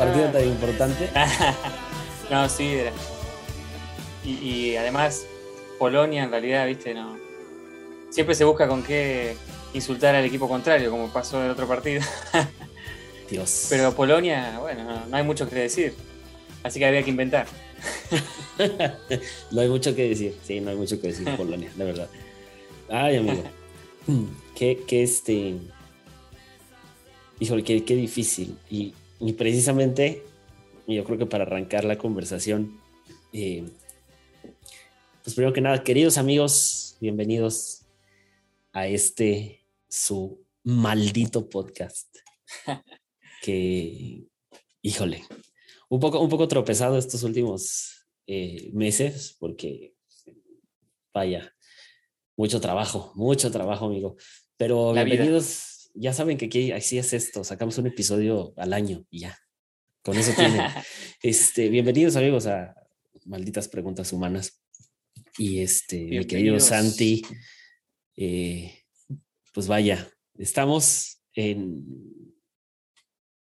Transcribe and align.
partido 0.00 0.30
tan 0.30 0.48
importante. 0.48 1.10
no, 2.30 2.48
sí, 2.48 2.68
era. 2.68 2.92
Y, 4.24 4.30
y 4.30 4.76
además, 4.76 5.26
Polonia 5.78 6.24
en 6.24 6.30
realidad, 6.30 6.66
viste, 6.66 6.94
no. 6.94 7.18
Siempre 8.08 8.34
se 8.34 8.44
busca 8.44 8.66
con 8.66 8.82
qué 8.82 9.36
insultar 9.74 10.14
al 10.14 10.24
equipo 10.24 10.48
contrario, 10.48 10.90
como 10.90 11.12
pasó 11.12 11.38
en 11.38 11.46
el 11.46 11.50
otro 11.50 11.68
partido. 11.68 12.02
Dios. 13.30 13.66
Pero 13.68 13.94
Polonia, 13.94 14.58
bueno, 14.58 14.84
no, 14.84 15.06
no 15.06 15.16
hay 15.16 15.22
mucho 15.22 15.48
que 15.48 15.56
decir. 15.56 15.94
Así 16.62 16.78
que 16.78 16.86
había 16.86 17.02
que 17.02 17.10
inventar. 17.10 17.46
no 19.50 19.60
hay 19.60 19.68
mucho 19.68 19.94
que 19.94 20.08
decir. 20.08 20.34
Sí, 20.42 20.60
no 20.60 20.70
hay 20.70 20.76
mucho 20.76 21.00
que 21.00 21.08
decir 21.08 21.26
de 21.26 21.36
Polonia, 21.36 21.70
la 21.76 21.84
verdad. 21.84 22.08
Ay, 22.88 23.16
amigo. 23.16 23.44
qué, 24.56 24.82
qué 24.86 25.02
este. 25.02 25.56
Híjole, 27.38 27.62
qué, 27.62 27.84
qué 27.84 27.94
difícil. 27.94 28.56
Y, 28.68 28.94
y 29.20 29.34
precisamente, 29.34 30.24
yo 30.86 31.04
creo 31.04 31.18
que 31.18 31.26
para 31.26 31.44
arrancar 31.44 31.84
la 31.84 31.98
conversación, 31.98 32.80
eh, 33.32 33.68
pues 35.22 35.34
primero 35.34 35.52
que 35.52 35.60
nada, 35.60 35.84
queridos 35.84 36.16
amigos, 36.16 36.96
bienvenidos 37.00 37.82
a 38.72 38.86
este 38.86 39.62
su 39.88 40.42
maldito 40.64 41.48
podcast. 41.48 42.16
que, 43.42 44.24
híjole, 44.82 45.24
un 45.90 46.00
poco, 46.00 46.20
un 46.20 46.30
poco 46.30 46.48
tropezado 46.48 46.96
estos 46.96 47.22
últimos 47.22 48.06
eh, 48.26 48.70
meses, 48.72 49.36
porque 49.38 49.94
vaya, 51.12 51.54
mucho 52.36 52.58
trabajo, 52.60 53.12
mucho 53.16 53.50
trabajo, 53.50 53.84
amigo. 53.84 54.16
Pero 54.56 54.94
La 54.94 55.04
bienvenidos, 55.04 55.69
ya 55.94 56.12
saben 56.12 56.38
que 56.38 56.46
aquí 56.46 56.72
así 56.72 56.98
es 56.98 57.12
esto, 57.12 57.44
sacamos 57.44 57.78
un 57.78 57.86
episodio 57.86 58.52
al 58.56 58.72
año 58.72 59.06
y 59.10 59.20
ya. 59.20 59.38
Con 60.02 60.16
eso 60.16 60.32
tienen. 60.34 60.60
este, 61.22 61.68
bienvenidos, 61.68 62.16
amigos, 62.16 62.46
a 62.46 62.74
Malditas 63.26 63.68
Preguntas 63.68 64.12
Humanas. 64.12 64.62
Y 65.36 65.60
este, 65.60 65.98
mi 66.04 66.24
querido. 66.26 66.58
Santi, 66.58 67.22
eh, 68.16 68.84
pues 69.52 69.66
vaya, 69.66 70.10
estamos 70.34 71.22
en, 71.34 71.84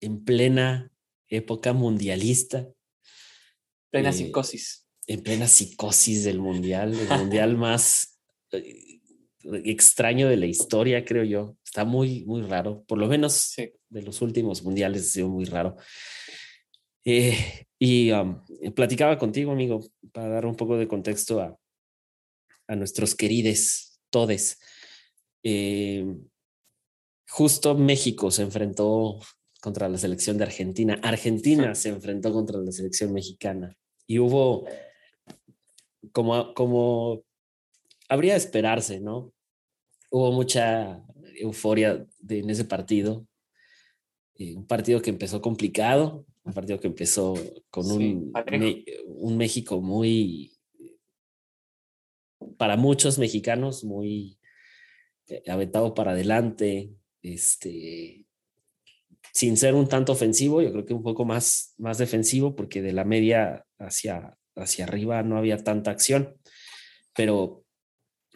en 0.01 0.23
plena 0.23 0.91
época 1.27 1.73
mundialista, 1.73 2.67
Plena 3.91 4.09
Eh, 4.09 4.13
psicosis. 4.13 4.87
en 5.07 5.21
plena 5.21 5.47
psicosis 5.47 6.23
del 6.23 6.39
mundial, 6.39 6.97
el 6.97 7.07
mundial 7.19 7.57
más 7.57 8.19
eh, 8.51 8.90
extraño 9.63 10.27
de 10.29 10.37
la 10.37 10.45
historia, 10.45 11.05
creo 11.05 11.23
yo. 11.23 11.55
Está 11.65 11.85
muy, 11.85 12.25
muy 12.25 12.41
raro, 12.41 12.83
por 12.87 12.97
lo 12.97 13.07
menos 13.07 13.33
Sí. 13.33 13.71
de 13.89 14.01
los 14.01 14.21
últimos 14.21 14.63
mundiales 14.63 15.01
ha 15.03 15.11
sido 15.13 15.29
muy 15.29 15.45
raro. 15.45 15.77
Eh, 17.05 17.65
y 17.79 18.11
um, 18.11 18.39
platicaba 18.75 19.17
contigo, 19.17 19.51
amigo, 19.51 19.81
para 20.11 20.29
dar 20.29 20.45
un 20.45 20.55
poco 20.55 20.77
de 20.77 20.87
contexto 20.87 21.41
a, 21.41 21.57
a 22.67 22.75
nuestros 22.75 23.15
queridos 23.15 23.99
todes. 24.09 24.59
Eh, 25.43 26.05
justo 27.27 27.75
México 27.75 28.29
se 28.29 28.43
enfrentó 28.43 29.19
contra 29.61 29.89
la 29.89 29.97
selección 29.97 30.37
de 30.37 30.43
Argentina. 30.43 30.99
Argentina 31.01 31.73
se 31.75 31.89
enfrentó 31.89 32.31
contra 32.31 32.59
la 32.59 32.71
selección 32.71 33.13
mexicana. 33.13 33.75
Y 34.05 34.19
hubo, 34.19 34.67
como, 36.11 36.53
como 36.53 37.23
habría 38.11 38.33
de 38.33 38.39
esperarse, 38.39 38.99
¿no? 38.99 39.33
Hubo 40.09 40.31
mucha 40.33 41.01
euforia 41.35 42.05
de- 42.19 42.39
en 42.39 42.49
ese 42.49 42.65
partido. 42.65 43.25
Eh, 44.35 44.53
un 44.55 44.67
partido 44.67 45.01
que 45.01 45.09
empezó 45.09 45.41
complicado, 45.41 46.25
un 46.43 46.53
partido 46.53 46.79
que 46.79 46.87
empezó 46.87 47.33
con 47.69 47.85
Sí, 47.85 47.93
un. 47.93 48.31
Me- 48.51 48.83
un 49.07 49.37
México 49.37 49.81
muy, 49.81 50.51
para 52.57 52.75
muchos 52.75 53.17
mexicanos, 53.17 53.83
muy 53.83 54.37
eh, 55.27 55.43
aventado 55.49 55.93
para 55.93 56.11
adelante, 56.11 56.91
este, 57.21 58.25
sin 59.31 59.55
ser 59.55 59.75
un 59.75 59.87
tanto 59.87 60.11
ofensivo, 60.11 60.61
yo 60.61 60.71
creo 60.73 60.85
que 60.85 60.93
un 60.93 61.03
poco 61.03 61.23
más, 61.23 61.73
más 61.77 61.97
defensivo, 61.97 62.55
porque 62.55 62.81
de 62.81 62.91
la 62.91 63.05
media 63.05 63.65
hacia, 63.79 64.35
hacia 64.57 64.83
arriba 64.83 65.23
no 65.23 65.37
había 65.37 65.57
tanta 65.63 65.91
acción, 65.91 66.35
pero 67.15 67.60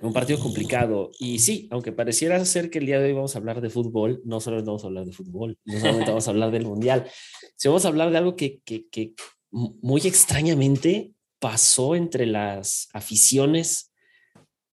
un 0.02 0.14
partido 0.14 0.40
complicado. 0.40 1.12
Y 1.20 1.40
sí, 1.40 1.68
aunque 1.72 1.92
pareciera 1.92 2.44
ser 2.46 2.70
que 2.70 2.80
el 2.80 2.86
día 2.86 3.00
de 3.00 3.08
hoy 3.08 3.14
vamos 3.14 3.36
a 3.36 3.40
hablar 3.40 3.62
de 3.62 3.70
fútbol, 3.70 4.22
no 4.26 4.40
solo 4.40 4.64
vamos 4.64 4.84
a 4.84 4.88
hablar 4.88 5.06
de 5.06 5.14
fútbol, 5.14 5.58
no 5.66 5.80
solamente 5.80 6.12
vamos 6.12 6.28
a 6.28 6.32
hablar 6.32 6.52
del 6.52 6.66
Mundial, 6.66 7.10
si 7.56 7.68
vamos 7.68 7.86
a 7.86 7.88
hablar 7.88 8.12
de 8.12 8.18
algo 8.18 8.36
que, 8.36 8.60
que, 8.66 8.88
que 8.90 9.14
muy 9.52 10.02
extrañamente 10.02 11.14
pasó 11.40 11.96
entre 11.96 12.26
las 12.26 12.90
aficiones 12.94 13.94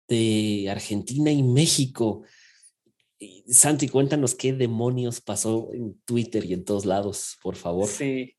de 0.08 0.68
Argentina 0.70 1.32
y 1.32 1.44
México. 1.44 2.24
Santi, 3.48 3.88
cuéntanos 3.88 4.36
qué 4.36 4.54
demonios 4.54 5.22
pasó 5.22 5.70
en 5.74 6.00
Twitter 6.02 6.44
y 6.46 6.54
en 6.54 6.66
todos 6.66 6.86
lados, 6.86 7.38
por 7.42 7.56
favor. 7.56 7.88
Sí. 7.88 8.36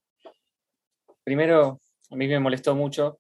Primero, 1.25 1.81
a 2.11 2.17
mí 2.17 2.29
me 2.29 2.39
molestó 2.39 2.75
mucho, 2.75 3.19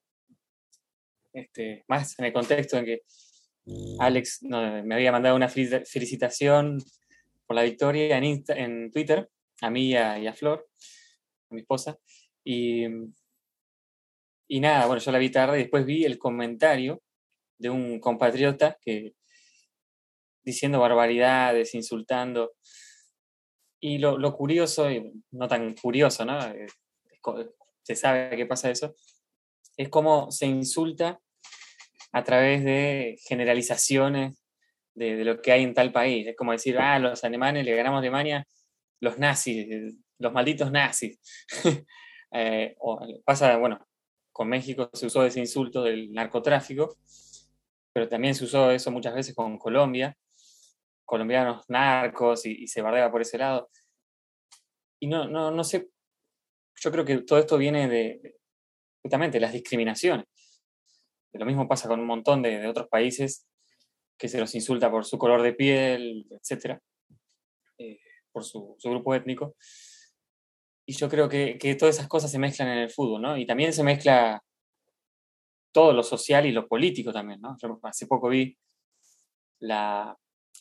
este, 1.32 1.84
más 1.88 2.18
en 2.18 2.26
el 2.26 2.32
contexto 2.32 2.76
en 2.78 2.84
que 2.84 3.02
Alex 3.98 4.42
me 4.42 4.94
había 4.94 5.12
mandado 5.12 5.34
una 5.36 5.48
fel- 5.48 5.84
felicitación 5.86 6.78
por 7.46 7.56
la 7.56 7.62
victoria 7.62 8.16
en, 8.18 8.90
Twitter, 8.90 9.28
a 9.60 9.70
mí 9.70 9.90
y 9.90 9.96
a, 9.96 10.32
Flor, 10.34 10.68
a 11.50 11.54
mi 11.54 11.60
esposa. 11.60 11.98
Y, 12.44 12.84
y 14.48 14.60
nada, 14.60 14.86
bueno, 14.86 15.00
yo 15.00 15.10
la 15.12 15.18
vi 15.18 15.30
tarde 15.30 15.58
y 15.58 15.62
después 15.62 15.84
vi 15.84 16.04
el 16.04 16.18
comentario 16.18 17.02
de 17.58 17.70
un 17.70 17.98
compatriota 18.00 18.78
que 18.80 19.14
diciendo 20.44 20.78
barbaridades, 20.78 21.74
insultando. 21.74 22.54
Y 23.80 23.98
lo, 23.98 24.16
lo 24.18 24.32
curioso, 24.34 24.88
no 25.32 25.48
tan 25.48 25.74
curioso, 25.74 26.24
¿no? 26.24 26.38
Eh, 26.40 26.66
Se 27.82 27.96
sabe 27.96 28.36
que 28.36 28.46
pasa 28.46 28.70
eso, 28.70 28.94
es 29.76 29.88
cómo 29.88 30.30
se 30.30 30.46
insulta 30.46 31.20
a 32.16 32.24
través 32.24 32.64
de 32.64 33.18
generalizaciones 33.28 34.42
de, 34.94 35.16
de 35.16 35.24
lo 35.26 35.42
que 35.42 35.52
hay 35.52 35.64
en 35.64 35.74
tal 35.74 35.92
país. 35.92 36.26
Es 36.26 36.34
como 36.34 36.52
decir, 36.52 36.78
ah, 36.78 36.98
los 36.98 37.22
alemanes 37.24 37.66
le 37.66 37.76
ganamos 37.76 37.98
a 37.98 38.00
Alemania, 38.00 38.48
los 39.00 39.18
nazis, 39.18 39.66
los 40.18 40.32
malditos 40.32 40.72
nazis. 40.72 41.20
Eh, 42.32 42.74
o 42.80 43.00
pasa, 43.24 43.56
bueno, 43.56 43.86
con 44.32 44.48
México 44.48 44.90
se 44.92 45.06
usó 45.06 45.24
ese 45.24 45.38
insulto 45.38 45.84
del 45.84 46.12
narcotráfico, 46.12 46.98
pero 47.92 48.08
también 48.08 48.34
se 48.34 48.44
usó 48.44 48.72
eso 48.72 48.90
muchas 48.90 49.14
veces 49.14 49.34
con 49.34 49.56
Colombia, 49.56 50.14
colombianos 51.04 51.64
narcos 51.68 52.44
y, 52.44 52.66
se 52.66 52.82
bardea 52.82 53.10
por 53.12 53.22
ese 53.22 53.38
lado. 53.38 53.70
Y 55.00 55.06
no, 55.06 55.28
no, 55.28 55.52
no 55.52 55.64
sé, 55.64 55.88
yo 56.74 56.90
creo 56.90 57.04
que 57.04 57.18
todo 57.18 57.38
esto 57.38 57.56
viene 57.56 57.88
de 57.88 58.34
justamente 59.00 59.40
las 59.40 59.52
discriminaciones. 59.52 60.26
Lo 61.38 61.46
mismo 61.46 61.68
pasa 61.68 61.88
con 61.88 62.00
un 62.00 62.06
montón 62.06 62.42
de, 62.42 62.58
de 62.58 62.68
otros 62.68 62.88
países 62.88 63.46
que 64.18 64.28
se 64.28 64.38
los 64.40 64.54
insulta 64.54 64.90
por 64.90 65.04
su 65.04 65.18
color 65.18 65.42
de 65.42 65.52
piel, 65.52 66.26
etcétera, 66.30 66.80
eh, 67.78 67.98
por 68.32 68.44
su, 68.44 68.74
su 68.78 68.90
grupo 68.90 69.14
étnico. 69.14 69.56
Y 70.86 70.92
yo 70.94 71.08
creo 71.08 71.28
que, 71.28 71.58
que 71.58 71.74
todas 71.74 71.96
esas 71.96 72.08
cosas 72.08 72.30
se 72.30 72.38
mezclan 72.38 72.68
en 72.68 72.78
el 72.78 72.90
fútbol, 72.90 73.20
¿no? 73.22 73.36
Y 73.36 73.44
también 73.46 73.72
se 73.72 73.82
mezcla 73.82 74.40
todo 75.72 75.92
lo 75.92 76.02
social 76.02 76.46
y 76.46 76.52
lo 76.52 76.66
político 76.68 77.12
también, 77.12 77.40
¿no? 77.40 77.56
Yo 77.60 77.78
hace 77.82 78.06
poco 78.06 78.28
vi 78.28 78.56
la, 79.60 80.16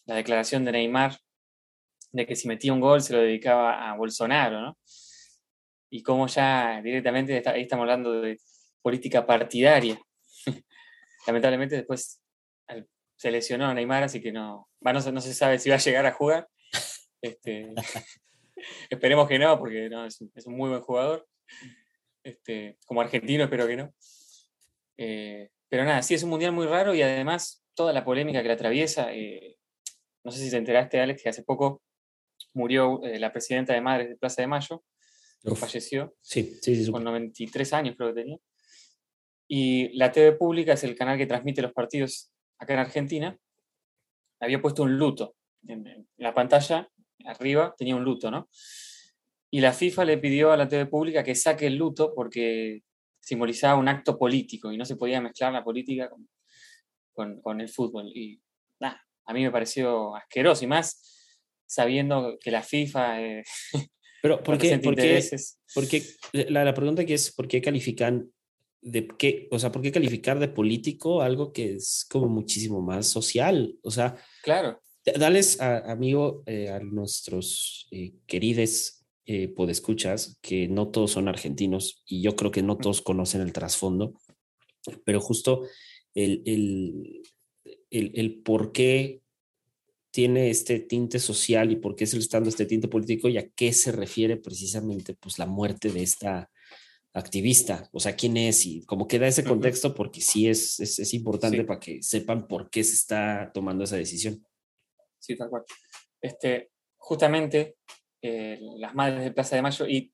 la 0.06 0.16
declaración 0.16 0.66
de 0.66 0.72
Neymar 0.74 1.18
de 2.12 2.26
que 2.26 2.36
si 2.36 2.48
metía 2.48 2.74
un 2.74 2.80
gol 2.82 3.02
se 3.02 3.14
lo 3.14 3.20
dedicaba 3.20 3.90
a 3.90 3.96
Bolsonaro, 3.96 4.62
¿no? 4.62 4.78
Y 5.90 6.02
cómo 6.04 6.28
ya 6.28 6.82
directamente 6.82 7.38
está- 7.38 7.52
ahí 7.52 7.62
estamos 7.64 7.84
hablando 7.84 8.22
de 8.22 8.38
política 8.82 9.26
partidaria. 9.26 9.98
Lamentablemente 11.28 11.76
después 11.76 12.22
se 13.18 13.32
lesionó 13.32 13.74
Neymar, 13.74 14.04
así 14.04 14.22
que 14.22 14.32
no, 14.32 14.70
no, 14.82 15.02
se- 15.02 15.12
no 15.12 15.22
se 15.22 15.34
sabe 15.34 15.58
si 15.60 15.70
va 15.70 15.76
a 15.76 15.80
llegar 15.80 16.06
a 16.06 16.12
jugar. 16.12 16.48
Este, 17.22 17.74
esperemos 18.90 19.28
que 19.28 19.40
no, 19.40 19.58
porque 19.58 19.90
no, 19.90 20.06
es, 20.06 20.20
un, 20.22 20.32
es 20.36 20.46
un 20.46 20.56
muy 20.56 20.70
buen 20.70 20.82
jugador. 20.82 21.28
Este, 22.24 22.78
como 22.86 23.02
argentino, 23.02 23.44
espero 23.44 23.68
que 23.68 23.78
no. 23.78 23.94
Eh, 24.98 25.50
pero 25.70 25.84
nada, 25.84 26.02
sí, 26.02 26.14
es 26.14 26.24
un 26.24 26.30
mundial 26.30 26.52
muy 26.52 26.66
raro 26.68 26.94
y 26.96 27.02
además 27.02 27.64
toda 27.74 27.94
la 27.94 28.04
polémica 28.06 28.42
que 28.42 28.48
la 28.48 28.54
atraviesa. 28.56 29.14
eh, 29.14 29.58
no 30.24 30.32
sé 30.32 30.40
si 30.44 30.50
te 30.50 30.58
enteraste, 30.58 31.00
Alex, 31.00 31.22
que 31.22 31.30
hace 31.30 31.44
poco 31.44 31.84
murió 32.54 33.04
eh, 33.04 33.20
la 33.20 33.32
presidenta 33.32 33.74
de 33.74 33.82
Madres 33.82 34.10
de 34.10 34.16
Plaza 34.18 34.42
de 34.42 34.48
Mayo, 34.48 34.84
Uf, 35.44 35.60
falleció 35.60 36.16
sí, 36.22 36.58
sí, 36.62 36.84
sí. 36.86 36.92
con 36.92 37.04
93 37.04 37.74
años, 37.74 37.96
creo 37.98 38.10
que 38.14 38.22
tenía. 38.22 38.38
Y 39.48 39.90
la 39.98 40.12
TV 40.12 40.34
pública 40.34 40.74
es 40.74 40.84
el 40.84 40.96
canal 40.96 41.18
que 41.18 41.28
transmite 41.28 41.62
los 41.62 41.74
partidos 41.74 42.32
acá 42.60 42.74
en 42.74 42.80
Argentina. 42.80 43.38
Había 44.40 44.62
puesto 44.62 44.84
un 44.84 44.98
luto 44.98 45.36
en, 45.68 46.08
la 46.18 46.34
pantalla, 46.34 46.90
arriba 47.26 47.74
tenía 47.78 47.96
un 47.96 48.04
luto, 48.04 48.30
¿no? 48.32 48.50
Y 49.52 49.62
la 49.62 49.72
FIFA 49.74 50.06
le 50.06 50.18
pidió 50.18 50.52
a 50.52 50.58
la 50.58 50.68
TV 50.68 50.86
pública 50.88 51.24
que 51.24 51.36
saque 51.36 51.68
el 51.68 51.76
luto 51.76 52.14
porque 52.14 52.82
simbolizaba 53.22 53.80
un 53.80 53.88
acto 53.88 54.18
político 54.18 54.72
y 54.72 54.78
no 54.78 54.86
se 54.86 54.96
podía 54.98 55.22
mezclar 55.22 55.54
la 55.54 55.64
política 55.64 56.10
con, 56.10 56.28
con- 57.14 57.42
con 57.42 57.62
el 57.62 57.70
fútbol. 57.70 58.12
Y 58.14 58.42
nada, 58.80 59.02
a 59.26 59.34
mí 59.34 59.44
me 59.44 59.52
pareció 59.52 60.16
asqueroso 60.16 60.64
y 60.66 60.68
más 60.68 61.02
sabiendo 61.68 62.38
que 62.40 62.52
la 62.52 62.62
FIFA 62.62 63.22
eh, 63.22 63.44
Pero, 64.22 64.44
¿por 64.44 64.58
qué? 64.60 64.78
¿Por 64.80 64.96
qué? 64.96 65.02
intereses. 65.04 65.60
Porque 65.74 66.04
la, 66.34 66.66
la 66.66 66.74
pregunta 66.74 67.06
que 67.06 67.14
es, 67.14 67.34
¿por 67.34 67.48
qué 67.48 67.62
califican 67.62 68.30
de 68.86 69.08
qué? 69.08 69.48
O 69.52 69.60
sea, 69.60 69.72
¿por 69.72 69.82
qué 69.82 69.92
calificar 69.92 70.40
de 70.40 70.48
político 70.48 71.22
algo 71.22 71.52
que 71.52 71.74
es 71.74 72.06
como 72.10 72.28
muchísimo 72.28 72.82
más 72.82 73.08
social? 73.08 73.78
O 73.82 73.90
sea, 73.90 74.16
Claro, 74.44 74.80
dales, 75.18 75.60
a, 75.60 75.92
amigo, 75.92 76.44
eh, 76.46 76.70
a 76.70 76.80
nuestros 76.80 77.88
eh, 77.92 78.14
queridos 78.28 79.04
eh, 79.26 79.48
podescuchas, 79.48 80.38
que 80.42 80.68
no 80.68 80.90
todos 80.90 81.12
son 81.12 81.28
argentinos 81.28 82.04
y 82.06 82.22
yo 82.22 82.36
creo 82.36 82.52
que 82.52 82.62
no 82.62 82.78
todos 82.78 83.02
conocen 83.02 83.42
el 83.42 83.54
trasfondo, 83.54 84.14
pero 85.04 85.20
justo 85.20 85.64
el, 86.14 86.44
el, 86.46 87.22
el, 87.90 88.12
el 88.14 88.44
por 88.44 88.72
qué 88.72 89.22
tiene 90.12 90.52
este 90.52 90.80
tinte 90.80 91.18
social 91.18 91.72
y 91.72 91.76
por 91.76 91.96
qué 91.96 92.06
se 92.06 92.18
le 92.18 92.22
está 92.22 92.38
dando 92.38 92.50
este 92.50 92.68
tinte 92.68 92.88
político 92.88 93.30
y 93.30 93.38
a 93.40 93.50
qué 93.50 93.74
se 93.74 93.92
refiere 93.92 94.38
precisamente 94.38 95.16
pues 95.16 95.40
la 95.40 95.48
muerte 95.48 95.92
de 95.92 96.04
esta 96.04 96.52
activista, 97.16 97.90
o 97.94 98.00
sea, 98.00 98.16
quién 98.16 98.36
es 98.38 98.66
y 98.66 98.86
cómo 98.86 99.08
queda 99.08 99.26
ese 99.28 99.42
Ujú. 99.42 99.52
contexto 99.52 99.94
porque 99.96 100.22
sí 100.22 100.48
es, 100.50 100.80
es, 100.80 101.00
es 101.00 101.14
importante 101.14 101.58
Sí. 101.58 101.64
para 101.64 101.80
que 101.80 102.04
sepan 102.04 102.48
por 102.48 102.70
qué 102.70 102.84
se 102.84 102.94
está 102.94 103.52
tomando 103.54 103.86
esa 103.86 103.96
decisión. 103.96 104.46
Sí, 105.20 105.36
tal 105.36 105.50
cual. 105.50 105.64
Este, 106.22 106.72
justamente 106.98 107.78
eh, 108.22 108.60
las 108.78 108.94
madres 108.94 109.24
de 109.24 109.32
Plaza 109.32 109.56
de 109.56 109.62
Mayo, 109.62 109.88
y 109.88 110.12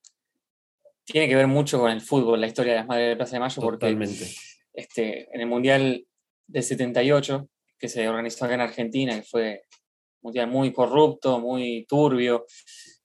tiene 1.05 1.27
que 1.27 1.35
ver 1.35 1.47
mucho 1.47 1.79
con 1.79 1.91
el 1.91 2.01
fútbol, 2.01 2.39
la 2.39 2.47
historia 2.47 2.73
de 2.73 2.79
las 2.79 2.87
madres 2.87 3.09
de 3.09 3.15
Plaza 3.15 3.33
de 3.35 3.39
Mayo, 3.39 3.61
porque 3.61 3.85
Totalmente. 3.87 4.25
este, 4.73 5.33
en 5.33 5.41
el 5.41 5.47
Mundial 5.47 6.05
del 6.47 6.63
78, 6.63 7.49
que 7.79 7.89
se 7.89 8.07
organizó 8.07 8.45
acá 8.45 8.53
en 8.53 8.61
Argentina, 8.61 9.15
que 9.15 9.23
fue 9.23 9.63
un 10.21 10.27
mundial 10.27 10.47
muy 10.47 10.71
corrupto, 10.71 11.39
muy 11.39 11.85
turbio, 11.89 12.45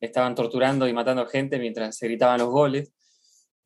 estaban 0.01 0.35
torturando 0.35 0.87
y 0.87 0.93
matando 0.93 1.27
gente 1.27 1.59
mientras 1.59 1.97
se 1.97 2.07
gritaban 2.09 2.41
los 2.41 2.51
goles. 2.51 2.93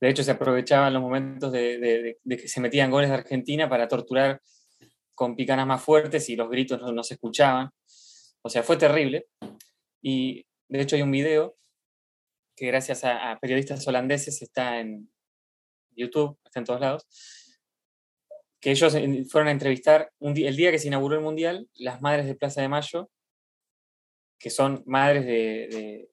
De 0.01 0.09
hecho, 0.09 0.25
se 0.25 0.31
aprovechaban 0.31 0.95
los 0.95 1.03
momentos 1.03 1.53
de, 1.53 2.19
que 2.27 2.49
se 2.49 2.61
metían 2.61 2.91
goles 2.91 3.11
de 3.11 3.17
Argentina 3.17 3.69
para 3.69 3.87
torturar 3.87 4.41
con 5.15 5.37
picanas 5.37 5.67
más 5.67 5.83
fuertes 5.83 6.31
y 6.31 6.37
los 6.37 6.49
gritos 6.49 6.81
no, 6.81 7.03
se 7.03 7.15
escuchaban. 7.15 7.71
O 8.43 8.49
sea, 8.49 8.63
fue 8.63 8.79
terrible. 8.79 9.27
Y 10.01 10.47
de 10.69 10.81
hecho 10.81 10.97
hay 10.97 11.03
un 11.03 11.11
video 11.11 11.57
que 12.57 12.67
gracias 12.67 13.05
a, 13.05 13.39
periodistas 13.41 13.87
holandeses 13.87 14.41
está 14.41 14.81
en 14.81 15.13
YouTube, 15.91 16.39
está 16.47 16.61
en 16.61 16.65
todos 16.65 16.81
lados, 16.81 17.07
que 18.59 18.71
ellos 18.71 18.97
fueron 19.31 19.49
a 19.49 19.53
entrevistar 19.53 20.11
el 20.21 20.57
día 20.57 20.71
que 20.71 20.79
se 20.79 20.89
inauguró 20.89 21.17
el 21.17 21.23
Mundial, 21.23 21.69
las 21.75 22.01
madres 22.01 22.27
de 22.27 22.35
Plaza 22.35 22.63
de 22.63 22.69
Mayo, 22.69 23.11
que 24.39 24.49
son 24.49 24.83
madres 24.87 25.27
de 25.27 26.11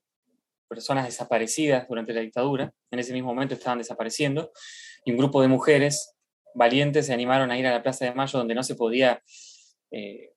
personas 0.67 1.05
desaparecidas 1.05 1.87
durante 1.87 2.13
la 2.13 2.21
dictadura, 2.21 2.73
en 2.91 2.99
ese 2.99 3.13
mismo 3.13 3.33
momento 3.33 3.55
estaban 3.55 3.77
desapareciendo, 3.77 4.51
y 5.05 5.11
un 5.11 5.17
grupo 5.17 5.41
de 5.41 5.47
mujeres 5.47 6.15
valientes 6.53 7.05
se 7.05 7.13
animaron 7.13 7.51
a 7.51 7.57
ir 7.57 7.67
a 7.67 7.71
la 7.71 7.83
Plaza 7.83 8.05
de 8.05 8.13
Mayo 8.13 8.39
donde 8.39 8.55
no 8.55 8.63
se 8.63 8.75
podía, 8.75 9.21
eh, 9.91 10.33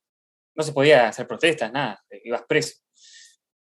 no 0.54 0.62
se 0.62 0.72
podía 0.72 1.08
hacer 1.08 1.26
protestas, 1.26 1.72
nada, 1.72 2.04
ibas 2.24 2.42
preso. 2.48 2.76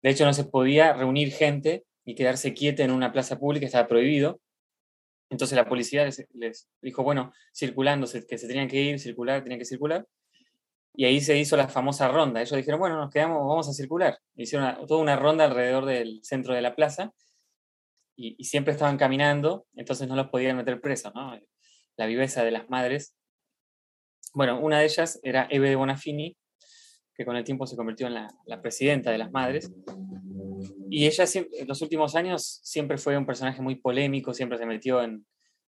De 0.02 0.10
hecho, 0.10 0.24
no 0.24 0.32
se 0.32 0.44
podía 0.44 0.92
reunir 0.92 1.32
gente 1.32 1.84
y 2.04 2.14
quedarse 2.14 2.54
quieta 2.54 2.84
en 2.84 2.92
una 2.92 3.12
plaza 3.12 3.38
pública, 3.38 3.66
estaba 3.66 3.88
prohibido. 3.88 4.40
Entonces 5.28 5.56
la 5.56 5.68
policía 5.68 6.04
les, 6.04 6.24
les 6.34 6.68
dijo, 6.80 7.02
bueno, 7.02 7.32
circulando, 7.52 8.06
que 8.06 8.38
se 8.38 8.46
tenían 8.46 8.68
que 8.68 8.80
ir, 8.80 9.00
circular, 9.00 9.42
tenían 9.42 9.58
que 9.58 9.64
circular. 9.64 10.06
Y 10.96 11.04
ahí 11.04 11.20
se 11.20 11.36
hizo 11.36 11.56
la 11.56 11.68
famosa 11.68 12.08
ronda. 12.08 12.40
Ellos 12.40 12.56
dijeron, 12.56 12.80
bueno, 12.80 12.96
nos 12.96 13.10
quedamos, 13.12 13.46
vamos 13.46 13.68
a 13.68 13.72
circular. 13.72 14.18
Hicieron 14.34 14.86
toda 14.86 15.02
una 15.02 15.16
ronda 15.16 15.44
alrededor 15.44 15.84
del 15.84 16.20
centro 16.22 16.54
de 16.54 16.62
la 16.62 16.74
plaza 16.74 17.12
y, 18.16 18.42
siempre 18.44 18.72
estaban 18.72 18.96
caminando, 18.96 19.66
entonces 19.74 20.08
no 20.08 20.16
los 20.16 20.28
podían 20.28 20.56
meter 20.56 20.80
presos, 20.80 21.14
¿no? 21.14 21.38
La 21.96 22.06
viveza 22.06 22.44
de 22.44 22.50
las 22.50 22.70
madres. 22.70 23.14
Bueno, 24.32 24.58
una 24.58 24.78
de 24.78 24.86
ellas 24.86 25.20
era 25.22 25.46
Eve 25.50 25.68
de 25.68 25.76
Bonafini, 25.76 26.36
que 27.14 27.24
con 27.26 27.36
el 27.36 27.44
tiempo 27.44 27.66
se 27.66 27.76
convirtió 27.76 28.06
en 28.06 28.14
la, 28.14 28.28
la 28.46 28.62
presidenta 28.62 29.10
de 29.10 29.18
las 29.18 29.30
madres. 29.30 29.70
Y 30.90 31.06
ella 31.06 31.24
en 31.34 31.68
los 31.68 31.82
últimos 31.82 32.14
años 32.14 32.60
siempre 32.62 32.96
fue 32.96 33.18
un 33.18 33.26
personaje 33.26 33.60
muy 33.60 33.76
polémico, 33.76 34.32
siempre 34.32 34.56
se 34.56 34.66
metió 34.66 35.02
en, 35.02 35.26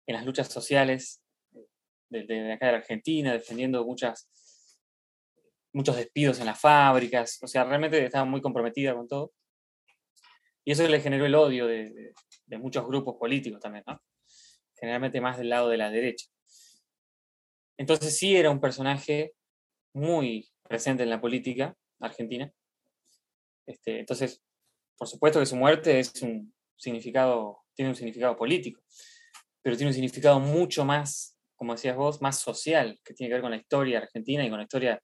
en 0.08 0.16
las 0.16 0.26
luchas 0.26 0.48
sociales 0.48 1.22
de, 2.10 2.26
de 2.26 2.54
acá 2.54 2.68
de 2.68 2.76
Argentina, 2.76 3.34
defendiendo 3.34 3.86
muchas, 3.86 4.30
muchos 5.74 5.96
despidos 5.96 6.40
en 6.40 6.46
las 6.46 6.60
fábricas, 6.60 7.40
o 7.42 7.48
sea, 7.48 7.64
realmente 7.64 8.04
estaba 8.04 8.26
muy 8.26 8.42
comprometida 8.42 8.94
con 8.96 9.08
todo. 9.08 9.34
Y 10.64 10.72
eso 10.72 10.88
le 10.88 11.02
generó 11.02 11.26
el 11.26 11.36
odio 11.36 11.68
de, 11.68 12.14
muchos 12.60 12.86
grupos 12.86 13.16
políticos 13.18 13.60
también. 13.60 13.84
Generalmente 14.76 15.22
más 15.22 15.38
del 15.38 15.50
lado 15.50 15.70
de 15.70 15.78
la 15.78 15.90
derecha. 15.90 16.28
Entonces 17.78 18.18
sí 18.18 18.36
era 18.36 18.52
un 18.52 18.60
personaje 18.60 19.34
muy 19.94 20.50
presente 20.68 21.04
en 21.04 21.10
la 21.10 21.20
política 21.20 21.76
argentina. 22.00 22.52
Este, 23.66 24.00
entonces, 24.00 24.42
por 24.98 25.08
supuesto 25.08 25.40
que 25.40 25.46
su 25.46 25.56
muerte 25.56 26.00
es 26.00 26.22
un 26.22 26.54
significado, 26.78 27.64
tiene 27.74 27.90
un 27.90 27.96
significado 27.96 28.36
político, 28.36 28.82
pero 29.62 29.76
tiene 29.76 29.90
un 29.90 29.94
significado 29.94 30.40
mucho 30.40 30.86
más, 30.86 31.38
como 31.56 31.74
decías 31.74 31.96
vos, 31.96 32.22
más 32.22 32.40
social, 32.40 33.00
que 33.04 33.14
tiene 33.14 33.30
que 33.30 33.34
ver 33.36 33.42
con 33.42 33.52
la 33.52 33.58
historia 33.58 34.00
argentina 34.00 34.46
y 34.46 34.50
con 34.50 34.58
la 34.58 34.64
historia 34.64 35.02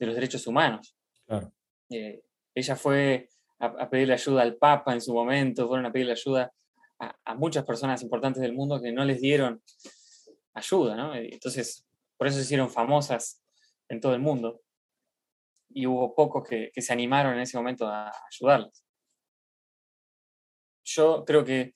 de 0.00 0.06
los 0.06 0.14
derechos 0.16 0.46
humanos. 0.46 0.96
Claro. 1.26 1.52
Eh, 1.90 2.22
ella 2.54 2.74
fue 2.74 3.28
a, 3.60 3.66
a 3.66 3.90
pedirle 3.90 4.14
ayuda 4.14 4.42
al 4.42 4.56
Papa 4.56 4.92
en 4.94 5.00
su 5.00 5.14
momento, 5.14 5.68
fueron 5.68 5.86
a 5.86 5.92
pedirle 5.92 6.12
ayuda 6.12 6.52
a, 6.98 7.16
a 7.24 7.34
muchas 7.34 7.64
personas 7.64 8.02
importantes 8.02 8.42
del 8.42 8.54
mundo 8.54 8.80
que 8.80 8.90
no 8.90 9.04
les 9.04 9.20
dieron 9.20 9.62
ayuda, 10.54 10.96
¿no? 10.96 11.14
Eh, 11.14 11.28
Entonces, 11.32 11.86
por 12.16 12.26
eso 12.26 12.38
se 12.38 12.42
hicieron 12.42 12.70
famosas 12.70 13.42
en 13.88 14.00
todo 14.00 14.14
el 14.14 14.20
mundo 14.20 14.62
y 15.68 15.86
hubo 15.86 16.14
pocos 16.14 16.48
que, 16.48 16.70
que 16.72 16.82
se 16.82 16.92
animaron 16.92 17.34
en 17.34 17.40
ese 17.40 17.56
momento 17.56 17.86
a 17.86 18.10
ayudarlas. 18.32 18.84
Yo 20.84 21.24
creo 21.24 21.44
que 21.44 21.74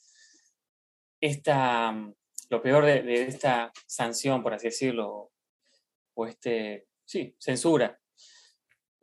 esta, 1.21 1.93
mm, 1.93 2.14
lo 2.50 2.62
peor 2.62 2.85
de, 2.85 3.02
de 3.02 3.23
esta 3.23 3.73
sanción, 3.87 4.43
por 4.43 4.54
así 4.54 4.66
decirlo, 4.69 5.31
o 6.16 6.26
este, 6.26 6.87
sí, 7.04 7.35
censura, 7.38 7.99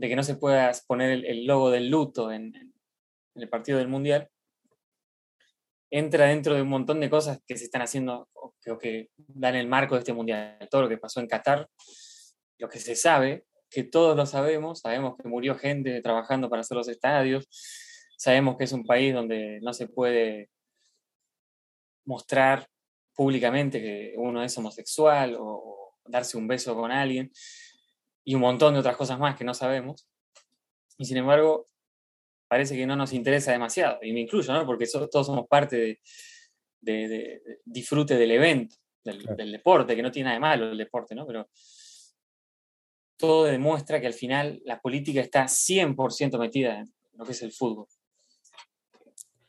de 0.02 0.10
que 0.10 0.16
no 0.16 0.24
se 0.24 0.36
pueda 0.36 0.72
poner 0.88 1.24
el, 1.24 1.46
logo 1.46 1.70
del 1.70 1.90
luto 1.90 2.32
en, 2.32 2.74
el 3.36 3.50
partido 3.50 3.78
del 3.78 3.88
Mundial, 3.88 4.28
entra 5.92 6.26
dentro 6.26 6.56
de 6.56 6.64
un 6.64 6.70
montón 6.70 7.00
de 7.00 7.10
cosas 7.10 7.40
que 7.46 7.56
se 7.56 7.66
están 7.66 7.84
haciendo 7.84 8.28
que, 8.82 9.12
dan 9.16 9.56
el 9.56 9.68
marco 9.68 9.94
de 9.94 10.00
este 10.00 10.14
Mundial. 10.14 10.58
Todo 10.72 10.82
lo 10.82 10.90
que 10.90 10.98
pasó 10.98 11.20
en 11.20 11.28
Qatar, 11.28 11.68
lo 12.58 12.68
que 12.68 12.80
se 12.80 12.96
sabe, 12.96 13.46
que 13.70 13.84
todos 13.84 14.18
lo 14.18 14.26
sabemos, 14.26 14.80
sabemos 14.80 15.16
que 15.22 15.30
murió 15.30 15.56
gente 15.56 16.02
trabajando 16.02 16.50
para 16.50 16.62
hacer 16.62 16.78
los 16.78 16.88
estadios, 16.88 17.48
sabemos 18.18 18.58
que 18.58 18.64
es 18.64 18.72
un 18.72 18.84
país 18.84 19.14
donde 19.14 19.60
no 19.62 19.72
se 19.72 19.88
puede 19.88 20.50
mostrar 22.06 22.68
públicamente 23.14 23.80
que 23.80 24.16
uno 24.18 24.44
es 24.44 24.58
homosexual 24.58 25.38
o 25.40 25.94
darse 26.06 26.38
un 26.38 26.48
beso 26.48 26.74
con 26.76 26.92
alguien 26.92 27.32
y 28.24 28.36
un 28.36 28.42
montón 28.42 28.74
de 28.74 28.80
otras 28.80 28.96
cosas 28.98 29.20
más 29.20 29.36
que 29.36 29.44
no 29.44 29.54
sabemos. 29.54 30.08
Y 30.98 31.06
sin 31.06 31.18
embargo, 31.18 31.66
parece 32.48 32.76
que 32.76 32.86
no 32.86 32.96
nos 32.96 33.14
interesa 33.14 33.52
demasiado, 33.52 34.00
y 34.04 34.14
me 34.14 34.20
incluyo, 34.22 34.52
¿no? 34.54 34.66
porque 34.66 34.86
so- 34.86 35.08
todos 35.10 35.28
somos 35.28 35.48
parte 35.48 35.76
de, 35.78 36.00
de- 36.82 37.08
de- 37.08 37.42
disfrute 37.66 38.16
del 38.18 38.32
evento, 38.32 38.76
del, 39.04 39.20
Claro. 39.20 39.36
del 39.38 39.52
deporte, 39.52 39.96
que 39.96 40.02
no 40.04 40.12
tiene 40.12 40.26
nada 40.26 40.36
de 40.36 40.40
malo 40.42 40.72
el 40.72 40.78
deporte, 40.78 41.16
¿no? 41.16 41.26
pero 41.26 41.50
todo 43.18 43.46
demuestra 43.46 44.02
que 44.02 44.08
al 44.08 44.14
final 44.14 44.62
la 44.66 44.80
política 44.82 45.22
está 45.22 45.46
100% 45.48 46.38
metida 46.40 46.80
en 46.80 46.94
lo 47.14 47.26
que 47.26 47.32
es 47.34 47.42
el 47.44 47.52
fútbol. 47.52 47.88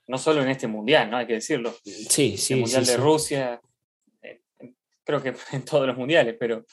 no 0.08 0.18
solo 0.18 0.42
en 0.42 0.50
este 0.50 0.66
mundial, 0.66 1.10
¿no? 1.10 1.16
Hay 1.16 1.26
que 1.26 1.34
decirlo. 1.34 1.74
Sí, 1.84 2.36
sí. 2.36 2.54
el 2.54 2.60
mundial 2.60 2.84
sí, 2.84 2.90
de 2.90 2.96
sí. 2.96 3.02
Rusia, 3.02 3.60
eh, 4.22 4.42
creo 5.04 5.22
que 5.22 5.32
en 5.52 5.64
todos 5.64 5.86
los 5.86 5.96
mundiales, 5.96 6.36
pero 6.38 6.66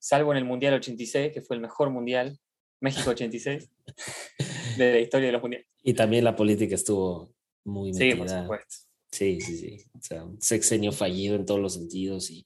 salvo 0.00 0.32
en 0.32 0.38
el 0.38 0.44
mundial 0.44 0.74
86, 0.74 1.32
que 1.32 1.42
fue 1.42 1.54
el 1.56 1.62
mejor 1.62 1.90
mundial, 1.90 2.36
México 2.80 3.10
86, 3.10 3.70
de 4.78 4.92
la 4.92 4.98
historia 4.98 5.26
de 5.26 5.32
los 5.32 5.42
mundiales. 5.42 5.68
Y 5.84 5.94
también 5.94 6.24
la 6.24 6.34
política 6.34 6.74
estuvo 6.74 7.32
muy 7.64 7.92
Sí, 7.94 8.00
metida. 8.14 8.18
por 8.18 8.28
supuesto. 8.30 8.76
Sí, 9.12 9.40
sí, 9.40 9.56
sí. 9.58 9.84
O 9.98 10.02
sea, 10.02 10.24
un 10.24 10.40
sexenio 10.40 10.92
fallido 10.92 11.36
en 11.36 11.44
todos 11.44 11.60
los 11.60 11.74
sentidos. 11.74 12.30
Y 12.30 12.44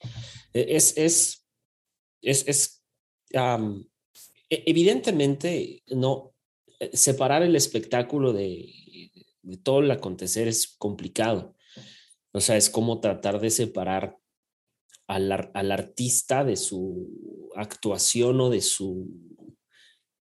e- 0.53 0.77
es, 0.77 0.97
es, 0.97 1.47
es, 2.23 2.49
es, 2.49 2.83
e- 3.33 4.63
evidentemente, 4.67 5.83
no, 5.89 6.35
eh, 6.81 6.91
separar 6.97 7.43
el 7.43 7.55
espectáculo 7.57 8.33
de, 8.33 8.73
de 9.43 9.57
todo 9.59 9.81
el 9.81 9.91
acontecer 9.91 10.49
es 10.49 10.67
complicado. 10.79 11.55
O 12.33 12.41
sea, 12.41 12.57
es 12.57 12.71
como 12.71 13.01
tratar 13.01 13.41
de 13.41 13.51
separar 13.51 14.17
al, 15.07 15.51
al 15.55 15.73
artista 15.73 16.45
de 16.45 16.57
su 16.57 17.51
actuación 17.57 18.41
o 18.41 18.51
de 18.51 18.61
su, 18.61 19.09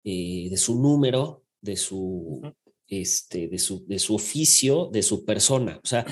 eh, 0.04 0.48
de 0.50 0.56
su 0.56 0.80
número, 0.80 1.44
de 1.60 1.76
su, 1.76 2.40
este, 2.86 3.48
de 3.48 3.58
su, 3.58 3.86
de 3.86 3.98
su 3.98 4.14
oficio, 4.14 4.88
de 4.92 5.02
su 5.02 5.24
persona. 5.24 5.80
O 5.82 5.86
sea, 5.86 6.04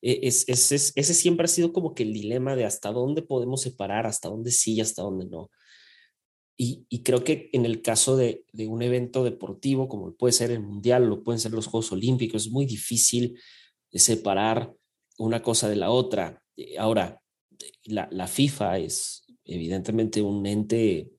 e- 0.00 0.20
es, 0.22 0.48
es- 0.48 0.72
es- 0.72 0.92
ese 0.96 1.14
siempre 1.14 1.44
ha 1.44 1.48
sido 1.48 1.72
como 1.72 1.94
que 1.94 2.02
el 2.04 2.12
dilema 2.12 2.56
de 2.56 2.64
hasta 2.64 2.90
dónde 2.92 3.22
podemos 3.22 3.62
separar, 3.62 4.06
hasta 4.06 4.28
dónde 4.28 4.50
sí 4.50 4.74
y 4.74 4.80
hasta 4.80 5.02
dónde 5.02 5.26
no. 5.26 5.50
Y, 6.56 6.86
y 6.88 7.02
creo 7.02 7.24
que 7.24 7.48
en 7.52 7.64
el 7.66 7.82
caso 7.82 8.16
de, 8.16 8.44
de 8.52 8.66
un 8.66 8.82
evento 8.82 9.24
deportivo, 9.24 9.88
como 9.88 10.14
puede 10.14 10.32
ser 10.32 10.50
el 10.50 10.60
Mundial, 10.60 11.06
lo 11.08 11.22
pueden 11.24 11.40
ser 11.40 11.52
los 11.52 11.66
Juegos 11.66 11.90
Olímpicos, 11.92 12.46
es 12.46 12.52
muy 12.52 12.66
difícil 12.66 13.38
separar 13.92 14.72
una 15.18 15.42
cosa 15.42 15.68
de 15.68 15.76
la 15.76 15.90
otra. 15.90 16.42
Ahora, 16.78 17.21
la, 17.84 18.08
la 18.10 18.26
FIFA 18.26 18.78
es 18.78 19.24
evidentemente 19.44 20.22
un 20.22 20.46
ente 20.46 21.10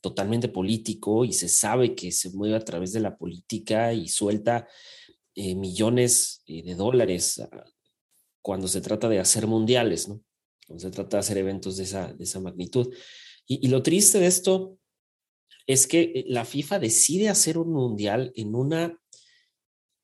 totalmente 0.00 0.48
político 0.48 1.24
y 1.24 1.32
se 1.32 1.48
sabe 1.48 1.94
que 1.94 2.10
se 2.12 2.30
mueve 2.30 2.56
a 2.56 2.64
través 2.64 2.92
de 2.92 3.00
la 3.00 3.16
política 3.16 3.92
y 3.92 4.08
suelta 4.08 4.66
eh, 5.34 5.54
millones 5.54 6.42
eh, 6.46 6.62
de 6.62 6.74
dólares 6.74 7.38
ah, 7.40 7.64
cuando 8.42 8.66
se 8.68 8.80
trata 8.80 9.08
de 9.08 9.18
hacer 9.18 9.46
mundiales, 9.46 10.08
¿no? 10.08 10.22
Cuando 10.66 10.82
se 10.82 10.90
trata 10.90 11.16
de 11.16 11.20
hacer 11.20 11.38
eventos 11.38 11.76
de 11.76 11.84
esa, 11.84 12.12
de 12.12 12.24
esa 12.24 12.40
magnitud. 12.40 12.92
Y, 13.46 13.66
y 13.66 13.68
lo 13.68 13.82
triste 13.82 14.18
de 14.18 14.26
esto 14.26 14.78
es 15.66 15.86
que 15.86 16.00
eh, 16.00 16.24
la 16.28 16.44
FIFA 16.44 16.78
decide 16.78 17.28
hacer 17.28 17.58
un 17.58 17.72
mundial 17.72 18.32
en 18.34 18.54
una, 18.54 18.98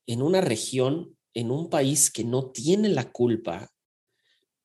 en 0.07 0.23
una 0.23 0.41
región, 0.43 1.17
en 1.35 1.51
un 1.51 1.71
país 1.71 2.11
que 2.11 2.25
no 2.25 2.51
tiene 2.51 2.89
la 2.91 3.11
culpa 3.11 3.73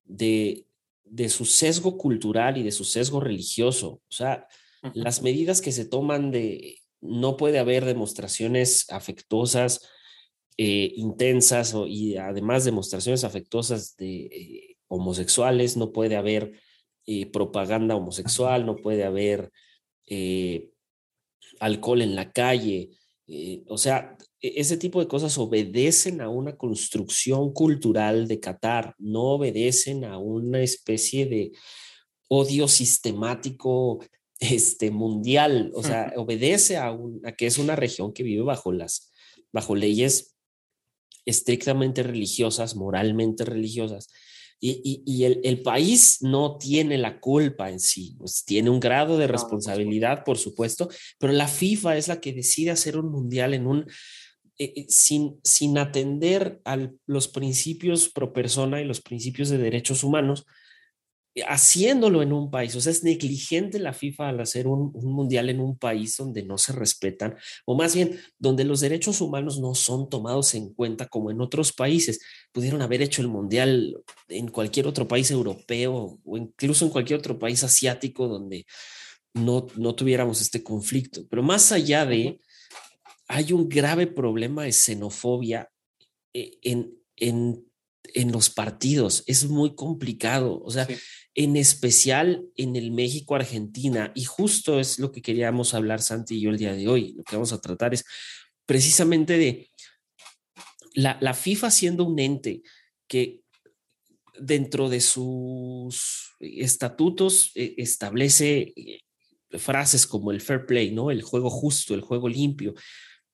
de, 0.03 0.67
de 1.13 1.27
su 1.29 1.43
sesgo 1.45 1.97
cultural 1.97 2.57
y 2.57 2.63
de 2.63 2.71
su 2.71 2.85
sesgo 2.85 3.19
religioso. 3.19 3.89
O 3.89 4.11
sea, 4.11 4.47
las 4.95 5.21
medidas 5.21 5.59
que 5.61 5.71
se 5.73 5.85
toman 5.85 6.31
de 6.31 6.79
no 7.01 7.35
puede 7.35 7.59
haber 7.59 7.83
demostraciones 7.85 8.85
afectuosas 8.89 9.81
eh, 10.57 10.93
intensas 10.95 11.73
o- 11.73 11.87
y 11.87 12.15
además 12.17 12.63
demostraciones 12.65 13.23
afectuosas 13.23 13.95
de 13.97 14.25
eh, 14.25 14.77
homosexuales, 14.87 15.75
no 15.77 15.91
puede 15.91 16.15
haber 16.15 16.59
eh, 17.07 17.25
propaganda 17.31 17.95
homosexual, 17.95 18.65
no 18.65 18.75
puede 18.75 19.03
haber 19.03 19.51
alcohol 21.59 22.01
en 22.01 22.15
la 22.15 22.31
calle. 22.31 22.89
o 23.67 23.77
sea, 23.77 24.17
ese 24.41 24.77
tipo 24.77 24.99
de 24.99 25.07
cosas 25.07 25.37
obedecen 25.37 26.19
a 26.21 26.29
una 26.29 26.57
construcción 26.57 27.53
cultural 27.53 28.27
de 28.27 28.39
Qatar, 28.39 28.95
no 28.97 29.21
obedecen 29.35 30.03
a 30.03 30.17
una 30.17 30.61
especie 30.61 31.25
de 31.27 31.51
odio 32.27 32.67
sistemático 32.67 34.03
este, 34.39 34.89
mundial, 34.89 35.71
o 35.75 35.83
sea, 35.83 36.13
obedece 36.15 36.77
a, 36.77 36.91
un- 36.91 37.21
a 37.25 37.33
que 37.33 37.45
es 37.45 37.57
una 37.59 37.75
región 37.75 38.11
que 38.13 38.23
vive 38.23 38.41
bajo 38.41 38.71
las 38.71 39.11
bajo 39.53 39.75
leyes 39.75 40.35
estrictamente 41.25 42.03
religiosas, 42.03 42.75
moralmente 42.75 43.45
religiosas, 43.45 44.07
y, 44.59 44.81
y- 44.83 45.03
y 45.05 45.23
el, 45.25 45.41
el 45.43 45.61
país 45.61 46.19
no 46.21 46.57
tiene 46.57 46.97
la 46.97 47.19
culpa 47.19 47.69
en 47.71 47.79
sí, 47.79 48.15
pues 48.17 48.43
tiene 48.45 48.69
un 48.69 48.79
grado 48.79 49.17
de 49.17 49.27
responsabilidad, 49.27 50.23
por 50.23 50.37
supuesto, 50.37 50.87
pero 51.19 51.33
la 51.33 51.47
FIFA 51.47 51.97
es 51.97 52.07
la 52.07 52.21
que 52.21 52.31
decide 52.33 52.71
hacer 52.71 52.97
un 52.97 53.11
mundial 53.11 53.53
en 53.53 53.65
un, 53.67 53.85
eh, 54.61 54.73
eh, 54.75 54.85
sin, 54.89 55.39
sin 55.43 55.79
atender 55.79 56.61
a 56.65 56.77
los 57.07 57.27
principios 57.27 58.09
pro 58.09 58.31
persona 58.31 58.79
y 58.79 58.85
los 58.85 59.01
principios 59.01 59.49
de 59.49 59.57
derechos 59.57 60.03
humanos, 60.03 60.45
eh, 61.33 61.41
haciéndolo 61.47 62.21
en 62.21 62.31
un 62.31 62.51
país. 62.51 62.75
O 62.75 62.81
sea, 62.81 62.91
es 62.91 63.03
negligente 63.03 63.79
la 63.79 63.91
FIFA 63.93 64.29
al 64.29 64.39
hacer 64.39 64.67
un, 64.67 64.91
un 64.93 65.13
mundial 65.13 65.49
en 65.49 65.61
un 65.61 65.79
país 65.79 66.15
donde 66.15 66.43
no 66.43 66.59
se 66.59 66.73
respetan, 66.73 67.37
o 67.65 67.75
más 67.75 67.95
bien 67.95 68.19
donde 68.37 68.63
los 68.63 68.81
derechos 68.81 69.19
humanos 69.19 69.59
no 69.59 69.73
son 69.73 70.09
tomados 70.11 70.53
en 70.53 70.71
cuenta 70.75 71.07
como 71.07 71.31
en 71.31 71.41
otros 71.41 71.73
países. 71.73 72.19
Pudieron 72.51 72.83
haber 72.83 73.01
hecho 73.01 73.23
el 73.23 73.29
mundial 73.29 73.97
en 74.27 74.47
cualquier 74.49 74.85
otro 74.85 75.07
país 75.07 75.31
europeo 75.31 76.19
o 76.23 76.37
incluso 76.37 76.85
en 76.85 76.91
cualquier 76.91 77.17
otro 77.17 77.39
país 77.39 77.63
asiático 77.63 78.27
donde 78.27 78.67
no, 79.33 79.65
no 79.75 79.95
tuviéramos 79.95 80.39
este 80.39 80.61
conflicto. 80.61 81.25
Pero 81.31 81.41
más 81.41 81.71
allá 81.71 82.05
de. 82.05 82.39
Hay 83.31 83.53
un 83.53 83.69
grave 83.69 84.07
problema 84.07 84.63
de 84.63 84.73
xenofobia 84.73 85.69
eh, 86.33 86.57
en, 86.63 86.93
en, 87.15 87.65
en 88.13 88.31
los 88.31 88.49
partidos. 88.49 89.23
Es 89.25 89.47
muy 89.47 89.73
complicado. 89.75 90.61
O 90.63 90.69
sea, 90.69 90.85
Sí. 90.85 90.95
en 91.35 91.55
especial 91.55 92.43
en 92.57 92.75
el 92.75 92.91
México-Argentina. 92.91 94.11
Y 94.15 94.25
justo 94.25 94.79
es 94.81 94.99
lo 94.99 95.11
que 95.13 95.21
queríamos 95.21 95.73
hablar 95.73 96.01
Santi 96.01 96.35
y 96.35 96.41
yo 96.41 96.49
el 96.49 96.57
día 96.57 96.73
de 96.73 96.89
hoy. 96.89 97.13
Lo 97.15 97.23
que 97.23 97.37
vamos 97.37 97.53
a 97.53 97.61
tratar 97.61 97.93
es 97.93 98.03
precisamente 98.65 99.37
de 99.37 99.69
la, 100.93 101.17
la 101.21 101.33
FIFA 101.33 101.71
siendo 101.71 102.03
un 102.03 102.19
ente 102.19 102.63
que 103.07 103.39
dentro 104.39 104.89
de 104.89 104.99
sus 104.99 106.33
estatutos 106.39 107.51
eh, 107.55 107.75
establece 107.77 108.73
eh, 108.75 108.99
frases 109.57 110.05
como 110.05 110.31
el 110.31 110.41
fair 110.41 110.65
play, 110.65 110.91
¿no? 110.91 111.11
El 111.11 111.21
juego 111.21 111.49
justo, 111.49 111.93
el 111.93 112.01
juego 112.01 112.27
limpio, 112.27 112.73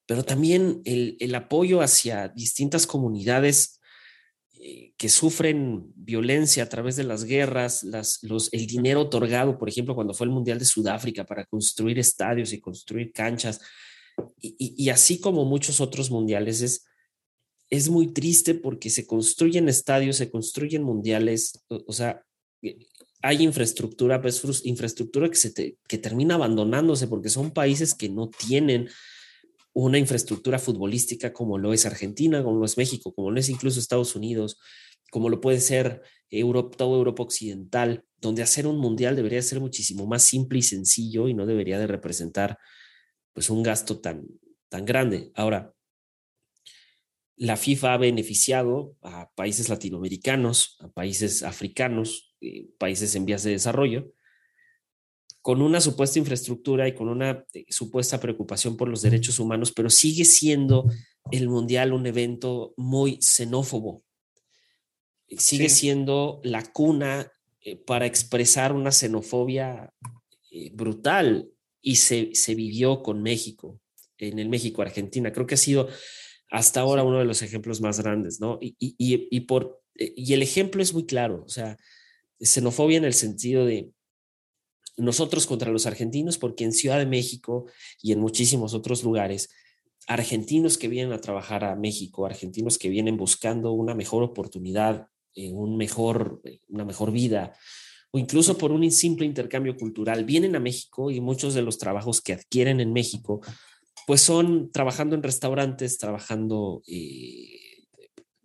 pero 0.08 0.24
también 0.24 0.82
el, 0.86 1.18
el 1.20 1.36
apoyo 1.36 1.82
hacia 1.82 2.30
distintas 2.30 2.88
comunidades 2.88 3.80
eh, 4.54 4.94
que 4.98 5.10
sufren 5.10 5.92
violencia 5.96 6.64
a 6.64 6.70
través 6.70 6.96
de 6.96 7.04
las 7.04 7.26
guerras, 7.26 7.84
las, 7.84 8.24
los, 8.24 8.52
el 8.54 8.66
dinero 8.66 9.02
otorgado, 9.02 9.58
por 9.60 9.70
ejemplo, 9.70 9.94
cuando 9.94 10.16
fue 10.16 10.26
el 10.26 10.32
Mundial 10.32 10.58
de 10.58 10.66
Sudáfrica 10.66 11.26
para 11.26 11.46
construir 11.46 12.00
estadios 12.00 12.54
y 12.54 12.60
construir 12.60 13.12
canchas, 13.12 13.60
y, 14.42 14.56
y, 14.58 14.90
así 14.90 15.20
como 15.20 15.46
muchos 15.46 15.80
otros 15.80 16.10
mundiales, 16.10 16.62
es, 16.62 16.86
es 17.70 17.90
muy 17.90 18.08
triste 18.14 18.56
porque 18.56 18.90
se 18.90 19.06
construyen 19.06 19.70
estadios, 19.70 20.16
se 20.16 20.32
construyen 20.32 20.82
mundiales, 20.82 21.64
o, 21.68 21.94
sea, 21.94 22.24
eh, 22.64 22.80
hay 23.22 23.44
infraestructura, 23.44 24.22
pues 24.22 24.42
infraestructura 24.64 25.30
que, 25.30 25.36
se 25.36 25.78
que 25.88 25.98
termina 25.98 26.36
abandonándose 26.36 27.08
porque 27.08 27.30
son 27.30 27.52
países 27.52 27.94
que 27.94 28.10
no 28.10 28.30
tienen 28.30 28.90
una 29.80 30.00
infraestructura 30.00 30.58
futbolística 30.58 31.32
como 31.32 31.60
lo 31.60 31.72
es 31.72 31.86
Argentina, 31.86 32.44
como 32.44 32.58
lo 32.58 32.66
es 32.66 32.78
México, 32.78 33.14
como 33.14 33.30
lo 33.30 33.40
es 33.40 33.48
incluso 33.48 33.80
Estados 33.80 34.16
Unidos, 34.16 34.60
como 35.12 35.30
lo 35.30 35.40
puede 35.40 35.60
ser 35.60 36.02
Europa, 36.32 36.78
toda 36.78 36.98
Europa 36.98 37.22
Occidental, 37.22 38.04
donde 38.20 38.42
hacer 38.42 38.66
un 38.66 38.80
mundial 38.80 39.16
debería 39.16 39.40
ser 39.44 39.60
muchísimo 39.60 40.08
más 40.08 40.24
simple 40.24 40.58
y 40.58 40.64
sencillo 40.64 41.28
y 41.28 41.36
no 41.36 41.46
debería 41.46 41.78
de 41.78 41.86
representar 41.86 42.58
pues 43.34 43.52
un 43.52 43.62
gasto 43.62 44.00
tan, 44.00 44.26
tan 44.68 44.84
grande. 44.84 45.32
Ahora, 45.36 45.72
la 47.36 47.56
FIFA 47.56 47.94
ha 47.94 47.98
beneficiado 47.98 48.96
a 49.04 49.30
países 49.36 49.70
latinoamericanos, 49.70 50.78
a 50.80 50.88
países 50.88 51.44
africanos, 51.44 52.36
eh, 52.42 52.68
países 52.80 53.14
en 53.14 53.26
vías 53.26 53.44
de 53.44 53.52
desarrollo, 53.52 54.12
con 55.48 55.62
una 55.62 55.80
supuesta 55.80 56.20
infraestructura 56.20 56.90
y 56.90 56.94
con 56.94 57.08
una 57.08 57.46
eh, 57.54 57.64
supuesta 57.70 58.20
preocupación 58.20 58.76
por 58.76 58.90
los 58.90 59.02
derechos 59.02 59.40
humanos, 59.40 59.72
pero 59.72 59.90
sigue 59.90 60.26
siendo 60.26 60.92
el 61.32 61.48
Mundial 61.48 61.94
un 61.94 62.06
evento 62.06 62.74
muy 62.76 63.18
xenófobo. 63.22 64.04
Sigue 65.30 65.70
sí. 65.70 65.76
siendo 65.80 66.42
la 66.44 66.64
cuna 66.64 67.32
eh, 67.62 67.78
para 67.78 68.06
expresar 68.06 68.74
una 68.74 68.92
xenofobia 68.92 69.94
eh, 70.52 70.70
brutal 70.74 71.50
y 71.82 71.96
se, 71.96 72.32
se, 72.34 72.54
vivió 72.54 73.02
con 73.02 73.24
México, 73.24 73.80
en 74.18 74.40
el 74.40 74.50
México-Argentina. 74.50 75.32
Creo 75.32 75.48
que 75.48 75.56
ha 75.56 75.58
sido 75.58 75.88
hasta 76.52 76.82
ahora 76.82 77.04
uno 77.04 77.20
de 77.20 77.26
los 77.26 77.42
ejemplos 77.42 77.80
más 77.80 78.02
grandes, 78.02 78.42
¿no? 78.42 78.58
Y, 78.60 78.76
y, 78.80 78.98
y, 79.32 79.40
por, 79.40 79.82
y 79.96 80.34
el 80.34 80.42
ejemplo 80.42 80.82
es 80.82 80.94
muy 80.94 81.06
claro, 81.06 81.46
o 81.46 81.50
sea, 81.50 81.78
xenofobia 82.38 82.98
en 82.98 83.06
el 83.06 83.14
sentido 83.14 83.66
de 83.66 83.94
nosotros 84.98 85.46
contra 85.46 85.72
los 85.72 85.86
argentinos, 85.86 86.38
porque 86.38 86.64
en 86.64 86.74
Ciudad 86.74 86.98
de 86.98 87.06
México 87.06 87.66
y 88.02 88.12
en 88.12 88.20
muchísimos 88.20 88.74
otros 88.74 89.04
lugares 89.04 89.50
argentinos 90.08 90.78
que 90.78 90.88
vienen 90.88 91.14
a 91.14 91.22
trabajar 91.22 91.64
a 91.66 91.76
México, 91.76 92.26
argentinos 92.26 92.78
que 92.78 92.90
vienen 92.90 93.18
buscando 93.18 93.74
una 93.74 93.94
mejor 93.94 94.24
oportunidad, 94.24 95.08
eh, 95.36 95.52
un 95.52 95.78
mejor, 95.78 96.42
una 96.70 96.86
mejor 96.86 97.12
vida, 97.12 97.54
o 98.12 98.18
incluso 98.18 98.58
por 98.58 98.72
un 98.72 98.90
simple 98.90 99.26
intercambio 99.26 99.76
cultural, 99.76 100.24
vienen 100.24 100.56
a 100.56 100.62
México 100.62 101.12
y 101.12 101.20
muchos 101.20 101.54
de 101.54 101.62
los 101.62 101.78
trabajos 101.78 102.22
que 102.22 102.34
adquieren 102.34 102.80
en 102.80 102.94
México, 102.94 103.42
pues 104.08 104.22
son 104.22 104.72
trabajando 104.72 105.16
en 105.16 105.24
restaurantes, 105.24 105.98
trabajando 105.98 106.82
eh, 106.88 107.86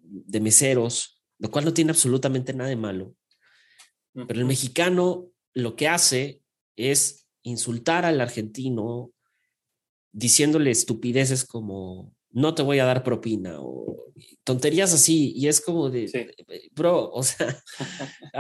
de 0.03 0.41
meseros, 0.41 1.23
lo 1.39 1.51
cual 1.51 1.65
no 1.65 1.73
tiene 1.73 1.93
absolutamente 1.93 2.53
nada 2.53 2.71
de 2.71 2.77
malo. 2.77 3.15
Pero 4.13 4.41
el 4.41 4.45
mexicano 4.45 5.29
lo 5.55 5.77
que 5.77 5.89
hace 5.89 6.42
es 6.77 7.27
insultar 7.43 8.05
al 8.05 8.21
argentino 8.21 9.11
diciéndole 10.13 10.71
estupideces 10.71 11.45
como 11.45 12.15
no 12.31 12.55
te 12.55 12.63
voy 12.63 12.79
a 12.79 12.85
dar 12.85 13.03
propina 13.03 13.57
o 13.61 14.13
tonterías 14.45 14.93
así. 14.93 15.33
Y 15.37 15.49
es 15.49 15.61
como 15.61 15.91
de, 15.91 16.09
Sí. 16.09 16.27
bro, 16.73 17.11
o 17.11 17.23
sea, 17.23 17.63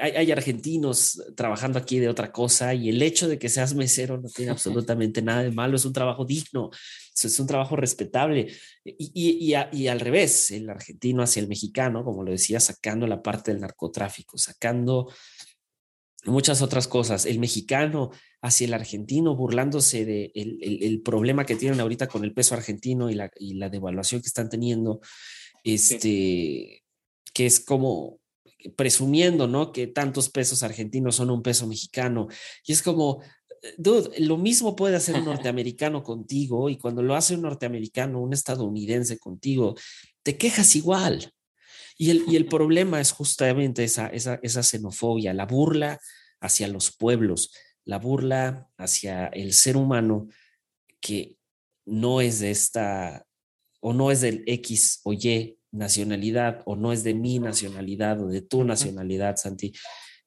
hay, 0.00 0.10
hay 0.12 0.32
argentinos 0.32 1.22
trabajando 1.36 1.78
aquí 1.78 1.98
de 2.00 2.08
otra 2.08 2.32
cosa 2.32 2.74
y 2.74 2.88
el 2.88 3.00
hecho 3.00 3.28
de 3.28 3.38
que 3.38 3.48
seas 3.48 3.74
mesero 3.74 4.20
no 4.20 4.28
tiene 4.28 4.50
absolutamente 4.58 5.22
nada 5.22 5.42
de 5.42 5.52
malo, 5.52 5.76
es 5.76 5.84
un 5.84 5.92
trabajo 5.92 6.24
digno, 6.24 6.70
es 7.14 7.24
es 7.24 7.38
un 7.40 7.46
trabajo 7.46 7.76
respetable. 7.76 8.52
Y, 8.84 9.10
y- 9.14 9.44
y 9.50 9.54
a- 9.54 9.70
y 9.72 9.86
al 9.88 10.00
revés, 10.00 10.50
el 10.50 10.68
argentino 10.68 11.22
hacia 11.22 11.40
el 11.40 11.48
mexicano, 11.48 12.04
como 12.04 12.22
lo 12.24 12.32
decía, 12.32 12.60
sacando 12.60 13.06
la 13.06 13.22
parte 13.22 13.52
del 13.52 13.60
narcotráfico, 13.60 14.36
sacando 14.36 15.10
muchas 16.26 16.62
otras 16.62 16.88
cosas. 16.88 17.26
El 17.26 17.38
mexicano 17.38 18.10
hacia 18.42 18.66
el 18.66 18.74
argentino, 18.74 19.36
burlándose 19.36 20.04
del 20.04 20.32
de 20.32 20.32
el, 20.34 20.58
el- 20.62 20.82
el 20.82 21.00
problema 21.02 21.46
que 21.46 21.56
tienen 21.56 21.80
ahorita 21.80 22.08
con 22.08 22.24
el 22.24 22.32
peso 22.34 22.54
argentino 22.54 23.10
y 23.10 23.14
la, 23.14 23.30
y 23.38 23.54
la 23.54 23.68
devaluación 23.70 24.20
que 24.20 24.28
están 24.28 24.48
teniendo, 24.48 25.00
este, 25.64 26.82
que 27.32 27.46
es 27.46 27.60
como 27.60 28.20
presumiendo, 28.76 29.46
¿no? 29.46 29.72
Que 29.72 29.86
tantos 29.86 30.30
pesos 30.30 30.62
argentinos 30.62 31.16
son 31.16 31.30
un 31.30 31.42
peso 31.42 31.66
mexicano. 31.66 32.28
Y 32.66 32.72
es 32.72 32.82
como, 32.82 33.20
dude, 33.76 34.10
lo 34.20 34.38
mismo 34.38 34.74
puede 34.76 34.96
hacer 34.96 35.16
un 35.16 35.24
norteamericano 35.26 36.02
contigo 36.02 36.70
y 36.70 36.78
cuando 36.78 37.02
lo 37.02 37.14
hace 37.14 37.34
un 37.34 37.42
norteamericano, 37.42 38.20
un 38.20 38.32
estadounidense 38.32 39.18
contigo, 39.18 39.74
te 40.22 40.38
quejas 40.38 40.74
igual. 40.76 41.33
Y 41.96 42.10
el, 42.10 42.24
y 42.26 42.36
el 42.36 42.46
problema 42.46 43.00
es 43.00 43.12
justamente 43.12 43.84
esa, 43.84 44.08
esa, 44.08 44.40
esa 44.42 44.62
xenofobia, 44.62 45.32
la 45.32 45.46
burla 45.46 46.00
hacia 46.40 46.68
los 46.68 46.94
pueblos, 46.94 47.52
la 47.84 47.98
burla 47.98 48.68
hacia 48.76 49.26
el 49.28 49.52
ser 49.52 49.76
humano 49.76 50.28
que 51.00 51.36
no 51.86 52.20
es 52.20 52.40
de 52.40 52.50
esta, 52.50 53.26
o 53.80 53.92
no 53.92 54.10
es 54.10 54.20
del 54.20 54.42
X 54.46 55.00
o 55.04 55.12
Y 55.12 55.58
nacionalidad, 55.70 56.62
o 56.66 56.76
no 56.76 56.92
es 56.92 57.04
de 57.04 57.14
mi 57.14 57.38
nacionalidad 57.38 58.20
o 58.20 58.28
de 58.28 58.42
tu 58.42 58.64
nacionalidad, 58.64 59.36
Santi. 59.36 59.72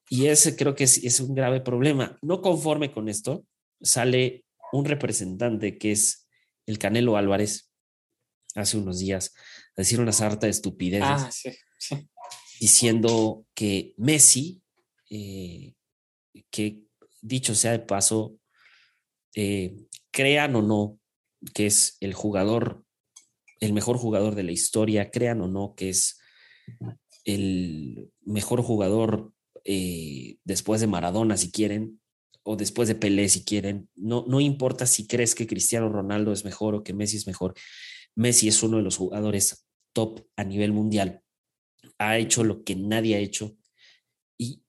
Y 0.09 0.27
ese 0.27 0.55
creo 0.55 0.75
que 0.75 0.85
es, 0.85 1.03
es 1.03 1.19
un 1.19 1.35
grave 1.35 1.61
problema. 1.61 2.17
No 2.21 2.41
conforme 2.41 2.91
con 2.91 3.09
esto, 3.09 3.45
sale 3.81 4.45
un 4.71 4.85
representante 4.85 5.77
que 5.77 5.91
es 5.91 6.27
el 6.65 6.77
Canelo 6.77 7.17
Álvarez 7.17 7.71
hace 8.55 8.77
unos 8.77 8.99
días 8.99 9.33
a 9.77 9.81
decir 9.81 9.99
una 10.01 10.11
sarta 10.11 10.47
de 10.47 10.51
estupideces 10.51 11.07
Ah, 11.07 11.31
sí, 11.31 11.51
sí. 11.77 12.09
diciendo 12.59 13.45
que 13.53 13.93
Messi, 13.97 14.61
eh, 15.09 15.75
que 16.49 16.81
dicho 17.21 17.55
sea 17.55 17.71
de 17.71 17.79
paso, 17.79 18.37
eh, 19.35 19.75
crean 20.11 20.55
o 20.55 20.61
no 20.61 20.99
que 21.53 21.67
es 21.67 21.97
el 21.99 22.13
jugador, 22.13 22.83
el 23.59 23.73
mejor 23.73 23.97
jugador 23.97 24.35
de 24.35 24.43
la 24.43 24.51
historia, 24.51 25.11
crean 25.11 25.41
o 25.41 25.47
no 25.47 25.75
que 25.75 25.89
es 25.89 26.19
el 27.23 28.11
mejor 28.21 28.61
jugador 28.63 29.31
eh, 29.63 30.37
después 30.43 30.81
de 30.81 30.87
Maradona, 30.87 31.37
si 31.37 31.51
quieren, 31.51 32.01
o 32.43 32.55
después 32.55 32.87
de 32.87 32.95
Pelé, 32.95 33.27
si 33.29 33.43
quieren. 33.43 33.89
No, 33.95 34.25
no 34.27 34.39
importa 34.39 34.85
si 34.87 35.05
crees 35.05 35.35
que 35.35 35.45
Cristiano 35.45 35.89
Ronaldo 35.89 36.31
es 36.31 36.45
mejor 36.45 36.73
o 36.75 36.83
que 36.83 36.93
Messi 36.93 37.17
es 37.17 37.27
mejor. 37.27 37.53
Messi 38.15 38.47
es 38.47 38.63
uno 38.63 38.77
de 38.77 38.83
los 38.83 38.97
jugadores 38.97 39.66
top 39.97 40.21
a 40.35 40.43
nivel 40.43 40.73
mundial. 40.73 41.23
Ha 41.97 42.19
hecho 42.19 42.43
lo 42.43 42.63
que 42.63 42.75
nadie 42.75 43.15
ha 43.15 43.19
hecho. 43.19 43.57
Y, 44.37 44.61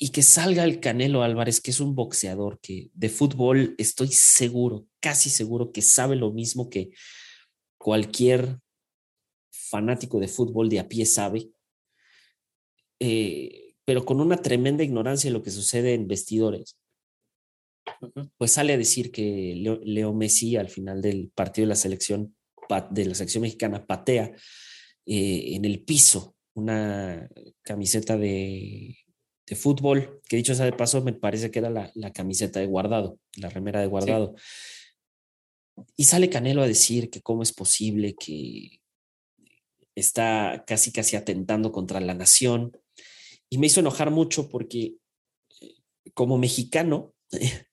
y 0.00 0.08
que 0.08 0.22
salga 0.22 0.64
el 0.64 0.80
Canelo 0.80 1.22
Álvarez, 1.22 1.60
que 1.60 1.70
es 1.70 1.78
un 1.78 1.94
boxeador 1.94 2.58
que 2.60 2.90
de 2.94 3.08
fútbol 3.08 3.76
estoy 3.78 4.08
seguro, 4.08 4.88
casi 4.98 5.30
seguro 5.30 5.70
que 5.70 5.80
sabe 5.80 6.16
lo 6.16 6.32
mismo 6.32 6.68
que 6.68 6.90
cualquier 7.78 8.58
fanático 9.52 10.18
de 10.18 10.26
fútbol 10.26 10.68
de 10.68 10.80
a 10.80 10.88
pie 10.88 11.06
sabe, 11.06 11.52
eh, 12.98 13.76
pero 13.84 14.04
con 14.04 14.20
una 14.20 14.38
tremenda 14.38 14.82
ignorancia 14.82 15.30
de 15.30 15.34
lo 15.34 15.44
que 15.44 15.52
sucede 15.52 15.94
en 15.94 16.08
vestidores 16.08 16.76
pues 18.36 18.52
sale 18.52 18.72
a 18.72 18.78
decir 18.78 19.10
que 19.10 19.54
Leo, 19.56 19.80
Leo 19.82 20.12
Messi 20.12 20.56
al 20.56 20.68
final 20.68 21.00
del 21.00 21.30
partido 21.34 21.64
de 21.64 21.70
la 21.70 21.74
selección 21.74 22.36
de 22.90 23.04
la 23.06 23.14
selección 23.14 23.42
mexicana 23.42 23.86
patea 23.86 24.32
eh, 25.06 25.54
en 25.54 25.64
el 25.64 25.82
piso 25.84 26.36
una 26.54 27.28
camiseta 27.62 28.16
de, 28.16 28.96
de 29.46 29.56
fútbol, 29.56 30.20
que 30.28 30.36
dicho 30.36 30.54
sea 30.54 30.66
de 30.66 30.72
paso, 30.72 31.02
me 31.02 31.12
parece 31.12 31.50
que 31.50 31.60
era 31.60 31.70
la, 31.70 31.90
la 31.94 32.12
camiseta 32.12 32.60
de 32.60 32.66
guardado, 32.66 33.18
la 33.36 33.48
remera 33.48 33.80
de 33.80 33.86
guardado. 33.86 34.34
Y 35.96 36.04
sale 36.04 36.28
Canelo 36.28 36.62
a 36.62 36.66
decir 36.66 37.10
que 37.10 37.22
cómo 37.22 37.42
es 37.42 37.52
posible 37.52 38.14
que 38.14 38.80
está 39.94 40.64
casi 40.66 40.92
casi 40.92 41.16
atentando 41.16 41.72
contra 41.72 42.00
la 42.00 42.14
nación. 42.14 42.76
Y 43.48 43.58
me 43.58 43.68
hizo 43.68 43.80
enojar 43.80 44.10
mucho 44.10 44.48
porque 44.48 44.94
eh, 45.60 45.74
como 46.14 46.38
mexicano, 46.38 47.14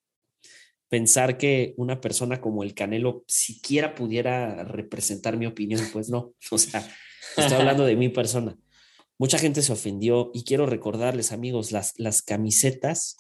pensar 0.90 1.38
que 1.38 1.74
una 1.78 2.02
persona 2.02 2.42
como 2.42 2.64
el 2.64 2.74
Canelo 2.74 3.24
siquiera 3.28 3.96
pudiera 3.96 4.64
representar 4.64 5.38
mi 5.38 5.46
opinión, 5.46 5.82
pues 5.92 6.10
no. 6.10 6.34
O 6.52 6.58
sea, 6.58 6.88
estoy 7.38 7.58
hablando 7.58 7.86
de 7.86 7.96
mi 7.96 8.10
persona. 8.10 8.58
Mucha 9.18 9.38
gente 9.40 9.62
se 9.62 9.72
ofendió 9.72 10.32
y 10.34 10.44
quiero 10.44 10.66
recordarles, 10.66 11.32
amigos, 11.32 11.72
las, 11.72 11.94
las 11.98 12.22
camisetas 12.22 13.18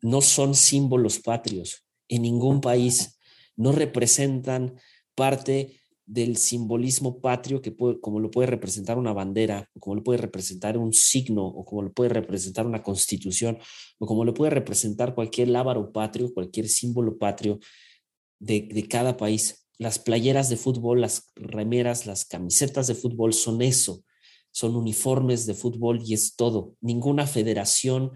no 0.00 0.20
son 0.20 0.54
símbolos 0.54 1.18
patrios 1.18 1.84
en 2.08 2.22
ningún 2.22 2.60
país, 2.60 3.18
no 3.56 3.72
representan 3.72 4.78
parte 5.14 5.81
del 6.12 6.36
simbolismo 6.36 7.22
patrio 7.22 7.62
que 7.62 7.72
puede, 7.72 7.98
como 7.98 8.20
lo 8.20 8.30
puede 8.30 8.46
representar 8.46 8.98
una 8.98 9.14
bandera, 9.14 9.70
como 9.80 9.94
lo 9.94 10.02
puede 10.04 10.18
representar 10.18 10.76
un 10.76 10.92
signo, 10.92 11.46
o 11.46 11.64
como 11.64 11.80
lo 11.80 11.90
puede 11.90 12.10
representar 12.10 12.66
una 12.66 12.82
constitución, 12.82 13.56
o 13.98 14.06
como 14.06 14.22
lo 14.26 14.34
puede 14.34 14.50
representar 14.50 15.14
cualquier 15.14 15.48
lábaro 15.48 15.90
patrio, 15.90 16.34
cualquier 16.34 16.68
símbolo 16.68 17.16
patrio 17.16 17.60
de, 18.38 18.68
de 18.70 18.88
cada 18.88 19.16
país. 19.16 19.66
Las 19.78 19.98
playeras 19.98 20.50
de 20.50 20.58
fútbol, 20.58 21.00
las 21.00 21.32
remeras, 21.34 22.04
las 22.04 22.26
camisetas 22.26 22.88
de 22.88 22.94
fútbol 22.94 23.32
son 23.32 23.62
eso, 23.62 24.04
son 24.50 24.76
uniformes 24.76 25.46
de 25.46 25.54
fútbol 25.54 26.02
y 26.04 26.12
es 26.12 26.36
todo. 26.36 26.76
Ninguna 26.82 27.26
federación 27.26 28.12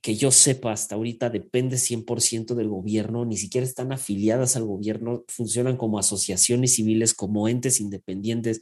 que 0.00 0.16
yo 0.16 0.30
sepa 0.30 0.72
hasta 0.72 0.94
ahorita 0.94 1.30
depende 1.30 1.76
100% 1.76 2.54
del 2.54 2.68
gobierno, 2.68 3.24
ni 3.24 3.36
siquiera 3.36 3.66
están 3.66 3.92
afiliadas 3.92 4.56
al 4.56 4.64
gobierno, 4.64 5.24
funcionan 5.28 5.76
como 5.76 5.98
asociaciones 5.98 6.74
civiles, 6.74 7.14
como 7.14 7.48
entes 7.48 7.80
independientes. 7.80 8.60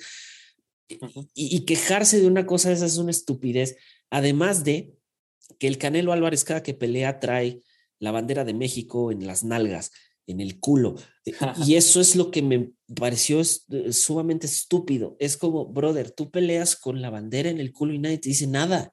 Y, 0.88 0.98
y 1.34 1.64
quejarse 1.64 2.20
de 2.20 2.26
una 2.26 2.46
cosa 2.46 2.68
de 2.68 2.76
esa 2.76 2.86
es 2.86 2.96
una 2.96 3.10
estupidez. 3.10 3.76
Además 4.10 4.64
de 4.64 4.94
que 5.58 5.66
el 5.66 5.78
Canelo 5.78 6.12
Álvarez 6.12 6.44
cada 6.44 6.62
que 6.62 6.74
pelea 6.74 7.20
trae 7.20 7.62
la 7.98 8.10
bandera 8.10 8.44
de 8.44 8.54
México 8.54 9.10
en 9.10 9.26
las 9.26 9.44
nalgas, 9.44 9.92
en 10.26 10.40
el 10.40 10.58
culo. 10.60 10.96
Y 11.64 11.74
eso 11.76 12.00
es 12.00 12.16
lo 12.16 12.30
que 12.30 12.42
me 12.42 12.72
pareció 12.94 13.40
eh, 13.40 13.92
sumamente 13.92 14.46
estúpido. 14.46 15.16
Es 15.18 15.36
como, 15.36 15.66
brother, 15.66 16.10
tú 16.10 16.30
peleas 16.30 16.76
con 16.76 17.00
la 17.00 17.10
bandera 17.10 17.50
en 17.50 17.60
el 17.60 17.72
culo 17.72 17.94
y 17.94 17.98
nadie 17.98 18.18
te 18.18 18.28
dice 18.30 18.46
nada. 18.46 18.92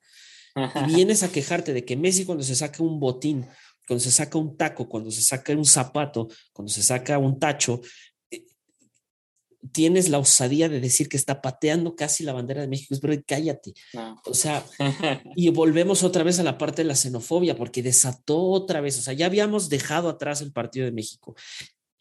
Y 0.56 0.94
vienes 0.96 1.24
a 1.24 1.32
quejarte 1.32 1.74
de 1.74 1.84
que 1.86 1.96
Messi 1.98 2.26
cuando 2.26 2.44
se 2.44 2.56
saca 2.56 2.84
un 2.84 3.00
botín, 3.00 3.46
cuando 3.88 4.04
se 4.04 4.12
saca 4.12 4.38
un 4.38 4.56
taco, 4.56 4.88
cuando 4.88 5.12
se 5.12 5.22
saca 5.22 5.54
un 5.54 5.66
zapato, 5.66 6.28
cuando 6.54 6.72
se 6.72 6.84
saca 6.84 7.18
un 7.18 7.40
tacho, 7.40 7.82
eh, 8.32 8.46
tienes 9.72 10.10
la 10.10 10.20
osadía 10.20 10.70
de 10.70 10.80
decir 10.80 11.10
que 11.10 11.18
está 11.18 11.42
pateando 11.42 11.96
casi 11.96 12.24
la 12.24 12.34
bandera 12.34 12.62
de 12.62 12.68
México. 12.68 12.94
Es 12.94 13.02
brother, 13.02 13.24
cállate. 13.26 13.74
No. 13.94 14.22
O 14.26 14.34
sea, 14.34 14.64
y 15.36 15.50
volvemos 15.50 16.04
otra 16.04 16.24
vez 16.24 16.40
a 16.40 16.44
la 16.44 16.58
parte 16.58 16.84
de 16.84 16.88
la 16.88 16.96
xenofobia, 16.96 17.58
porque 17.58 17.82
desató 17.84 18.40
otra 18.52 18.80
vez, 18.80 19.00
o 19.00 19.02
sea, 19.02 19.14
ya 19.14 19.26
habíamos 19.26 19.70
dejado 19.70 20.08
atrás 20.10 20.42
el 20.42 20.52
partido 20.52 20.86
de 20.86 20.92
México, 20.92 21.36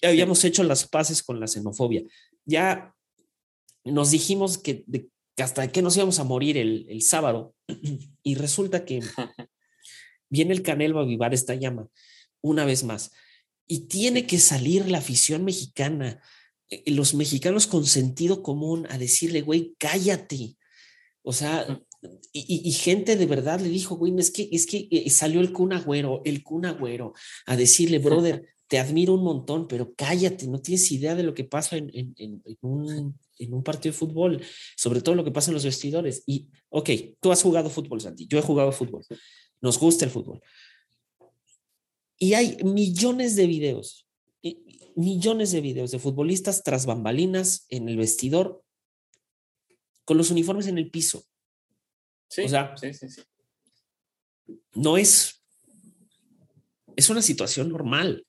ya 0.00 0.10
habíamos 0.10 0.44
hecho 0.44 0.62
las 0.62 0.86
paces 0.86 1.22
con 1.22 1.40
la 1.40 1.46
xenofobia, 1.46 2.02
ya 2.44 2.92
nos 3.84 4.10
dijimos 4.10 4.58
que, 4.58 4.84
de- 4.86 5.08
que 5.36 5.42
hasta 5.42 5.70
que 5.70 5.82
nos 5.82 5.96
íbamos 5.96 6.18
a 6.18 6.24
morir 6.24 6.56
el, 6.56 6.86
el 6.88 7.02
sábado, 7.02 7.54
y 8.22 8.34
resulta 8.34 8.84
que 8.84 9.00
viene 10.30 10.52
el 10.52 10.62
Canelo 10.62 10.98
a 10.98 11.02
avivar 11.02 11.34
esta 11.34 11.54
llama 11.54 11.88
una 12.42 12.64
vez 12.64 12.84
más. 12.84 13.12
Y 13.66 13.86
tiene 13.86 14.26
que 14.26 14.38
salir 14.38 14.90
la 14.90 14.98
afición 14.98 15.44
mexicana, 15.44 16.20
eh, 16.68 16.90
los 16.90 17.14
mexicanos 17.14 17.66
con 17.66 17.86
sentido 17.86 18.42
común 18.42 18.86
a 18.90 18.98
decirle, 18.98 19.42
güey, 19.42 19.74
cállate. 19.78 20.56
O 21.22 21.32
sea, 21.32 21.80
y, 22.32 22.68
y, 22.68 22.72
gente 22.72 23.16
de 23.16 23.26
verdad 23.26 23.60
le 23.60 23.68
dijo, 23.68 23.96
güey, 23.96 24.12
es 24.18 24.30
que, 24.32 24.48
es 24.50 24.66
que 24.66 24.88
eh, 24.90 25.08
salió 25.08 25.40
el 25.40 25.52
cunagüero, 25.52 26.20
el 26.24 26.42
cunagüero, 26.42 27.14
a 27.46 27.56
decirle, 27.56 27.98
brother, 27.98 28.48
te 28.66 28.80
admiro 28.80 29.14
un 29.14 29.22
montón, 29.22 29.68
pero 29.68 29.94
cállate, 29.94 30.48
no 30.48 30.60
tienes 30.60 30.90
idea 30.90 31.14
de 31.14 31.22
lo 31.22 31.34
que 31.34 31.44
pasa 31.44 31.76
en, 31.76 31.90
en, 31.94 32.14
en, 32.16 32.42
un, 32.62 33.18
en, 33.38 33.54
un, 33.54 33.62
partido 33.62 33.92
de 33.92 33.98
fútbol, 33.98 34.42
sobre 34.76 35.00
todo 35.00 35.14
lo 35.14 35.24
que 35.24 35.30
pasa 35.30 35.50
en 35.50 35.54
los 35.54 35.64
vestidores. 35.64 36.22
Y, 36.26 36.48
ok, 36.68 36.90
tú 37.20 37.32
has 37.32 37.42
jugado 37.42 37.70
fútbol, 37.70 38.00
Santi, 38.00 38.26
yo 38.26 38.38
he 38.38 38.42
jugado 38.42 38.72
fútbol, 38.72 39.04
nos 39.60 39.78
gusta 39.78 40.04
el 40.04 40.10
fútbol. 40.10 40.40
Y 42.18 42.34
hay 42.34 42.56
millones 42.62 43.34
de 43.36 43.46
videos, 43.46 44.06
millones 44.94 45.50
de 45.52 45.60
videos 45.60 45.90
de 45.90 45.98
futbolistas 45.98 46.62
tras 46.62 46.86
bambalinas 46.86 47.66
en 47.68 47.88
el 47.88 47.96
vestidor 47.96 48.62
con 50.04 50.18
los 50.18 50.30
uniformes 50.30 50.66
en 50.66 50.78
el 50.78 50.90
piso 50.90 51.24
Sí, 52.28 52.42
o 52.42 52.48
sea, 52.48 52.74
sí, 52.76 52.94
sí, 52.94 53.08
sí. 53.10 53.22
no 54.74 54.96
es, 54.96 55.42
es 56.96 57.10
una 57.10 57.20
situación 57.20 57.68
normal. 57.68 58.26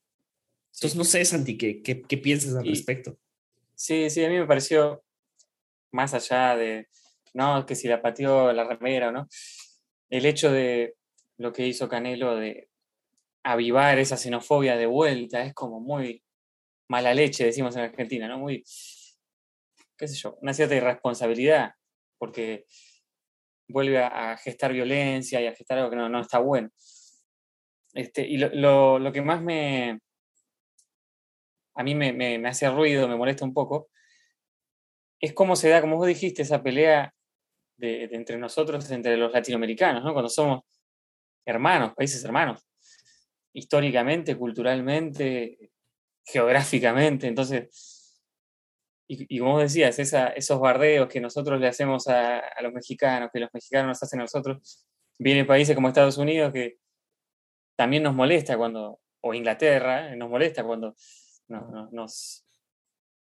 Entonces, 0.73 0.91
Sí. 0.91 0.97
no 0.97 1.03
sé, 1.05 1.23
Santi, 1.23 1.57
¿qué, 1.57 1.81
qué, 1.81 2.01
qué 2.01 2.17
piensas 2.17 2.53
al 2.55 2.65
Y- 2.65 2.71
respecto? 2.71 3.17
Sí, 3.75 4.09
sí, 4.09 4.23
a 4.23 4.29
mí 4.29 4.37
me 4.37 4.47
pareció 4.47 5.03
más 5.91 6.13
allá 6.13 6.55
de, 6.55 6.87
no, 7.33 7.65
que 7.65 7.75
si 7.75 7.87
la 7.87 8.01
pateó 8.01 8.51
la 8.53 8.63
remera 8.63 9.09
o 9.09 9.11
no, 9.11 9.27
el 10.09 10.25
hecho 10.25 10.51
de 10.51 10.95
lo 11.37 11.51
que 11.51 11.67
hizo 11.67 11.89
Canelo 11.89 12.35
de 12.35 12.69
avivar 13.43 13.99
esa 13.99 14.17
xenofobia 14.17 14.77
de 14.77 14.85
vuelta 14.85 15.43
es 15.43 15.53
como 15.53 15.79
muy 15.79 16.23
mala 16.87 17.13
leche, 17.13 17.45
decimos 17.45 17.75
en 17.75 17.83
Argentina, 17.83 18.27
¿no? 18.27 18.39
Muy, 18.39 18.63
qué 19.97 20.07
sé 20.07 20.15
yo, 20.15 20.37
una 20.41 20.53
cierta 20.53 20.75
irresponsabilidad, 20.75 21.73
porque 22.17 22.65
vuelve 23.67 24.03
a, 24.03 24.37
gestar 24.37 24.71
violencia 24.73 25.41
y 25.41 25.47
a 25.47 25.55
gestar 25.55 25.79
algo 25.79 25.89
que 25.89 25.95
no, 25.95 26.09
no 26.09 26.21
está 26.21 26.39
bueno. 26.39 26.69
Este, 27.93 28.25
y 28.27 28.37
lo, 28.37 28.49
lo, 28.49 28.99
lo 28.99 29.11
que 29.11 29.21
más 29.21 29.41
me, 29.41 29.99
a 31.75 31.83
mí 31.83 31.95
me, 31.95 32.47
hace 32.47 32.69
ruido, 32.69 33.07
me 33.07 33.15
molesta 33.15 33.45
un 33.45 33.53
poco, 33.53 33.89
es 35.19 35.33
cómo 35.33 35.55
se 35.55 35.69
da, 35.69 35.81
como 35.81 35.97
vos 35.97 36.07
dijiste, 36.07 36.41
esa 36.41 36.61
pelea 36.61 37.13
de, 37.77 38.09
entre 38.11 38.37
nosotros, 38.37 38.89
entre 38.91 39.17
los 39.17 39.31
latinoamericanos, 39.31 40.03
¿no? 40.03 40.13
Cuando 40.13 40.29
somos 40.29 40.61
hermanos, 41.45 41.93
países 41.95 42.23
hermanos, 42.23 42.65
históricamente, 43.53 44.37
culturalmente, 44.37 45.71
geográficamente. 46.25 47.27
Entonces, 47.27 48.21
y, 49.07 49.39
como 49.39 49.53
vos 49.53 49.63
decías, 49.63 49.97
esos 49.99 50.59
bardeos 50.59 51.07
que 51.07 51.21
nosotros 51.21 51.59
le 51.59 51.67
hacemos 51.67 52.07
a, 52.07 52.39
a 52.39 52.61
los 52.61 52.73
mexicanos, 52.73 53.29
que 53.31 53.39
los 53.39 53.49
mexicanos 53.53 53.87
nos 53.87 54.03
hacen 54.03 54.19
a 54.19 54.23
nosotros, 54.23 54.85
vienen 55.19 55.47
países 55.47 55.75
como 55.75 55.87
Estados 55.87 56.17
Unidos 56.17 56.51
que 56.53 56.77
también 57.75 58.03
nos 58.03 58.15
molesta 58.15 58.57
cuando, 58.57 58.99
o 59.21 59.33
Inglaterra, 59.33 60.15
nos 60.15 60.29
molesta 60.29 60.63
cuando 60.63 60.95
no- 61.47 61.69
no- 61.71 61.89
nos, 61.91 62.45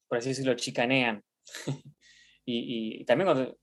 por 0.09 0.18
así 0.18 0.31
decirlo, 0.31 0.55
chicanean. 0.55 1.22
y, 2.44 3.00
y 3.00 3.05
también 3.05 3.26
cuando 3.33 3.59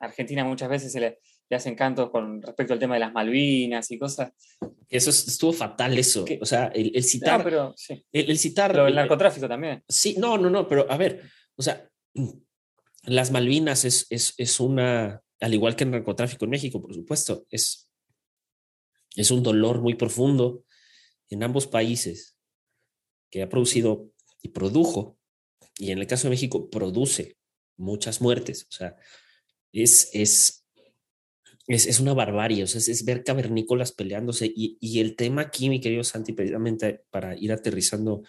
Argentina 0.00 0.44
muchas 0.44 0.68
veces 0.68 0.92
se 0.92 1.00
le, 1.00 1.18
le 1.48 1.56
hacen 1.56 1.74
cantos 1.74 2.10
con 2.10 2.40
respecto 2.42 2.72
al 2.72 2.78
tema 2.78 2.94
de 2.94 3.00
las 3.00 3.12
Malvinas 3.12 3.90
y 3.90 3.98
cosas. 3.98 4.32
Eso 4.88 5.10
es- 5.10 5.28
estuvo 5.28 5.52
fatal 5.52 5.96
eso. 5.98 6.24
¿Qué? 6.24 6.38
O 6.42 6.46
sea, 6.46 6.66
el, 6.68 6.88
el 6.94 7.02
No, 7.02 7.08
citar, 7.08 7.44
pero 7.44 7.74
sí. 7.76 8.04
el, 8.12 8.30
el 8.30 8.38
citar, 8.38 8.74
Lo 8.74 8.84
del 8.84 8.94
eh, 8.94 8.96
narcotráfico 8.96 9.48
también. 9.48 9.82
Sí, 9.88 10.16
no, 10.18 10.36
no, 10.38 10.50
no, 10.50 10.66
pero 10.68 10.90
a 10.90 10.96
ver, 10.96 11.22
o 11.56 11.62
sea, 11.62 11.88
las 13.04 13.30
Malvinas 13.30 13.84
es, 13.84 14.06
es, 14.10 14.34
es 14.36 14.60
una, 14.60 15.22
al 15.40 15.54
igual 15.54 15.74
que 15.76 15.84
el 15.84 15.90
narcotráfico 15.90 16.44
en 16.44 16.50
México, 16.52 16.80
por 16.80 16.94
supuesto, 16.94 17.46
es, 17.50 17.88
es 19.16 19.30
un 19.30 19.42
dolor 19.42 19.80
muy 19.80 19.94
profundo 19.94 20.64
en 21.30 21.42
ambos 21.42 21.66
países 21.66 22.31
que 23.32 23.42
ha 23.42 23.48
producido 23.48 24.12
y 24.42 24.50
produjo, 24.50 25.18
y 25.78 25.90
en 25.90 25.98
el 25.98 26.06
caso 26.06 26.28
de 26.28 26.30
México 26.30 26.70
produce 26.70 27.36
muchas 27.78 28.20
muertes, 28.20 28.66
o 28.70 28.72
sea, 28.72 28.94
es, 29.72 30.10
es, 30.12 30.64
es, 31.66 31.86
es 31.86 31.98
una 31.98 32.12
barbarie, 32.14 32.62
o 32.62 32.66
sea, 32.66 32.78
es, 32.78 32.88
es 32.88 33.04
ver 33.04 33.24
cavernícolas 33.24 33.92
peleándose, 33.92 34.46
y, 34.54 34.76
y 34.80 35.00
el 35.00 35.16
tema 35.16 35.42
aquí, 35.42 35.68
mi 35.70 35.80
querido 35.80 36.04
Santi, 36.04 36.32
precisamente 36.34 37.04
para 37.10 37.36
ir 37.36 37.50
aterrizando 37.52 38.22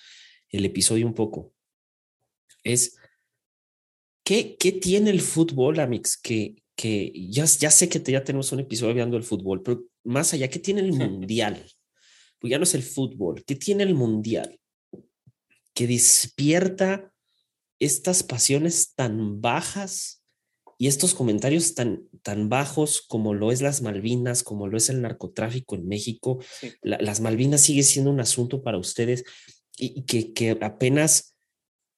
el 0.50 0.66
episodio 0.66 1.06
un 1.06 1.14
poco, 1.14 1.54
es 2.64 2.96
¿qué, 4.24 4.56
qué 4.58 4.72
tiene 4.72 5.10
el 5.10 5.22
fútbol, 5.22 5.80
Amix? 5.80 6.18
Que, 6.18 6.56
que 6.76 7.12
ya, 7.30 7.46
ya 7.46 7.70
sé 7.72 7.90
que 7.90 8.00
te- 8.00 8.14
ya 8.14 8.24
tenemos 8.24 8.52
un 8.52 8.62
episodio 8.62 8.92
hablando 8.92 9.18
del 9.18 9.26
fútbol, 9.26 9.62
pero 9.64 9.84
más 10.04 10.34
allá, 10.34 10.50
¿qué 10.50 10.60
tiene 10.60 10.82
el 10.82 10.94
mundial? 10.94 11.64
Pues 12.40 12.52
ya 12.52 12.58
no 12.58 12.64
es 12.64 12.74
el 12.76 12.84
fútbol, 12.84 13.44
¿qué 13.46 13.56
tiene 13.56 13.84
el 13.84 13.96
mundial? 13.96 14.60
Que 15.74 15.88
despierta 15.88 17.12
estas 17.80 18.24
pasiones 18.24 18.94
tan 18.96 19.42
bajas 19.42 20.24
y 20.78 20.88
estos 20.88 21.14
comentarios 21.14 21.76
tan, 21.76 22.08
tan 22.24 22.50
bajos 22.50 23.02
como 23.08 23.34
lo 23.34 23.52
es 23.52 23.62
las 23.62 23.82
Malvinas, 23.82 24.44
como 24.44 24.68
lo 24.68 24.78
es 24.78 24.90
el 24.90 25.02
narcotráfico 25.02 25.76
en 25.76 25.88
México. 25.88 26.40
Sí. 26.60 26.72
La- 26.82 26.98
las 27.00 27.22
Malvinas 27.22 27.62
sigue 27.62 27.84
siendo 27.84 28.12
un 28.12 28.20
asunto 28.20 28.62
para 28.64 28.78
ustedes 28.78 29.24
y, 29.78 30.00
y 30.00 30.04
que, 30.06 30.34
que 30.34 30.58
apenas, 30.62 31.36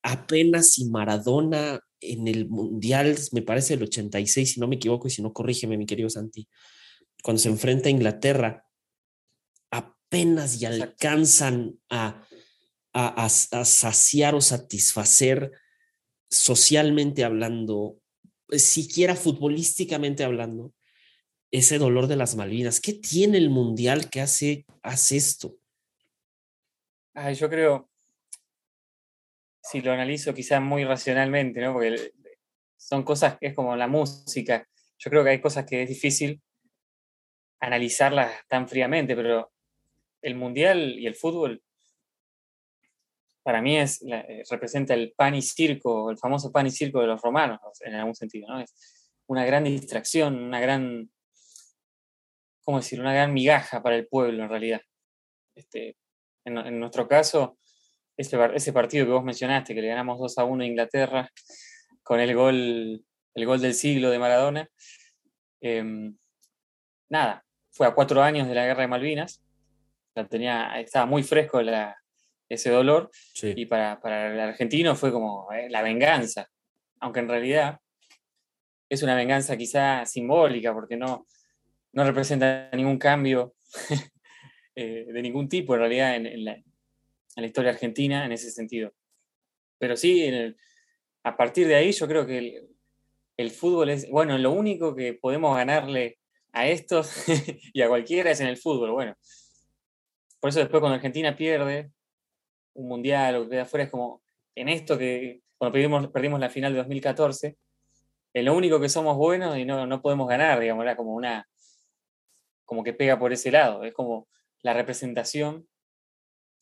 apenas 0.03 0.71
si 0.71 0.85
Maradona 0.89 1.79
en 2.01 2.27
el 2.27 2.47
Mundial, 2.47 3.15
me 3.31 3.41
parece 3.41 3.73
el 3.73 3.83
86, 3.83 4.53
si 4.53 4.59
no 4.59 4.67
me 4.67 4.75
equivoco, 4.75 5.07
y 5.07 5.11
si 5.11 5.21
no, 5.23 5.33
corrígeme, 5.33 5.77
mi 5.77 5.85
querido 5.88 6.09
Santi, 6.09 6.47
cuando 7.23 7.41
se 7.41 7.49
enfrenta 7.49 7.88
a 7.89 7.91
Inglaterra, 7.91 8.65
apenas 9.71 10.61
y 10.61 10.65
alcanzan 10.65 11.79
a, 11.89 12.23
a, 12.97 13.27
saciar 13.29 14.36
o 14.36 14.41
satisfacer 14.41 15.51
socialmente 16.29 17.25
hablando, 17.25 17.99
siquiera 18.51 19.15
futbolísticamente 19.15 20.23
hablando, 20.23 20.73
ese 21.51 21.77
dolor 21.77 22.08
de 22.08 22.15
las 22.15 22.36
Malvinas. 22.36 22.79
¿Qué 22.79 22.93
tiene 22.93 23.38
el 23.38 23.49
Mundial 23.49 24.10
que 24.10 24.21
hace, 24.21 24.65
hace 24.81 25.17
esto? 25.17 25.58
Ay, 27.13 27.36
yo 27.36 27.49
creo, 27.49 27.89
si 29.62 29.81
lo 29.81 29.91
analizo 29.91 30.34
quizás 30.34 30.62
muy 30.62 30.86
racionalmente, 30.86 31.60
¿no? 31.60 31.73
Porque 31.73 32.13
son 32.77 33.03
cosas 33.03 33.38
que 33.38 33.47
es 33.47 33.53
como 33.53 33.75
la 33.75 33.88
música. 33.88 34.67
Yo 34.97 35.12
creo 35.12 35.23
que 35.23 35.31
hay 35.31 35.41
cosas 35.41 35.65
que 35.65 35.84
es 35.84 35.89
difícil 35.89 36.41
analizarlas 37.60 38.31
tan 38.47 38.69
fríamente, 38.69 39.15
pero 39.15 39.51
el 40.21 40.36
mundial 40.36 40.97
y 40.97 41.08
el 41.08 41.15
fútbol 41.15 41.62
para 43.45 43.62
mí 43.62 43.77
es 43.77 44.01
eh, 44.01 44.41
representa 44.49 44.95
el 44.95 45.13
pan 45.15 45.36
y 45.36 45.43
circo, 45.43 46.10
el 46.10 46.17
famoso 46.17 46.51
pan 46.51 46.65
y 46.65 46.71
circo 46.71 46.99
de 46.99 47.05
los 47.05 47.21
romanos, 47.21 47.60
en 47.81 47.93
algún 47.93 48.15
sentido, 48.15 48.47
¿no? 48.47 48.60
Es 48.60 48.73
una 49.27 49.45
gran 49.45 49.63
distracción, 49.65 50.43
una 50.45 50.60
gran, 50.60 51.12
¿cómo 52.63 52.79
decir? 52.79 52.99
Una 52.99 53.13
gran 53.13 53.36
migaja 53.36 53.84
para 53.84 53.97
el 53.97 54.08
pueblo 54.08 54.43
en 54.43 54.49
realidad. 54.49 54.81
Este, 55.53 55.95
en, 56.43 56.79
nuestro 56.79 57.08
caso, 57.08 57.60
ese, 58.17 58.36
ese 58.55 58.73
partido 58.73 59.05
que 59.05 59.12
vos 59.12 59.23
mencionaste, 59.23 59.75
que 59.75 59.81
le 59.81 59.89
ganamos 59.89 60.17
2 60.17 60.39
a 60.39 60.43
1 60.43 60.63
a 60.63 60.67
Inglaterra, 60.67 61.29
con 62.01 62.19
el 62.19 62.34
gol, 62.34 63.05
el 63.36 63.45
gol 63.45 63.62
del 63.62 63.75
siglo 63.75 64.10
de 64.10 64.17
Maradona, 64.17 64.67
em, 65.62 66.17
nada, 67.10 67.45
fue 67.71 67.86
a 67.86 67.93
cuatro 67.93 68.23
años 68.23 68.47
de 68.47 68.55
la 68.55 68.65
guerra 68.65 68.81
de 68.81 68.88
Malvinas, 68.88 69.43
la 70.15 70.27
tenía, 70.27 70.79
estaba 70.79 71.05
muy 71.05 71.21
fresco 71.21 71.62
la- 71.62 71.95
ese 72.49 72.69
dolor, 72.69 73.10
y 73.55 73.65
para, 73.65 73.99
para 73.99 74.34
el 74.34 74.39
argentino 74.39 74.95
fue 74.95 75.12
como 75.12 75.51
eh, 75.51 75.69
la 75.69 75.81
venganza, 75.81 76.49
aunque 76.99 77.19
en 77.21 77.29
realidad 77.29 77.79
es 78.89 79.01
una 79.03 79.15
venganza 79.15 79.58
quizá 79.58 80.05
simbólica, 80.05 80.73
porque 80.73 80.95
no, 80.95 81.25
no 81.93 82.03
representa 82.03 82.69
ningún 82.73 82.97
cambio 82.97 83.55
eh, 84.75 85.05
de 85.12 85.21
ningún 85.21 85.49
tipo 85.49 85.73
en 85.73 85.79
realidad 85.79 86.15
en, 86.15 86.25
en 86.27 86.45
la, 86.45 86.53
en 86.53 86.65
la 87.36 87.45
historia 87.45 87.71
argentina 87.71 88.25
en 88.25 88.31
ese 88.31 88.51
sentido. 88.51 88.93
Pero 89.79 89.97
sí, 89.97 90.23
en 90.23 90.34
el- 90.34 90.58
a 91.23 91.36
partir 91.36 91.67
de 91.67 91.75
ahí 91.75 91.91
yo 91.91 92.08
creo 92.08 92.27
que 92.27 92.38
el, 92.38 92.69
el 93.38 93.51
fútbol 93.51 93.89
es, 93.89 94.08
bueno, 94.10 94.38
lo 94.38 94.51
único 94.51 94.95
que 94.95 95.13
podemos 95.15 95.55
ganarle 95.58 96.19
a 96.53 96.67
estos 96.67 97.12
y 97.73 97.81
a 97.81 97.88
cualquiera 97.88 98.29
es 98.31 98.39
en 98.39 98.47
el 98.47 98.58
fútbol, 98.58 98.91
bueno. 98.91 99.17
Por 100.39 100.49
eso 100.49 100.60
después 100.60 100.79
cuando 100.79 100.95
Argentina 100.95 101.36
pierde 101.36 101.91
un 102.75 102.88
mundial 102.88 103.35
o 103.35 103.49
queda 103.49 103.63
afuera 103.63 103.85
es 103.85 103.91
como 103.91 104.21
en 104.55 104.69
esto 104.69 104.97
que 104.97 105.41
cuando 105.57 105.73
perdimos, 105.73 106.07
perdimos 106.07 106.39
la 106.39 106.49
final 106.49 106.73
de 106.73 106.79
2014, 106.79 107.57
en 108.33 108.45
lo 108.45 108.55
único 108.55 108.79
que 108.79 108.89
somos 108.89 109.17
buenos 109.17 109.57
y 109.57 109.65
no, 109.65 109.85
no 109.88 110.01
podemos 110.01 110.27
ganar, 110.27 110.59
digamos, 110.59 110.83
era 110.83 110.95
como 110.95 111.13
una, 111.13 111.47
como 112.65 112.83
que 112.83 112.93
pega 112.93 113.17
por 113.17 113.33
ese 113.33 113.51
lado, 113.51 113.83
es 113.83 113.93
como 113.93 114.27
la 114.61 114.73
representación 114.73 115.67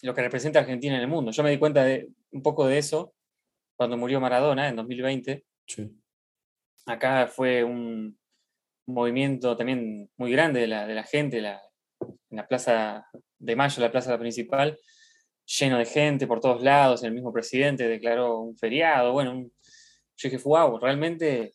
lo 0.04 0.14
que 0.14 0.22
representa 0.22 0.60
Argentina 0.60 0.96
en 0.96 1.02
el 1.02 1.08
mundo. 1.08 1.32
Yo 1.32 1.44
me 1.44 1.50
di 1.50 1.58
cuenta 1.58 1.84
de 1.86 2.10
un 2.32 2.44
poco 2.44 2.68
de 2.68 2.78
eso 2.78 3.14
cuando 3.76 3.98
murió 3.98 4.20
Maradona 4.20 4.68
en 4.68 4.76
2020. 4.76 5.46
Sí. 5.66 5.92
Acá 6.86 7.28
fue 7.28 7.64
un 7.64 8.20
movimiento 8.86 9.56
también 9.56 10.10
muy 10.18 10.32
grande 10.32 10.60
de 10.60 10.68
la, 10.68 10.86
de 10.86 10.94
la 10.94 11.04
gente, 11.04 11.40
la, 11.40 11.62
en 12.02 12.38
la 12.38 12.48
Plaza 12.48 13.08
de 13.40 13.56
Mayo, 13.56 13.82
la 13.82 13.92
plaza 13.92 14.18
principal, 14.20 14.78
lleno 15.46 15.78
de 15.78 15.86
gente 15.86 16.28
por 16.28 16.40
todos 16.40 16.62
lados, 16.64 17.04
el 17.04 17.12
mismo 17.12 17.32
presidente 17.34 17.88
declaró 17.88 18.40
un 18.40 18.58
feriado, 18.58 19.12
bueno, 19.14 19.32
un- 19.32 19.54
yo 20.18 20.30
dije, 20.30 20.42
wow, 20.44 20.80
realmente 20.80 21.54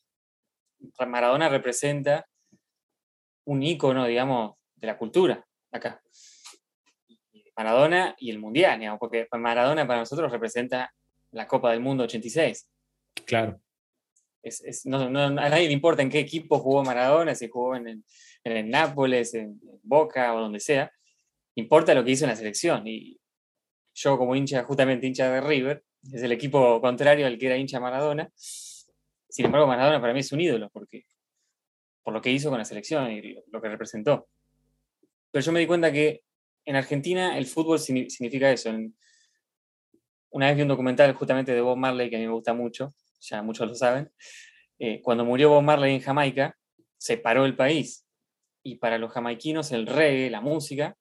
Maradona 1.06 1.48
representa 1.48 2.26
un 3.44 3.62
ícono, 3.62 4.06
digamos, 4.06 4.56
de 4.76 4.86
la 4.86 4.98
cultura 4.98 5.44
acá. 5.72 6.02
Maradona 7.56 8.14
y 8.18 8.30
el 8.30 8.38
Mundial, 8.38 8.78
digamos, 8.78 9.00
porque 9.00 9.26
Maradona 9.32 9.86
para 9.86 10.00
nosotros 10.00 10.30
representa 10.30 10.92
la 11.32 11.46
Copa 11.48 11.72
del 11.72 11.80
Mundo 11.80 12.04
86. 12.04 12.68
Claro. 13.26 13.60
Es- 14.42 14.62
es- 14.62 14.86
no, 14.86 15.10
no- 15.10 15.24
a 15.24 15.30
nadie 15.48 15.66
le 15.66 15.72
importa 15.72 16.02
en 16.02 16.10
qué 16.10 16.20
equipo 16.20 16.58
jugó 16.60 16.84
Maradona, 16.84 17.34
si 17.34 17.48
jugó 17.48 17.74
en 17.76 17.88
el, 17.88 18.04
en 18.44 18.52
el 18.56 18.70
Nápoles, 18.70 19.34
en, 19.34 19.60
en 19.62 19.80
Boca 19.82 20.34
o 20.34 20.40
donde 20.40 20.60
sea. 20.60 20.92
Importa 21.56 21.94
lo 21.94 22.04
que 22.04 22.12
hizo 22.12 22.24
en 22.24 22.30
la 22.30 22.36
selección. 22.36 22.86
Y 22.86 23.18
yo 24.00 24.16
como 24.16 24.36
hincha, 24.36 24.62
justamente 24.64 25.06
hincha 25.06 25.30
de 25.30 25.40
River, 25.40 25.84
es 26.12 26.22
el 26.22 26.30
equipo 26.30 26.80
contrario 26.80 27.26
al 27.26 27.36
que 27.36 27.46
era 27.46 27.56
hincha 27.56 27.80
Maradona. 27.80 28.30
Sin 28.36 29.46
embargo, 29.46 29.66
Maradona 29.66 30.00
para 30.00 30.12
mí 30.12 30.20
es 30.20 30.30
un 30.32 30.40
ídolo, 30.40 30.70
porque 30.70 31.04
por 32.02 32.14
lo 32.14 32.20
que 32.20 32.30
hizo 32.30 32.48
con 32.48 32.58
la 32.58 32.64
selección 32.64 33.10
y 33.10 33.34
lo, 33.50 33.60
que 33.60 33.68
representó. 33.68 34.28
Pero 35.30 35.44
yo 35.44 35.52
me 35.52 35.60
di 35.60 35.66
cuenta 35.66 35.92
que 35.92 36.22
en 36.64 36.76
Argentina 36.76 37.36
el 37.36 37.46
fútbol 37.46 37.78
signi- 37.78 38.08
significa 38.08 38.50
eso. 38.50 38.70
Una 40.30 40.46
vez 40.46 40.56
vi 40.56 40.62
un 40.62 40.68
documental 40.68 41.12
justamente 41.14 41.52
de 41.52 41.60
Bob 41.60 41.76
Marley 41.76 42.08
que 42.08 42.16
a 42.16 42.18
mí 42.20 42.26
me 42.26 42.32
gusta 42.32 42.54
mucho, 42.54 42.94
ya 43.20 43.42
muchos 43.42 43.66
lo 43.66 43.74
saben. 43.74 44.12
Eh, 44.78 45.02
cuando 45.02 45.24
murió 45.24 45.50
Bob 45.50 45.62
Marley 45.62 45.96
en 45.96 46.00
Jamaica, 46.00 46.56
se 46.96 47.18
paró 47.18 47.44
el 47.44 47.56
país. 47.56 48.06
Y 48.62 48.76
para 48.76 48.96
los 48.98 49.12
jamaiquinos 49.12 49.72
el 49.72 49.86
reggae, 49.86 50.30
la 50.30 50.40
música, 50.40 50.96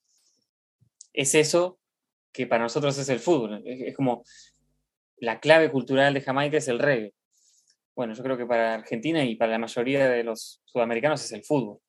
es 1.14 1.36
eso 1.36 1.80
que 2.32 2.48
para 2.48 2.64
nosotros 2.64 2.98
es 2.98 3.10
el 3.10 3.20
fútbol. 3.20 3.62
Es, 3.66 3.96
como 3.96 4.24
la 5.18 5.40
clave 5.40 5.72
cultural 5.72 6.14
de 6.14 6.22
Jamaica 6.22 6.58
es 6.58 6.68
el 6.68 6.80
reggae. 6.80 7.14
Bueno, 7.96 8.14
yo 8.14 8.24
creo 8.24 8.38
que 8.38 8.46
para 8.46 8.76
Argentina 8.76 9.24
y 9.24 9.36
para 9.36 9.54
la 9.54 9.58
mayoría 9.58 10.08
de 10.08 10.24
los 10.24 10.62
sudamericanos 10.66 11.24
es 11.24 11.32
el 11.32 11.44
fútbol. 11.44 11.80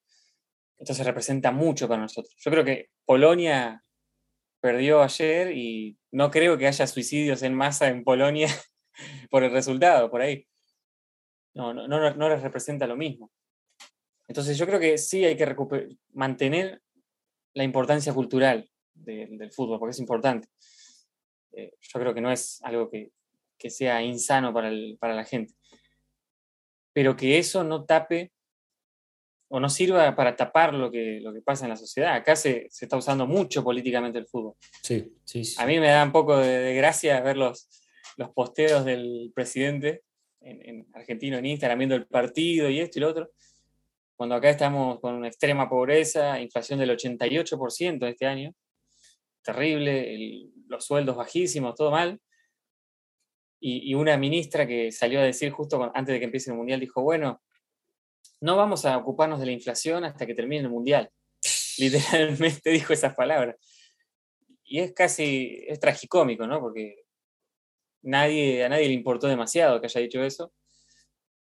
Entonces 0.77 1.05
representa 1.05 1.51
mucho 1.51 1.87
para 1.87 2.01
nosotros. 2.01 2.33
Yo 2.39 2.49
creo 2.49 2.65
que 2.65 2.89
Polonia 3.05 3.83
perdió 4.59 5.01
ayer 5.01 5.55
y 5.55 5.97
no 6.11 6.31
creo 6.31 6.57
que 6.57 6.67
haya 6.67 6.87
suicidios 6.87 7.43
en 7.43 7.53
masa 7.53 7.89
en 7.89 8.03
Polonia 8.03 8.47
por 9.29 9.43
el 9.43 9.51
resultado, 9.51 10.09
por 10.09 10.21
ahí. 10.21 10.47
No, 11.53 11.73
no, 11.73 11.87
no, 11.87 12.13
no 12.15 12.29
les 12.29 12.41
representa 12.41 12.87
lo 12.87 12.95
mismo. 12.95 13.31
Entonces 14.27 14.57
yo 14.57 14.65
creo 14.65 14.79
que 14.79 14.97
sí 14.97 15.25
hay 15.25 15.35
que 15.35 15.55
mantener 16.13 16.81
la 17.53 17.63
importancia 17.63 18.13
cultural 18.13 18.69
de- 19.03 19.27
del 19.31 19.51
fútbol, 19.51 19.79
porque 19.79 19.91
es 19.91 19.99
importante. 19.99 20.47
Eh, 21.51 21.73
yo 21.79 21.99
creo 21.99 22.13
que 22.13 22.21
no 22.21 22.31
es 22.31 22.61
algo 22.63 22.89
que, 22.89 23.11
que 23.57 23.69
sea 23.69 24.01
insano 24.01 24.53
para, 24.53 24.69
el- 24.69 24.97
para 24.99 25.13
la 25.15 25.25
gente. 25.25 25.53
Pero 26.93 27.15
que 27.15 27.37
eso 27.37 27.63
no 27.63 27.85
tape 27.85 28.31
o 29.51 29.59
no 29.59 29.69
sirva 29.69 30.15
para 30.15 30.35
tapar 30.35 30.73
lo 30.73 30.91
que, 30.91 31.19
lo 31.21 31.33
que 31.33 31.41
pasa 31.41 31.65
en 31.65 31.69
la 31.69 31.75
sociedad. 31.75 32.13
Acá 32.13 32.35
se, 32.35 32.67
se 32.69 32.85
está 32.85 32.97
usando 32.97 33.25
mucho 33.25 33.63
políticamente 33.63 34.19
el 34.19 34.27
fútbol. 34.27 34.53
Sí, 34.83 35.11
sí, 35.23 35.43
sí. 35.43 35.55
A 35.59 35.65
mí 35.65 35.79
me 35.79 35.87
da 35.87 36.03
un 36.03 36.11
poco 36.11 36.37
de, 36.37 36.47
de 36.59 36.75
gracia 36.75 37.19
ver 37.21 37.37
los, 37.37 37.67
los 38.17 38.29
posteos 38.29 38.85
del 38.85 39.31
presidente 39.33 40.03
en, 40.41 40.69
en 40.69 40.87
argentino 40.93 41.37
en 41.37 41.45
Instagram 41.47 41.79
viendo 41.79 41.95
el 41.95 42.05
partido 42.05 42.69
y 42.69 42.79
esto 42.79 42.99
y 42.99 43.01
lo 43.01 43.09
otro. 43.09 43.31
Cuando 44.15 44.35
acá 44.35 44.49
estamos 44.49 44.99
con 44.99 45.15
una 45.15 45.27
extrema 45.29 45.67
pobreza, 45.69 46.39
inflación 46.39 46.77
del 46.79 46.91
88% 46.91 48.05
este 48.07 48.25
año, 48.27 48.53
terrible, 49.51 50.51
los 50.67 50.85
sueldos 50.85 51.15
bajísimos, 51.15 51.75
todo 51.75 51.91
mal. 51.91 52.19
Y, 53.61 53.93
una 53.93 54.17
ministra 54.17 54.65
que 54.65 54.91
salió 54.91 55.19
a 55.19 55.23
decir 55.23 55.51
justo 55.51 55.91
antes 55.93 56.13
de 56.13 56.19
que 56.19 56.25
empiece 56.25 56.51
el 56.51 56.57
mundial, 56.57 56.79
dijo, 56.79 57.01
bueno, 57.01 57.41
no 58.39 58.55
vamos 58.55 58.85
a 58.85 58.97
ocuparnos 58.97 59.39
de 59.39 59.47
la 59.47 59.51
inflación 59.51 60.05
hasta 60.05 60.25
que 60.25 60.33
termine 60.33 60.61
el 60.61 60.69
mundial. 60.69 61.09
Literalmente 61.77 62.69
dijo 62.69 62.93
esas 62.93 63.15
palabras. 63.15 63.57
Y 64.63 64.79
es 64.79 64.93
casi, 64.93 65.65
es 65.67 65.79
tragicómico, 65.79 66.47
¿no? 66.47 66.61
Porque 66.61 67.03
nadie, 68.01 68.63
a 68.63 68.69
nadie 68.69 68.87
le 68.87 68.93
importó 68.93 69.27
demasiado 69.27 69.81
que 69.81 69.87
haya 69.87 69.99
dicho 69.99 70.23
eso, 70.23 70.53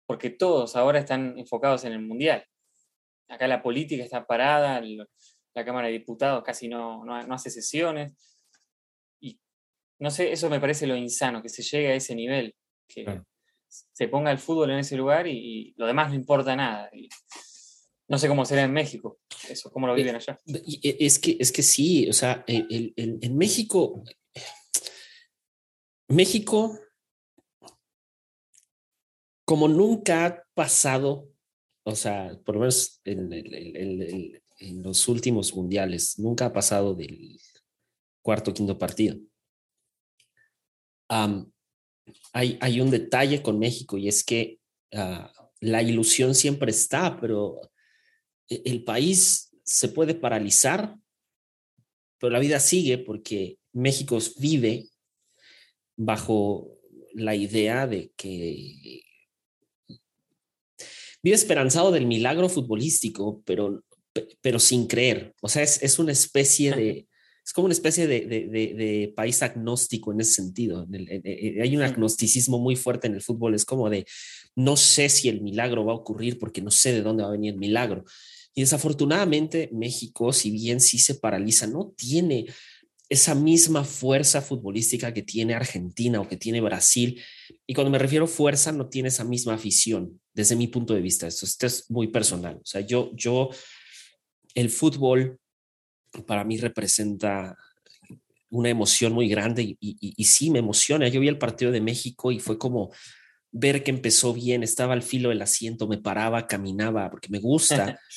porque 0.05 0.29
todos 0.29 0.75
ahora 0.75 0.99
están 0.99 1.37
enfocados 1.37 1.83
en 1.83 1.93
el 1.93 2.01
mundial. 2.01 2.45
Acá 3.27 3.47
la 3.47 3.61
política 3.61 4.03
está 4.03 4.25
parada, 4.25 4.79
la 5.55 5.65
Cámara 5.65 5.87
de 5.87 5.93
Diputados 5.93 6.43
casi 6.43 6.67
no, 6.67 7.03
no, 7.05 7.25
no 7.25 7.33
hace 7.33 7.49
sesiones. 7.49 8.13
Y 9.21 9.39
no 9.99 10.11
sé, 10.11 10.31
eso 10.31 10.49
me 10.49 10.59
parece 10.59 10.85
lo 10.85 10.95
insano, 10.95 11.41
que 11.41 11.49
se 11.49 11.63
llegue 11.63 11.87
a 11.93 11.95
ese 11.95 12.13
nivel, 12.13 12.53
que 12.87 13.03
Claro. 13.05 13.25
se 13.67 14.07
ponga 14.09 14.31
el 14.31 14.37
fútbol 14.37 14.71
en 14.71 14.79
ese 14.79 14.97
lugar 14.97 15.27
y, 15.27 15.31
y 15.69 15.73
lo 15.77 15.87
demás 15.87 16.09
no 16.09 16.15
importa 16.15 16.55
nada. 16.55 16.89
Y 16.93 17.07
no 18.07 18.17
sé 18.19 18.27
cómo 18.27 18.45
será 18.45 18.63
en 18.63 18.73
México, 18.73 19.19
eso, 19.49 19.71
cómo 19.71 19.87
lo 19.87 19.95
viven 19.95 20.15
allá. 20.15 20.37
Y 20.45 20.87
e- 20.87 20.97
Es 21.05 21.17
que, 21.19 21.37
es 21.39 21.51
que 21.51 21.63
sí, 21.63 22.07
o 22.09 22.13
sea, 22.13 22.43
el- 22.47 22.67
el- 22.69 22.93
el- 22.97 23.19
en 23.21 23.37
México, 23.37 24.03
México, 26.09 26.79
como 29.45 29.67
nunca 29.67 30.25
ha 30.25 30.43
pasado, 30.53 31.29
o 31.83 31.95
sea, 31.95 32.37
por 32.45 32.55
lo 32.55 32.61
menos 32.61 32.99
en, 33.05 33.31
el- 33.33 34.41
en 34.59 34.83
los 34.83 35.07
últimos 35.07 35.55
mundiales, 35.55 36.19
nunca 36.19 36.47
ha 36.47 36.53
pasado 36.53 36.95
del 36.95 37.39
cuarto 38.21 38.51
o 38.51 38.53
quinto 38.53 38.77
partido. 38.77 39.17
Hay, 42.33 42.81
un 42.81 42.91
detalle 42.91 43.41
con 43.41 43.59
México 43.59 43.97
y 43.97 44.07
es 44.07 44.23
que 44.23 44.59
ah, 44.93 45.31
la 45.59 45.81
ilusión 45.81 46.35
siempre 46.35 46.71
está, 46.71 47.19
pero 47.19 47.59
e- 48.49 48.61
el 48.65 48.83
país 48.83 49.55
se 49.63 49.89
puede 49.89 50.15
paralizar, 50.15 50.95
pero 52.19 52.31
la 52.31 52.39
vida 52.39 52.59
sigue 52.59 52.97
porque 52.97 53.57
México 53.73 54.19
vive 54.37 54.89
bajo 55.97 56.71
la 57.13 57.35
idea 57.35 57.87
de 57.87 58.11
que 58.15 59.01
vive 61.23 61.35
esperanzado 61.35 61.91
del 61.91 62.05
milagro 62.05 62.49
futbolístico, 62.49 63.41
pero, 63.45 63.83
pe- 63.89 63.94
pero 64.41 64.59
sin 64.59 64.87
creer. 64.87 65.33
O 65.41 65.49
sea, 65.49 65.63
es, 65.63 65.81
es 65.83 65.99
una 65.99 66.11
especie 66.11 66.71
de, 66.73 67.07
es 67.45 67.53
como 67.53 67.65
una 67.65 67.73
especie 67.73 68.07
de, 68.07 68.21
de- 68.25 68.47
de- 68.47 68.73
de 68.73 69.13
país 69.15 69.41
agnóstico 69.43 70.11
en 70.11 70.21
ese 70.21 70.33
sentido. 70.33 70.87
Hay 71.61 71.75
un 71.75 71.83
agnosticismo 71.83 72.57
muy 72.59 72.75
fuerte 72.75 73.07
en 73.07 73.15
el 73.15 73.21
fútbol, 73.21 73.53
es 73.55 73.65
como 73.65 73.89
de, 73.89 74.05
no 74.55 74.77
sé 74.77 75.09
si 75.09 75.29
el 75.29 75.41
milagro 75.41 75.85
va 75.85 75.93
a 75.93 75.97
ocurrir 75.97 76.39
porque 76.39 76.61
no 76.61 76.71
sé 76.71 76.93
de 76.93 77.01
dónde 77.01 77.23
va 77.23 77.29
a 77.29 77.33
venir 77.33 77.53
el 77.53 77.59
milagro. 77.59 78.03
Y 78.53 78.61
desafortunadamente 78.61 79.69
México, 79.73 80.31
si 80.31 80.49
bien 80.49 80.79
sí 80.79 80.97
se 80.97 81.15
paraliza, 81.15 81.67
no 81.67 81.93
tiene 81.97 82.45
esa 83.09 83.35
misma 83.35 83.83
fuerza 83.83 84.41
futbolística 84.41 85.13
que 85.13 85.21
tiene 85.21 85.53
Argentina 85.53 86.21
o 86.21 86.27
que 86.27 86.37
tiene 86.37 86.61
Brasil. 86.61 87.21
Y 87.67 87.73
cuando 87.75 87.91
me 87.91 87.99
refiero 87.99 88.25
a 88.25 88.27
fuerza, 88.29 88.71
no 88.71 88.87
tiene 88.89 89.09
esa 89.09 89.23
misma 89.23 89.53
afición, 89.53 90.19
desde 90.33 90.55
mi 90.55 90.67
punto 90.67 90.95
de 90.95 91.01
vista. 91.01 91.27
Esto, 91.27 91.45
esto 91.45 91.67
es 91.67 91.91
muy 91.91 92.07
personal. 92.07 92.55
O 92.55 92.65
sea, 92.65 92.81
yo, 92.81 93.11
yo, 93.13 93.49
el 94.55 94.69
fútbol 94.69 95.39
para 96.25 96.43
mí 96.43 96.57
representa 96.57 97.57
una 98.49 98.69
emoción 98.69 99.13
muy 99.13 99.27
grande 99.27 99.63
y, 99.63 99.77
y, 99.79 100.13
y 100.15 100.23
sí 100.23 100.49
me 100.49 100.59
emociona. 100.59 101.07
Yo 101.09 101.19
vi 101.19 101.27
el 101.27 101.37
partido 101.37 101.71
de 101.71 101.81
México 101.81 102.31
y 102.31 102.39
fue 102.39 102.57
como 102.57 102.91
ver 103.51 103.83
que 103.83 103.91
empezó 103.91 104.33
bien, 104.33 104.63
estaba 104.63 104.93
al 104.93 105.01
filo 105.01 105.29
del 105.29 105.41
asiento, 105.41 105.87
me 105.87 105.97
paraba, 105.97 106.47
caminaba, 106.47 107.09
porque 107.09 107.29
me 107.29 107.39
gusta. 107.39 107.99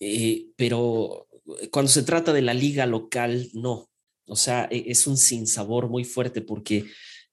Eh, 0.00 0.48
pero 0.56 1.28
cuando 1.70 1.90
se 1.90 2.02
trata 2.02 2.32
de 2.32 2.42
la 2.42 2.52
liga 2.52 2.84
local, 2.84 3.48
no. 3.54 3.88
O 4.26 4.36
sea, 4.36 4.68
e- 4.70 4.84
es 4.88 5.06
un 5.06 5.16
sinsabor 5.16 5.88
muy 5.88 6.04
fuerte 6.04 6.42
porque 6.42 6.84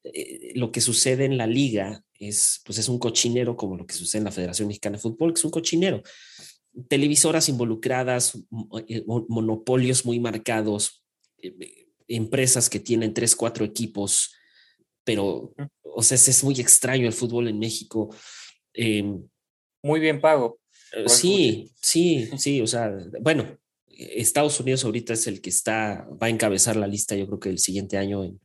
eh, 0.04 0.52
lo 0.54 0.70
que 0.70 0.80
sucede 0.80 1.24
en 1.24 1.36
la 1.36 1.46
liga 1.46 2.02
es, 2.14 2.62
pues 2.64 2.78
es 2.78 2.88
un 2.88 2.98
cochinero 2.98 3.56
como 3.56 3.76
lo 3.76 3.84
que 3.84 3.94
sucede 3.94 4.20
en 4.20 4.24
la 4.24 4.32
Federación 4.32 4.68
Mexicana 4.68 4.96
de 4.96 5.02
Fútbol, 5.02 5.34
que 5.34 5.38
es 5.40 5.44
un 5.44 5.50
cochinero. 5.50 6.02
Televisoras 6.88 7.48
involucradas, 7.48 8.36
eh, 8.88 9.04
mo- 9.06 9.26
monopolios 9.28 10.04
muy 10.06 10.20
marcados, 10.20 11.04
eh, 11.38 11.54
eh, 11.60 11.88
empresas 12.08 12.68
que 12.70 12.80
tienen 12.80 13.12
tres, 13.14 13.36
cuatro 13.36 13.64
equipos, 13.64 14.34
pero, 15.04 15.54
o 15.82 16.02
sea, 16.02 16.16
es, 16.16 16.44
muy 16.44 16.54
extraño 16.60 17.06
el 17.06 17.12
fútbol 17.12 17.48
en 17.48 17.58
México. 17.58 18.14
Em, 18.72 19.22
Muy 19.82 20.00
bien 20.00 20.20
pago. 20.20 20.60
Sí, 21.06 21.72
sí, 21.80 22.28
sí, 22.38 22.60
o 22.60 22.66
sea, 22.66 22.90
bueno, 23.20 23.58
Estados 23.86 24.58
Unidos 24.60 24.84
ahorita 24.84 25.12
es 25.12 25.26
el 25.26 25.40
que 25.40 25.50
está, 25.50 26.06
va 26.20 26.26
a 26.26 26.30
encabezar 26.30 26.76
la 26.76 26.86
lista, 26.86 27.14
yo 27.16 27.26
creo 27.26 27.40
que 27.40 27.48
el 27.50 27.58
siguiente 27.58 27.98
año 27.98 28.24
en, 28.24 28.40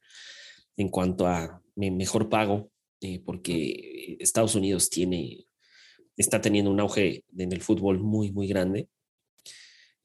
en 0.77 0.89
cuanto 0.89 1.27
a 1.27 1.61
mejor 1.75 2.29
pago, 2.29 2.71
eh, 3.01 3.19
porque 3.23 4.17
Estados 4.19 4.55
Unidos 4.55 4.89
tiene, 4.89 5.46
está 6.17 6.41
teniendo 6.41 6.71
un 6.71 6.79
auge 6.79 7.23
en 7.37 7.51
el 7.51 7.61
fútbol 7.61 7.99
muy, 7.99 8.31
muy 8.31 8.47
grande, 8.47 8.89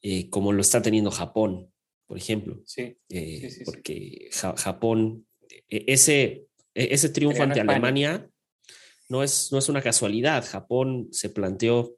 eh, 0.03 0.29
como 0.31 0.53
lo 0.53 0.61
está 0.61 0.83
teniendo 0.83 1.11
Japón, 1.11 1.73
por 2.07 2.19
ejemplo. 2.19 2.61
Sí. 2.67 2.97
Eh, 3.09 3.39
Sí, 3.43 3.51
sí, 3.51 3.51
sí. 3.59 3.63
porque 3.65 4.29
Ja- 4.33 4.55
Japón, 4.57 5.27
e- 5.69 5.85
ese, 5.87 6.47
e- 6.75 6.89
ese 6.95 7.09
triunfo 7.09 7.43
ante. 7.43 7.61
Alemania 7.61 8.29
no 9.09 9.23
es, 9.23 9.51
no 9.53 9.59
es 9.59 9.69
una 9.69 9.83
casualidad. 9.83 10.45
Japón 10.47 11.09
se 11.13 11.29
planteó 11.31 11.97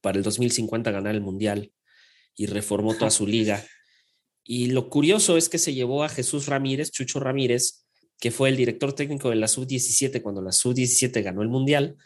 para 0.00 0.18
el 0.18 0.24
2050 0.24 0.90
ganar 0.90 1.14
el 1.14 1.20
Mundial 1.20 1.72
y 2.34 2.46
reformó 2.46 2.94
toda 2.94 3.10
su 3.10 3.26
liga. 3.26 3.62
Y 4.44 4.66
lo 4.72 4.90
curioso 4.90 5.36
es 5.36 5.48
que 5.48 5.56
se 5.58 5.72
llevó 5.72 6.02
a 6.02 6.08
Jesús 6.08 6.46
Ramírez, 6.48 6.90
Chucho 6.90 7.20
Ramírez, 7.20 7.86
que 8.18 8.32
fue 8.32 8.48
el 8.48 8.56
director 8.56 8.92
técnico 8.92 9.30
de 9.30 9.36
la 9.36 9.46
Sub-17 9.46 10.20
cuando 10.20 10.42
la 10.42 10.50
Sub-17 10.50 11.22
ganó 11.22 11.42
el 11.42 11.48
Mundial, 11.48 11.96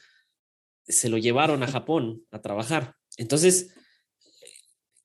se 0.87 1.09
lo 1.09 1.19
llevaron 1.19 1.63
a 1.63 1.67
Japón 1.69 2.25
a 2.31 2.41
trabajar. 2.41 2.95
Entonces, 3.17 3.71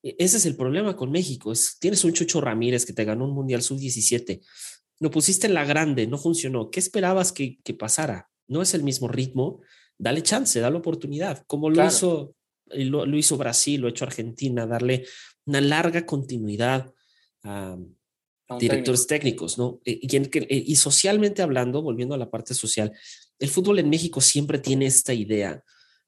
e- 0.04 0.16
ese 0.20 0.38
es 0.38 0.46
el 0.46 0.56
problema 0.56 0.96
con 0.96 1.12
México. 1.12 1.52
Es, 1.52 1.78
tienes 1.80 2.04
un 2.04 2.14
Chucho 2.14 2.42
Ramírez 2.42 2.86
que 2.86 2.94
te 2.94 3.06
ganó 3.06 3.26
un 3.26 3.34
Mundial 3.34 3.62
Sub-17, 3.62 4.42
lo 5.00 5.10
pusiste 5.12 5.48
en 5.48 5.54
la 5.56 5.66
grande, 5.66 6.06
no 6.08 6.18
funcionó. 6.18 6.70
¿Qué 6.70 6.80
esperabas 6.80 7.32
que, 7.32 7.60
que 7.64 7.74
pasara? 7.74 8.30
No 8.48 8.62
es 8.62 8.74
el 8.74 8.84
mismo 8.84 9.08
ritmo. 9.08 9.62
Dale 9.98 10.22
chance, 10.24 10.60
dale 10.60 10.78
oportunidad, 10.78 11.44
como 11.48 11.70
lo 11.70 11.76
Claro. 11.76 11.90
hizo 11.90 12.36
lo, 12.74 13.06
lo 13.06 13.18
hizo 13.18 13.36
Brasil, 13.38 13.82
lo 13.82 13.88
ha 13.88 13.90
hecho 13.90 14.06
Argentina, 14.06 14.66
darle 14.66 15.06
una 15.46 15.60
larga 15.60 16.06
continuidad 16.06 16.94
a, 17.44 17.78
directores 18.60 19.08
técnicos, 19.08 19.58
¿no? 19.58 19.80
Y, 19.84 20.08
que- 20.08 20.40
eh, 20.50 20.64
y 20.68 20.76
socialmente 20.76 21.42
hablando, 21.42 21.82
volviendo 21.82 22.16
a 22.16 22.18
la 22.18 22.30
parte 22.30 22.54
social, 22.54 22.92
el 23.42 23.50
fútbol 23.50 23.80
en 23.80 23.90
México 23.90 24.22
siempre 24.22 24.60
tiene 24.60 24.86
esta 24.86 25.14
idea 25.14 25.64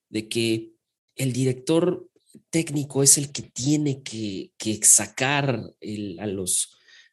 de 0.08 0.30
que 0.30 0.72
el 1.16 1.34
director 1.34 2.08
técnico 2.52 3.02
es 3.02 3.18
el 3.18 3.32
que 3.32 3.42
tiene 3.42 4.04
que, 4.04 4.52
sacar 4.84 5.60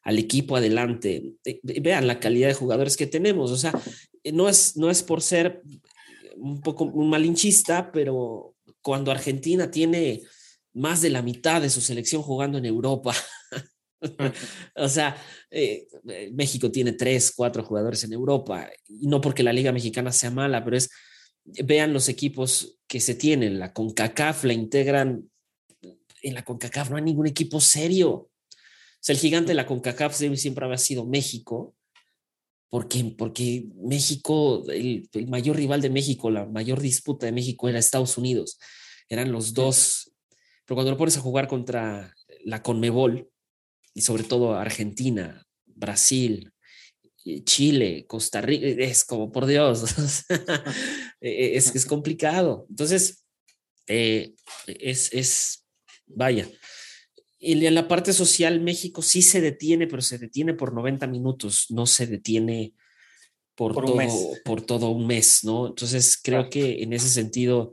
al 0.02 0.18
equipo 0.18 0.56
adelante. 0.56 1.34
Eh, 1.44 1.60
Vean 1.62 2.06
la 2.06 2.20
calidad 2.20 2.48
de 2.48 2.54
jugadores 2.54 2.98
que 2.98 3.06
tenemos, 3.06 3.50
o 3.50 3.56
sea, 3.56 3.72
eh, 4.22 4.32
no 4.32 4.48
es, 4.48 4.76
no 4.76 4.90
es 4.90 5.02
por 5.02 5.22
ser 5.22 5.62
un 6.36 6.60
poco 6.60 6.84
un 6.84 7.08
malinchista, 7.08 7.90
pero 7.90 8.54
cuando 8.82 9.10
Argentina 9.10 9.70
tiene 9.70 10.20
más 10.74 11.00
de 11.00 11.10
la 11.10 11.22
mitad 11.22 11.62
de 11.62 11.70
su 11.70 11.80
selección 11.80 12.22
jugando 12.22 12.58
en 12.58 12.66
Europa, 12.66 13.14
o 14.76 14.88
sea, 14.88 15.16
eh, 15.50 15.86
eh, 16.08 16.30
México 16.32 16.70
tiene 16.70 16.92
tres, 16.92 17.32
cuatro 17.34 17.62
jugadores 17.62 18.04
en 18.04 18.12
Europa, 18.12 18.70
y 18.88 19.06
no 19.06 19.20
porque 19.20 19.42
la 19.42 19.52
Liga 19.52 19.72
Mexicana 19.72 20.12
sea 20.12 20.30
mala, 20.30 20.64
pero 20.64 20.76
es, 20.76 20.90
vean 21.44 21.92
los 21.92 22.08
equipos 22.08 22.78
que 22.86 23.00
se 23.00 23.14
tienen, 23.14 23.58
la 23.58 23.72
CONCACAF 23.72 24.44
la 24.44 24.52
integran, 24.52 25.30
en 26.22 26.34
la 26.34 26.44
CONCACAF 26.44 26.90
no 26.90 26.96
hay 26.96 27.02
ningún 27.02 27.26
equipo 27.26 27.60
serio. 27.60 28.10
O 28.12 29.02
sea, 29.02 29.14
el 29.14 29.20
gigante 29.20 29.48
de 29.48 29.54
la 29.54 29.66
CONCACAF 29.66 30.14
siempre 30.14 30.64
había 30.64 30.78
sido 30.78 31.06
México, 31.06 31.74
porque, 32.68 33.14
porque 33.16 33.66
México, 33.76 34.64
el, 34.70 35.08
el 35.12 35.26
mayor 35.28 35.56
rival 35.56 35.80
de 35.80 35.90
México, 35.90 36.30
la 36.30 36.46
mayor 36.46 36.80
disputa 36.80 37.26
de 37.26 37.32
México 37.32 37.68
era 37.68 37.78
Estados 37.78 38.16
Unidos, 38.16 38.58
eran 39.08 39.32
los 39.32 39.54
dos, 39.54 40.12
pero 40.64 40.76
cuando 40.76 40.92
lo 40.92 40.96
pones 40.96 41.16
a 41.16 41.20
jugar 41.20 41.48
contra 41.48 42.14
la 42.44 42.62
Conmebol, 42.62 43.28
y 43.94 44.02
sobre 44.02 44.24
todo 44.24 44.54
Argentina, 44.54 45.44
Brasil, 45.66 46.52
eh, 47.24 47.42
Chile, 47.44 48.04
Costa 48.06 48.40
Rica, 48.40 48.66
es 48.66 49.04
como 49.04 49.30
por 49.30 49.46
Dios, 49.46 49.84
eh, 51.20 51.52
es, 51.56 51.74
es 51.74 51.86
complicado. 51.86 52.66
Entonces, 52.70 53.24
eh, 53.86 54.34
es, 54.66 55.12
es, 55.12 55.66
vaya. 56.06 56.48
Y 57.38 57.64
en 57.66 57.74
la 57.74 57.88
parte 57.88 58.12
social, 58.12 58.60
México 58.60 59.00
sí 59.02 59.22
se 59.22 59.40
detiene, 59.40 59.86
pero 59.86 60.02
se 60.02 60.18
detiene 60.18 60.54
por 60.54 60.74
90 60.74 61.06
minutos, 61.06 61.66
no 61.70 61.86
se 61.86 62.06
detiene 62.06 62.74
por, 63.54 63.74
Por 63.74 63.84
un 63.84 63.90
todo, 63.90 63.96
mes. 63.96 64.12
por 64.44 64.62
todo 64.62 64.90
un 64.90 65.06
mes, 65.06 65.42
¿no? 65.44 65.68
Entonces, 65.68 66.18
creo 66.22 66.40
Claro. 66.40 66.50
que 66.50 66.82
en 66.82 66.92
ese 66.92 67.08
sentido, 67.08 67.72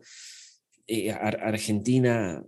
eh, 0.87 1.11
Ar- 1.11 1.41
Argentina 1.43 2.41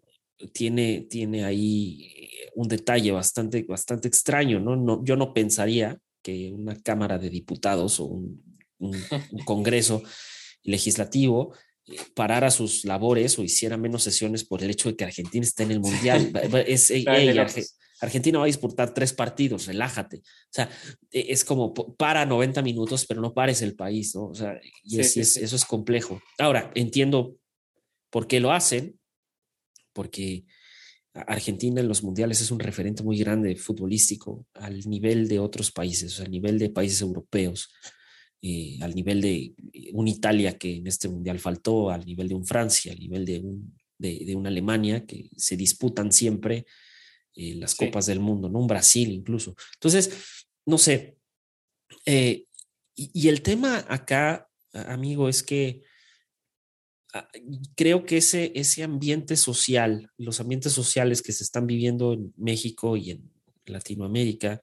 tiene, 0.53 1.01
tiene 1.09 1.43
ahí 1.43 2.28
un 2.55 2.67
detalle 2.67 3.11
bastante, 3.11 3.63
bastante 3.63 4.07
extraño, 4.07 4.59
¿no? 4.59 4.75
no 4.75 5.03
yo 5.03 5.15
no 5.15 5.33
pensaría 5.33 5.97
que 6.21 6.51
una 6.53 6.75
Cámara 6.81 7.17
de 7.17 7.29
Diputados 7.29 7.99
o 7.99 8.05
un, 8.05 8.43
un- 8.79 8.91
un 9.31 9.43
Congreso 9.45 10.01
legislativo 10.63 11.53
eh, 11.85 11.95
parara 12.13 12.51
sus 12.51 12.85
labores 12.85 13.39
o 13.39 13.43
hiciera 13.43 13.77
menos 13.77 14.03
sesiones 14.03 14.43
por 14.45 14.63
el 14.63 14.69
hecho 14.69 14.89
de 14.89 14.95
que 14.95 15.05
Argentina 15.05 15.43
esté 15.45 15.63
en 15.63 15.71
el 15.71 15.79
Mundial. 15.79 16.31
Es, 16.67 16.91
ey, 16.91 16.99
Está 16.99 17.17
ey. 17.17 17.29
Arge- 17.29 17.65
Argentina 18.01 18.37
va 18.39 18.45
a 18.45 18.47
disputar 18.47 18.93
tres 18.93 19.11
partidos, 19.13 19.65
relájate. 19.67 20.17
O 20.17 20.51
sea, 20.51 20.69
e- 21.11 21.25
es 21.29 21.43
como 21.43 21.73
para 21.73 22.25
90 22.25 22.61
minutos, 22.61 23.05
pero 23.05 23.19
no 23.21 23.33
pares 23.33 23.61
el 23.61 23.75
país, 23.75 24.15
¿no? 24.15 24.27
O 24.27 24.33
sea, 24.35 24.59
y 24.83 24.89
Sí, 24.95 24.99
es- 25.01 25.13
sí, 25.13 25.19
es- 25.21 25.33
sí. 25.33 25.43
eso 25.43 25.55
es 25.55 25.65
complejo. 25.65 26.21
Ahora, 26.37 26.71
entiendo 26.75 27.35
por 28.09 28.25
qué 28.27 28.39
lo 28.39 28.51
hacen, 28.51 28.97
porque 29.93 30.45
Argentina 31.13 31.81
en 31.81 31.87
los 31.87 32.03
mundiales 32.03 32.39
es 32.41 32.51
un 32.51 32.59
referente 32.59 33.03
muy 33.03 33.17
grande 33.17 33.55
futbolístico 33.55 34.45
al 34.53 34.79
nivel 34.87 35.27
de 35.27 35.39
otros 35.39 35.71
países, 35.71 36.19
al 36.19 36.29
nivel 36.31 36.59
de 36.59 36.69
países 36.69 37.01
europeos, 37.01 37.69
eh, 38.41 38.77
al 38.81 38.93
nivel 38.95 39.19
de 39.21 39.53
un 39.93 40.07
Italia 40.07 40.57
que 40.57 40.77
en 40.77 40.87
este 40.87 41.09
mundial 41.09 41.39
faltó, 41.39 41.89
al 41.89 42.05
nivel 42.05 42.27
de 42.27 42.35
un 42.35 42.45
Francia, 42.45 42.91
al 42.93 42.99
nivel 42.99 43.25
de, 43.25 43.39
un, 43.39 43.75
de, 43.97 44.23
de 44.25 44.35
una 44.35 44.49
Alemania 44.49 45.05
que 45.05 45.29
se 45.35 45.57
disputan 45.57 46.11
siempre 46.11 46.65
eh, 47.35 47.55
las 47.55 47.71
Sí. 47.71 47.85
copas 47.85 48.05
del 48.05 48.19
mundo, 48.19 48.49
¿no? 48.49 48.59
Un 48.59 48.67
Brasil 48.67 49.11
incluso. 49.11 49.55
Entonces, 49.75 50.11
no 50.65 50.77
sé. 50.77 51.17
eh, 52.05 52.45
y, 52.95 53.11
y 53.13 53.27
el 53.29 53.41
tema 53.41 53.85
acá, 53.87 54.47
amigo, 54.73 55.29
es 55.29 55.41
que 55.41 55.81
creo 57.75 58.05
que 58.05 58.17
ese, 58.17 58.51
ese 58.55 58.83
ambiente 58.83 59.35
social, 59.35 60.11
los 60.17 60.39
ambientes 60.39 60.73
sociales 60.73 61.21
que 61.21 61.31
se 61.31 61.43
están 61.43 61.65
viviendo 61.67 62.13
en 62.13 62.33
México 62.37 62.97
y 62.97 63.11
en 63.11 63.31
Latinoamérica, 63.65 64.61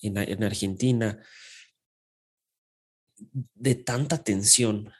en, 0.00 0.16
en 0.16 0.44
Argentina, 0.44 1.22
de 3.54 3.74
tanta 3.74 4.22
tensión, 4.22 4.90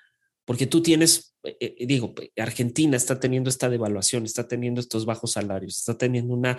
porque 0.44 0.66
tú 0.66 0.80
tienes, 0.82 1.34
eh, 1.42 1.56
eh, 1.60 1.86
digo, 1.86 2.14
Argentina 2.36 2.96
está 2.96 3.18
teniendo 3.20 3.50
esta 3.50 3.68
devaluación, 3.68 4.24
está 4.24 4.46
teniendo 4.48 4.80
estos 4.80 5.04
bajos 5.04 5.32
salarios, 5.32 5.76
está 5.76 5.98
teniendo 5.98 6.32
una 6.34 6.58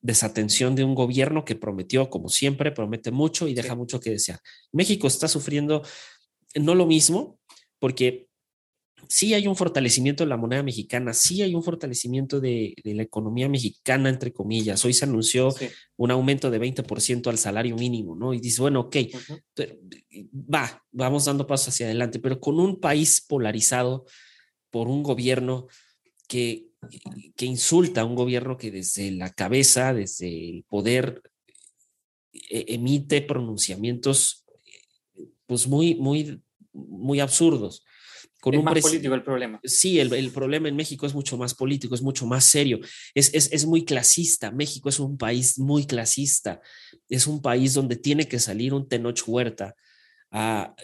desatención 0.00 0.74
de 0.74 0.84
un 0.84 0.94
gobierno 0.94 1.44
que 1.44 1.56
prometió, 1.56 2.10
como 2.10 2.28
siempre, 2.28 2.72
promete 2.72 3.10
mucho 3.10 3.48
y 3.48 3.54
deja 3.54 3.70
Sí. 3.70 3.76
mucho 3.76 4.00
que 4.00 4.10
desear. 4.10 4.40
México 4.72 5.06
está 5.06 5.28
sufriendo 5.28 5.82
no 6.54 6.74
lo 6.74 6.86
mismo, 6.86 7.40
porque 7.78 8.28
sí 9.08 9.34
hay 9.34 9.46
un 9.46 9.56
fortalecimiento 9.56 10.24
de 10.24 10.28
la 10.28 10.36
moneda 10.36 10.62
mexicana, 10.62 11.12
sí 11.14 11.42
hay 11.42 11.54
un 11.54 11.62
fortalecimiento 11.62 12.40
de, 12.40 12.74
de 12.82 12.94
la 12.94 13.02
economía 13.02 13.48
mexicana, 13.48 14.08
entre 14.08 14.32
comillas. 14.32 14.84
Hoy 14.84 14.92
se 14.92 15.04
anunció 15.04 15.50
Sí. 15.50 15.68
un 15.96 16.10
aumento 16.10 16.50
de 16.50 16.58
20% 16.58 17.28
al 17.30 17.38
salario 17.38 17.76
mínimo, 17.76 18.14
¿no? 18.16 18.32
Y 18.34 18.40
dices, 18.40 18.58
bueno, 18.60 18.80
ok, 18.80 18.96
pero, 19.54 19.76
va, 20.32 20.82
vamos 20.90 21.24
dando 21.24 21.46
pasos 21.46 21.68
hacia 21.68 21.86
adelante, 21.86 22.18
pero 22.18 22.40
con 22.40 22.58
un 22.58 22.80
país 22.80 23.24
polarizado 23.26 24.04
por 24.70 24.88
un 24.88 25.02
gobierno 25.02 25.66
que, 26.28 26.68
que 27.36 27.44
insulta, 27.46 28.04
un 28.04 28.14
gobierno 28.14 28.56
que 28.56 28.70
desde 28.70 29.10
la 29.10 29.30
cabeza, 29.32 29.92
desde 29.92 30.48
el 30.50 30.64
poder, 30.64 31.22
e- 32.32 32.64
emite 32.68 33.20
pronunciamientos 33.22 34.44
pues 35.46 35.66
muy, 35.68 35.94
muy, 35.96 36.40
muy 36.72 37.20
absurdos. 37.20 37.84
Con 38.42 38.54
Es 38.54 38.58
un 38.58 38.64
más 38.64 38.80
político 38.80 39.14
el 39.14 39.22
problema. 39.22 39.60
Sí, 39.62 40.00
el, 40.00 40.12
el 40.14 40.32
problema 40.32 40.68
en 40.68 40.74
México 40.74 41.06
es 41.06 41.14
mucho 41.14 41.38
más 41.38 41.54
político, 41.54 41.94
es 41.94 42.02
mucho 42.02 42.26
más 42.26 42.44
serio, 42.44 42.80
es, 43.14 43.32
es, 43.34 43.52
es 43.52 43.66
muy 43.66 43.84
clasista. 43.84 44.50
México 44.50 44.88
es 44.88 44.98
un 44.98 45.16
país 45.16 45.60
muy 45.60 45.86
clasista, 45.86 46.60
es 47.08 47.28
un 47.28 47.40
país 47.40 47.72
donde 47.74 47.94
tiene 47.94 48.26
que 48.26 48.40
salir 48.40 48.74
un 48.74 48.88
Tenoch 48.88 49.22
Huerta 49.28 49.76
a, 50.32 50.74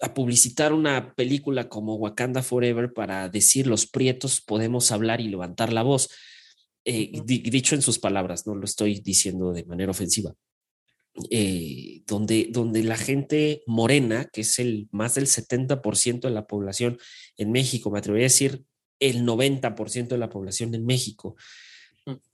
a 0.00 0.14
publicitar 0.14 0.72
una 0.72 1.14
película 1.14 1.68
como 1.68 1.96
Wakanda 1.96 2.42
Forever 2.42 2.90
para 2.94 3.28
decir 3.28 3.66
los 3.66 3.86
prietos 3.86 4.40
podemos 4.40 4.90
hablar 4.92 5.20
y 5.20 5.28
levantar 5.28 5.74
la 5.74 5.82
voz. 5.82 6.08
Eh, 6.86 7.10
Ujú. 7.16 7.24
di- 7.26 7.40
dicho 7.50 7.74
en 7.74 7.82
sus 7.82 7.98
palabras, 7.98 8.46
no 8.46 8.54
lo 8.54 8.64
estoy 8.64 9.00
diciendo 9.00 9.52
de 9.52 9.66
manera 9.66 9.90
ofensiva. 9.90 10.32
Eh, 11.30 12.02
donde, 12.06 12.48
donde 12.50 12.84
la 12.84 12.96
gente 12.96 13.62
morena, 13.66 14.26
que 14.32 14.42
es 14.42 14.58
el 14.60 14.88
más 14.92 15.16
del 15.16 15.26
70% 15.26 16.28
de 16.28 16.30
la 16.30 16.46
población 16.46 16.98
en 17.36 17.50
México, 17.50 17.90
me 17.90 17.98
atrevería 17.98 18.26
a 18.26 18.30
decir 18.30 18.64
el 19.00 19.24
90% 19.24 20.08
de 20.08 20.18
la 20.18 20.28
población 20.30 20.74
en 20.74 20.86
México, 20.86 21.34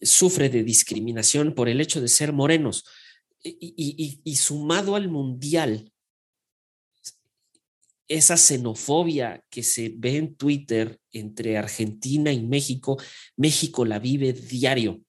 sufre 0.01 0.51
de 0.51 0.63
discriminación 0.63 1.55
por 1.55 1.69
el 1.69 1.81
hecho 1.81 2.01
de 2.01 2.09
ser 2.09 2.33
morenos. 2.33 2.85
Y, 3.43 3.51
y- 3.61 3.95
y- 4.05 4.21
y 4.25 4.37
sumado 4.37 4.95
al 4.95 5.09
mundial, 5.09 5.91
esa 8.09 8.37
xenofobia 8.37 9.43
que 9.51 9.63
se 9.63 9.93
ve 9.97 10.17
en 10.17 10.37
Twitter 10.37 11.01
entre 11.13 11.57
Argentina 11.57 12.33
y 12.33 12.43
México, 12.43 12.99
México 13.37 13.85
la 13.85 13.99
vive 13.99 14.33
diario. 14.33 15.01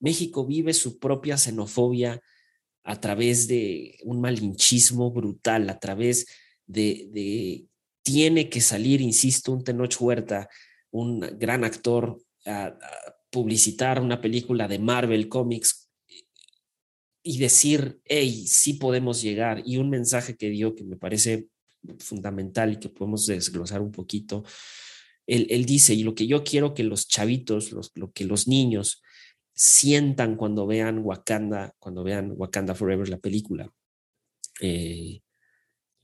México 0.00 0.44
vive 0.46 0.74
su 0.74 0.98
propia 0.98 1.38
xenofobia 1.38 2.20
a 2.84 3.00
través 3.00 3.48
de 3.48 3.98
un 4.04 4.20
malinchismo 4.20 5.10
brutal, 5.10 5.68
a 5.70 5.78
través 5.78 6.26
de, 6.66 7.66
tiene 8.02 8.48
que 8.48 8.60
salir, 8.60 9.00
insisto, 9.00 9.52
un 9.52 9.64
Tenoch 9.64 10.00
Huerta, 10.00 10.48
un 10.90 11.20
gran 11.38 11.64
actor, 11.64 12.20
a, 12.44 12.66
a 12.66 12.78
publicitar 13.30 14.00
una 14.00 14.20
película 14.20 14.68
de 14.68 14.78
Marvel 14.78 15.28
Comics 15.28 15.88
y 17.22 17.38
decir, 17.38 18.00
hey, 18.04 18.46
sí 18.46 18.74
podemos 18.74 19.22
llegar. 19.22 19.62
Y 19.64 19.78
un 19.78 19.88
mensaje 19.88 20.36
que 20.36 20.50
dio 20.50 20.74
que 20.74 20.84
me 20.84 20.96
parece 20.96 21.48
fundamental 21.98 22.72
y 22.72 22.76
que 22.76 22.88
podemos 22.88 23.26
desglosar 23.26 23.80
un 23.80 23.92
poquito. 23.92 24.44
Él, 25.26 25.46
él 25.50 25.64
dice, 25.64 25.94
y 25.94 26.02
lo 26.02 26.14
que 26.14 26.26
yo 26.26 26.42
quiero 26.44 26.74
que 26.74 26.84
los 26.84 27.08
chavitos, 27.08 27.72
los, 27.72 27.92
lo 27.94 28.12
que 28.12 28.24
los 28.24 28.48
niños 28.48 29.02
sientan 29.54 30.36
cuando 30.36 30.66
vean 30.66 30.98
Wakanda, 30.98 31.74
cuando 31.78 32.04
vean 32.04 32.32
Wakanda 32.36 32.74
Forever, 32.74 33.08
la 33.08 33.18
película, 33.18 33.70
eh, 34.60 35.20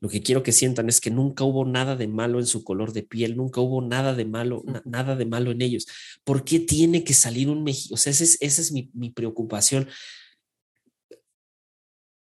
lo 0.01 0.09
que 0.09 0.23
quiero 0.23 0.45
que 0.45 0.53
sientan 0.53 0.89
es 0.89 1.01
que 1.01 1.11
nunca 1.11 1.43
hubo 1.43 1.65
nada 1.65 1.97
de 1.97 2.07
malo 2.07 2.39
en 2.39 2.47
su 2.47 2.63
color 2.63 2.93
de 2.93 3.03
piel, 3.03 3.37
nunca 3.37 3.61
hubo 3.61 3.83
nada 3.83 4.15
de 4.15 4.25
malo, 4.25 4.63
na- 4.65 4.83
nada 4.85 5.17
de 5.17 5.27
malo 5.27 5.51
en 5.51 5.61
ellos. 5.61 5.87
¿Por 6.23 6.45
qué 6.45 6.61
tiene 6.61 7.03
que 7.03 7.15
salir 7.15 7.49
un 7.49 7.65
México? 7.65 7.95
O 7.95 7.97
sea, 7.97 8.13
esa 8.13 8.23
es, 8.23 8.39
esa 8.41 8.63
es 8.63 8.71
mi, 8.71 8.91
mi 8.95 9.11
preocupación. 9.11 9.89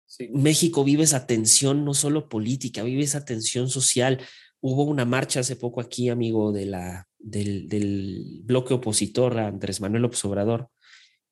Sí. 0.05 0.29
México 0.35 0.85
vive 0.85 1.05
esa 1.05 1.27
tensión 1.27 1.85
no 1.87 1.95
solo 1.95 2.29
política, 2.29 2.83
vive 2.83 3.03
esa 3.03 3.25
tensión 3.25 3.71
social. 3.71 4.21
Hubo 4.61 4.85
una 4.85 5.07
marcha 5.07 5.41
hace 5.41 5.57
poco 5.57 5.81
aquí, 5.81 6.11
amigo, 6.11 6.53
de 6.53 6.67
la, 6.67 7.09
del, 7.19 7.69
del 7.69 8.43
bloque 8.45 8.75
opositor 8.75 9.39
a 9.39 9.47
Andrés 9.49 9.81
Manuel 9.81 10.05
Obrador, 10.05 10.69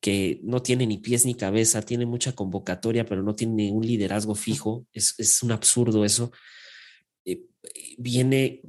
que 0.01 0.41
no 0.43 0.63
tiene 0.63 0.87
ni 0.87 0.99
pies 0.99 1.27
ni 1.27 1.35
cabeza, 1.35 1.83
tiene 1.83 2.07
mucha 2.07 2.33
convocatoria, 2.33 3.05
pero 3.05 3.23
no 3.23 3.35
tiene 3.35 3.71
un 3.71 3.87
liderazgo 3.87 4.35
fijo. 4.35 4.87
Es, 4.93 5.15
es 5.19 5.43
un 5.43 5.53
absurdo 5.53 6.05
eso. 6.05 6.33
Eh, 7.25 7.43
viene 7.99 8.63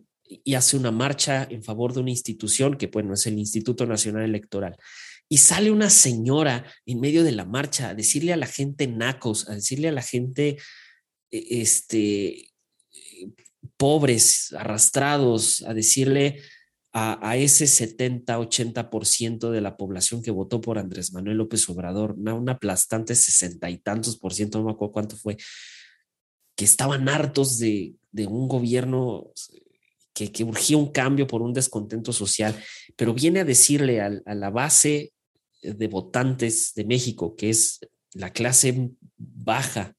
y 0.43 0.53
hace 0.53 0.77
una 0.77 0.91
marcha 0.91 1.47
en 1.49 1.63
favor 1.63 1.93
de 1.93 1.99
una 1.99 2.09
institución 2.09 2.77
que, 2.77 2.87
bueno, 2.87 3.13
es 3.13 3.25
el 3.27 3.37
Instituto 3.37 3.85
Nacional 3.85 4.23
Electoral. 4.23 4.77
Y 5.27 5.37
sale 5.37 5.71
una 5.71 5.89
señora 5.89 6.65
en 6.85 6.99
medio 6.99 7.23
de 7.23 7.31
la 7.31 7.45
marcha 7.45 7.89
a 7.89 7.95
decirle 7.95 8.33
a 8.33 8.37
la 8.37 8.47
gente 8.47 8.87
nacos, 8.87 9.49
a 9.49 9.55
decirle 9.55 9.87
a 9.87 9.93
la 9.93 10.01
gente, 10.01 10.57
eh, 11.31 11.47
este, 11.49 12.27
eh, 12.27 12.49
pobres, 13.77 14.53
arrastrados, 14.57 15.63
a 15.63 15.73
decirle 15.73 16.41
a, 16.93 17.37
ese 17.37 17.67
70, 17.67 18.37
80% 18.37 19.49
de 19.49 19.61
la 19.61 19.77
población 19.77 20.21
que 20.21 20.31
votó 20.31 20.59
por 20.59 20.77
Andrés 20.77 21.13
Manuel 21.13 21.37
López 21.37 21.67
Obrador, 21.69 22.15
una, 22.17 22.51
aplastante 22.51 23.15
sesenta 23.15 23.69
y 23.69 23.77
tantos 23.77 24.17
por 24.17 24.33
ciento, 24.33 24.59
no 24.59 24.65
me 24.65 24.71
acuerdo 24.71 24.91
cuánto 24.91 25.15
fue, 25.15 25.37
que 26.55 26.65
estaban 26.65 27.07
hartos 27.07 27.59
de, 27.59 27.95
de 28.11 28.27
un 28.27 28.49
gobierno 28.49 29.31
que, 30.13 30.33
que, 30.33 30.43
urgía 30.43 30.75
un 30.75 30.91
cambio 30.91 31.27
por 31.27 31.41
un 31.41 31.53
descontento 31.53 32.11
social, 32.11 32.61
pero 32.97 33.13
viene 33.13 33.39
a 33.39 33.45
decirle 33.45 34.01
a, 34.01 34.11
a 34.25 34.35
la 34.35 34.49
base 34.49 35.13
de 35.61 35.87
votantes 35.87 36.73
de 36.75 36.83
México, 36.83 37.35
que 37.37 37.49
es 37.49 37.79
la 38.13 38.33
clase 38.33 38.91
baja, 39.17 39.95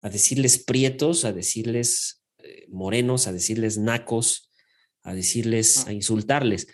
a 0.00 0.08
decirles 0.08 0.58
prietos, 0.58 1.24
a 1.24 1.32
decirles 1.32 2.22
eh, 2.38 2.66
morenos, 2.70 3.26
a 3.26 3.32
decirles 3.32 3.76
nacos, 3.76 4.50
a 5.02 5.14
decirles, 5.14 5.86
a 5.86 5.92
insultarles. 5.92 6.68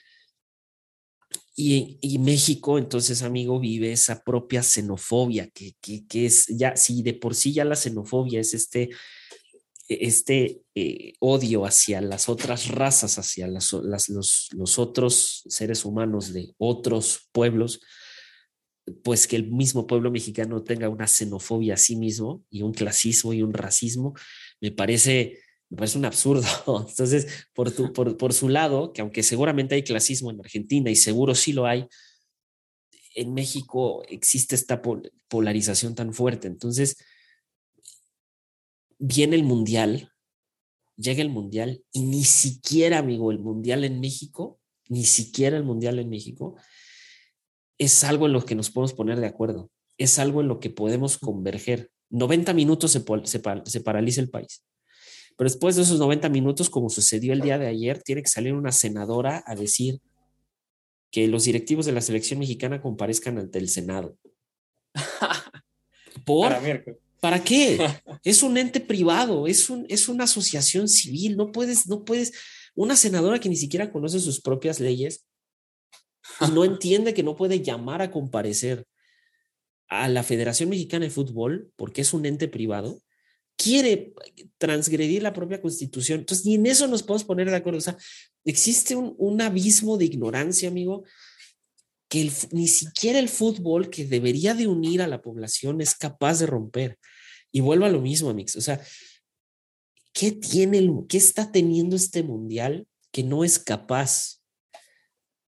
Y, 1.57 1.99
y, 2.01 2.19
México, 2.19 2.79
entonces, 2.79 3.23
amigo, 3.23 3.59
vive 3.59 3.91
esa 3.91 4.23
propia 4.23 4.63
xenofobia, 4.63 5.49
que, 5.51 5.75
que, 5.81 6.07
que, 6.07 6.27
es 6.27 6.47
ya, 6.47 6.77
si 6.77 7.03
de 7.03 7.15
por 7.15 7.35
sí 7.35 7.53
ya 7.53 7.65
la 7.65 7.75
xenofobia 7.75 8.39
es 8.39 8.55
este, 8.55 8.91
este 9.89 10.63
eh, 10.77 11.15
odio 11.19 11.65
hacia 11.65 12.01
las 12.01 12.29
otras 12.29 12.69
razas, 12.69 13.19
hacia 13.19 13.49
las, 13.49 13.73
las, 13.73 14.09
los, 14.09 14.49
los 14.53 14.79
otros 14.79 15.43
seres 15.49 15.85
humanos 15.85 16.33
de 16.33 16.55
otros 16.59 17.29
pueblos, 17.33 17.81
pues 19.03 19.27
que 19.27 19.37
el 19.37 19.51
mismo 19.51 19.87
pueblo 19.87 20.11
mexicano 20.11 20.63
tenga 20.63 20.89
una 20.89 21.07
xenofobia 21.07 21.75
a 21.75 21.79
sí 21.79 21.97
mismo 21.97 22.45
y 22.51 22.63
un 22.63 22.73
clasismo 22.73 23.33
y 23.33 23.43
un 23.43 23.53
racismo, 23.53 24.15
me 24.61 24.71
parece 24.71 25.41
me 25.71 25.77
parece 25.77 25.99
un 25.99 26.05
absurdo. 26.05 26.47
Entonces, 26.89 27.47
por, 27.55 27.71
tu, 27.71 27.93
por, 27.93 28.17
por, 28.17 28.33
su 28.33 28.49
lado, 28.49 28.93
que 28.93 29.01
aunque 29.01 29.23
seguramente 29.23 29.75
hay 29.75 29.83
clasismo 29.83 30.31
en 30.31 30.41
Argentina 30.41 30.91
y 30.91 30.97
seguro 30.97 31.35
sí 31.35 31.53
lo 31.53 31.67
hay, 31.67 31.87
en 33.15 33.35
México 33.35 34.03
existe 34.09 34.55
esta 34.55 34.81
pol 34.81 35.13
polarización 35.29 35.95
tan 35.95 36.15
fuerte. 36.15 36.49
Entonces, 36.49 36.97
viene 38.99 39.37
el 39.37 39.45
mundial, 39.45 40.13
llega 40.97 41.23
el 41.23 41.31
mundial 41.31 41.85
y 41.93 42.03
ni 42.03 42.25
siquiera, 42.25 42.99
amigo, 42.99 43.31
el 43.31 43.39
mundial 43.39 43.85
en 43.85 44.01
México, 44.01 44.59
ni 44.89 45.05
siquiera 45.05 45.57
el 45.57 45.65
mundial 45.65 45.99
en 45.99 46.09
México, 46.09 46.57
es 47.77 48.05
algo 48.05 48.27
en 48.27 48.33
lo 48.33 48.45
que 48.45 48.55
nos 48.55 48.71
podemos 48.71 48.95
poner 48.95 49.21
de 49.21 49.27
acuerdo, 49.27 49.71
es 49.99 50.19
algo 50.19 50.41
en 50.41 50.49
lo 50.49 50.61
que 50.61 50.71
podemos 50.71 51.19
converger. 51.19 51.91
90 52.11 52.55
minutos 52.55 52.93
se, 52.93 53.05
se, 53.25 53.43
se 53.65 53.81
paraliza 53.81 54.21
el 54.21 54.31
país. 54.31 54.65
Pero 55.39 55.49
después 55.49 55.77
de 55.77 55.83
esos 55.83 56.01
90 56.01 56.29
minutos, 56.31 56.69
como 56.69 56.91
sucedió 56.91 57.33
el 57.33 57.41
día 57.41 57.59
de 57.59 57.69
ayer, 57.69 58.03
tiene 58.03 58.23
que 58.23 58.29
salir 58.29 58.55
una 58.55 58.73
senadora 58.73 59.45
a 59.47 59.55
decir 59.55 60.01
que 61.13 61.29
los 61.29 61.45
directivos 61.45 61.87
de 61.87 61.93
la 61.93 62.01
selección 62.01 62.41
mexicana 62.41 62.83
comparezcan 62.83 63.39
ante 63.39 63.61
el 63.61 63.69
Senado. 63.69 64.19
¿Por? 66.27 66.49
Para, 66.51 66.83
¿Para 67.21 67.45
qué? 67.45 67.79
Es 68.25 68.43
un 68.43 68.59
ente 68.59 68.81
privado, 68.81 69.47
es, 69.47 69.71
un, 69.71 69.87
es 69.89 70.09
una 70.09 70.25
asociación 70.25 70.89
civil, 70.89 71.37
no 71.37 71.53
puedes, 71.53 71.87
no 71.87 72.05
puedes, 72.05 72.33
una 72.75 72.97
senadora 72.97 73.39
que 73.39 73.49
ni 73.49 73.57
siquiera 73.57 73.93
conoce 73.93 74.19
sus 74.19 74.41
propias 74.41 74.81
leyes 74.81 75.25
y 76.41 76.51
no 76.51 76.65
entiende 76.65 77.15
que 77.15 77.23
no 77.23 77.37
puede 77.37 77.63
llamar 77.63 78.03
a 78.03 78.11
comparecer 78.11 78.87
a 79.89 80.09
la 80.09 80.25
Federación 80.25 80.69
Mexicana 80.69 81.05
de 81.05 81.11
Fútbol 81.11 81.73
porque 81.77 82.01
es 82.01 82.13
un 82.13 82.27
ente 82.27 82.49
privado, 82.49 83.01
quiere 83.59 84.15
transgredir 84.57 85.23
la 85.23 85.35
propia 85.35 85.61
constitución. 85.61 86.21
Entonces, 86.21 86.47
ni 86.47 86.55
en 86.55 86.67
eso 86.67 86.87
nos 86.87 87.03
podemos 87.03 87.25
poner 87.25 87.51
de 87.51 87.57
acuerdo. 87.57 87.79
O 87.79 87.83
sea, 87.83 87.99
existe 88.45 88.97
un, 88.97 89.15
un 89.19 89.43
abismo 89.43 89.99
de 89.99 90.07
ignorancia, 90.07 90.69
amigo, 90.69 91.05
que 92.09 92.31
ni 92.53 92.69
siquiera 92.69 93.19
el 93.19 93.29
fútbol, 93.29 93.91
que 93.91 94.07
debería 94.07 94.55
de 94.55 94.69
unir 94.69 95.03
a 95.03 95.09
la 95.09 95.21
población, 95.21 95.81
es 95.81 95.95
capaz 95.95 96.39
de 96.39 96.47
romper. 96.47 96.99
Y 97.51 97.61
vuelvo 97.61 97.85
a 97.85 97.91
lo 97.91 98.01
mismo, 98.01 98.31
amigos. 98.31 98.57
O 98.57 98.61
sea, 98.61 98.81
¿qué 100.13 100.33
tiene, 100.33 100.79
el, 100.79 100.93
qué 101.09 101.19
está 101.19 101.51
teniendo 101.51 101.97
este 101.97 102.23
mundial 102.23 102.87
que 103.11 103.25
no 103.25 103.45
es 103.45 103.59
capaz 103.59 104.41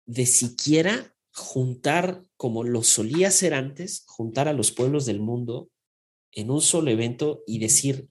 de 0.06 0.26
siquiera 0.26 1.16
juntar, 1.32 2.24
como 2.36 2.64
lo 2.64 2.84
solía 2.84 3.30
hacer 3.30 3.54
antes, 3.54 4.04
juntar 4.08 4.48
a 4.48 4.54
los 4.54 4.72
pueblos 4.72 5.06
del 5.06 5.22
mundo 5.22 5.70
en 6.36 6.52
un 6.52 6.62
solo 6.62 6.92
evento 6.92 7.44
y 7.48 7.60
decir, 7.60 8.10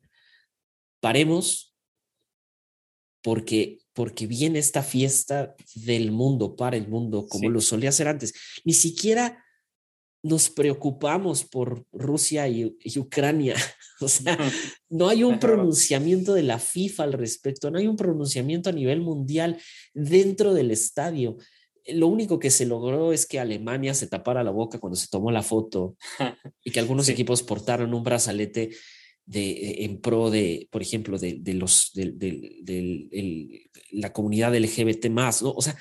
paremos 1.00 1.76
porque, 3.22 3.78
porque 3.92 4.26
viene 4.26 4.58
esta 4.58 4.82
fiesta 4.82 5.54
del 5.74 6.10
mundo, 6.10 6.56
para 6.56 6.76
el 6.76 6.88
mundo, 6.88 7.26
como 7.28 7.48
sí. 7.48 7.48
lo 7.48 7.60
solía 7.60 7.90
hacer 7.90 8.08
antes. 8.08 8.32
Ni 8.64 8.72
siquiera 8.72 9.44
nos 10.22 10.50
preocupamos 10.50 11.44
por 11.44 11.84
Rusia 11.92 12.48
y, 12.48 12.76
y 12.80 12.98
Ucrania. 12.98 13.54
O 14.00 14.08
sea, 14.08 14.36
no 14.88 15.08
hay 15.08 15.22
un 15.22 15.38
pronunciamiento 15.38 16.34
de 16.34 16.42
la 16.42 16.58
FIFA 16.58 17.04
al 17.04 17.12
respecto, 17.12 17.70
no 17.70 17.78
hay 17.78 17.86
un 17.86 17.94
pronunciamiento 17.94 18.68
a 18.68 18.72
nivel 18.72 19.00
mundial 19.00 19.60
dentro 19.94 20.54
del 20.54 20.72
estadio. 20.72 21.36
Lo 21.88 22.06
único 22.06 22.38
que 22.38 22.50
se 22.50 22.66
logró 22.66 23.12
es 23.12 23.26
que 23.26 23.40
Alemania 23.40 23.94
se 23.94 24.06
tapara 24.06 24.44
la 24.44 24.50
boca 24.50 24.78
cuando 24.78 24.96
se 24.96 25.08
tomó 25.08 25.30
la 25.30 25.42
foto 25.42 25.96
y 26.64 26.70
que 26.70 26.80
algunos 26.80 27.06
sí. 27.06 27.12
equipos 27.12 27.42
portaron 27.42 27.94
un 27.94 28.02
brazalete 28.02 28.70
de, 29.26 29.84
en 29.84 30.00
pro 30.00 30.30
de, 30.30 30.68
por 30.70 30.82
ejemplo, 30.82 31.18
de, 31.18 31.38
de 31.40 31.54
los 31.54 31.92
de, 31.94 32.12
de, 32.12 33.70
la 33.92 34.12
comunidad 34.12 34.56
LGBT 34.56 35.08
más, 35.10 35.42
¿no? 35.42 35.50
O 35.52 35.62
sea, 35.62 35.76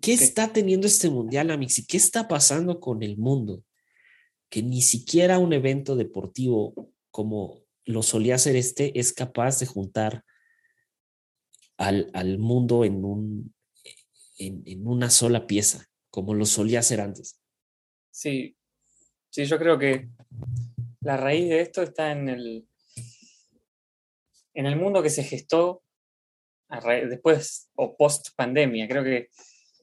¿qué 0.00 0.12
está 0.12 0.52
teniendo 0.52 0.86
este 0.86 1.10
mundial, 1.10 1.50
Amix? 1.50 1.78
¿Y 1.78 1.86
qué 1.86 1.96
está 1.96 2.26
pasando 2.26 2.80
con 2.80 3.02
el 3.02 3.16
mundo? 3.16 3.62
Que 4.48 4.62
ni 4.62 4.82
siquiera 4.82 5.38
un 5.38 5.52
evento 5.52 5.96
deportivo 5.96 6.92
como 7.10 7.64
lo 7.84 8.02
solía 8.02 8.36
hacer 8.36 8.56
este 8.56 8.98
es 8.98 9.12
capaz 9.12 9.58
de 9.60 9.66
juntar 9.66 10.24
al, 11.76 12.10
al 12.14 12.38
mundo 12.38 12.84
en 12.84 13.04
un 13.04 13.54
en, 14.38 14.86
una 14.86 15.10
sola 15.10 15.46
pieza, 15.46 15.86
como 16.10 16.34
lo 16.34 16.46
solía 16.46 16.80
hacer 16.80 17.00
antes. 17.00 17.40
Sí, 18.10 18.56
sí, 19.30 19.44
yo 19.44 19.58
creo 19.58 19.78
que 19.78 20.08
la 21.00 21.16
raíz 21.16 21.48
de 21.48 21.60
esto 21.60 21.82
está 21.82 22.12
en 22.12 22.28
el, 22.28 22.68
en 24.54 24.66
el 24.66 24.76
mundo 24.76 25.02
que 25.02 25.10
se 25.10 25.24
gestó 25.24 25.82
después 27.08 27.70
o 27.76 27.96
post 27.96 28.30
pandemia. 28.34 28.88
Creo 28.88 29.04
que 29.04 29.28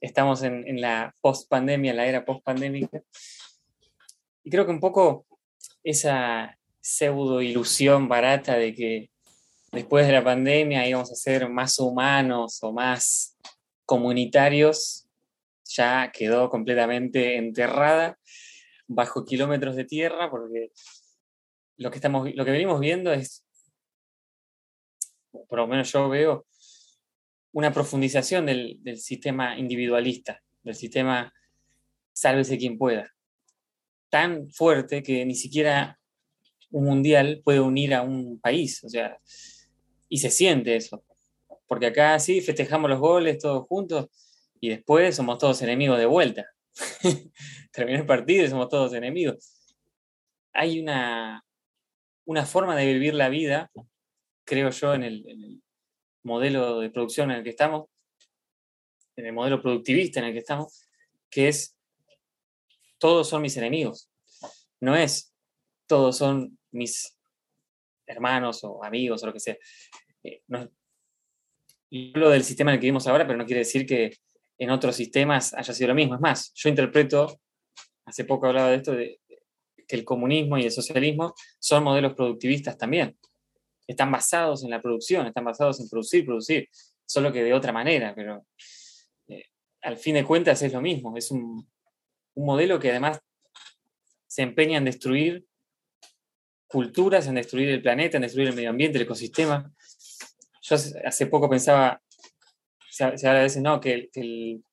estamos 0.01 0.43
en, 0.43 0.67
en 0.67 0.81
la 0.81 1.13
post 1.21 1.49
pandemia, 1.49 1.93
la 1.93 2.05
era 2.05 2.25
post 2.25 2.43
pandémica. 2.43 3.01
Y 4.43 4.49
creo 4.49 4.65
que 4.65 4.71
un 4.71 4.79
poco 4.79 5.25
esa 5.83 6.57
pseudo 6.81 7.41
ilusión 7.41 8.09
barata 8.09 8.57
de 8.57 8.73
que 8.73 9.11
después 9.71 10.07
de 10.07 10.13
la 10.13 10.23
pandemia 10.23 10.87
íbamos 10.87 11.11
a 11.11 11.15
ser 11.15 11.47
más 11.49 11.79
humanos 11.79 12.59
o 12.63 12.73
más 12.73 13.37
comunitarios 13.91 15.09
ya 15.65 16.13
quedó 16.13 16.49
completamente 16.49 17.35
enterrada 17.35 18.17
bajo 18.87 19.25
kilómetros 19.25 19.75
de 19.75 19.83
tierra 19.83 20.31
porque 20.31 20.71
lo 21.75 21.91
que 21.91 21.97
estamos 21.97 22.33
lo 22.33 22.45
que 22.45 22.51
venimos 22.51 22.79
viendo 22.79 23.11
es 23.11 23.45
por 25.49 25.59
lo 25.59 25.67
menos 25.67 25.91
yo 25.91 26.07
veo 26.07 26.45
una 27.51 27.73
profundización 27.73 28.45
del, 28.45 28.77
del 28.81 28.97
sistema 28.97 29.57
individualista, 29.57 30.41
del 30.63 30.75
sistema 30.75 31.33
sálvese 32.13 32.57
quien 32.57 32.77
pueda, 32.77 33.11
tan 34.09 34.49
fuerte 34.51 35.03
que 35.03 35.25
ni 35.25 35.35
siquiera 35.35 35.99
un 36.69 36.85
mundial 36.85 37.41
puede 37.43 37.59
unir 37.59 37.93
a 37.93 38.03
un 38.03 38.39
país, 38.39 38.81
o 38.85 38.89
sea, 38.89 39.19
y 40.07 40.19
se 40.19 40.29
siente 40.29 40.77
eso, 40.77 41.03
porque 41.71 41.85
acá 41.85 42.19
sí 42.19 42.41
festejamos 42.41 42.89
los 42.89 42.99
goles 42.99 43.39
todos 43.39 43.65
juntos 43.65 44.09
y 44.59 44.67
después 44.67 45.15
somos 45.15 45.37
todos 45.37 45.61
enemigos 45.61 45.97
de 45.97 46.05
vuelta. 46.05 46.45
Termina 47.71 47.99
el 47.99 48.05
partido 48.05 48.43
y 48.43 48.49
somos 48.49 48.67
todos 48.67 48.93
enemigos. 48.93 49.57
Hay 50.51 50.81
una, 50.81 51.45
una 52.25 52.45
forma 52.45 52.75
de 52.75 52.87
vivir 52.87 53.13
la 53.13 53.29
vida, 53.29 53.71
creo 54.43 54.69
yo, 54.69 54.93
en 54.93 55.03
el, 55.03 55.63
modelo 56.23 56.81
de 56.81 56.89
producción 56.89 57.31
en 57.31 57.37
el 57.37 57.43
que 57.45 57.51
estamos, 57.51 57.87
en 59.15 59.27
el 59.27 59.31
modelo 59.31 59.61
productivista 59.61 60.19
en 60.19 60.25
el 60.25 60.33
que 60.33 60.39
estamos, 60.39 60.89
que 61.29 61.47
es 61.47 61.77
todos 62.97 63.29
son 63.29 63.41
mis 63.41 63.55
enemigos. 63.55 64.11
No 64.81 64.97
es 64.97 65.33
todos 65.87 66.17
son 66.17 66.59
mis 66.71 67.17
hermanos 68.05 68.61
o 68.65 68.83
amigos 68.83 69.23
o 69.23 69.27
lo 69.27 69.31
que 69.31 69.39
sea. 69.39 69.55
Eh, 70.21 70.43
no 70.47 70.69
y 71.91 72.11
hablo 72.15 72.29
del 72.29 72.43
sistema 72.43 72.71
en 72.71 72.75
el 72.75 72.79
que 72.79 72.85
vivimos 72.85 73.05
ahora, 73.05 73.27
pero 73.27 73.37
no 73.37 73.45
quiere 73.45 73.59
decir 73.59 73.85
que 73.85 74.17
en 74.57 74.69
otros 74.69 74.95
sistemas 74.95 75.53
haya 75.53 75.73
sido 75.73 75.89
lo 75.89 75.95
mismo. 75.95 76.15
Es 76.15 76.21
más, 76.21 76.53
yo 76.55 76.69
interpreto, 76.69 77.41
hace 78.05 78.23
poco 78.23 78.47
hablaba 78.47 78.69
de 78.69 78.77
esto, 78.77 78.93
que 78.95 79.95
el 79.95 80.05
comunismo 80.05 80.57
y 80.57 80.63
el 80.63 80.71
socialismo 80.71 81.33
son 81.59 81.83
modelos 81.83 82.13
productivistas 82.13 82.77
también. 82.77 83.17
Están 83.85 84.09
basados 84.09 84.63
en 84.63 84.69
la 84.69 84.81
producción, 84.81 85.27
están 85.27 85.43
basados 85.43 85.81
en 85.81 85.89
producir, 85.89 86.25
producir, 86.25 86.69
solo 87.05 87.33
que 87.33 87.43
de 87.43 87.53
otra 87.53 87.73
manera, 87.73 88.15
pero 88.15 88.45
eh, 89.27 89.47
al 89.81 89.97
fin 89.97 90.15
de 90.15 90.23
cuentas 90.23 90.61
es 90.61 90.71
lo 90.71 90.79
mismo. 90.79 91.17
Es 91.17 91.29
un, 91.29 91.69
un 92.35 92.45
modelo 92.45 92.79
que 92.79 92.91
además 92.91 93.19
se 94.27 94.43
empeña 94.43 94.77
en 94.77 94.85
destruir 94.85 95.45
culturas, 96.67 97.27
en 97.27 97.35
destruir 97.35 97.67
el 97.67 97.81
planeta, 97.81 98.15
en 98.15 98.23
destruir 98.23 98.47
el 98.47 98.55
medio 98.55 98.69
ambiente, 98.69 98.97
el 98.97 99.03
ecosistema. 99.03 99.73
Yo 100.71 100.77
hace, 101.05 101.27
poco 101.27 101.49
pensaba, 101.49 102.01
se, 102.89 103.03
habla 103.03 103.39
a 103.41 103.43
veces, 103.43 103.61
no, 103.61 103.81
que, 103.81 103.93
el- 103.93 104.09
que 104.13 104.21
el, 104.21 104.63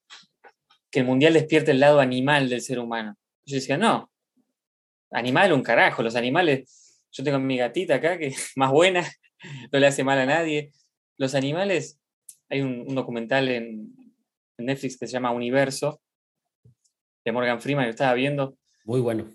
que 0.92 1.00
el 1.00 1.06
mundial 1.06 1.34
despierte 1.34 1.72
el 1.72 1.80
lado 1.80 1.98
animal 1.98 2.48
del 2.48 2.60
ser 2.62 2.78
humano. 2.78 3.16
Yo 3.44 3.56
decía, 3.56 3.76
no, 3.76 4.08
animal 5.10 5.52
un 5.52 5.62
carajo, 5.62 6.04
los 6.04 6.14
animales, 6.14 7.02
yo 7.10 7.24
tengo 7.24 7.40
mi 7.40 7.56
gatita 7.56 7.96
acá 7.96 8.16
que 8.16 8.28
es 8.28 8.52
más 8.54 8.70
buena, 8.70 9.02
no 9.72 9.78
le 9.80 9.86
hace 9.88 10.04
mal 10.04 10.18
a 10.20 10.26
nadie. 10.26 10.70
Los 11.16 11.34
animales, 11.34 11.98
hay 12.48 12.60
un, 12.60 12.84
un 12.86 12.94
documental 12.94 13.48
en, 13.48 13.92
en 14.56 14.66
Netflix 14.66 14.96
que 14.96 15.06
se 15.08 15.12
llama 15.14 15.32
Universo, 15.32 16.00
de 17.24 17.32
Morgan 17.32 17.60
Freeman, 17.60 17.86
que 17.86 17.90
estaba 17.90 18.14
viendo, 18.14 18.56
Muy 18.84 19.00
bueno. 19.00 19.28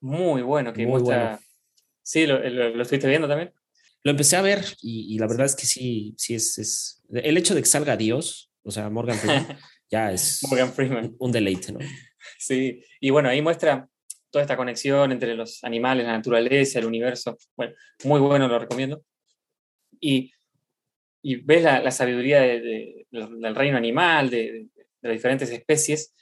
muy 0.00 0.42
bueno, 0.42 0.74
que 0.74 0.82
Muy 0.82 0.90
muestra... 0.90 1.22
bueno. 1.24 1.38
Sí, 2.02 2.26
lo, 2.26 2.38
lo- 2.38 2.68
lo 2.68 2.82
estuviste 2.82 3.08
viendo 3.08 3.26
también. 3.26 3.52
Lo 4.06 4.12
empecé 4.12 4.36
a 4.36 4.40
ver 4.42 4.64
y, 4.82 5.12
y 5.12 5.18
la 5.18 5.26
verdad 5.26 5.46
es 5.46 5.56
que 5.56 5.66
sí, 5.66 6.14
sí 6.16 6.36
es, 6.36 6.58
es- 6.58 7.02
El 7.12 7.36
hecho 7.36 7.56
de 7.56 7.60
que 7.62 7.66
salga 7.66 7.96
Dios, 7.96 8.52
o 8.62 8.70
sea, 8.70 8.88
Morgan 8.88 9.18
Freeman, 9.18 9.58
ya 9.90 10.12
es 10.12 10.42
Morgan 10.48 10.72
Freeman. 10.72 11.04
un, 11.06 11.16
un 11.18 11.32
deleite, 11.32 11.72
¿no? 11.72 11.80
Sí, 12.38 12.84
y 13.00 13.10
bueno, 13.10 13.28
ahí 13.28 13.42
muestra 13.42 13.88
toda 14.30 14.42
esta 14.44 14.56
conexión 14.56 15.10
entre 15.10 15.34
los 15.34 15.64
animales, 15.64 16.06
la 16.06 16.12
naturaleza, 16.12 16.78
el 16.78 16.86
universo. 16.86 17.36
Bueno, 17.56 17.74
muy 18.04 18.20
bueno, 18.20 18.46
lo 18.46 18.60
recomiendo. 18.60 19.02
Y, 19.98 20.32
y 21.22 21.36
ves 21.36 21.64
la, 21.64 21.80
la 21.80 21.90
sabiduría 21.90 22.40
de- 22.42 22.60
de- 22.60 23.06
del 23.10 23.54
reino 23.56 23.76
animal, 23.76 24.30
de, 24.30 24.36
de- 24.52 24.68
de 25.02 25.08
las 25.08 25.14
diferentes 25.14 25.50
especies. 25.50 26.14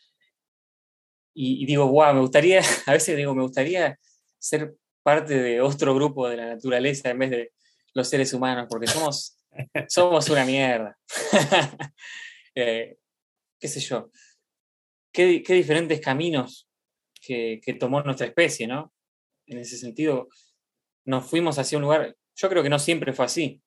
Y, 1.34 1.62
y 1.62 1.66
digo, 1.66 1.86
wow, 1.88 2.14
me 2.14 2.20
gustaría, 2.20 2.60
a 2.86 2.92
veces 2.92 3.14
digo, 3.14 3.34
me 3.34 3.42
gustaría 3.42 3.98
ser 4.38 4.74
parte 5.02 5.34
de 5.38 5.60
otro 5.60 5.94
grupo 5.94 6.30
de 6.30 6.36
la 6.38 6.46
naturaleza 6.46 7.10
en 7.10 7.18
vez 7.18 7.30
de 7.30 7.52
los 7.94 8.08
seres 8.08 8.32
humanos, 8.32 8.66
porque 8.68 8.86
somos, 8.86 9.36
somos 9.88 10.28
una 10.30 10.44
mierda. 10.44 10.96
Eh, 12.56 12.98
¿Qué 13.58 13.66
sé 13.66 13.80
yo? 13.80 14.10
qué, 15.14 15.42
qué 15.42 15.54
diferentes 15.54 16.00
caminos 16.00 16.68
que, 17.20 17.60
que 17.60 17.74
tomó 17.74 18.00
nuestra 18.02 18.26
especie, 18.26 18.66
¿no? 18.66 18.92
En 19.46 19.58
ese 19.58 19.76
sentido, 19.76 20.28
nos 21.04 21.28
fuimos 21.28 21.58
hacia 21.58 21.78
un 21.78 21.82
lugar, 21.82 22.16
yo 22.36 22.48
creo 22.48 22.62
que 22.62 22.68
no 22.68 22.78
siempre 22.78 23.12
fue 23.12 23.24
así, 23.24 23.62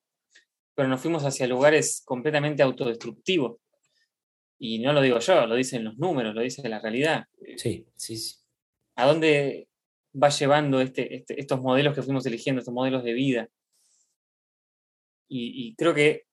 pero 0.76 0.88
nos 0.88 1.02
fuimos 1.02 1.24
hacia 1.26 1.48
lugares 1.48 2.02
completamente 2.06 2.64
autodestructivos. 2.64 3.60
Y 4.60 4.80
no 4.80 4.94
lo 4.94 5.02
digo 5.02 5.20
yo, 5.20 5.46
lo 5.46 5.56
dicen 5.56 5.84
los 5.84 5.98
números, 5.98 6.34
lo 6.34 6.42
dice 6.42 6.68
la 6.68 6.80
realidad. 6.80 7.26
Sí, 7.58 7.88
sí, 7.96 8.18
sí. 8.18 8.36
¿A 8.96 9.06
dónde 9.06 9.68
va 10.14 10.30
llevando 10.30 10.82
este, 10.82 11.16
este- 11.16 11.40
estos 11.40 11.62
modelos 11.62 11.94
que 11.94 12.02
fuimos 12.04 12.26
eligiendo, 12.26 12.60
estos 12.60 12.74
modelos 12.74 13.04
de 13.04 13.14
vida? 13.14 13.50
Y, 15.28 15.68
y 15.68 15.76
creo 15.76 15.94
que 15.94 16.28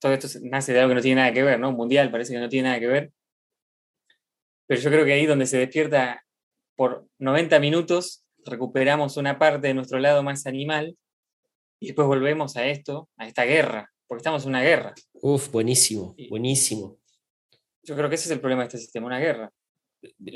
todo 0.00 0.12
esto 0.14 0.28
nace 0.42 0.72
de 0.72 0.80
algo 0.80 0.90
que 0.90 0.94
no 0.96 1.02
tiene 1.02 1.20
nada 1.20 1.32
que 1.32 1.42
ver, 1.42 1.60
¿no? 1.60 1.68
Un 1.68 1.76
mundial 1.76 2.10
parece 2.10 2.32
que 2.32 2.40
no 2.40 2.48
tiene 2.48 2.68
nada 2.68 2.80
que 2.80 2.86
ver. 2.86 3.12
Pero 4.66 4.80
yo 4.80 4.90
creo 4.90 5.04
que 5.04 5.12
ahí 5.12 5.26
donde 5.26 5.46
se 5.46 5.58
despierta 5.58 6.24
por 6.74 7.06
90 7.18 7.60
minutos, 7.60 8.24
recuperamos 8.44 9.16
una 9.16 9.38
parte 9.38 9.68
de 9.68 9.74
nuestro 9.74 9.98
lado 9.98 10.22
más 10.22 10.46
animal 10.46 10.96
y 11.78 11.88
después 11.88 12.08
volvemos 12.08 12.56
a 12.56 12.66
esto, 12.66 13.08
a 13.16 13.26
esta 13.26 13.44
guerra, 13.44 13.92
porque 14.06 14.20
estamos 14.20 14.44
en 14.44 14.50
una 14.50 14.62
guerra. 14.62 14.94
Uf, 15.14 15.50
buenísimo, 15.50 16.14
buenísimo. 16.30 16.98
Yo 17.82 17.96
creo 17.96 18.08
que 18.08 18.14
ese 18.14 18.26
es 18.26 18.30
el 18.30 18.40
problema 18.40 18.62
de 18.62 18.68
este 18.68 18.78
sistema, 18.78 19.06
una 19.06 19.18
guerra. 19.18 19.52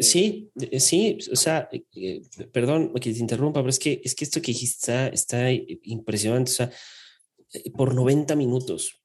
Sí, 0.00 0.50
eh, 0.60 0.80
sí, 0.80 1.18
o 1.32 1.36
sea, 1.36 1.68
eh, 1.72 1.84
eh, 1.94 2.22
perdón 2.52 2.92
que 2.94 3.12
te 3.12 3.18
interrumpa, 3.18 3.60
pero 3.60 3.70
es 3.70 3.78
que, 3.78 4.02
es 4.04 4.14
que 4.14 4.24
esto 4.24 4.42
que 4.42 4.52
dijiste 4.52 4.92
está, 4.92 5.08
está 5.08 5.50
impresionante. 5.50 6.50
O 6.50 6.54
sea, 6.54 6.66
eh, 6.66 6.72
por 7.76 7.94
90 7.94 8.36
minutos, 8.36 9.00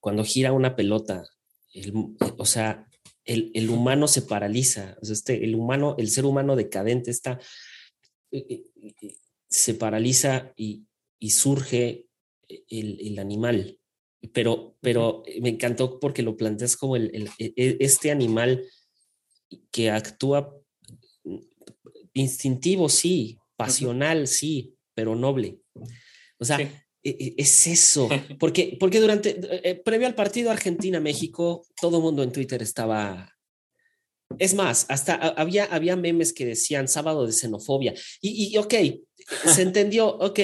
cuando 0.00 0.24
gira 0.24 0.52
una 0.52 0.76
pelota, 0.76 1.24
el- 1.72 1.88
eh, 2.20 2.32
o 2.38 2.46
sea, 2.46 2.86
el, 3.24 3.50
el 3.54 3.68
humano 3.70 4.08
se 4.08 4.22
paraliza. 4.22 4.96
O 5.02 5.04
sea, 5.04 5.12
este, 5.14 5.44
el 5.44 5.54
humano, 5.54 5.94
el 5.98 6.08
ser 6.10 6.24
humano 6.24 6.56
decadente 6.56 7.10
está, 7.10 7.38
eh, 8.30 8.46
eh, 8.48 8.64
eh, 9.02 9.14
se 9.48 9.74
paraliza 9.74 10.52
y, 10.56 10.86
y 11.18 11.30
surge 11.30 12.06
el, 12.68 12.98
el 13.00 13.18
animal. 13.18 13.78
Pero, 14.32 14.76
pero 14.80 15.22
me 15.40 15.50
encantó 15.50 16.00
porque 16.00 16.22
lo 16.22 16.36
planteas 16.36 16.76
como 16.76 16.96
el, 16.96 17.10
el- 17.14 17.28
e- 17.38 17.76
este 17.80 18.10
animal 18.10 18.64
que 19.70 19.90
actúa 19.90 20.54
instintivo, 22.14 22.88
sí, 22.88 23.38
pasional, 23.56 24.26
sí, 24.26 24.74
pero 24.94 25.14
noble. 25.14 25.60
O 26.38 26.44
sea, 26.44 26.56
Sí. 26.58 26.68
E- 27.02 27.16
e- 27.18 27.34
es 27.36 27.66
eso. 27.66 28.08
Porque, 28.38 28.76
porque 28.78 29.00
durante, 29.00 29.38
eh, 29.68 29.74
previo 29.76 30.06
al 30.06 30.14
partido 30.14 30.50
Argentina-México, 30.50 31.66
todo 31.80 32.00
mundo 32.00 32.22
en 32.22 32.32
Twitter 32.32 32.62
estaba... 32.62 33.34
Es 34.38 34.54
más, 34.54 34.84
hasta 34.88 35.14
había, 35.14 35.64
había 35.64 35.96
memes 35.96 36.34
que 36.34 36.44
decían 36.44 36.86
sábado 36.86 37.26
de 37.26 37.32
xenofobia. 37.32 37.94
Y, 38.20 38.52
y 38.52 38.58
ok, 38.58 38.74
se 39.54 39.62
entendió, 39.62 40.06
ok, 40.06 40.40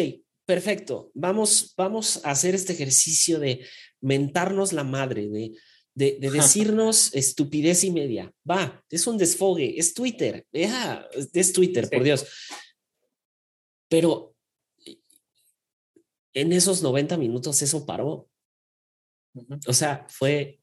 perfecto. 0.46 1.11
Vamos, 1.14 1.74
vamos 1.76 2.24
a 2.24 2.30
hacer 2.30 2.55
este 2.55 2.72
ejercicio 2.72 3.38
de 3.38 3.66
mentarnos 4.00 4.72
la 4.72 4.84
madre, 4.84 5.28
de, 5.28 5.52
de, 5.94 6.18
de 6.18 6.30
decirnos 6.30 7.11
estupidez 7.14 7.84
y 7.84 7.90
media. 7.90 8.32
Va, 8.50 8.82
es 8.88 9.07
un 9.07 9.18
desfogue, 9.18 9.78
es 9.78 9.92
Twitter, 9.92 10.46
ya, 10.50 11.07
es 11.34 11.52
Twitter, 11.52 11.88
por. 11.90 12.02
Dios. 12.02 12.26
Pero 13.88 14.34
en 16.35 16.53
esos 16.53 16.82
90 16.82 17.16
minutos 17.16 17.62
eso 17.62 17.87
paró. 17.87 18.28
O 19.66 19.72
sea, 19.72 20.07
fue, 20.09 20.61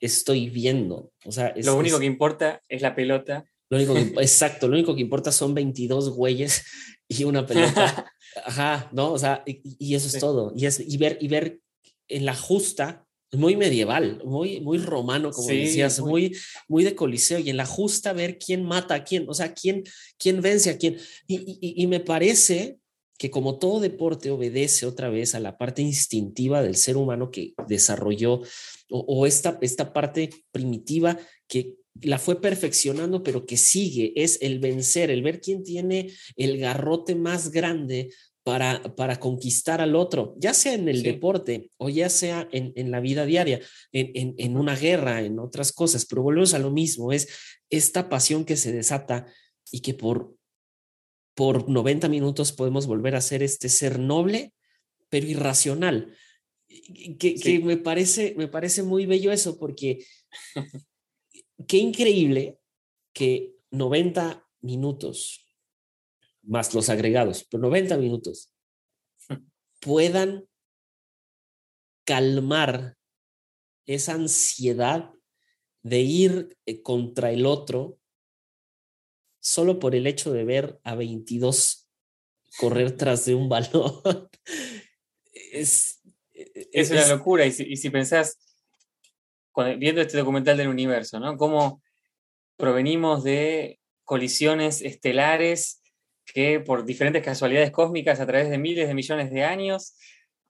estoy 0.00 0.50
viendo. 0.50 1.12
O 1.24 1.32
sea, 1.32 1.48
es, 1.48 1.66
Lo 1.66 1.76
único 1.76 1.96
es- 1.96 2.00
que 2.00 2.06
importa 2.06 2.62
es 2.68 2.82
la 2.82 2.94
pelota 2.94 3.44
Lo 3.70 3.76
único 3.78 3.94
que, 3.94 4.00
exacto, 4.22 4.66
lo 4.68 4.74
único 4.74 4.94
que 4.94 5.00
importa 5.00 5.30
son 5.32 5.54
22 5.54 6.10
güeyes 6.10 6.64
y 7.08 7.24
una 7.24 7.46
pelota. 7.46 8.10
Ajá, 8.44 8.88
¿no? 8.92 9.12
O 9.12 9.18
sea, 9.18 9.42
y, 9.46 9.60
y 9.78 9.94
eso 9.94 10.06
es 10.08 10.14
Sí. 10.14 10.20
todo. 10.20 10.52
Y, 10.56 10.66
es, 10.66 10.80
y, 10.80 10.96
ver, 10.96 11.18
y 11.20 11.28
ver 11.28 11.60
en 12.08 12.24
la 12.26 12.34
justa, 12.34 13.06
muy 13.32 13.56
medieval, 13.56 14.20
muy, 14.24 14.60
muy 14.60 14.78
romano, 14.78 15.30
como 15.30 15.48
Sí, 15.48 15.56
decías, 15.58 16.00
muy- 16.00 16.30
muy, 16.30 16.36
muy 16.68 16.84
de 16.84 16.94
coliseo, 16.96 17.38
y 17.38 17.48
en 17.50 17.56
la 17.56 17.66
justa 17.66 18.12
ver 18.12 18.38
quién 18.38 18.64
mata 18.64 18.94
a 18.96 19.04
quién, 19.04 19.24
o 19.28 19.34
sea, 19.34 19.54
quién, 19.54 19.84
quién 20.18 20.40
vence 20.42 20.70
a 20.70 20.78
quién. 20.78 20.96
Y, 21.28 21.36
y- 21.60 21.82
y 21.82 21.86
me 21.86 22.00
parece 22.00 22.78
que 23.20 23.30
como 23.30 23.58
todo 23.58 23.80
deporte 23.80 24.30
obedece 24.30 24.86
otra 24.86 25.10
vez 25.10 25.34
a 25.34 25.40
la 25.40 25.58
parte 25.58 25.82
instintiva 25.82 26.62
del 26.62 26.74
ser 26.74 26.96
humano 26.96 27.30
que 27.30 27.52
desarrolló, 27.68 28.40
o, 28.88 28.98
o 29.06 29.26
esta, 29.26 29.58
esta 29.60 29.92
parte 29.92 30.30
primitiva 30.50 31.18
que 31.46 31.74
la 32.00 32.18
fue 32.18 32.40
perfeccionando, 32.40 33.22
pero 33.22 33.44
que 33.44 33.58
sigue, 33.58 34.14
es 34.16 34.38
el 34.40 34.58
vencer, 34.58 35.10
el 35.10 35.20
ver 35.22 35.42
quién 35.42 35.62
tiene 35.62 36.10
el 36.34 36.56
garrote 36.56 37.14
más 37.14 37.50
grande 37.50 38.08
para, 38.42 38.82
para 38.96 39.20
conquistar 39.20 39.82
al 39.82 39.96
otro, 39.96 40.34
ya 40.38 40.54
sea 40.54 40.72
en 40.72 40.88
el 40.88 40.98
Sí. 40.98 41.02
deporte 41.02 41.68
o 41.76 41.90
ya 41.90 42.08
sea 42.08 42.48
en, 42.52 42.72
en 42.74 42.90
la 42.90 43.00
vida 43.00 43.26
diaria, 43.26 43.60
en, 43.92 44.12
en, 44.14 44.34
en 44.38 44.56
una 44.56 44.74
guerra, 44.76 45.20
en 45.22 45.38
otras 45.40 45.72
cosas, 45.72 46.06
pero 46.06 46.22
volvemos 46.22 46.54
a 46.54 46.58
lo 46.58 46.70
mismo, 46.70 47.12
es 47.12 47.28
esta 47.68 48.08
pasión 48.08 48.46
que 48.46 48.56
se 48.56 48.72
desata 48.72 49.26
y 49.70 49.80
que 49.80 49.92
por, 49.92 50.39
por 51.34 51.68
90 51.68 52.08
minutos 52.08 52.52
podemos 52.52 52.86
volver 52.86 53.14
a 53.14 53.20
ser 53.20 53.42
este 53.42 53.68
ser 53.68 53.98
noble, 53.98 54.52
pero 55.08 55.26
irracional. 55.26 56.14
Y 56.68 57.16
Que, 57.16 57.36
Sí. 57.36 57.58
que 57.58 57.64
me, 57.64 57.76
parece, 57.76 58.34
me 58.36 58.48
parece 58.48 58.82
muy 58.82 59.06
bello 59.06 59.32
eso, 59.32 59.58
porque 59.58 60.04
qué 61.68 61.76
increíble 61.78 62.58
que 63.12 63.56
90 63.70 64.46
minutos 64.60 65.46
más 66.42 66.74
los 66.74 66.88
agregados, 66.88 67.46
pero 67.50 67.62
90 67.62 67.96
minutos 67.96 68.52
puedan 69.80 70.46
calmar 72.04 72.96
esa 73.86 74.14
ansiedad 74.14 75.12
de 75.82 76.00
ir 76.00 76.58
eh, 76.66 76.82
contra 76.82 77.30
el 77.30 77.46
otro 77.46 77.99
solo 79.40 79.78
por 79.78 79.94
el 79.94 80.06
hecho 80.06 80.32
de 80.32 80.44
ver 80.44 80.78
a 80.84 80.94
22 80.94 81.88
correr 82.58 82.92
tras 82.96 83.24
de 83.24 83.34
un 83.34 83.48
balón. 83.48 84.00
Es, 85.52 86.00
Es 86.72 86.90
una 86.90 87.06
locura. 87.08 87.46
Y 87.46 87.52
si, 87.52 87.64
y 87.64 87.76
si 87.76 87.90
pensás, 87.90 88.38
cuando- 89.52 89.78
viendo 89.78 90.00
este 90.00 90.18
documental 90.18 90.56
del 90.56 90.68
universo, 90.68 91.18
¿no? 91.20 91.36
Cómo 91.36 91.82
provenimos 92.56 93.24
de 93.24 93.80
colisiones 94.04 94.82
estelares 94.82 95.82
que 96.26 96.60
por 96.60 96.84
diferentes 96.84 97.24
casualidades 97.24 97.70
cósmicas 97.70 98.20
a 98.20 98.26
través 98.26 98.50
de 98.50 98.58
miles 98.58 98.86
de 98.86 98.94
millones 98.94 99.30
de 99.30 99.42
años 99.44 99.94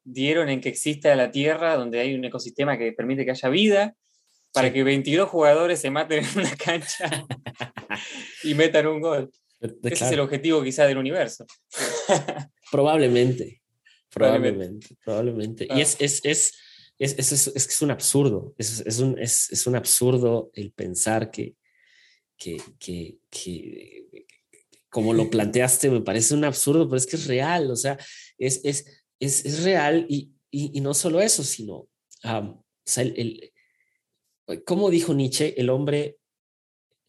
dieron 0.05 0.49
en 0.49 0.61
que 0.61 0.68
exista 0.68 1.14
la 1.14 1.30
Tierra, 1.30 1.76
donde 1.76 2.01
hay 2.01 2.14
un 2.14 2.24
ecosistema 2.24 2.76
que 2.76 2.93
permite 2.93 3.24
que 3.24 3.30
haya 3.30 3.49
vida, 3.49 3.95
para 4.53 4.69
Sí. 4.69 4.75
que 4.75 4.83
22 4.85 5.29
jugadores 5.29 5.81
se 5.81 5.91
maten 5.91 6.25
en 6.25 6.39
una 6.39 6.57
cancha 6.57 7.09
y 8.45 8.55
metan 8.55 8.87
un 8.87 9.01
gol. 9.01 9.31
Ese 9.61 10.05
es 10.07 10.13
el 10.13 10.21
objetivo 10.21 10.63
quizá 10.63 10.87
del 10.87 10.99
universo. 10.99 11.47
probablemente, 12.71 13.61
Probablemente. 14.11 14.97
probablemente. 15.05 15.65
Y 15.65 15.69
Ah. 15.71 15.81
es, 15.81 15.97
es, 16.01 16.21
es, 16.25 16.55
es, 16.99 17.15
es, 17.19 17.33
es, 17.33 17.47
es 17.49 17.67
que 17.67 17.73
es 17.75 17.83
un 17.83 17.91
absurdo, 17.91 18.55
es, 18.59 18.81
es, 18.87 18.99
un, 18.99 19.19
es, 19.19 19.51
es 19.51 19.67
un 19.67 19.77
absurdo 19.77 20.51
el 20.55 20.73
pensar 20.73 21.31
que, 21.31 21.55
que, 22.37 22.61
que, 22.79 23.19
que, 23.31 24.27
como 24.89 25.15
lo 25.15 25.31
planteaste, 25.31 25.91
me 25.91 26.01
parece 26.01 26.35
un 26.35 26.45
absurdo, 26.45 26.89
pero 26.89 26.97
es 26.97 27.07
que 27.07 27.17
es 27.17 27.27
real, 27.27 27.71
o 27.71 27.77
sea, 27.77 27.99
es, 28.39 28.61
es, 28.65 28.87
es, 29.21 29.45
es 29.45 29.63
real 29.63 30.07
y, 30.09 30.33
y, 30.51 30.77
y 30.77 30.81
no 30.81 30.95
solo 30.95 31.21
eso, 31.21 31.45
sino, 31.45 31.75
o 32.25 32.65
sea, 32.85 33.03
el, 33.05 33.15
el- 33.17 33.53
como 34.65 34.91
dijo 34.91 35.15
Nietzsche, 35.15 35.55
el 35.61 35.71
hombre, 35.71 36.19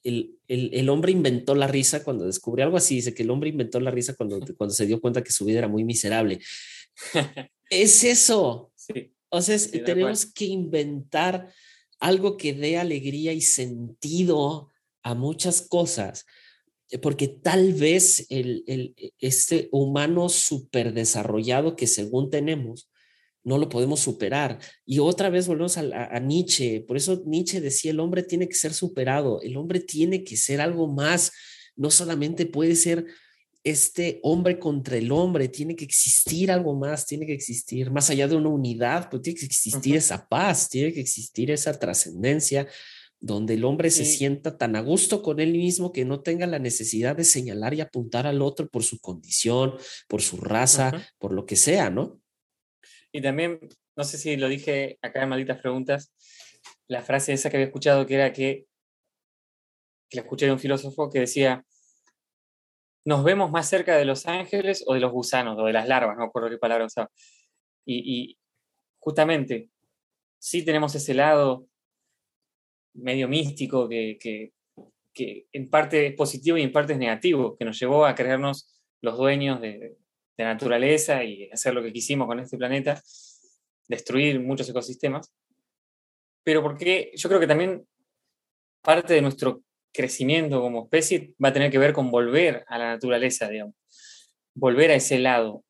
el, 0.04 0.38
el, 0.48 0.72
el 0.74 0.90
hombre 0.90 1.12
inventó 1.12 1.56
la 1.56 1.68
risa 1.68 2.04
cuando 2.04 2.26
descubrió 2.26 2.66
algo 2.66 2.78
así, 2.78 2.96
dice 2.96 3.14
que 3.14 3.24
el 3.24 3.30
hombre 3.30 3.50
inventó 3.50 3.80
la 3.80 3.92
risa 3.92 4.16
cuando, 4.16 4.40
cuando 4.58 4.74
se 4.74 4.86
dio 4.86 5.00
cuenta 5.02 5.24
que 5.24 5.32
su 5.32 5.46
vida 5.46 5.60
era 5.60 5.68
muy 5.68 5.84
miserable. 5.84 6.40
es 7.70 8.04
eso, 8.04 8.72
Sí, 8.76 9.14
o 9.30 9.42
sea, 9.42 9.56
es- 9.56 9.70
Sí, 9.72 9.80
tenemos 9.84 10.26
que 10.26 10.46
inventar 10.46 11.52
algo 12.00 12.36
que 12.38 12.54
dé 12.54 12.78
alegría 12.78 13.32
y 13.34 13.42
sentido 13.42 14.70
a 15.04 15.14
muchas 15.16 15.62
cosas, 15.62 16.26
eh, 16.90 16.98
porque 16.98 17.28
tal 17.28 17.74
vez 17.74 18.26
el, 18.30 18.64
el- 18.68 18.96
este 19.20 19.70
humano 19.72 20.30
súper 20.30 20.94
desarrollado 20.94 21.76
que 21.76 21.88
según 21.88 22.30
tenemos, 22.30 22.90
no 23.44 23.58
lo 23.58 23.70
podemos 23.70 24.00
superar. 24.00 24.60
Y 24.86 25.00
otra 25.00 25.30
vez 25.30 25.48
volvemos 25.48 25.78
a, 25.78 25.82
a- 25.82 26.16
a 26.16 26.20
Nietzsche, 26.20 26.82
por 26.88 26.98
eso 26.98 27.24
Nietzsche 27.26 27.62
decía, 27.62 27.92
el 27.92 28.00
hombre 28.00 28.24
tiene 28.24 28.48
que 28.48 28.56
ser 28.56 28.74
superado, 28.74 29.42
el 29.42 29.58
hombre 29.58 29.80
tiene 29.80 30.24
que 30.24 30.38
ser 30.38 30.62
algo 30.62 30.88
más, 30.88 31.32
no 31.76 31.90
solamente 31.92 32.46
puede 32.46 32.76
ser 32.76 33.06
este 33.64 34.20
hombre 34.24 34.58
contra 34.58 34.98
el 34.98 35.12
hombre, 35.12 35.48
tiene 35.48 35.76
que 35.76 35.84
existir 35.86 36.52
algo 36.52 36.76
más, 36.76 37.06
tiene 37.06 37.26
que 37.28 37.34
existir 37.34 37.92
más 37.92 38.10
allá 38.10 38.28
de 38.28 38.36
una 38.36 38.50
unidad, 38.50 39.08
pues 39.10 39.22
tiene 39.22 39.40
que 39.40 39.46
existir 39.46 39.96
esa 39.96 40.28
paz, 40.28 40.68
tiene 40.70 40.92
que 40.94 41.00
existir 41.02 41.52
esa 41.52 41.78
trascendencia 41.80 42.68
donde 43.20 43.54
el 43.54 43.64
hombre 43.66 43.92
se 43.92 44.04
sienta 44.04 44.58
tan 44.58 44.76
a 44.76 44.82
gusto 44.82 45.22
con 45.22 45.40
él 45.40 45.52
mismo 45.52 45.92
que 45.92 46.06
no 46.06 46.22
tenga 46.22 46.48
la 46.48 46.58
necesidad 46.58 47.16
de 47.16 47.24
señalar 47.24 47.76
y 47.76 47.82
apuntar 47.82 48.26
al 48.26 48.42
otro 48.42 48.68
por 48.68 48.82
su 48.84 49.00
condición, 49.00 49.74
por 50.08 50.24
su 50.24 50.38
raza, 50.38 50.92
por 51.20 51.32
lo 51.34 51.46
que 51.46 51.56
sea, 51.56 51.92
¿no? 51.92 52.20
Y 53.12 53.22
también, 53.22 53.60
no 53.96 54.04
sé 54.04 54.18
si 54.18 54.38
lo 54.38 54.48
dije 54.48 54.98
acá 55.02 55.24
en 55.24 55.30
Malditas 55.30 55.60
Preguntas, 55.60 56.14
la 56.88 57.02
frase 57.02 57.34
esa 57.34 57.50
que 57.50 57.58
había 57.58 57.68
escuchado 57.68 58.06
que 58.06 58.16
era 58.16 58.34
que, 58.34 58.66
que 60.10 60.18
la 60.18 60.24
escuché 60.24 60.46
de 60.46 60.54
un 60.54 60.60
filósofo 60.60 61.10
que 61.10 61.20
decía, 61.20 61.66
nos 63.06 63.24
vemos 63.24 63.52
más 63.52 63.68
cerca 63.68 63.98
de 63.98 64.06
los 64.06 64.28
ángeles 64.28 64.84
o 64.88 64.94
de 64.94 65.00
los 65.00 65.12
gusanos 65.12 65.58
o 65.58 65.66
de 65.66 65.74
las 65.74 65.88
larvas, 65.88 66.16
no 66.16 66.24
me 66.24 66.28
acuerdo 66.28 66.50
qué 66.50 66.58
palabra 66.58 66.86
usaba. 66.86 67.10
Y, 67.86 68.32
y 68.32 68.38
justamente, 69.00 69.70
sí 70.40 70.64
tenemos 70.64 70.94
ese 70.96 71.14
lado 71.14 71.68
medio 72.94 73.28
místico 73.28 73.88
que, 73.90 74.18
que, 74.20 74.54
que 75.14 75.48
en 75.52 75.70
parte 75.70 76.08
es 76.08 76.16
positivo 76.16 76.58
y 76.58 76.62
en 76.62 76.72
parte 76.72 76.94
es 76.94 77.00
negativo, 77.00 77.58
que 77.58 77.66
nos 77.66 77.80
llevó 77.80 78.06
a 78.06 78.16
creernos 78.16 78.82
los 79.02 79.18
dueños 79.18 79.62
de, 79.62 79.98
de 80.42 80.48
naturaleza 80.48 81.24
y 81.24 81.50
hacer 81.52 81.74
lo 81.74 81.84
que 81.84 81.94
quisimos 81.94 82.28
con 82.28 82.40
este 82.40 82.58
planeta, 82.58 83.02
destruir 83.88 84.40
muchos 84.40 84.70
ecosistemas. 84.70 85.32
Pero 86.44 86.64
porque 86.64 87.12
yo 87.16 87.30
creo 87.30 87.40
que 87.40 87.48
también 87.48 87.86
parte 88.82 89.14
de 89.14 89.22
nuestro 89.22 89.64
crecimiento 89.94 90.62
como 90.62 90.84
especie 90.84 91.34
va 91.44 91.50
a 91.50 91.54
tener 91.54 91.72
que 91.72 91.78
ver 91.78 91.94
con 91.94 92.10
volver 92.10 92.64
a 92.68 92.78
la 92.78 92.90
naturaleza, 92.90 93.48
digamos, 93.50 93.76
volver 94.54 94.92
a 94.92 94.96
ese 94.96 95.20
lado. 95.20 95.64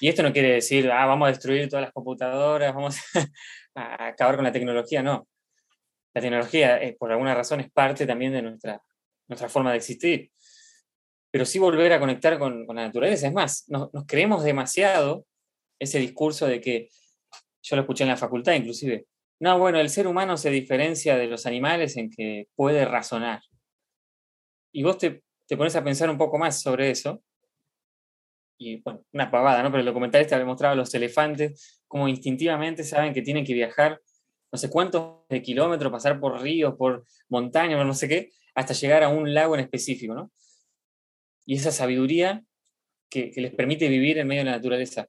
Y 0.00 0.08
esto 0.08 0.22
no 0.22 0.32
quiere 0.32 0.52
decir, 0.52 0.90
ah, 0.90 1.06
vamos 1.06 1.26
a 1.26 1.30
destruir 1.30 1.68
todas 1.68 1.84
las 1.84 1.92
computadoras, 1.92 2.74
vamos 2.74 2.96
a 3.74 4.08
acabar 4.08 4.36
con 4.36 4.44
la 4.44 4.52
tecnología, 4.52 5.02
no. 5.02 5.28
La 6.12 6.20
tecnología, 6.20 6.82
eh, 6.82 6.96
por 6.98 7.12
alguna 7.12 7.34
razón, 7.34 7.60
es 7.60 7.70
parte 7.70 8.06
también 8.06 8.32
de 8.32 8.42
nuestra, 8.42 8.82
nuestra 9.28 9.48
forma 9.48 9.70
de 9.70 9.76
existir. 9.76 10.30
Pero 11.30 11.44
sí 11.44 11.58
volver 11.58 11.92
a 11.92 12.00
conectar 12.00 12.38
con, 12.38 12.66
con 12.66 12.76
la 12.76 12.86
naturaleza. 12.86 13.26
Es 13.26 13.32
más, 13.32 13.64
nos, 13.68 13.92
nos 13.92 14.06
creemos 14.06 14.44
demasiado 14.44 15.26
ese 15.78 15.98
discurso 15.98 16.46
de 16.46 16.60
que, 16.60 16.88
yo 17.62 17.76
lo 17.76 17.82
escuché 17.82 18.04
en 18.04 18.10
la 18.10 18.16
facultad 18.16 18.54
inclusive, 18.54 19.06
no, 19.38 19.58
bueno, 19.58 19.80
el 19.80 19.88
ser 19.88 20.06
humano 20.06 20.36
se 20.36 20.50
diferencia 20.50 21.16
de 21.16 21.26
los 21.26 21.46
animales 21.46 21.96
en 21.96 22.10
que 22.10 22.48
puede 22.54 22.84
razonar. 22.84 23.40
Y 24.72 24.82
vos 24.82 24.98
te, 24.98 25.22
te 25.46 25.56
pones 25.56 25.74
a 25.76 25.84
pensar 25.84 26.10
un 26.10 26.18
poco 26.18 26.38
más 26.38 26.60
sobre 26.60 26.90
eso, 26.90 27.22
y 28.58 28.82
bueno, 28.82 29.02
una 29.12 29.30
pavada, 29.30 29.62
¿no? 29.62 29.70
Pero 29.70 29.80
el 29.80 29.86
documental 29.86 30.20
este 30.20 30.44
mostraba 30.44 30.72
a 30.72 30.76
los 30.76 30.92
elefantes 30.92 31.82
como 31.88 32.06
instintivamente 32.08 32.84
saben 32.84 33.14
que 33.14 33.22
tienen 33.22 33.44
que 33.44 33.54
viajar 33.54 34.00
no 34.52 34.58
sé 34.58 34.68
cuántos 34.68 35.20
kilómetros, 35.44 35.92
pasar 35.92 36.18
por 36.18 36.40
ríos, 36.42 36.74
por 36.76 37.04
montañas, 37.28 37.84
no 37.84 37.94
sé 37.94 38.08
qué, 38.08 38.30
hasta 38.54 38.74
llegar 38.74 39.02
a 39.02 39.08
un 39.08 39.32
lago 39.32 39.54
en 39.54 39.60
específico, 39.60 40.14
¿no? 40.14 40.32
Y 41.50 41.56
esa 41.56 41.72
sabiduría 41.72 42.44
que, 43.10 43.32
les 43.34 43.52
permite 43.52 43.88
vivir 43.88 44.18
en 44.18 44.28
medio 44.28 44.42
de 44.42 44.50
la 44.50 44.56
naturaleza. 44.56 45.08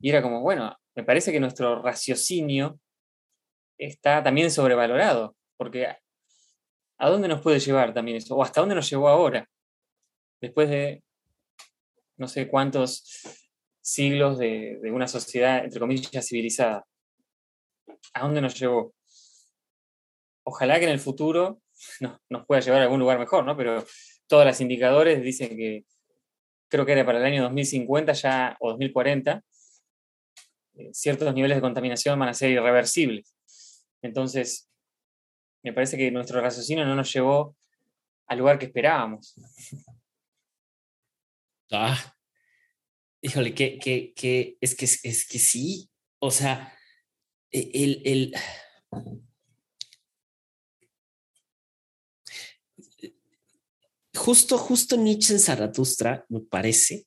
Y 0.00 0.10
era 0.10 0.20
como, 0.20 0.40
bueno, 0.40 0.76
me 0.96 1.04
parece 1.04 1.30
que 1.30 1.38
nuestro 1.38 1.80
raciocinio 1.80 2.80
está 3.78 4.20
también 4.20 4.50
sobrevalorado, 4.50 5.36
porque 5.56 5.86
¿a 6.98 7.08
dónde 7.08 7.28
nos 7.28 7.40
puede 7.40 7.60
llevar 7.60 7.94
también 7.94 8.16
eso? 8.16 8.34
¿O 8.34 8.42
hasta 8.42 8.60
dónde 8.60 8.74
nos 8.74 8.90
llevó 8.90 9.08
ahora? 9.08 9.48
Después 10.40 10.68
de 10.70 11.04
no 12.16 12.26
sé 12.26 12.48
cuántos 12.48 13.04
siglos 13.80 14.38
de, 14.38 14.80
de 14.82 14.90
una 14.90 15.06
sociedad, 15.06 15.64
entre 15.64 15.78
comillas, 15.78 16.26
civilizada. 16.26 16.84
¿A 18.12 18.22
dónde 18.22 18.40
nos 18.40 18.58
llevó? 18.58 18.92
Ojalá 20.42 20.80
que 20.80 20.86
en 20.86 20.90
el 20.90 20.98
futuro 20.98 21.62
nos, 22.00 22.18
nos 22.28 22.44
pueda 22.44 22.60
llevar 22.60 22.80
a 22.80 22.84
algún 22.86 22.98
lugar 22.98 23.20
mejor, 23.20 23.44
¿no? 23.44 23.56
Pero 23.56 23.84
todos 24.26 24.44
los 24.44 24.60
indicadores 24.60 25.22
dicen 25.22 25.56
que 25.56 25.84
creo 26.68 26.84
que 26.84 26.92
era 26.92 27.06
para 27.06 27.18
el 27.18 27.24
año 27.24 27.42
2050 27.42 28.12
ya 28.12 28.56
o 28.60 28.70
2040, 28.70 29.42
eh, 30.74 30.90
ciertos 30.92 31.34
niveles 31.34 31.56
de 31.56 31.60
contaminación 31.60 32.18
van 32.18 32.30
a 32.30 32.34
ser 32.34 32.50
irreversibles. 32.50 33.34
Entonces, 34.02 34.68
me 35.62 35.72
parece 35.72 35.96
que 35.96 36.10
nuestro 36.10 36.40
raciocinio 36.40 36.84
no 36.84 36.94
nos 36.94 37.12
llevó 37.12 37.56
al 38.26 38.38
lugar 38.38 38.58
que 38.58 38.66
esperábamos. 38.66 39.34
Ah, 41.72 42.14
híjole, 43.20 43.54
que, 43.54 43.78
que, 43.78 44.12
que 44.14 44.56
es 44.60 44.76
que 44.76 44.84
es 44.84 45.28
que 45.28 45.38
sí. 45.38 45.90
O 46.20 46.30
sea, 46.30 46.72
e, 47.50 47.70
el, 47.74 48.02
el 48.04 48.34
justo, 54.16 54.58
justo 54.58 54.96
Nietzsche 54.96 55.34
en 55.34 55.40
Zaratustra, 55.40 56.24
me 56.28 56.40
parece, 56.40 57.06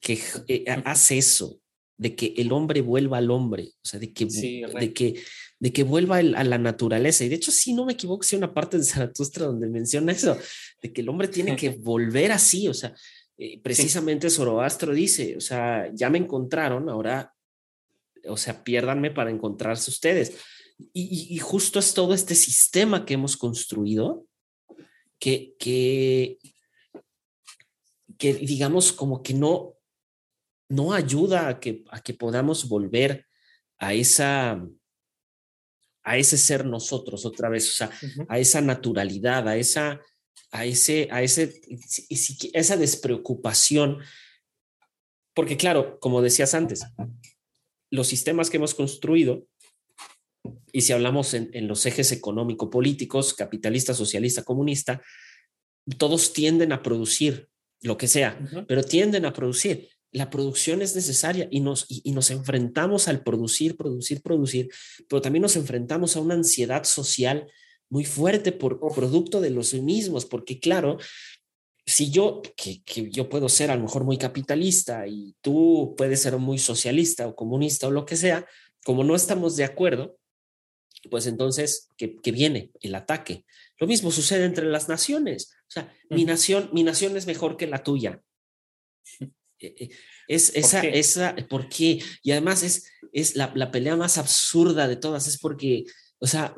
que 0.00 0.18
eh, 0.48 0.64
hace 0.84 1.18
eso, 1.18 1.60
de 1.98 2.14
que 2.14 2.34
el 2.36 2.52
hombre 2.52 2.80
vuelva 2.82 3.18
al 3.18 3.30
hombre, 3.30 3.70
o 3.82 3.86
sea, 3.88 3.98
de 4.00 4.12
que, 4.12 4.28
Sí, 4.30 4.62
de 4.78 4.92
que, 4.92 5.22
de 5.58 5.72
que 5.72 5.82
vuelva 5.82 6.20
el- 6.20 6.34
a 6.34 6.44
la 6.44 6.58
naturaleza. 6.58 7.24
Y 7.24 7.28
de 7.28 7.36
hecho, 7.36 7.50
si 7.50 7.72
no 7.72 7.86
me 7.86 7.94
equivoco, 7.94 8.22
sí 8.22 8.36
hay 8.36 8.38
una 8.38 8.52
parte 8.54 8.76
de 8.78 8.84
Zaratustra 8.84 9.46
donde 9.46 9.66
menciona 9.68 10.12
eso, 10.12 10.36
de 10.82 10.92
que 10.92 11.00
el 11.00 11.08
hombre 11.08 11.28
tiene 11.28 11.56
que 11.56 11.70
volver 11.70 12.32
así, 12.32 12.68
o 12.68 12.74
sea, 12.74 12.94
eh, 13.38 13.60
precisamente 13.62 14.30
Zoroastro 14.30 14.92
dice, 14.94 15.36
o 15.36 15.40
sea, 15.40 15.90
ya 15.94 16.08
me 16.10 16.18
encontraron, 16.18 16.88
ahora, 16.88 17.32
o 18.28 18.36
sea, 18.36 18.62
piérdanme 18.64 19.10
para 19.10 19.30
encontrarse 19.30 19.90
ustedes. 19.90 20.34
Y, 20.92 21.02
y- 21.02 21.34
y 21.34 21.38
justo 21.38 21.78
es 21.78 21.94
todo 21.94 22.12
este 22.12 22.34
sistema 22.34 23.04
que 23.06 23.14
hemos 23.14 23.36
construido 23.38 24.26
que, 25.18 25.54
que, 25.58 26.38
que 28.18 28.34
digamos 28.34 28.92
como 28.92 29.22
que 29.22 29.34
no, 29.34 29.74
no 30.68 30.92
ayuda 30.92 31.48
a 31.48 31.60
que, 31.60 31.84
a 31.90 32.00
que 32.00 32.14
podamos 32.14 32.68
volver 32.68 33.26
a 33.78 33.94
esa 33.94 34.62
a 36.06 36.16
ese 36.16 36.38
ser 36.38 36.64
nosotros 36.64 37.26
otra 37.26 37.48
vez, 37.48 37.68
o 37.68 37.72
sea, 37.72 37.90
a 38.28 38.38
esa 38.38 38.60
naturalidad, 38.60 39.48
a 39.48 39.56
esa, 39.56 40.00
a 40.52 40.64
ese, 40.64 41.08
a 41.10 41.20
ese, 41.20 41.60
esa 42.52 42.76
despreocupación. 42.76 43.98
Porque 45.34 45.56
claro, 45.56 45.98
como 45.98 46.22
decías 46.22 46.54
antes, 46.54 46.86
los 47.90 48.06
sistemas 48.06 48.50
que 48.50 48.56
hemos 48.56 48.72
construido, 48.72 49.48
y 50.76 50.82
si 50.82 50.92
hablamos 50.92 51.32
en, 51.32 51.48
en 51.54 51.68
los 51.68 51.86
ejes 51.86 52.12
económico-políticos, 52.12 53.32
capitalista, 53.32 53.94
socialista, 53.94 54.42
comunista, 54.42 55.00
todos 55.96 56.34
tienden 56.34 56.70
a 56.70 56.82
producir 56.82 57.48
lo 57.80 57.96
que 57.96 58.06
sea, 58.06 58.38
Ujú. 58.44 58.66
pero 58.66 58.84
tienden 58.84 59.24
a 59.24 59.32
producir. 59.32 59.88
La 60.12 60.28
producción 60.28 60.82
es 60.82 60.94
necesaria 60.94 61.48
y 61.50 61.60
nos, 61.60 61.86
y, 61.88 62.02
y 62.04 62.12
nos 62.12 62.30
enfrentamos 62.30 63.08
al 63.08 63.22
producir, 63.22 63.78
producir, 63.78 64.20
producir, 64.20 64.68
pero 65.08 65.22
también 65.22 65.40
nos 65.40 65.56
enfrentamos 65.56 66.14
a 66.14 66.20
una 66.20 66.34
ansiedad 66.34 66.84
social 66.84 67.50
muy 67.88 68.04
fuerte 68.04 68.52
por 68.52 68.78
producto 68.94 69.40
de 69.40 69.48
los 69.48 69.72
mismos, 69.72 70.26
porque 70.26 70.60
claro, 70.60 70.98
si 71.86 72.10
yo, 72.10 72.42
que, 72.54 72.82
que 72.82 73.10
yo 73.10 73.30
puedo 73.30 73.48
ser 73.48 73.70
a 73.70 73.76
lo 73.76 73.84
mejor 73.84 74.04
muy 74.04 74.18
capitalista 74.18 75.06
y 75.08 75.34
tú 75.40 75.94
puedes 75.96 76.20
ser 76.20 76.36
muy 76.36 76.58
socialista 76.58 77.26
o 77.26 77.34
comunista 77.34 77.88
o 77.88 77.90
lo 77.90 78.04
que 78.04 78.16
sea, 78.16 78.44
como 78.84 79.04
no 79.04 79.14
estamos 79.16 79.56
de 79.56 79.64
acuerdo, 79.64 80.18
pues 81.08 81.26
entonces, 81.26 81.88
que, 81.96 82.16
que 82.16 82.32
viene 82.32 82.70
el 82.80 82.94
ataque. 82.94 83.44
Lo 83.78 83.86
mismo 83.86 84.10
sucede 84.10 84.44
entre 84.44 84.66
las 84.66 84.88
naciones. 84.88 85.52
O 85.62 85.70
sea, 85.70 85.92
mi 86.10 86.24
nación, 86.24 86.70
mi 86.72 86.82
nación 86.82 87.16
es 87.16 87.26
mejor 87.26 87.56
que 87.56 87.66
la 87.66 87.82
tuya. 87.82 88.22
Eh, 89.58 89.74
eh, 89.78 89.90
Es 90.28 90.54
esa, 90.54 90.82
esa, 90.82 91.34
¿por 91.48 91.70
qué? 91.70 92.02
Y 92.22 92.30
además 92.32 92.62
es, 92.62 92.90
es 93.12 93.36
la, 93.36 93.50
la 93.54 93.70
pelea 93.70 93.96
más 93.96 94.18
absurda 94.18 94.86
de 94.86 94.96
todas, 94.96 95.26
es 95.28 95.38
porque, 95.38 95.84
o 96.18 96.26
sea, 96.26 96.54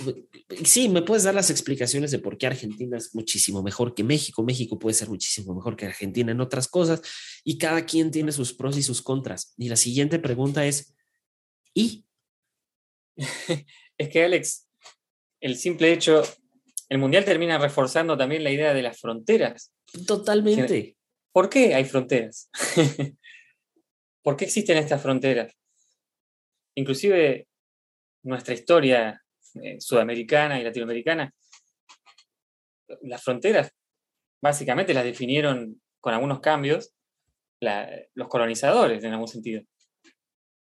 sí, 0.65 0.89
me 0.89 1.03
puedes 1.03 1.23
dar 1.23 1.35
las 1.35 1.51
explicaciones 1.51 2.11
de 2.11 2.19
por 2.19 2.37
qué 2.37 2.49
Argentina 2.49 2.97
es 2.97 3.15
muchísimo 3.15 3.63
mejor 3.63 3.95
que 3.95 4.03
México, 4.03 4.43
México 4.43 4.81
puede 4.81 4.95
ser 4.95 5.09
muchísimo 5.09 5.55
mejor 5.55 5.77
que 5.77 5.87
Argentina 5.87 6.33
en 6.33 6.41
otras 6.41 6.67
cosas, 6.67 7.01
y 7.45 7.57
cada 7.57 7.87
quien 7.87 8.11
tiene 8.11 8.33
sus 8.33 8.53
pros 8.53 8.77
y 8.77 8.83
sus 8.83 9.01
contras. 9.01 9.55
Y 9.57 9.69
la 9.69 9.77
siguiente 9.77 10.19
pregunta 10.19 10.67
es, 10.67 10.93
¿y? 11.75 12.05
Es 13.99 14.09
que, 14.09 14.25
Alex, 14.25 14.69
el 15.41 15.57
simple 15.57 15.93
hecho, 15.93 16.23
el 16.89 16.99
Mundial 16.99 17.25
termina 17.25 17.59
reforzando 17.59 18.17
también 18.17 18.45
la 18.45 18.51
idea 18.51 18.73
de 18.73 18.83
las 18.83 18.99
fronteras. 19.01 19.73
Totalmente. 20.07 20.97
¿Por 21.33 21.51
qué 21.51 21.75
hay 21.75 21.85
fronteras? 21.85 22.51
¿Por 24.23 24.37
qué 24.37 24.45
existen 24.45 24.79
estas 24.79 25.03
fronteras? 25.03 25.53
Inclusive 26.75 27.49
nuestra 28.23 28.55
historia 28.55 29.23
eh, 29.63 29.81
sudamericana 29.81 30.61
y 30.61 30.65
latinoamericana, 30.65 31.33
las 33.03 33.23
fronteras 33.23 33.73
básicamente 34.41 34.95
las 34.95 35.05
definieron 35.05 35.81
con 36.01 36.15
algunos 36.15 36.41
cambios 36.41 36.95
la- 37.61 37.91
los 38.15 38.29
colonizadores 38.29 39.03
en 39.03 39.13
algún 39.13 39.29
sentido. 39.29 39.63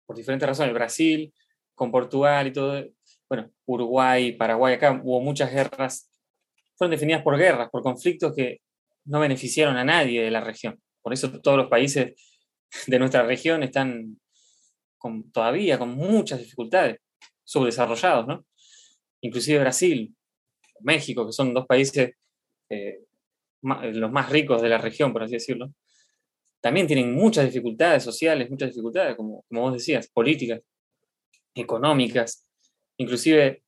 Por 0.07 0.17
diferentes 0.17 0.49
razones, 0.49 0.73
Brasil, 0.75 1.33
con 1.75 1.91
Portugal 1.91 2.47
y 2.47 2.53
todo, 2.53 2.85
bueno, 3.29 3.51
Uruguay, 3.67 4.33
Paraguay, 4.33 4.75
acá 4.75 5.01
hubo 5.03 5.21
muchas 5.21 5.51
guerras, 5.53 6.11
fueron 6.77 6.93
definidas 6.93 7.23
por 7.23 7.37
guerras, 7.37 7.69
por 7.71 7.83
conflictos 7.83 8.35
que 8.35 8.61
no 9.05 9.21
beneficiaron 9.21 9.77
a 9.77 9.85
nadie 9.85 10.23
de 10.23 10.31
la 10.31 10.41
región. 10.41 10.81
Por 11.03 11.13
eso 11.13 11.41
todos 11.41 11.57
los 11.57 11.69
países 11.69 12.15
de 12.87 12.99
nuestra 12.99 13.23
región 13.23 13.63
están 13.63 14.19
con- 14.99 15.31
todavía 15.33 15.79
con 15.79 15.91
muchas 15.91 16.41
dificultades, 16.41 16.99
subdesarrollados, 17.45 18.27
¿no? 18.27 18.47
Inclusive 19.21 19.61
Brasil, 19.61 20.15
México, 20.81 21.27
que 21.27 21.33
son 21.33 21.55
dos 21.55 21.67
países 21.67 22.13
eh, 22.71 23.01
los 23.63 24.13
más 24.13 24.31
ricos 24.31 24.63
de 24.63 24.69
la 24.69 24.79
región, 24.79 25.13
por 25.13 25.23
así 25.23 25.35
decirlo, 25.35 25.73
también 26.61 26.87
tienen 26.87 27.15
muchas 27.15 27.45
dificultades 27.47 28.03
sociales, 28.03 28.51
muchas 28.51 28.71
dificultades, 28.71 29.17
como, 29.17 29.45
como 29.49 29.63
vos 29.63 29.73
decías, 29.75 30.09
políticas, 30.09 30.61
económicas. 31.55 32.48
Inclusive 32.99 33.63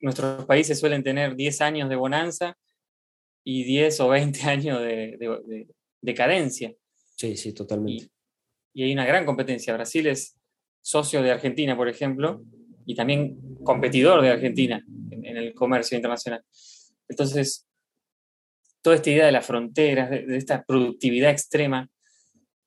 nuestros 0.00 0.46
países 0.46 0.78
suelen 0.78 1.02
tener 1.02 1.36
10 1.36 1.60
años 1.60 1.88
de 1.88 1.96
bonanza 1.96 2.56
y 3.44 3.64
10 3.64 4.00
o 4.00 4.08
20 4.08 4.42
años 4.48 4.80
de, 4.80 5.16
de-. 5.18 5.68
Sí, 7.16 7.36
sí, 7.36 7.52
totalmente. 7.52 8.08
Y 8.72 8.84
hay 8.84 8.92
una 8.92 9.04
gran 9.04 9.26
competencia. 9.26 9.74
Brasil 9.74 10.06
es 10.06 10.36
socio 10.80 11.22
de 11.22 11.32
Argentina, 11.32 11.76
por 11.76 11.88
ejemplo, 11.88 12.42
y 12.86 12.94
también 12.94 13.38
competidor 13.62 14.22
de 14.22 14.30
Argentina 14.30 14.82
en, 15.10 15.26
en 15.26 15.36
el 15.36 15.54
comercio 15.54 15.96
internacional. 15.96 16.42
Entonces, 17.08 17.66
toda 18.80 18.96
esta 18.96 19.10
idea 19.10 19.26
de 19.26 19.32
las 19.32 19.44
fronteras, 19.44 20.08
de, 20.08 20.24
de 20.24 20.36
esta 20.36 20.64
productividad 20.64 21.30
extrema, 21.30 21.90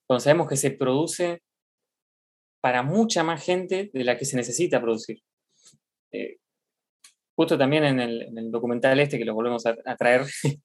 cuando 0.05 0.19
sabemos 0.19 0.47
que 0.47 0.57
se 0.57 0.71
produce 0.71 1.41
para 2.61 2.83
mucha 2.83 3.23
más 3.23 3.43
gente 3.43 3.89
de 3.91 4.03
la 4.03 4.17
que 4.17 4.25
se 4.25 4.37
necesita 4.37 4.81
producir. 4.81 5.23
Eh, 6.13 6.37
justo 7.35 7.57
también 7.57 7.83
en 7.83 7.99
el, 7.99 8.21
en 8.21 8.37
el 8.37 8.51
documental 8.51 8.99
este, 8.99 9.17
que 9.17 9.25
lo 9.25 9.33
volvemos 9.33 9.65
a, 9.65 9.75
traer, 9.97 10.25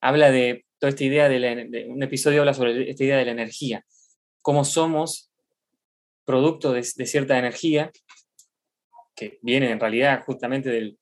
habla 0.00 0.30
de 0.30 0.66
toda 0.78 0.90
esta 0.90 1.04
idea 1.04 1.28
de, 1.28 1.38
la, 1.38 1.54
de 1.54 1.86
un 1.88 2.02
episodio 2.02 2.40
habla 2.40 2.54
sobre 2.54 2.90
esta 2.90 3.04
idea 3.04 3.16
de 3.16 3.24
la 3.24 3.32
energía, 3.32 3.84
cómo 4.42 4.64
somos 4.64 5.30
producto 6.24 6.72
de, 6.72 6.80
de 6.80 7.06
cierta 7.06 7.38
energía 7.38 7.90
que 9.14 9.38
viene 9.42 9.70
en 9.70 9.80
realidad 9.80 10.22
justamente 10.24 10.68
del 10.68 10.98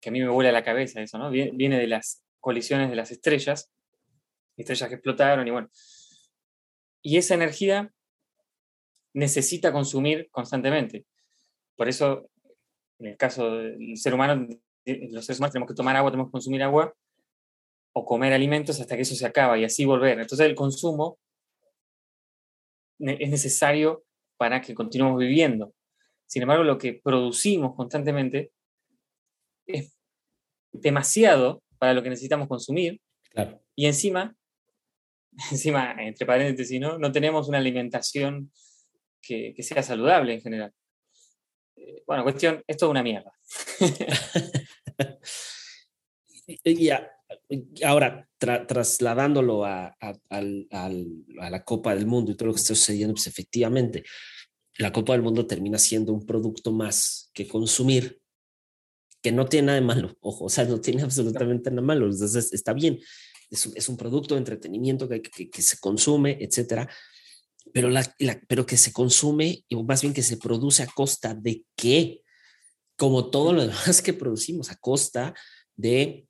que 0.00 0.10
a 0.10 0.12
mí 0.12 0.20
me 0.20 0.28
vuela 0.28 0.52
la 0.52 0.64
cabeza 0.64 1.00
eso, 1.00 1.18
¿no? 1.18 1.30
Viene 1.30 1.78
de 1.78 1.86
las 1.86 2.24
colisiones 2.40 2.90
de 2.90 2.96
las 2.96 3.10
estrellas, 3.10 3.72
estrellas 4.56 4.88
que 4.88 4.94
explotaron 4.96 5.46
y 5.46 5.50
bueno. 5.50 5.70
Y 7.02 7.16
esa 7.16 7.34
energía 7.34 7.92
necesita 9.14 9.72
consumir 9.72 10.28
constantemente. 10.30 11.06
Por 11.76 11.88
eso, 11.88 12.30
en 12.98 13.06
el 13.06 13.16
caso 13.16 13.56
del 13.56 13.96
ser 13.96 14.14
humano, 14.14 14.46
eh, 14.84 15.08
los 15.10 15.24
seres 15.24 15.38
humanos 15.38 15.52
tenemos 15.52 15.68
que 15.68 15.74
tomar 15.76 15.96
agua, 15.96 16.10
tenemos 16.10 16.28
que 16.28 16.32
consumir 16.32 16.62
agua 16.62 16.94
o 17.92 18.04
comer 18.04 18.32
alimentos 18.32 18.80
hasta 18.80 18.96
que 18.96 19.02
eso 19.02 19.14
se 19.14 19.26
acaba 19.26 19.58
y 19.58 19.64
así 19.64 19.84
volver. 19.84 20.18
Entonces 20.20 20.46
el 20.46 20.54
consumo 20.54 21.18
es 22.98 23.30
necesario 23.30 24.04
para 24.36 24.60
que 24.60 24.74
continuemos 24.74 25.18
viviendo. 25.18 25.72
Sin 26.26 26.42
embargo, 26.42 26.64
lo 26.64 26.78
que 26.78 27.00
producimos 27.02 27.74
constantemente 27.74 28.52
es 29.66 29.96
demasiado 30.72 31.62
para 31.78 31.94
lo 31.94 32.02
que 32.02 32.10
necesitamos 32.10 32.48
consumir 32.48 33.00
Claro. 33.30 33.60
y 33.74 33.86
encima, 33.86 34.36
encima, 35.50 35.94
entre 35.98 36.26
paréntesis, 36.26 36.80
¿no? 36.80 36.98
no 36.98 37.12
tenemos 37.12 37.48
una 37.48 37.58
alimentación 37.58 38.50
que, 39.22 39.54
que 39.54 39.62
sea 39.62 39.82
saludable 39.82 40.34
en 40.34 40.40
general. 40.40 40.72
Eh, 41.80 42.02
Bueno, 42.06 42.22
cuestión, 42.22 42.62
esto 42.66 42.86
es 42.86 42.90
una 42.90 43.02
mierda. 43.02 43.32
Y 46.64 46.88
a- 46.90 47.06
ahora, 47.84 48.26
tra- 48.40 48.66
trasladándolo 48.66 49.64
a, 49.64 49.88
a- 50.00 50.18
al- 50.30 50.66
a 50.70 51.50
la 51.50 51.62
Copa 51.64 51.94
del 51.94 52.06
Mundo 52.06 52.32
y 52.32 52.36
todo 52.36 52.46
lo 52.48 52.54
que 52.54 52.60
está 52.60 52.74
sucediendo, 52.74 53.14
pues 53.14 53.26
efectivamente, 53.26 54.02
la 54.78 54.92
Copa 54.92 55.12
del 55.12 55.22
Mundo 55.22 55.46
termina 55.46 55.76
siendo 55.78 56.12
un 56.14 56.24
producto 56.24 56.72
más 56.72 57.30
que 57.34 57.46
consumir, 57.46 58.20
que 59.20 59.32
no 59.32 59.44
tiene 59.46 59.66
nada 59.66 59.80
de 59.80 59.84
malo, 59.84 60.16
ojo, 60.20 60.46
o 60.46 60.48
sea, 60.48 60.64
no 60.64 60.80
tiene 60.80 61.02
absolutamente 61.42 61.70
nada 61.70 61.82
malo, 61.82 62.06
entonces 62.06 62.52
está 62.52 62.72
bien, 62.72 62.98
es, 63.50 63.66
es 63.74 63.88
un 63.88 63.96
producto 63.98 64.34
de 64.34 64.38
entretenimiento 64.38 65.06
que, 65.08 65.20
que- 65.20 65.50
que 65.50 65.62
se 65.62 65.78
consume, 65.78 66.38
etcétera, 66.40 66.88
pero, 67.72 67.90
la, 67.90 68.14
la- 68.18 68.40
pero 68.48 68.66
que 68.66 68.76
se 68.76 68.92
consume, 68.92 69.64
y 69.68 69.76
más 69.82 70.02
bien 70.02 70.14
que 70.14 70.22
se 70.22 70.36
produce 70.36 70.82
a 70.82 70.86
costa 70.86 71.34
de 71.34 71.64
qué, 71.76 72.22
como 72.96 73.30
todo 73.30 73.52
lo 73.52 73.62
demás 73.66 74.02
que 74.02 74.12
producimos, 74.12 74.70
a 74.70 74.76
costa 74.76 75.34
de 75.76 76.26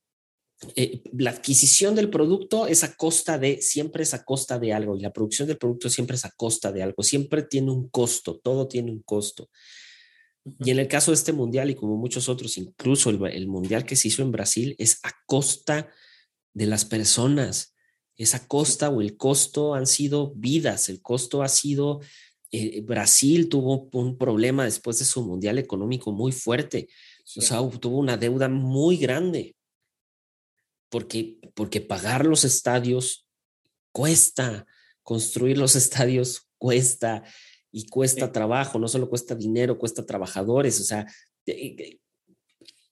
eh, 0.74 1.03
la 1.16 1.30
adquisición 1.30 1.95
del 1.95 2.11
producto 2.11 2.66
es 2.66 2.82
a 2.82 2.95
costa 2.97 3.39
de, 3.39 3.62
siempre 3.62 4.03
es 4.03 4.12
a 4.12 4.24
costa 4.24 4.59
de 4.59 4.72
algo 4.72 4.97
y 4.97 5.01
la 5.01 5.12
producción 5.12 5.47
del 5.47 5.57
producto 5.57 5.89
siempre 5.89 6.16
es 6.16 6.24
a 6.24 6.32
costa 6.36 6.72
de 6.72 6.82
algo, 6.82 7.03
siempre 7.03 7.43
tiene 7.43 7.70
un 7.70 7.89
costo, 7.89 8.41
todo 8.43 8.66
tiene 8.66 8.91
un 8.91 9.03
costo. 9.03 9.49
Y 10.61 10.70
en 10.70 10.78
el 10.78 10.89
caso 10.89 11.11
de 11.11 11.16
este 11.16 11.32
mundial 11.32 11.70
y 11.70 11.74
como 11.74 11.97
muchos 11.97 12.28
otros, 12.28 12.57
incluso 12.59 13.11
el, 13.11 13.24
el 13.32 13.47
mundial 13.49 13.84
que 13.84 13.97
se 13.97 14.09
hizo 14.09 14.22
en 14.22 14.32
Brasil 14.32 14.74
es 14.78 14.99
a 15.05 15.12
costa 15.26 15.91
de 16.55 16.66
las 16.66 16.84
personas, 16.84 17.74
es 18.19 18.35
a 18.35 18.47
costa 18.47 18.91
o 18.91 19.01
el 19.01 19.16
costo 19.16 19.75
han 19.75 19.87
sido 19.87 20.33
vidas, 20.35 20.89
el 20.89 21.01
costo 21.01 21.43
ha 21.43 21.49
sido, 21.49 22.01
eh, 22.51 22.81
Brasil 22.83 23.49
tuvo 23.49 23.89
un 23.93 24.19
problema 24.19 24.64
después 24.64 24.99
de 24.99 25.05
su 25.05 25.23
mundial 25.23 25.57
económico 25.59 26.11
muy 26.11 26.33
fuerte, 26.33 26.89
o 27.37 27.41
sea, 27.41 27.59
tuvo 27.79 27.99
una 27.99 28.16
deuda 28.16 28.49
muy 28.49 28.97
grande. 28.97 29.55
Porque, 30.91 31.39
porque 31.55 31.83
pagar 31.83 32.25
los 32.25 32.45
estadios 32.45 33.27
cuesta, 33.93 34.66
construir 35.03 35.59
los 35.59 35.77
estadios 35.77 36.49
cuesta 36.59 37.23
y 37.71 37.87
cuesta 37.87 38.27
Sí. 38.27 38.33
trabajo, 38.33 38.79
no 38.79 38.89
solo 38.89 39.09
cuesta 39.09 39.35
dinero, 39.35 39.79
cuesta 39.79 40.05
trabajadores, 40.05 40.81
o 40.81 40.85
sea, 40.85 41.07
eh, 41.47 41.77
eh, 41.79 42.01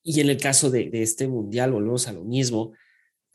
y 0.02 0.20
en 0.20 0.28
el 0.28 0.36
caso 0.36 0.70
de, 0.70 0.88
de 0.90 1.02
este 1.02 1.26
mundial 1.26 1.72
volvemos 1.72 2.06
a 2.06 2.12
lo 2.12 2.22
mismo, 2.22 2.74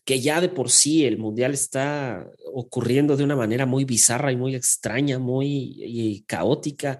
que 0.03 0.19
ya 0.19 0.41
de 0.41 0.49
por 0.49 0.69
sí 0.69 1.05
el 1.05 1.17
mundial 1.17 1.53
está 1.53 2.29
ocurriendo 2.53 3.15
de 3.17 3.23
una 3.23 3.35
manera 3.35 3.65
muy 3.65 3.85
bizarra 3.85 4.31
y 4.31 4.35
muy 4.35 4.55
extraña, 4.55 5.19
muy 5.19 5.75
y 5.77 6.21
caótica. 6.23 6.99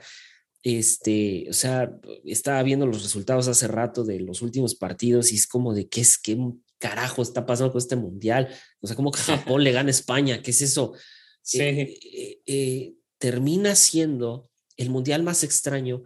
Este, 0.64 1.48
o 1.50 1.54
sea, 1.54 1.92
estaba 2.24 2.62
viendo 2.62 2.86
los 2.86 3.02
resultados 3.02 3.48
hace 3.48 3.68
rato 3.68 4.04
de 4.04 4.20
los 4.20 4.44
últimos 4.44 4.76
partidos 4.76 5.32
y 5.32 5.36
es 5.36 5.48
como 5.48 5.74
de 5.74 5.88
qué 5.90 6.02
es 6.02 6.20
qué 6.20 6.38
carajo 6.78 7.22
está 7.22 7.46
pasando 7.46 7.72
con 7.72 7.80
este 7.80 7.96
mundial. 7.96 8.50
O 8.80 8.88
sea, 8.88 8.96
como 8.96 9.12
que 9.12 9.20
Japón 9.20 9.64
le 9.64 9.72
gana 9.72 9.88
a 9.88 9.92
España, 9.92 10.42
¿qué 10.42 10.52
es 10.52 10.62
eso? 10.62 10.94
Sí, 11.42 11.60
Eh, 11.60 12.00
eh, 12.04 12.42
eh, 12.46 12.94
termina 13.18 13.76
siendo 13.76 14.50
el 14.78 14.90
mundial 14.92 15.24
más 15.24 15.44
extraño, 15.44 16.04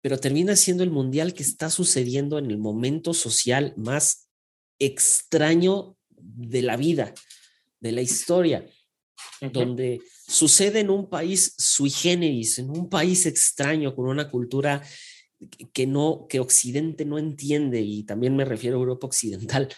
pero 0.00 0.18
termina 0.18 0.54
siendo 0.56 0.84
el 0.84 0.90
mundial 0.90 1.34
que 1.34 1.42
está 1.42 1.70
sucediendo 1.70 2.38
en 2.38 2.50
el 2.50 2.58
momento 2.58 3.14
social 3.14 3.74
más 3.76 4.28
extraño 4.78 5.96
de 6.22 6.62
la 6.62 6.76
vida, 6.76 7.12
de 7.80 7.92
la 7.92 8.00
historia, 8.02 8.64
donde 9.52 10.00
sucede 10.28 10.80
en 10.80 10.90
un 10.90 11.08
país 11.08 11.54
sui 11.58 11.90
generis, 11.90 12.58
en 12.58 12.70
un 12.70 12.88
país 12.88 13.26
extraño, 13.26 13.94
con 13.94 14.06
una 14.06 14.30
cultura 14.30 14.82
que- 15.72 15.86
no, 15.86 16.26
que 16.28 16.38
Occidente 16.38 17.04
no 17.04 17.18
entiende, 17.18 17.80
y 17.80 18.04
también 18.04 18.36
me 18.36 18.44
refiero 18.44 18.76
a 18.76 18.80
Europa 18.80 19.08
Occidental, 19.08 19.68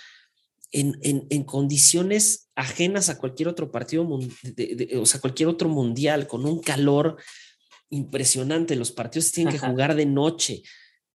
en, 0.73 0.99
en, 1.03 1.27
en 1.31 1.45
condiciones 1.45 2.51
ajenas 2.55 3.09
a 3.09 3.19
cualquier 3.19 3.49
otro 3.49 3.71
partido, 3.71 4.07
de- 4.43 4.75
de- 4.77 4.99
o 4.99 5.07
sea, 5.07 5.21
cualquier 5.21 5.49
otro 5.49 5.69
mundial, 5.69 6.27
con 6.27 6.45
un 6.45 6.61
calor 6.61 7.17
impresionante. 7.91 8.77
Los 8.77 8.93
partidos 8.93 9.33
tienen 9.33 9.53
que 9.55 9.59
jugar 9.59 9.95
de 9.95 10.05
noche, 10.07 10.63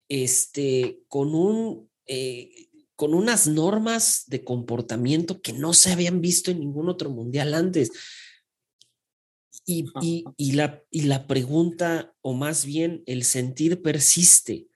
este, 0.09 1.01
con 1.09 1.35
un, 1.35 1.91
eh, 2.07 2.68
con 2.99 3.15
unas 3.15 3.47
normas 3.47 4.25
de 4.27 4.43
comportamiento 4.43 5.41
que 5.41 5.53
no 5.53 5.73
se 5.73 5.93
habían 5.93 6.21
visto 6.21 6.51
en 6.51 6.59
ningún 6.59 6.89
otro 6.89 7.11
mundial 7.11 7.55
antes. 7.55 7.93
Y, 9.65 9.85
y, 10.03 10.25
y 10.37 10.53
la, 10.53 10.83
y 10.91 11.03
la 11.03 11.29
pregunta, 11.29 12.13
o 12.23 12.35
más 12.35 12.65
bien 12.65 13.05
el 13.07 13.23
sentir 13.23 13.83
persiste. 13.83 14.67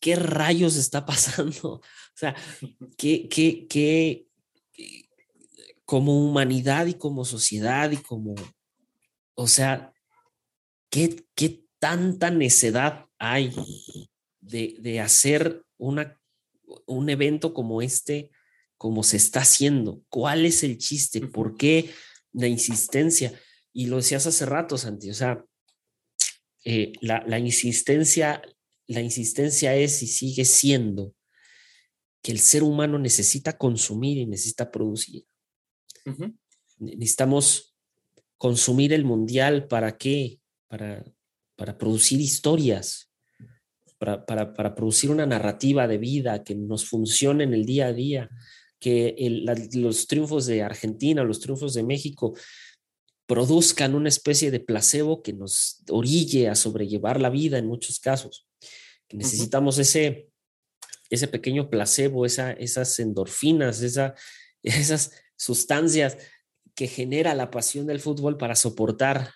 ¿Qué 0.00 0.16
rayos 0.16 0.74
está 0.74 1.06
pasando? 1.06 1.80
O 2.12 2.18
sea, 2.20 2.34
¿qué, 2.98 3.28
qué, 3.28 3.66
qué, 3.68 4.26
qué- 4.72 5.08
como 5.84 6.22
humanidad 6.28 6.86
y 6.86 6.94
como 6.94 7.24
sociedad 7.24 7.90
y 7.92 7.96
como, 7.98 8.34
o 9.36 9.46
sea, 9.46 9.94
¿qué, 10.90 11.24
qué 11.36 11.64
tanta 11.78 12.30
necedad 12.30 13.06
hay 13.16 13.54
de, 14.40 14.76
de 14.80 15.00
hacer 15.00 15.64
una, 15.78 16.19
un 16.86 17.10
evento 17.10 17.54
como 17.54 17.82
este, 17.82 18.30
como 18.76 19.02
se 19.02 19.16
está 19.16 19.40
haciendo? 19.40 20.02
¿Cuál 20.08 20.46
es 20.46 20.62
el 20.62 20.78
chiste? 20.78 21.20
¿Por 21.20 21.56
qué 21.56 21.90
la 22.32 22.48
insistencia? 22.48 23.38
Y 23.72 23.86
lo 23.86 23.96
decías 23.96 24.26
hace 24.26 24.46
rato, 24.46 24.78
Santi, 24.78 25.10
o 25.10 25.14
sea, 25.14 25.44
eh, 26.64 26.92
la, 27.00 27.24
la 27.26 27.38
insistencia, 27.38 28.42
la 28.86 29.00
insistencia 29.00 29.74
es 29.74 30.02
y 30.02 30.06
sigue 30.06 30.44
siendo 30.44 31.14
que 32.22 32.32
el 32.32 32.38
ser 32.38 32.62
humano 32.62 32.98
necesita 32.98 33.56
consumir 33.56 34.18
y 34.18 34.26
necesita 34.26 34.70
producir. 34.70 35.24
Necesitamos 36.78 37.74
consumir 38.36 38.92
el 38.92 39.04
mundial 39.04 39.68
para 39.68 39.96
qué? 39.96 40.40
Para, 40.68 41.04
para 41.56 41.76
producir 41.78 42.20
historias, 42.20 43.09
para, 44.00 44.24
para, 44.24 44.54
para 44.54 44.74
producir 44.74 45.10
una 45.10 45.26
narrativa 45.26 45.86
de 45.86 45.98
vida 45.98 46.42
que 46.42 46.54
nos 46.54 46.86
funcione 46.86 47.44
en 47.44 47.52
el 47.52 47.66
día 47.66 47.88
a 47.88 47.92
día, 47.92 48.30
que 48.80 49.14
el- 49.18 49.44
la- 49.44 49.54
los 49.74 50.06
triunfos 50.06 50.46
de 50.46 50.62
Argentina, 50.62 51.22
los 51.22 51.40
triunfos 51.40 51.74
de 51.74 51.82
México 51.82 52.34
produzcan 53.26 53.94
una 53.94 54.08
especie 54.08 54.50
de 54.50 54.60
placebo 54.60 55.22
que 55.22 55.34
nos 55.34 55.82
orille 55.90 56.48
a 56.48 56.54
sobrellevar 56.54 57.20
la 57.20 57.28
vida 57.30 57.58
en 57.58 57.66
muchos 57.66 58.00
casos. 58.00 58.48
Que 59.06 59.18
necesitamos 59.18 59.78
ese, 59.78 60.30
ese 61.10 61.28
pequeño 61.28 61.68
placebo, 61.68 62.24
esa, 62.24 62.52
esas 62.52 62.98
endorfinas, 62.98 63.82
esa, 63.82 64.14
esas 64.62 65.12
sustancias 65.36 66.16
que 66.74 66.88
genera 66.88 67.34
la 67.34 67.50
pasión 67.50 67.86
del 67.86 68.00
fútbol 68.00 68.38
para 68.38 68.54
soportar 68.56 69.30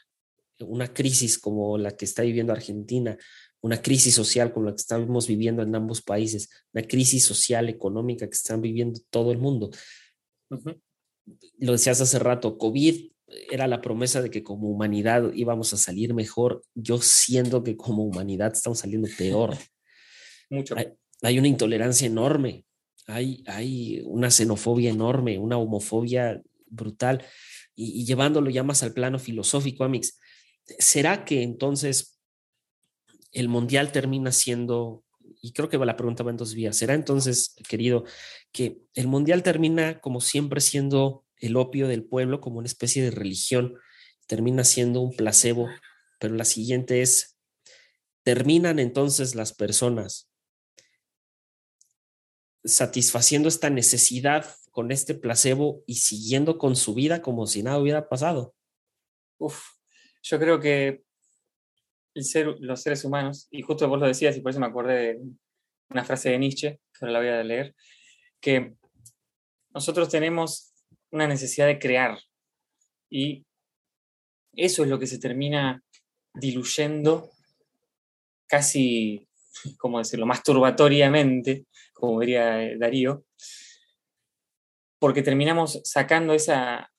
una 0.61 0.95
crisis 0.95 1.39
como 1.39 1.77
la 1.77 1.97
que 1.97 2.05
está 2.07 2.23
viviendo 2.23 2.53
Argentina, 2.53 3.19
una 3.65 3.81
crisis 3.81 4.15
social 4.15 4.53
como 4.53 4.67
la 4.67 4.73
que 4.73 4.83
estamos 4.83 5.27
viviendo 5.27 5.63
en 5.63 5.75
ambos 5.75 6.03
países, 6.03 6.51
una 6.75 6.87
crisis 6.87 7.25
social, 7.25 7.71
económica 7.71 8.27
que 8.27 8.35
están 8.35 8.61
viviendo 8.61 9.01
todo 9.09 9.33
el 9.33 9.39
mundo. 9.39 9.71
Ujú. 10.51 10.79
Lo 11.61 11.73
decías 11.73 11.99
hace 11.99 12.19
rato, 12.19 12.59
COVID 12.59 13.11
era 13.51 13.67
la 13.67 13.81
promesa 13.81 14.21
de 14.21 14.29
que 14.29 14.43
como 14.43 14.69
humanidad 14.69 15.33
íbamos 15.33 15.73
a 15.73 15.79
salir 15.79 16.13
mejor. 16.13 16.63
Yo 16.75 16.99
siento 16.99 17.65
que 17.65 17.75
como 17.75 18.05
humanidad 18.05 18.53
estamos 18.53 18.81
saliendo 18.81 19.09
peor. 19.17 19.57
Mucho. 20.51 20.77
Hay 21.23 21.39
una 21.39 21.49
intolerancia 21.49 22.07
enorme, 22.07 22.67
hay, 23.07 23.43
hay 23.47 24.03
una 24.05 24.31
xenofobia 24.31 24.91
enorme, 24.91 25.39
una 25.39 25.57
homofobia 25.57 26.43
brutal. 26.67 27.25
Y, 27.75 28.03
y 28.03 28.05
llevándolo 28.05 28.51
ya 28.51 28.63
más 28.63 28.83
al 28.83 28.93
plano 28.93 29.19
filosófico, 29.19 29.85
Amix, 29.85 30.19
¿será 30.79 31.25
que 31.25 31.43
entonces 31.43 32.14
el 33.35 33.49
mundial 33.49 33.93
termina 33.93 34.33
siendo, 34.33 35.05
y 35.43 35.53
creo 35.53 35.69
que 35.69 35.77
la 35.79 35.97
pregunta 35.97 36.23
va 36.23 36.31
en 36.31 36.37
dos 36.37 36.55
vías, 36.55 36.77
¿será 36.77 36.95
entonces, 36.95 37.55
querido, 37.69 38.05
que 38.53 38.79
el 38.95 39.09
mundial 39.09 39.43
termina 39.43 40.01
como 40.01 40.21
siempre 40.21 40.61
siendo 40.61 41.25
el 41.37 41.57
opio 41.57 41.89
del 41.89 42.05
pueblo, 42.05 42.41
como 42.41 42.59
una 42.59 42.67
especie 42.67 43.03
de 43.03 43.11
religión, 43.11 43.77
termina 44.27 44.65
siendo 44.65 45.01
un 45.01 45.15
placebo, 45.15 45.69
pero 46.19 46.35
la 46.35 46.45
siguiente 46.45 47.03
es, 47.03 47.37
terminan 48.23 48.79
entonces 48.79 49.35
las 49.35 49.53
personas 49.53 50.31
satisfaciendo 52.65 53.49
esta 53.49 53.69
necesidad 53.69 54.47
con 54.71 54.91
este 54.91 55.15
placebo 55.15 55.85
y 55.87 55.97
siguiendo 55.97 56.57
con 56.57 56.77
su 56.77 56.95
vida 56.95 57.21
como 57.21 57.47
si 57.47 57.63
nada 57.63 57.79
hubiera 57.79 58.09
pasado. 58.09 58.55
Uf, 59.39 59.61
yo 60.23 60.39
creo 60.39 60.61
que 60.61 61.04
el 62.15 62.25
ser, 62.25 62.57
los 62.61 62.83
seres 62.83 63.05
humanos, 63.05 63.49
y 63.51 63.63
justo 63.63 63.89
vos 63.89 64.01
lo 64.01 64.07
decías 64.07 64.37
y 64.37 64.41
por 64.41 64.51
eso 64.51 64.61
me 64.61 64.67
acordé 64.67 64.95
de 64.95 65.21
una 65.91 66.05
frase 66.05 66.31
de 66.31 66.39
Nietzsche, 66.39 66.81
que 66.93 66.99
ahora 67.05 67.13
la 67.13 67.19
voy 67.19 67.29
a 67.29 67.45
leer, 67.45 67.75
que 68.41 68.75
nosotros 69.75 70.09
tenemos 70.09 70.73
una 71.11 71.27
necesidad 71.27 71.67
de 71.67 71.79
crear 71.79 72.19
y 73.11 73.45
eso 74.57 74.85
es 74.85 74.89
lo 74.89 74.99
que 74.99 75.07
se 75.07 75.19
termina 75.19 75.83
diluyendo 76.33 77.31
casi, 78.47 79.29
¿cómo 79.79 79.99
decirlo?, 79.99 80.27
masturbatoriamente, 80.27 81.67
como 81.93 82.21
diría 82.21 82.63
eh, 82.63 82.77
Darío, 82.79 83.25
porque 84.99 85.23
terminamos 85.23 85.81
sacando 85.85 86.35
esa, 86.35 86.91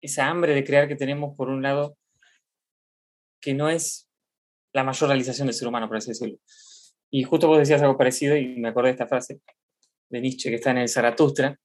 esa 0.00 0.28
hambre 0.28 0.54
de 0.54 0.64
crear 0.64 0.88
que 0.88 0.96
tenemos 0.96 1.36
por 1.36 1.48
un 1.48 1.62
lado, 1.62 1.96
que 3.40 3.54
no 3.54 3.70
es 3.70 4.09
la 4.72 4.84
mayor 4.84 5.08
realización 5.08 5.46
del 5.46 5.54
ser 5.54 5.68
humano, 5.68 5.88
por 5.88 5.96
así 5.96 6.10
decirlo. 6.10 6.38
Y 7.10 7.24
justo 7.24 7.48
vos 7.48 7.58
decías 7.58 7.82
algo 7.82 7.98
parecido 7.98 8.36
y 8.36 8.56
me 8.56 8.68
acordé 8.68 8.88
de 8.88 8.92
esta 8.92 9.08
frase 9.08 9.40
de 10.08 10.20
Nietzsche 10.20 10.50
que 10.50 10.56
está 10.56 10.70
en 10.70 10.78
el 10.78 10.88
Zaratustra. 10.88 11.58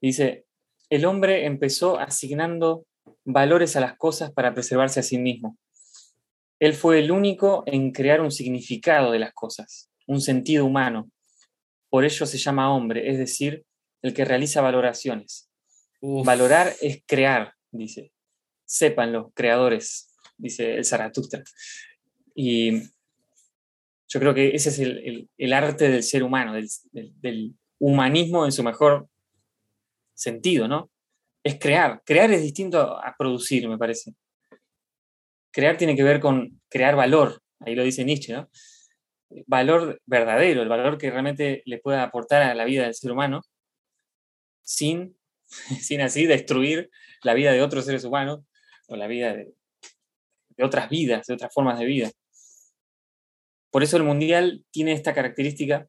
Dice, 0.00 0.46
el 0.90 1.04
hombre 1.04 1.46
empezó 1.46 1.98
asignando 1.98 2.86
valores 3.24 3.76
a 3.76 3.80
las 3.80 3.96
cosas 3.96 4.32
para 4.32 4.52
preservarse 4.52 5.00
a 5.00 5.02
sí 5.02 5.18
mismo. 5.18 5.56
Él 6.60 6.74
fue 6.74 6.98
el 7.00 7.10
único 7.10 7.62
en 7.66 7.92
crear 7.92 8.20
un 8.20 8.30
significado 8.30 9.12
de 9.12 9.18
las 9.18 9.32
cosas, 9.32 9.90
un 10.06 10.20
sentido 10.20 10.64
humano. 10.64 11.10
Por 11.90 12.04
ello 12.04 12.26
se 12.26 12.38
llama 12.38 12.74
hombre, 12.74 13.10
es 13.10 13.18
decir, 13.18 13.64
el 14.02 14.14
que 14.14 14.24
realiza 14.24 14.60
valoraciones. 14.60 15.50
Uf. 16.00 16.26
Valorar 16.26 16.72
es 16.80 17.02
crear, 17.06 17.54
dice. 17.70 18.12
Sépanlo, 18.66 19.30
creadores, 19.34 20.14
dice 20.36 20.76
el 20.76 20.84
Zaratustra. 20.84 21.42
Y 22.34 22.82
yo 24.08 24.20
creo 24.20 24.34
que 24.34 24.54
ese 24.54 24.68
es 24.68 24.78
el, 24.78 25.28
el- 25.36 25.52
arte 25.52 25.88
del 25.88 26.02
ser 26.02 26.22
humano, 26.22 26.52
del, 26.52 27.54
humanismo 27.78 28.44
en 28.44 28.52
su 28.52 28.62
mejor 28.62 29.08
sentido, 30.14 30.68
¿no? 30.68 30.90
Es 31.42 31.58
crear. 31.58 32.02
Crear 32.04 32.30
es 32.30 32.40
distinto 32.40 32.80
a 32.80 33.14
producir, 33.18 33.68
me 33.68 33.76
parece. 33.76 34.14
Crear 35.50 35.76
tiene 35.76 35.96
que 35.96 36.02
ver 36.02 36.20
con 36.20 36.60
crear 36.68 36.96
valor, 36.96 37.42
ahí 37.60 37.74
lo 37.74 37.82
dice 37.82 38.04
Nietzsche, 38.04 38.32
¿no? 38.32 38.48
Valor 39.46 40.00
verdadero, 40.06 40.62
el 40.62 40.68
valor 40.68 40.96
que 40.96 41.10
realmente 41.10 41.62
le 41.66 41.78
pueda 41.78 42.02
aportar 42.04 42.42
a 42.42 42.54
la 42.54 42.64
vida 42.64 42.84
del 42.84 42.94
ser 42.94 43.10
humano, 43.12 43.42
sin, 44.62 45.16
sin 45.80 46.00
así 46.00 46.26
destruir 46.26 46.90
la 47.22 47.34
vida 47.34 47.52
de 47.52 47.62
otros 47.62 47.84
seres 47.84 48.04
humanos 48.04 48.40
o 48.88 48.96
la 48.96 49.06
vida 49.06 49.34
de 49.34 50.64
otras 50.64 50.88
vidas, 50.88 51.26
de 51.26 51.34
otras 51.34 51.52
formas 51.52 51.78
de 51.78 51.84
vida. 51.84 52.10
Por 53.74 53.82
eso 53.82 53.96
el 53.96 54.04
Mundial 54.04 54.64
tiene 54.70 54.92
esta 54.92 55.12
característica. 55.12 55.88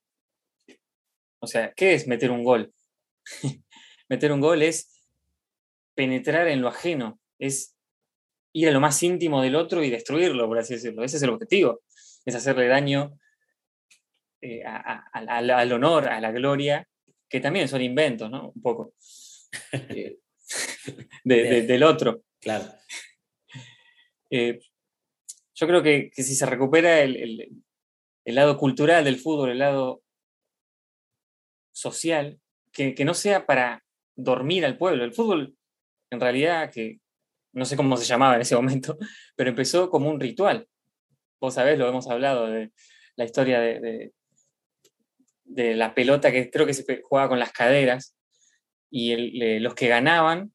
O 1.39 1.45
sea, 1.45 1.71
¿qué 1.75 1.93
es 1.93 2.07
meter 2.07 2.31
un 2.31 2.43
gol? 2.43 2.73
meter 4.09 4.31
un 4.31 4.41
gol 4.41 4.63
es 4.63 5.07
penetrar 5.93 6.47
en 6.47 6.63
lo 6.63 6.69
ajeno, 6.69 7.19
es 7.37 7.75
ir 8.53 8.69
a 8.69 8.71
lo 8.71 8.79
más 8.79 9.03
íntimo 9.03 9.39
del 9.43 9.55
otro 9.55 9.83
y 9.83 9.91
destruirlo, 9.91 10.47
por 10.47 10.57
así 10.57 10.73
decirlo. 10.73 11.03
Ese 11.03 11.17
es 11.17 11.21
el 11.23 11.29
objetivo, 11.29 11.83
es 12.25 12.33
hacerle 12.33 12.67
daño 12.67 13.19
eh, 14.41 14.63
a- 14.65 15.05
a- 15.13 15.19
al- 15.59 15.71
honor, 15.71 16.07
a 16.07 16.19
la 16.19 16.31
gloria, 16.31 16.87
que 17.29 17.39
también 17.39 17.67
son 17.67 17.83
inventos, 17.83 18.31
¿no? 18.31 18.49
Un 18.49 18.61
poco. 18.63 18.95
eh, 19.73 20.17
de- 21.23 21.43
de- 21.43 21.61
del 21.61 21.83
otro. 21.83 22.23
Claro. 22.41 22.65
Eh, 24.31 24.57
yo 25.53 25.67
creo 25.67 25.83
que, 25.83 26.09
que 26.09 26.23
si 26.23 26.33
se 26.33 26.47
recupera 26.47 27.03
el, 27.03 27.15
el- 27.15 27.64
el 28.25 28.35
lado 28.35 28.57
cultural 28.57 29.03
del 29.03 29.17
fútbol, 29.19 29.51
el 29.51 29.59
lado 29.59 30.01
social, 31.71 32.39
que, 32.71 32.93
que 32.95 33.05
no 33.05 33.13
sea 33.13 33.45
para 33.45 33.83
dormir 34.15 34.65
al 34.65 34.77
pueblo. 34.77 35.03
El 35.03 35.13
fútbol, 35.13 35.55
en 36.09 36.19
realidad, 36.19 36.71
que 36.71 36.99
no 37.53 37.65
sé 37.65 37.75
cómo 37.77 37.95
se 37.97 38.05
llamaba 38.05 38.35
en 38.35 38.41
ese 38.41 38.55
momento, 38.61 38.97
pero 39.35 39.49
empezó 39.49 39.89
como 39.89 40.09
un 40.09 40.19
ritual. 40.19 40.67
Vos 41.39 41.53
sabés, 41.53 41.77
lo 41.77 41.87
hemos 41.87 42.07
hablado 42.09 42.47
de 42.47 42.71
la 43.15 43.25
historia 43.25 43.59
de, 43.59 43.79
de- 43.79 44.13
de 45.47 45.75
la 45.75 45.93
pelota 45.93 46.31
que 46.31 46.49
creo 46.49 46.65
que 46.65 46.73
se 46.73 47.01
jugaba 47.03 47.29
con 47.29 47.37
las 47.39 47.51
caderas 47.51 48.17
y 48.89 49.11
el- 49.11 49.31
le- 49.37 49.59
los 49.59 49.75
que 49.75 49.87
ganaban 49.87 50.51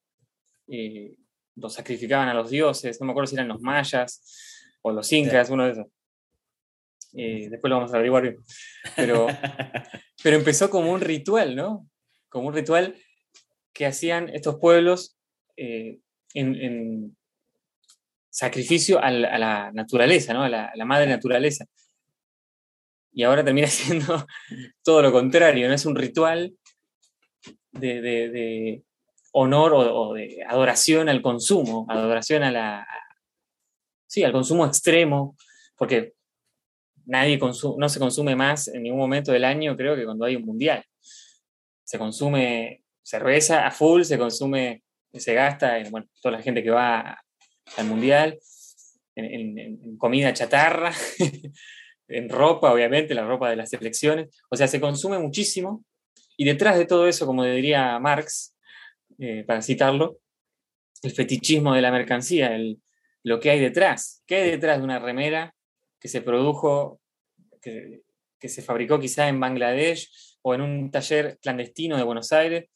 eh, 0.67 1.15
los 1.57 1.75
sacrificaban 1.75 2.29
a 2.29 2.35
los 2.35 2.51
dioses, 2.51 3.01
no 3.01 3.07
me 3.07 3.13
acuerdo 3.13 3.29
si 3.29 3.35
eran 3.37 3.49
los 3.49 3.61
mayas 3.61 4.77
o 4.83 4.91
los 4.93 5.13
incas, 5.13 5.49
uno 5.51 5.65
de 5.67 5.73
esos. 5.73 5.87
Eh, 7.17 7.49
después 7.51 7.69
lo 7.71 7.77
vamos 7.77 7.93
a 7.93 7.97
averiguar 7.97 8.23
bien. 8.23 8.37
Pero, 8.97 9.27
pero 10.23 10.37
empezó 10.37 10.71
como 10.71 10.93
un 10.93 11.01
ritual, 11.01 11.57
¿no? 11.57 11.89
Como 12.29 12.49
un 12.49 12.55
ritual 12.55 12.97
que 13.73 13.87
hacían 13.87 14.29
estos 14.29 14.57
pueblos 14.61 15.17
eh, 15.57 15.99
en, 16.35 16.55
en 16.57 17.17
sacrificio 18.31 19.03
a 19.03 19.11
la, 19.11 19.29
a 19.35 19.39
la 19.39 19.73
naturaleza, 19.73 20.33
¿no? 20.33 20.43
A 20.45 20.49
la, 20.49 20.67
a 20.67 20.77
la 20.77 20.85
madre 20.85 21.09
naturaleza. 21.09 21.67
Y 23.13 23.25
ahora 23.25 23.45
termina 23.45 23.67
siendo 23.69 24.27
todo 24.85 25.03
lo 25.03 25.13
contrario, 25.13 25.69
¿no? 25.69 25.75
Es 25.75 25.87
un 25.87 25.97
ritual 25.97 26.55
de, 27.73 28.01
de- 28.01 28.29
de 28.31 28.85
honor 29.33 29.75
o, 29.75 29.79
o 30.09 30.15
de 30.15 30.45
adoración 30.47 31.09
al 31.09 31.23
consumo, 31.23 31.87
adoración 31.89 32.43
a 32.43 32.51
la... 32.51 32.87
Sí, 34.09 34.25
al 34.25 34.33
consumo 34.33 34.67
extremo, 34.67 35.37
porque 35.77 36.15
nadie 37.11 37.39
no 37.39 37.89
se 37.89 37.99
consume 37.99 38.37
más 38.37 38.69
en 38.69 38.85
ningún 38.85 39.01
momento 39.01 39.33
del 39.33 39.45
año, 39.45 39.77
creo 39.77 39.97
que 39.97 40.05
cuando 40.05 40.25
hay 40.25 40.37
un 40.37 40.45
mundial. 40.45 40.85
Se 41.85 41.99
consume 41.99 42.85
cerveza 43.03 43.67
a 43.67 43.71
full, 43.71 44.03
se 44.03 44.17
consume, 44.17 44.85
se 45.13 45.35
gasta 45.35 45.79
en 45.79 45.91
toda 46.23 46.37
la 46.37 46.43
gente 46.43 46.63
que 46.63 46.71
va 46.71 47.21
al 47.77 47.87
mundial, 47.87 48.39
en 49.17 49.97
comida 49.99 50.33
chatarra, 50.33 50.93
en 52.09 52.29
ropa, 52.29 52.73
obviamente, 52.73 53.15
la 53.15 53.27
ropa 53.27 53.51
de 53.51 53.57
las 53.57 53.71
selecciones. 53.71 54.29
O 54.49 54.57
sea, 54.57 54.69
se 54.69 54.81
consume 54.81 55.19
muchísimo. 55.19 55.85
Y 56.37 56.45
detrás 56.45 56.79
de 56.79 56.87
todo 56.87 57.07
eso, 57.07 57.27
como 57.27 57.45
diría 57.45 57.99
Marx, 57.99 58.57
eh, 59.19 59.45
para 59.47 59.63
citarlo, 59.63 60.19
el 61.03 61.13
fetichismo 61.13 61.75
de 61.75 61.83
la 61.83 61.91
mercancía, 61.91 62.55
el, 62.55 62.81
lo 63.25 63.41
que 63.41 63.51
hay 63.51 63.61
detrás. 63.61 64.23
¿Qué 64.27 64.37
hay 64.37 64.51
detrás 64.51 64.79
de 64.79 64.85
una 64.85 64.99
remera 64.99 65.55
que 66.01 66.09
se 66.09 66.23
produjo, 66.23 67.00
que, 67.61 68.03
que 68.39 68.49
se 68.49 68.63
fabricó 68.63 68.99
quizá 68.99 69.29
en 69.29 69.41
Bangladesh 69.41 70.39
o 70.43 70.55
en 70.55 70.61
un 70.63 70.91
taller 70.91 71.39
clandestino 71.41 71.97
de 71.97 72.03
Buenos 72.03 72.33
Aires, 72.33 72.69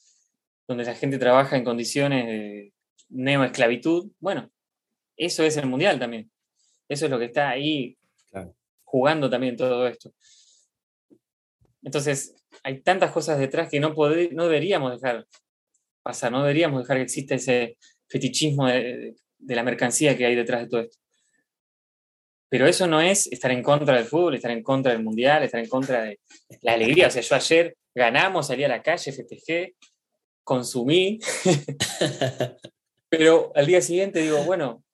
donde 0.68 0.85
la 0.85 0.95
gente 0.95 1.18
trabaja 1.18 1.57
en 1.57 1.64
condiciones 1.64 2.26
de 2.26 2.72
neoesclavitud? 3.09 4.11
Bueno, 4.20 4.51
eso 5.16 5.45
es 5.45 5.57
el 5.57 5.66
mundial 5.66 5.99
también. 5.99 6.30
Eso 6.89 7.07
es 7.07 7.11
lo 7.11 7.18
que 7.18 7.26
está 7.26 7.51
ahí 7.51 7.97
Claro. 8.30 8.55
jugando 8.85 9.30
también 9.30 9.57
todo 9.57 9.87
esto. 9.87 10.12
Entonces, 11.82 12.35
hay 12.62 12.80
tantas 12.82 13.11
cosas 13.12 13.39
detrás 13.39 13.68
que 13.68 13.80
no, 13.80 13.95
no 13.95 14.45
deberíamos 14.45 15.01
dejar 15.01 15.26
pasar, 16.03 16.32
no 16.32 16.43
deberíamos 16.43 16.82
dejar 16.82 16.97
que 16.99 17.03
exista 17.05 17.35
ese 17.35 17.76
fetichismo 18.09 18.66
de, 18.66 19.14
de 19.39 19.55
la 19.57 19.62
mercancía 19.62 20.16
que 20.16 20.26
hay 20.26 20.35
detrás 20.35 20.62
de 20.62 20.68
todo 20.68 20.80
esto. 20.80 20.99
Pero 22.55 22.68
eso 22.68 22.86
no 22.86 23.00
es 23.00 23.26
estar 23.32 23.50
en 23.50 23.64
contra 23.64 23.96
del 23.96 24.05
fútbol, 24.05 24.36
estar 24.36 24.52
en 24.52 24.62
contra 24.62 24.92
del 24.92 25.02
mundial, 25.02 25.42
estar 25.42 25.59
en 25.59 25.68
contra 25.68 26.05
de 26.05 26.20
la 26.62 26.74
alegría. 26.74 27.09
O 27.09 27.11
sea, 27.11 27.20
yo 27.20 27.34
ayer 27.34 27.76
ganamos, 27.92 28.46
salí 28.46 28.62
a 28.62 28.68
la 28.68 28.80
calle, 28.80 29.11
festejé, 29.11 29.74
consumí, 30.44 31.18
pero 33.09 33.50
al 33.57 33.66
día 33.66 33.80
siguiente 33.80 34.20
digo, 34.20 34.44
bueno, 34.44 34.84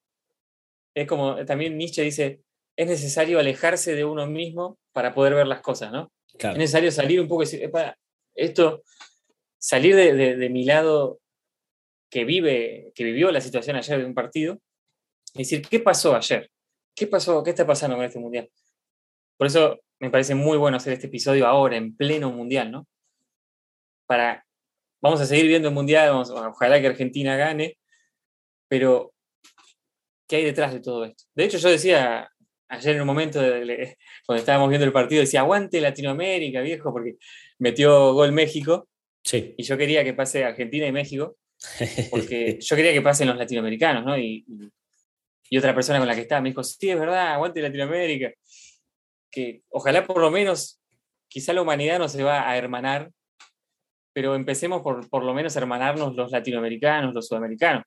es 0.95 1.07
como 1.07 1.45
también 1.45 1.77
Nietzsche 1.77 2.01
dice, 2.03 2.41
es 2.77 2.87
necesario 2.89 3.39
alejarse 3.39 3.95
de 3.95 4.07
uno 4.07 4.27
mismo 4.27 4.79
para 4.93 5.13
poder 5.13 5.35
ver 5.35 5.47
las 5.47 5.61
cosas, 5.61 5.93
¿no? 5.93 6.11
Es 6.53 6.59
necesario 6.59 6.91
salir 6.91 7.21
un 7.21 7.29
poco 7.29 7.43
y 7.43 7.45
decir, 7.45 7.63
"Epa, 7.63 7.95
esto, 8.35 8.85
salir 9.59 9.95
de, 9.97 10.15
de- 10.15 10.37
de 10.37 10.49
mi 10.49 10.65
lado 10.65 11.21
que 12.11 12.25
vive, 12.25 12.91
que 12.95 13.05
vivió 13.05 13.31
la 13.31 13.43
situación 13.43 13.77
ayer 13.77 13.99
de 13.99 14.07
un 14.07 14.15
partido, 14.15 14.59
y 15.35 15.41
decir, 15.41 15.61
¿qué 15.61 15.79
pasó 15.81 16.17
ayer? 16.17 16.51
¿Qué 16.95 17.07
pasó? 17.07 17.43
¿Qué 17.43 17.51
está 17.51 17.67
pasando 17.67 17.97
con 17.97 18.05
este 18.05 18.19
mundial? 18.19 18.51
Por 19.37 19.47
eso 19.47 19.81
me 20.01 20.11
parece 20.11 20.35
muy 20.35 20.59
bueno 20.59 20.77
hacer 20.77 20.93
este 20.93 21.07
episodio 21.07 21.47
ahora, 21.47 21.77
en 21.77 21.97
pleno 21.97 22.31
mundial, 22.31 22.71
¿no? 22.71 22.87
Para, 24.07 24.45
vamos 25.01 25.21
a 25.21 25.27
seguir 25.27 25.47
viendo 25.47 25.69
el 25.69 25.75
mundial, 25.75 26.11
vamos- 26.11 26.31
ojalá 26.31 26.81
que 26.81 26.87
Argentina 26.89 27.37
gane, 27.37 27.79
pero 28.69 29.13
¿qué 30.29 30.37
hay 30.37 30.45
detrás 30.45 30.73
de 30.73 30.81
todo 30.81 31.05
esto? 31.05 31.25
De 31.35 31.45
hecho, 31.45 31.59
yo 31.59 31.69
decía 31.71 32.31
ayer 32.69 32.95
en 32.97 33.01
un 33.01 33.07
momento, 33.07 33.41
de- 33.41 33.97
cuando 34.27 34.41
estábamos 34.41 34.69
viendo 34.69 34.85
el 34.87 34.93
partido, 34.93 35.21
decía, 35.23 35.41
aguante 35.41 35.81
Latinoamérica, 35.81 36.61
viejo, 36.61 36.93
porque 36.93 37.17
metió 37.59 38.13
gol 38.15 38.33
México 38.33 38.89
Sí. 39.25 39.55
y 39.57 39.63
yo 39.65 39.77
quería 39.77 40.03
que 40.05 40.15
pase 40.15 40.45
Argentina 40.45 40.87
y 40.87 40.93
México, 40.93 41.37
porque 42.11 42.59
yo 42.61 42.77
quería 42.77 42.93
que 42.93 43.03
pasen 43.03 43.29
los 43.29 43.37
latinoamericanos, 43.37 44.05
¿no? 44.05 44.17
Y, 44.19 44.45
y- 44.47 44.71
y 45.51 45.59
otra 45.59 45.75
persona 45.75 45.99
con 45.99 46.07
la 46.07 46.15
que 46.15 46.23
estaba 46.23 46.41
me 46.41 46.51
dijo, 46.51 46.63
sí, 46.63 46.91
es 46.91 46.99
verdad, 46.99 47.35
aguante 47.35 47.61
Latinoamérica. 47.61 48.33
Que 49.31 49.63
ojalá 49.69 50.07
por 50.07 50.19
lo 50.19 50.31
menos, 50.31 50.81
quizá 51.29 51.53
la 51.53 51.63
humanidad 51.63 51.99
no 51.99 52.09
se 52.09 52.23
va 52.23 52.49
a 52.49 52.57
hermanar, 52.57 53.11
pero 54.13 54.37
empecemos 54.37 54.81
por, 54.83 55.11
por 55.11 55.25
lo 55.25 55.35
menos 55.35 55.57
a 55.57 55.59
hermanarnos 55.59 56.15
los 56.15 56.31
latinoamericanos, 56.31 57.13
los 57.13 57.27
sudamericanos. 57.27 57.85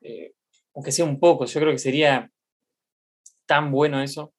Eh, 0.00 0.32
aunque 0.74 0.90
sea 0.90 1.04
un 1.04 1.20
poco, 1.20 1.44
yo 1.44 1.60
creo 1.60 1.72
que 1.72 1.78
sería 1.78 2.28
tan 3.46 3.70
bueno 3.70 4.02
eso. 4.02 4.34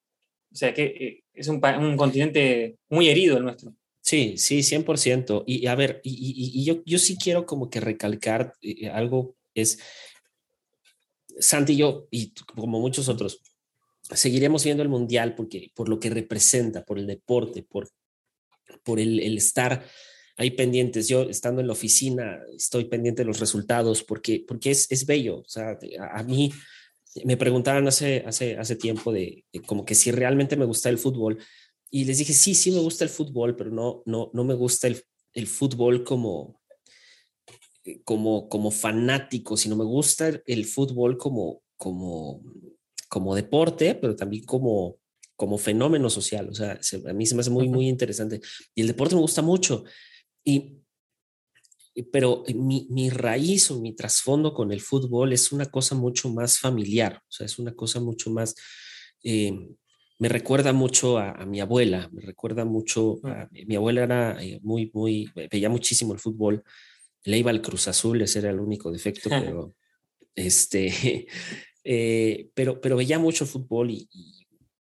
O 0.51 0.55
sea, 0.55 0.73
que 0.73 0.83
eh, 0.83 1.23
es 1.33 1.47
un, 1.47 1.61
un 1.79 1.95
continente 1.95 2.77
muy 2.89 3.09
herido 3.09 3.37
el 3.37 3.43
nuestro. 3.43 3.73
Sí, 4.01 4.37
sí, 4.37 4.59
100%. 4.59 5.45
Y 5.47 5.67
a 5.67 5.75
ver, 5.75 6.01
y, 6.03 6.63
yo, 6.65 6.83
yo 6.85 6.97
sí 6.99 7.17
quiero 7.17 7.45
como 7.45 7.69
que 7.69 7.79
recalcar 7.79 8.53
eh, 8.61 8.89
algo, 8.89 9.35
es, 9.53 9.79
Santi 11.39 11.73
y 11.73 11.77
yo, 11.77 12.07
y 12.11 12.33
como 12.33 12.79
muchos 12.79 13.09
otros, 13.09 13.41
seguiremos 14.01 14.63
viendo 14.63 14.83
el 14.83 14.89
Mundial 14.89 15.35
porque, 15.35 15.71
por 15.73 15.89
lo 15.89 15.99
que 15.99 16.09
representa, 16.09 16.85
por 16.85 16.99
el 16.99 17.07
deporte, 17.07 17.63
por, 17.63 17.89
por 18.83 18.99
el, 18.99 19.19
el 19.19 19.37
estar 19.37 19.85
ahí 20.37 20.51
pendientes. 20.51 21.07
Yo 21.07 21.23
estando 21.23 21.61
en 21.61 21.67
la 21.67 21.73
oficina 21.73 22.39
estoy 22.55 22.85
pendiente 22.85 23.23
de 23.23 23.27
los 23.27 23.39
resultados 23.39 24.03
porque, 24.03 24.43
porque 24.47 24.71
es, 24.71 24.91
es 24.91 25.05
bello. 25.05 25.39
O 25.39 25.47
sea, 25.47 25.77
a, 26.11 26.23
mí 26.23 26.51
me 27.23 27.37
preguntaban 27.37 27.87
hace, 27.87 28.23
hace, 28.25 28.57
hace 28.57 28.75
tiempo 28.75 29.11
de, 29.11 29.45
como 29.65 29.85
que 29.85 29.95
si 29.95 30.11
realmente 30.11 30.57
me 30.57 30.65
gusta 30.65 30.89
el 30.89 30.97
fútbol 30.97 31.37
y 31.89 32.05
les 32.05 32.17
dije, 32.17 32.33
sí, 32.33 32.55
sí 32.55 32.71
me 32.71 32.79
gusta 32.79 33.03
el 33.03 33.09
fútbol, 33.09 33.55
pero 33.55 33.71
no, 33.71 34.03
no, 34.05 34.29
no 34.33 34.43
me 34.43 34.53
gusta 34.53 34.87
el, 34.87 35.01
el 35.33 35.47
fútbol 35.47 36.03
como, 36.03 36.61
como, 38.03 38.49
como 38.49 38.71
fanático, 38.71 39.57
sino 39.57 39.75
me 39.75 39.83
gusta 39.83 40.41
el 40.45 40.65
fútbol 40.65 41.17
como, 41.17 41.61
como, 41.77 42.41
como 43.07 43.35
deporte, 43.35 43.95
pero 43.95 44.15
también 44.15 44.43
como, 44.45 44.97
como 45.35 45.57
fenómeno 45.57 46.09
social. 46.09 46.49
O 46.49 46.53
sea, 46.53 46.79
a 47.07 47.13
mí 47.13 47.25
se 47.25 47.35
me 47.35 47.41
hace 47.41 47.49
muy, 47.49 47.69
muy 47.69 47.87
interesante. 47.87 48.41
Y 48.73 48.81
el 48.81 48.87
deporte 48.87 49.15
me 49.15 49.21
gusta 49.21 49.41
mucho. 49.41 49.83
Y, 50.43 50.77
pero 52.11 52.43
mi, 52.53 52.87
mi, 52.89 53.09
raíz 53.09 53.71
o 53.71 53.79
mi 53.79 53.95
trasfondo 53.95 54.53
con 54.53 54.71
el 54.71 54.81
fútbol 54.81 55.31
es 55.31 55.51
una 55.51 55.67
cosa 55.67 55.95
mucho 55.95 56.29
más 56.29 56.59
familiar, 56.59 57.21
o 57.21 57.31
sea, 57.31 57.45
es 57.45 57.57
una 57.57 57.73
cosa 57.73 58.01
mucho 58.01 58.29
más, 58.31 58.53
eh, 59.23 59.57
me 60.19 60.27
recuerda 60.27 60.73
mucho 60.73 61.17
a, 61.17 61.45
mi 61.45 61.61
abuela, 61.61 62.09
me 62.11 62.21
recuerda 62.21 62.65
mucho, 62.65 63.19
a, 63.23 63.47
mi 63.51 63.77
abuela 63.77 64.03
era 64.03 64.43
eh, 64.43 64.59
muy, 64.61 64.91
muy, 64.93 65.31
veía 65.49 65.69
muchísimo 65.69 66.11
el 66.11 66.19
fútbol, 66.19 66.63
le 67.25 67.37
iba 67.37 67.51
al 67.51 67.61
Cruz 67.61 67.87
Azul, 67.87 68.21
ese 68.21 68.39
era 68.39 68.51
el 68.51 68.59
único 68.59 68.91
defecto, 68.91 69.29
pero, 69.29 69.75
este, 70.33 71.27
eh, 71.83 72.49
pero, 72.53 72.79
pero 72.79 72.95
veía 72.95 73.19
mucho 73.19 73.45
fútbol 73.45 73.91
y, 73.91 74.09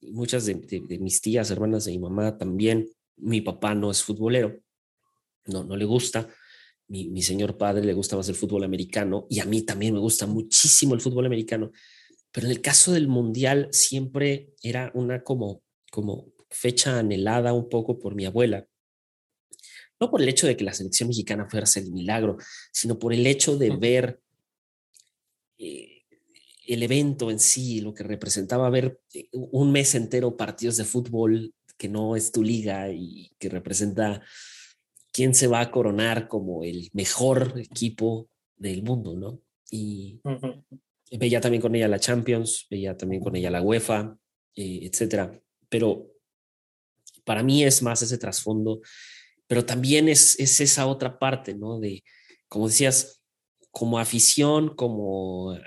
muchas 0.01 0.45
de, 0.45 0.53
de 0.53 0.99
mis 0.99 1.19
tías, 1.19 1.49
hermanas 1.49 1.86
de 1.86 1.91
mi 1.91 1.99
mamá 1.99 2.38
también, 2.38 2.88
mi 3.17 3.41
papá 3.41 3.73
no 3.73 3.89
es 3.89 4.03
futbolero, 4.03 4.59
no, 5.45 5.63
no 5.63 5.76
le 5.76 5.86
gusta. 5.86 6.30
Mi, 6.88 7.09
mi, 7.09 7.23
señor 7.23 7.57
padre 7.57 7.84
le 7.84 7.93
gusta 7.93 8.15
más 8.15 8.30
el 8.30 8.36
fútbol 8.36 8.63
americano 8.63 9.26
y 9.30 9.39
a 9.39 9.45
mí 9.45 9.63
también 9.63 9.93
me 9.93 9.99
gusta 9.99 10.28
muchísimo 10.28 10.93
el 10.93 11.01
fútbol 11.01 11.26
americano. 11.26 11.71
Pero 12.32 12.47
en 12.47 12.51
el 12.51 12.61
caso 12.61 12.91
del 12.91 13.07
mundial 13.07 13.69
siempre 13.71 14.53
era 14.61 14.91
una 14.93 15.23
como, 15.23 15.63
como 15.91 16.34
fecha 16.49 16.99
anhelada 16.99 17.53
un 17.53 17.69
poco 17.69 17.97
por 17.97 18.13
mi 18.13 18.26
abuela. 18.26 18.67
No 20.05 20.11
por 20.11 20.21
el 20.21 20.29
hecho 20.29 20.45
de 20.45 20.55
que 20.55 20.63
la 20.63 20.71
selección 20.71 21.09
mexicana 21.09 21.47
fuera 21.49 21.63
a 21.63 21.67
ser 21.67 21.81
el 21.81 21.91
milagro, 21.91 22.37
sino 22.71 22.99
por 22.99 23.11
el 23.11 23.25
hecho 23.25 23.57
de 23.57 23.71
ver 23.71 24.19
eh, 25.57 26.03
el 26.67 26.83
evento 26.83 27.31
en 27.31 27.39
sí, 27.39 27.81
lo 27.81 27.91
que 27.91 28.03
representaba 28.03 28.69
ver 28.69 28.99
eh, 29.15 29.29
un 29.31 29.71
mes 29.71 29.95
entero 29.95 30.37
partidos 30.37 30.77
de 30.77 30.83
fútbol 30.83 31.55
que 31.75 31.89
no 31.89 32.15
es 32.15 32.31
tu 32.31 32.43
liga 32.43 32.91
y 32.91 33.31
que 33.39 33.49
representa 33.49 34.21
quién 35.11 35.33
se 35.33 35.47
va 35.47 35.61
a 35.61 35.71
coronar 35.71 36.27
como 36.27 36.63
el 36.63 36.91
mejor 36.93 37.55
equipo 37.57 38.29
del 38.55 38.83
mundo, 38.83 39.15
¿no? 39.15 39.41
Y 39.71 40.21
veía 41.17 41.41
también 41.41 41.63
con 41.63 41.73
ella 41.73 41.87
la 41.87 41.99
Champions, 41.99 42.67
veía 42.69 42.95
también 42.95 43.23
con 43.23 43.35
ella 43.35 43.49
la 43.49 43.63
UEFA, 43.63 44.15
eh, 44.55 44.81
etcétera. 44.83 45.41
Pero 45.67 46.11
para 47.23 47.41
mí 47.41 47.63
es 47.63 47.81
más 47.81 48.03
ese 48.03 48.19
trasfondo, 48.19 48.81
pero 49.47 49.65
también 49.65 50.09
es, 50.09 50.39
es 50.39 50.59
esa 50.59 50.87
otra 50.87 51.19
parte, 51.19 51.53
¿no? 51.53 51.79
De, 51.79 52.03
como 52.47 52.67
decías, 52.67 53.21
como 53.71 53.99
afición, 53.99 54.75
como, 54.75 55.57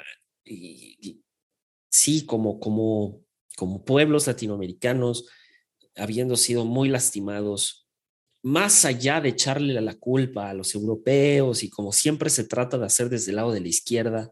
sí, 1.91 2.25
como, 2.27 2.59
como, 2.59 3.21
como 3.57 3.85
pueblos 3.85 4.27
latinoamericanos, 4.27 5.29
habiendo 5.97 6.37
sido 6.37 6.65
muy 6.65 6.89
lastimados 6.89 7.89
más 8.43 8.85
allá 8.85 9.21
de 9.21 9.31
echarle 9.31 9.81
la 9.81 9.95
culpa 9.95 10.49
a 10.49 10.55
los 10.55 10.75
europeos 10.75 11.63
y 11.63 11.71
como 11.71 11.93
siempre 11.93 12.31
se 12.31 12.45
trata 12.45 12.79
de 12.79 12.87
hacer 12.87 13.09
desde 13.09 13.33
el 13.33 13.37
lado 13.37 13.53
de 13.53 13.61
la 13.61 13.69
izquierda, 13.69 14.31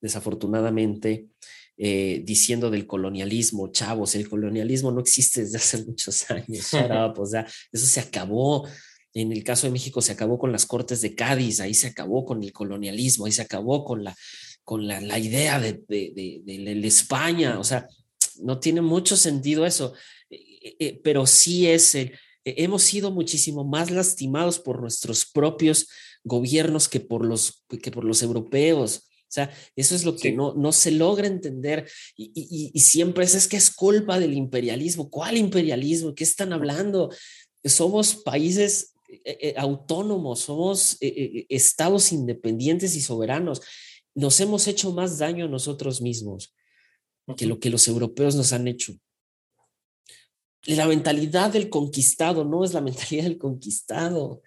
desafortunadamente, 0.00 1.28
eh, 1.76 2.22
diciendo 2.24 2.70
del 2.70 2.86
colonialismo, 2.86 3.72
chavos, 3.72 4.14
el 4.14 4.28
colonialismo 4.28 4.92
no 4.92 5.00
existe 5.00 5.42
desde 5.42 5.58
hace 5.58 5.84
muchos 5.84 6.30
años, 6.30 6.72
o 7.18 7.26
sea, 7.26 7.46
eso 7.72 7.86
se 7.86 8.00
acabó. 8.00 8.68
En 9.12 9.30
el 9.30 9.44
caso 9.44 9.66
de 9.66 9.72
México 9.72 10.02
se 10.02 10.12
acabó 10.12 10.38
con 10.38 10.50
las 10.50 10.66
Cortes 10.66 11.00
de 11.00 11.14
Cádiz, 11.14 11.60
ahí 11.60 11.74
se 11.74 11.86
acabó 11.86 12.24
con 12.24 12.42
el 12.42 12.52
colonialismo, 12.52 13.26
ahí 13.26 13.32
se 13.32 13.42
acabó 13.42 13.84
con 13.84 14.02
la, 14.02 14.16
con 14.64 14.88
la, 14.88 15.00
la 15.00 15.18
idea 15.18 15.60
de, 15.60 15.84
de, 15.88 16.42
de, 16.44 16.86
España, 16.86 17.58
o 17.58 17.64
sea, 17.64 17.86
no 18.42 18.58
tiene 18.58 18.80
mucho 18.80 19.16
sentido 19.16 19.66
eso, 19.66 19.94
eh, 20.30 20.76
eh, 20.80 21.00
pero 21.04 21.26
sí 21.26 21.68
es 21.68 21.94
el, 21.94 22.12
hemos 22.44 22.82
sido 22.82 23.10
muchísimo 23.10 23.64
más 23.64 23.90
lastimados 23.90 24.58
por 24.58 24.80
nuestros 24.80 25.26
propios 25.26 25.88
gobiernos 26.24 26.88
que 26.88 27.00
por 27.00 27.24
los, 27.24 27.64
que 27.82 27.90
por 27.90 28.04
los 28.04 28.22
europeos. 28.22 29.08
O 29.34 29.40
sea, 29.42 29.50
eso 29.74 29.96
es 29.96 30.04
lo 30.04 30.14
que 30.16 30.32
no, 30.32 30.54
no 30.54 30.70
se 30.70 30.92
logra 30.92 31.26
entender 31.26 31.90
y, 32.16 32.70
y, 32.72 32.80
siempre 32.80 33.24
es, 33.24 33.34
es 33.34 33.48
que 33.48 33.56
es 33.56 33.74
culpa 33.74 34.20
del 34.20 34.34
imperialismo. 34.34 35.10
¿Cuál 35.10 35.36
imperialismo? 35.36 36.14
¿Qué 36.14 36.22
están 36.22 36.52
hablando? 36.52 37.10
Somos 37.64 38.14
países 38.14 38.94
eh, 39.08 39.38
eh, 39.40 39.54
autónomos, 39.56 40.40
somos 40.40 40.96
eh, 41.00 41.46
estados 41.48 42.12
independientes 42.12 42.94
y 42.94 43.00
soberanos. 43.00 43.60
Nos 44.14 44.38
hemos 44.38 44.68
hecho 44.68 44.92
más 44.92 45.18
daño 45.18 45.46
a 45.46 45.48
nosotros 45.48 46.00
mismos 46.00 46.54
que 47.36 47.46
lo 47.46 47.58
que 47.58 47.70
los 47.70 47.88
europeos 47.88 48.36
nos 48.36 48.52
han 48.52 48.68
hecho 48.68 48.94
la 50.66 50.86
mentalidad 50.86 51.52
del 51.52 51.68
conquistado 51.68 52.44
no 52.44 52.64
es 52.64 52.72
la 52.72 52.80
mentalidad 52.80 53.24
del 53.24 53.38
conquistado, 53.38 54.42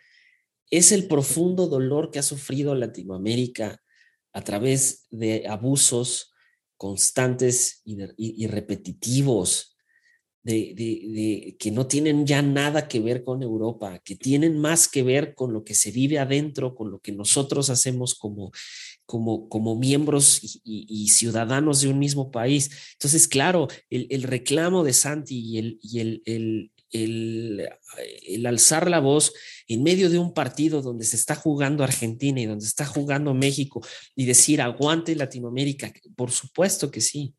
es 0.69 0.91
el 0.91 1.07
profundo 1.07 1.67
dolor 1.67 2.11
que 2.11 2.19
ha 2.19 2.23
sufrido 2.23 2.75
Latinoamérica 2.75 3.81
a 4.37 4.43
través 4.43 5.07
de 5.09 5.47
abusos 5.47 6.31
constantes 6.77 7.81
y, 7.85 8.45
repetitivos, 8.45 9.75
de, 10.43 11.55
que 11.59 11.71
no 11.71 11.87
tienen 11.87 12.27
ya 12.27 12.43
nada 12.43 12.87
que 12.87 12.99
ver 12.99 13.23
con 13.23 13.41
Europa, 13.41 13.99
que 14.05 14.15
tienen 14.15 14.59
más 14.59 14.87
que 14.87 15.01
ver 15.01 15.33
con 15.33 15.53
lo 15.53 15.63
que 15.63 15.73
se 15.73 15.89
vive 15.89 16.19
adentro, 16.19 16.75
con 16.75 16.91
lo 16.91 16.99
que 16.99 17.13
nosotros 17.13 17.71
hacemos 17.71 18.13
como, 18.13 18.51
como, 19.07 19.49
como 19.49 19.75
miembros 19.75 20.39
y, 20.63 21.07
ciudadanos 21.09 21.81
de 21.81 21.87
un 21.87 21.97
mismo 21.97 22.29
país. 22.29 22.69
Entonces, 22.93 23.27
claro, 23.27 23.67
el, 23.89 24.21
reclamo 24.21 24.83
de 24.83 24.93
Santi 24.93 25.39
y, 25.39 25.57
el, 25.57 25.79
y 25.81 25.99
el, 26.25 26.71
el, 26.91 27.67
alzar 28.45 28.89
la 28.89 28.99
voz 28.99 29.33
en 29.67 29.83
medio 29.83 30.09
de 30.09 30.19
un 30.19 30.33
partido 30.33 30.81
donde 30.81 31.05
se 31.05 31.15
está 31.15 31.35
jugando 31.35 31.83
Argentina 31.83 32.39
y 32.39 32.45
donde 32.45 32.65
está 32.65 32.85
jugando 32.85 33.33
México 33.33 33.85
y 34.15 34.25
decir 34.25 34.61
aguante 34.61 35.15
Latinoamérica, 35.15 35.91
por 36.15 36.31
supuesto 36.31 36.89
que 36.91 37.01
sí, 37.01 37.35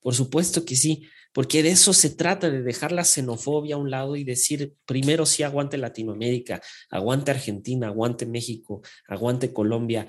por 0.00 0.14
supuesto 0.14 0.64
que 0.64 0.76
sí, 0.76 1.08
porque 1.32 1.62
de 1.62 1.70
eso 1.70 1.92
se 1.92 2.10
trata, 2.10 2.50
de 2.50 2.62
dejar 2.62 2.92
la 2.92 3.04
xenofobia 3.04 3.74
a 3.74 3.78
un 3.78 3.90
lado 3.90 4.16
y 4.16 4.24
decir 4.24 4.74
primero 4.86 5.26
sí 5.26 5.42
aguante 5.42 5.76
Latinoamérica, 5.76 6.62
aguante 6.90 7.30
Argentina, 7.30 7.88
aguante 7.88 8.24
México, 8.24 8.82
aguante 9.06 9.52
Colombia, 9.52 10.06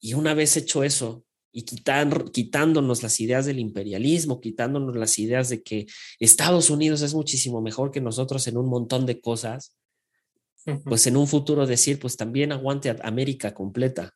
y 0.00 0.14
una 0.14 0.34
vez 0.34 0.56
hecho 0.56 0.84
eso 0.84 1.24
y 1.56 1.62
quitar, 1.62 2.32
quitándonos 2.32 3.04
las 3.04 3.20
ideas 3.20 3.46
del 3.46 3.60
imperialismo, 3.60 4.40
quitándonos 4.40 4.96
las 4.96 5.16
ideas 5.20 5.48
de 5.48 5.62
que 5.62 5.86
Estados 6.18 6.68
Unidos 6.68 7.00
es 7.02 7.14
muchísimo 7.14 7.62
mejor 7.62 7.92
que 7.92 8.00
nosotros 8.00 8.48
en 8.48 8.56
un 8.56 8.68
montón 8.68 9.06
de 9.06 9.20
cosas, 9.20 9.76
pues 10.84 11.06
en 11.06 11.16
un 11.16 11.28
futuro 11.28 11.64
decir, 11.64 12.00
pues 12.00 12.16
también 12.16 12.50
aguante 12.50 12.96
América 13.02 13.54
completa. 13.54 14.12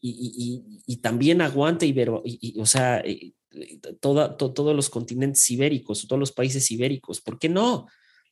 Y, 0.00 0.96
también 1.00 1.42
aguante 1.42 1.86
Ibero, 1.86 2.22
y, 2.24 2.58
o 2.58 2.66
sea, 2.66 2.98
eh, 3.00 3.34
todos 4.00 4.74
los 4.74 4.90
continentes 4.90 5.48
ibéricos, 5.48 6.08
todos 6.08 6.18
los 6.18 6.32
países 6.32 6.68
ibéricos. 6.72 7.20
¿Por 7.20 7.38
qué 7.38 7.48
no? 7.48 7.86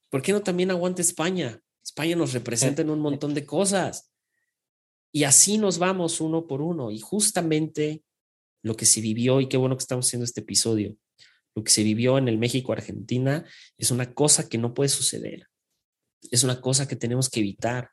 ¿Por 0.09 0.21
qué 0.21 0.33
no 0.33 0.43
también 0.43 0.73
aguante 0.73 1.03
España? 1.03 1.61
España 1.85 2.17
nos 2.17 2.33
representa 2.33 2.83
en 2.83 2.91
un 2.91 2.99
montón 2.99 3.35
de 3.35 3.47
cosas. 3.47 4.10
Y 5.13 5.25
así 5.25 5.59
nos 5.59 5.79
vamos 5.79 6.21
uno 6.21 6.47
por 6.47 6.63
uno. 6.63 6.91
Y 6.91 7.01
justamente 7.01 8.03
lo 8.63 8.77
que 8.77 8.87
se 8.87 9.01
vivió, 9.01 9.41
y 9.41 9.49
qué 9.49 9.57
bueno 9.57 9.77
que 9.77 9.83
estamos 9.83 10.07
haciendo 10.07 10.25
este 10.25 10.41
episodio, 10.41 10.97
lo 11.55 11.65
que 11.65 11.73
se 11.73 11.83
vivió 11.83 12.19
en 12.19 12.29
el 12.29 12.39
México-Argentina 12.39 13.45
es 13.77 13.91
una 13.91 14.15
cosa 14.15 14.49
que 14.49 14.59
no 14.59 14.73
puede 14.75 14.89
suceder. 14.89 15.49
Es 16.31 16.45
una 16.45 16.61
cosa 16.61 16.87
que 16.87 16.97
tenemos 16.97 17.29
que 17.29 17.41
evitar. 17.41 17.91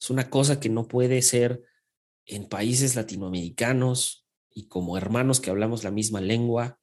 Es 0.00 0.10
una 0.10 0.28
cosa 0.28 0.60
que 0.60 0.68
no 0.68 0.86
puede 0.86 1.22
ser 1.22 1.62
en 2.26 2.48
países 2.48 2.94
latinoamericanos 2.96 4.26
y 4.50 4.68
como 4.68 4.98
hermanos 4.98 5.40
que 5.40 5.50
hablamos 5.50 5.84
la 5.84 5.90
misma 5.90 6.20
lengua. 6.20 6.78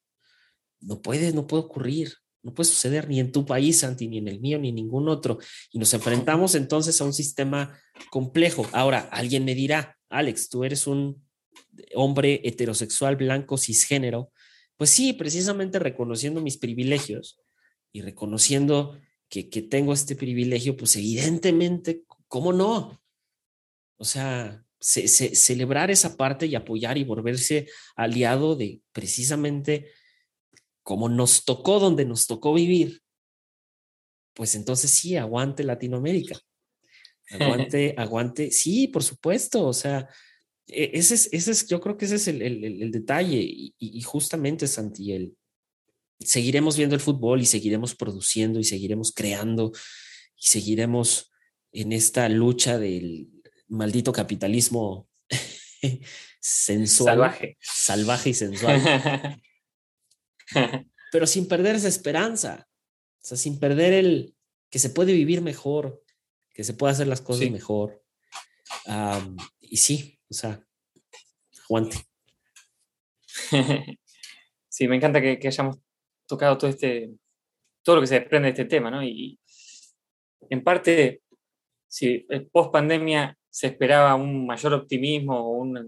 No 0.79 1.01
puede, 1.01 1.31
no 1.33 1.45
puede 1.45 1.63
ocurrir. 1.63 2.13
No 2.45 2.53
puede 2.53 2.69
suceder 2.69 3.09
ni 3.09 3.19
en 3.19 3.31
tu 3.31 3.43
país, 3.43 3.79
Santi, 3.79 4.07
ni 4.07 4.19
en 4.19 4.27
el 4.27 4.39
mío, 4.39 4.59
ni 4.59 4.69
en 4.69 4.75
ningún 4.75 5.09
otro. 5.09 5.39
Y 5.71 5.79
nos 5.79 5.91
enfrentamos 5.95 6.53
entonces 6.53 7.01
a 7.01 7.03
un 7.03 7.13
sistema 7.13 7.77
complejo. 8.11 8.67
Ahora, 8.71 9.09
alguien 9.11 9.43
me 9.43 9.55
dirá, 9.55 9.97
Alex, 10.09 10.49
tú 10.49 10.63
eres 10.63 10.85
un 10.85 11.25
hombre 11.95 12.41
heterosexual, 12.43 13.15
blanco, 13.15 13.57
cisgénero. 13.57 14.31
Pues 14.77 14.91
sí, 14.91 15.13
precisamente 15.13 15.79
reconociendo 15.79 16.39
mis 16.39 16.57
privilegios 16.57 17.39
y 17.91 18.01
reconociendo 18.01 18.99
que, 19.27 19.49
que 19.49 19.63
tengo 19.63 19.91
este 19.91 20.15
privilegio, 20.15 20.77
pues 20.77 20.95
evidentemente, 20.97 22.03
¿cómo 22.27 22.53
no? 22.53 23.01
O 23.97 24.05
sea, 24.05 24.63
ce- 24.79 25.07
ce- 25.07 25.35
celebrar 25.35 25.89
esa 25.89 26.15
parte 26.15 26.45
y 26.45 26.53
apoyar 26.53 26.97
y 26.99 27.03
volverse 27.05 27.67
aliado 27.95 28.55
de 28.55 28.81
precisamente 28.91 29.87
como 30.85 31.09
nos 31.09 31.43
tocó 31.45 31.79
donde 31.79 32.05
nos 32.05 32.27
tocó 32.27 32.53
vivir, 32.53 33.01
pues 34.35 34.53
entonces 34.53 34.91
sí, 34.91 35.15
aguante 35.17 35.63
Latinoamérica. 35.63 36.39
Aguante, 37.31 37.95
aguante. 37.97 38.51
Sí, 38.51 38.87
por 38.87 39.01
supuesto. 39.01 39.65
O 39.65 39.73
sea, 39.73 40.07
e- 40.67 40.91
ese 40.93 41.15
es, 41.15 41.29
ese 41.33 41.51
es, 41.51 41.67
yo 41.67 41.81
creo 41.81 41.97
que 41.97 42.05
ese 42.05 42.15
es 42.17 42.27
el, 42.27 42.41
el- 42.43 42.63
el- 42.63 42.83
el 42.83 42.91
detalle. 42.91 43.39
Y 43.79 44.01
justamente, 44.03 44.67
Santi, 44.67 45.13
el, 45.13 45.35
seguiremos 46.19 46.77
viendo 46.77 46.93
el 46.93 47.01
fútbol 47.01 47.41
y 47.41 47.45
seguiremos 47.47 47.95
produciendo 47.95 48.59
y 48.59 48.63
seguiremos 48.63 49.11
creando 49.11 49.71
y 50.37 50.47
seguiremos 50.47 51.31
en 51.71 51.93
esta 51.93 52.29
lucha 52.29 52.77
del 52.77 53.29
maldito 53.69 54.11
capitalismo 54.11 55.07
sensual, 56.39 57.15
Salvaje. 57.15 57.57
salvaje 57.59 58.29
y 58.29 58.33
sensual 58.35 58.81
pero 61.11 61.27
sin 61.27 61.47
perder 61.47 61.75
esa 61.75 61.87
esperanza, 61.87 62.67
o 63.23 63.27
sea, 63.27 63.37
sin 63.37 63.59
perder 63.59 63.93
el 63.93 64.35
que 64.69 64.79
se 64.79 64.89
puede 64.89 65.13
vivir 65.13 65.41
mejor, 65.41 66.03
que 66.53 66.63
se 66.63 66.73
puede 66.73 66.93
hacer 66.93 67.07
las 67.07 67.21
cosas 67.21 67.43
Sí. 67.45 67.49
mejor. 67.51 68.03
Am, 68.87 69.37
y 69.61 69.77
sí, 69.77 70.19
o 70.29 70.33
sea, 70.33 70.61
aguante. 71.65 71.97
sí, 74.69 74.87
me 74.87 74.95
encanta 74.95 75.21
que, 75.21 75.39
que 75.39 75.47
hayamos 75.47 75.77
tocado 76.27 76.57
todo 76.57 76.69
este, 76.69 77.11
todo 77.83 77.95
lo 77.95 78.01
que 78.01 78.07
se 78.07 78.19
desprende 78.19 78.47
de 78.47 78.49
este 78.51 78.65
tema, 78.65 78.89
¿no? 78.89 79.03
Y 79.03 79.39
en 80.49 80.63
parte, 80.63 81.21
si 81.87 82.25
post 82.51 82.71
pandemia 82.71 83.37
se 83.49 83.67
esperaba 83.67 84.15
un 84.15 84.45
mayor 84.45 84.73
optimismo 84.73 85.39
o 85.39 85.57
una 85.59 85.85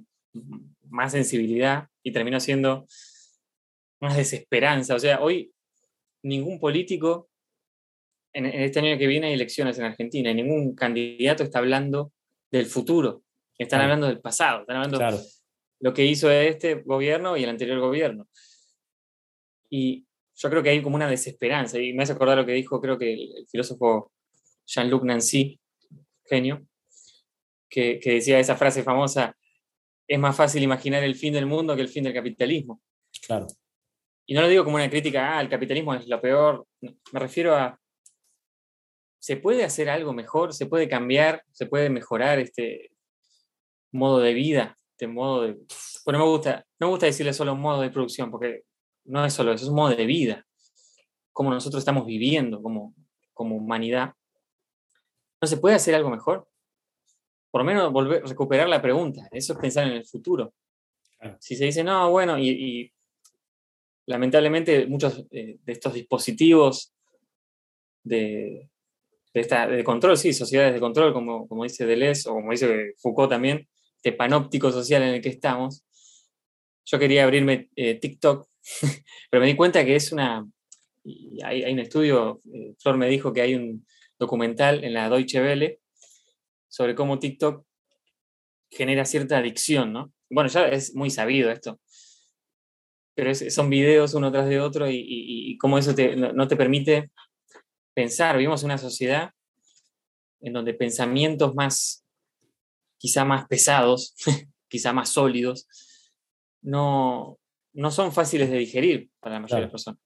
más 0.89 1.11
sensibilidad 1.11 1.89
y 2.03 2.11
terminó 2.11 2.39
siendo 2.39 2.85
más 3.99 4.15
desesperanza. 4.17 4.95
O 4.95 4.99
sea, 4.99 5.21
hoy 5.21 5.51
ningún 6.23 6.59
político, 6.59 7.29
en, 8.33 8.45
en 8.45 8.61
este 8.61 8.79
año 8.79 8.97
que 8.97 9.07
viene 9.07 9.27
hay 9.27 9.33
elecciones 9.33 9.77
en 9.79 9.85
Argentina, 9.85 10.31
y 10.31 10.35
ningún 10.35 10.75
candidato 10.75 11.43
está 11.43 11.59
hablando 11.59 12.11
del 12.51 12.65
futuro, 12.65 13.23
están 13.57 13.79
Claro. 13.79 13.83
hablando 13.83 14.07
del 14.07 14.19
pasado, 14.21 14.61
están 14.61 14.77
hablando 14.77 14.97
Claro, 14.97 15.19
lo 15.79 15.93
que 15.93 16.05
hizo 16.05 16.29
este 16.31 16.75
gobierno 16.75 17.37
y 17.37 17.43
el 17.43 17.49
anterior 17.49 17.79
gobierno. 17.79 18.27
Y 19.69 20.05
yo 20.35 20.49
creo 20.49 20.63
que 20.63 20.69
hay 20.69 20.81
como 20.81 20.95
una 20.95 21.09
desesperanza, 21.09 21.79
y 21.79 21.93
me 21.93 22.03
hace 22.03 22.13
acordar 22.13 22.37
lo 22.37 22.45
que 22.45 22.53
dijo, 22.53 22.79
creo 22.81 22.97
que 22.97 23.13
el, 23.13 23.33
el 23.37 23.47
filósofo 23.47 24.11
Jean-Luc 24.65 25.03
Nancy, 25.03 25.59
genio, 26.25 26.65
que, 27.69 27.99
que 27.99 28.13
decía 28.13 28.39
esa 28.39 28.55
frase 28.55 28.83
famosa, 28.83 29.35
es 30.07 30.19
más 30.19 30.35
fácil 30.35 30.63
imaginar 30.63 31.03
el 31.03 31.15
fin 31.15 31.33
del 31.33 31.45
mundo 31.45 31.75
que 31.75 31.81
el 31.81 31.89
fin 31.89 32.03
del 32.03 32.13
capitalismo. 32.13 32.81
claro, 33.25 33.47
Y 34.29 34.33
no 34.33 34.41
lo 34.41 34.49
digo 34.49 34.65
como 34.65 34.75
una 34.75 34.89
crítica, 34.89 35.37
ah, 35.37 35.41
el 35.41 35.49
capitalismo 35.49 35.93
es 35.93 36.05
lo 36.07 36.19
peor, 36.19 36.67
no, 36.81 36.91
me 37.13 37.19
refiero 37.19 37.55
a, 37.55 37.79
¿se 39.19 39.37
puede 39.37 39.63
hacer 39.63 39.89
algo 39.89 40.13
mejor? 40.13 40.53
¿Se 40.53 40.65
puede 40.65 40.89
cambiar? 40.89 41.43
¿Se 41.51 41.65
puede 41.65 41.89
mejorar 41.89 42.37
este 42.39 42.91
modo 43.91 44.19
de 44.19 44.33
vida? 44.33 44.77
Este 44.91 45.07
modo 45.07 45.43
de... 45.43 45.53
Bueno, 46.05 46.19
no 46.19 46.25
me 46.25 46.31
gusta, 46.31 46.65
no 46.79 46.87
me 46.87 46.91
gusta 46.91 47.05
decirle 47.05 47.33
solo 47.33 47.53
un 47.53 47.61
modo 47.61 47.81
de 47.81 47.89
producción, 47.89 48.29
porque 48.29 48.63
no 49.05 49.25
es 49.25 49.33
solo 49.33 49.53
eso, 49.53 49.63
es 49.63 49.69
un 49.69 49.75
modo 49.75 49.95
de 49.95 50.05
vida. 50.05 50.45
Como 51.31 51.49
nosotros 51.49 51.79
estamos 51.79 52.05
viviendo 52.05 52.61
como, 52.61 52.93
como 53.33 53.55
humanidad. 53.55 54.13
¿No 55.41 55.47
se 55.47 55.57
puede 55.57 55.75
hacer 55.75 55.95
algo 55.95 56.09
mejor? 56.09 56.49
Por 57.49 57.61
lo 57.61 57.65
menos 57.65 57.93
volver, 57.93 58.23
recuperar 58.25 58.67
la 58.67 58.81
pregunta. 58.81 59.27
Eso 59.31 59.53
es 59.53 59.59
pensar 59.59 59.87
en 59.87 59.93
el 59.93 60.05
futuro. 60.05 60.53
Si 61.39 61.55
se 61.55 61.65
dice, 61.65 61.83
no, 61.83 62.11
bueno, 62.11 62.37
y, 62.37 62.49
y 62.49 62.93
lamentablemente 64.07 64.87
muchos 64.87 65.25
eh, 65.31 65.59
de 65.63 65.71
estos 65.71 65.93
dispositivos 65.93 66.93
de, 68.03 68.69
de, 69.33 69.83
control, 69.83 70.17
sí, 70.17 70.33
sociedades 70.33 70.73
de 70.73 70.79
control, 70.79 71.13
como, 71.13 71.47
como 71.47 71.63
dice 71.63 71.85
Deleuze 71.85 72.29
o 72.29 72.33
como 72.33 72.51
dice 72.51 72.93
Foucault 72.97 73.29
también, 73.29 73.67
este 73.97 74.13
panóptico 74.13 74.71
social 74.71 75.03
en 75.03 75.15
el 75.15 75.21
que 75.21 75.29
estamos. 75.29 75.83
Yo 76.85 76.97
quería 76.97 77.25
abrirme 77.25 77.69
eh, 77.75 77.95
TikTok, 77.95 78.47
pero 79.29 79.41
me 79.41 79.47
di 79.47 79.55
cuenta 79.55 79.83
que 79.85 79.95
es 79.95 80.11
una... 80.11 80.47
hay 81.43 81.71
un 81.73 81.79
estudio, 81.79 82.39
eh, 82.53 82.75
Flor 82.79 82.97
me 82.97 83.09
dijo 83.09 83.33
que 83.33 83.41
hay 83.41 83.55
un 83.55 83.85
documental 84.17 84.83
en 84.83 84.93
la 84.93 85.09
Deutsche 85.09 85.41
Welle 85.41 85.79
sobre 86.69 86.95
cómo 86.95 87.19
TikTok 87.19 87.65
genera 88.71 89.05
cierta 89.05 89.37
adicción, 89.37 89.91
¿no? 89.91 90.13
Bueno, 90.29 90.49
ya 90.49 90.67
es 90.67 90.95
muy 90.95 91.09
sabido 91.09 91.51
esto, 91.51 91.79
pero 93.17 93.31
es- 93.31 93.51
son 93.53 93.67
videos 93.69 94.13
uno 94.13 94.31
tras 94.31 94.47
de 94.47 94.59
otro 94.59 94.87
y, 94.87 94.95
y, 94.95 95.51
y 95.51 95.57
cómo 95.57 95.79
eso 95.79 95.95
te, 95.95 96.15
no, 96.15 96.31
no 96.33 96.47
te 96.47 96.55
permite 96.55 97.09
pensar. 97.95 98.37
Vivimos 98.37 98.61
una 98.61 98.77
sociedad 98.77 99.31
en 100.39 100.53
donde 100.53 100.75
pensamientos 100.75 101.55
más, 101.55 102.05
quizá 102.99 103.25
más 103.25 103.47
pesados, 103.47 104.13
quizá 104.69 104.93
más 104.93 105.09
sólidos, 105.09 105.67
no, 106.61 107.39
no 107.73 107.89
son 107.91 108.11
fáciles 108.13 108.51
de 108.51 108.57
digerir 108.59 109.09
para 109.19 109.35
la 109.35 109.39
mayoría 109.41 109.65
de 109.65 109.69
Claro. 109.69 109.73
las 109.73 109.83
personas. 109.83 109.99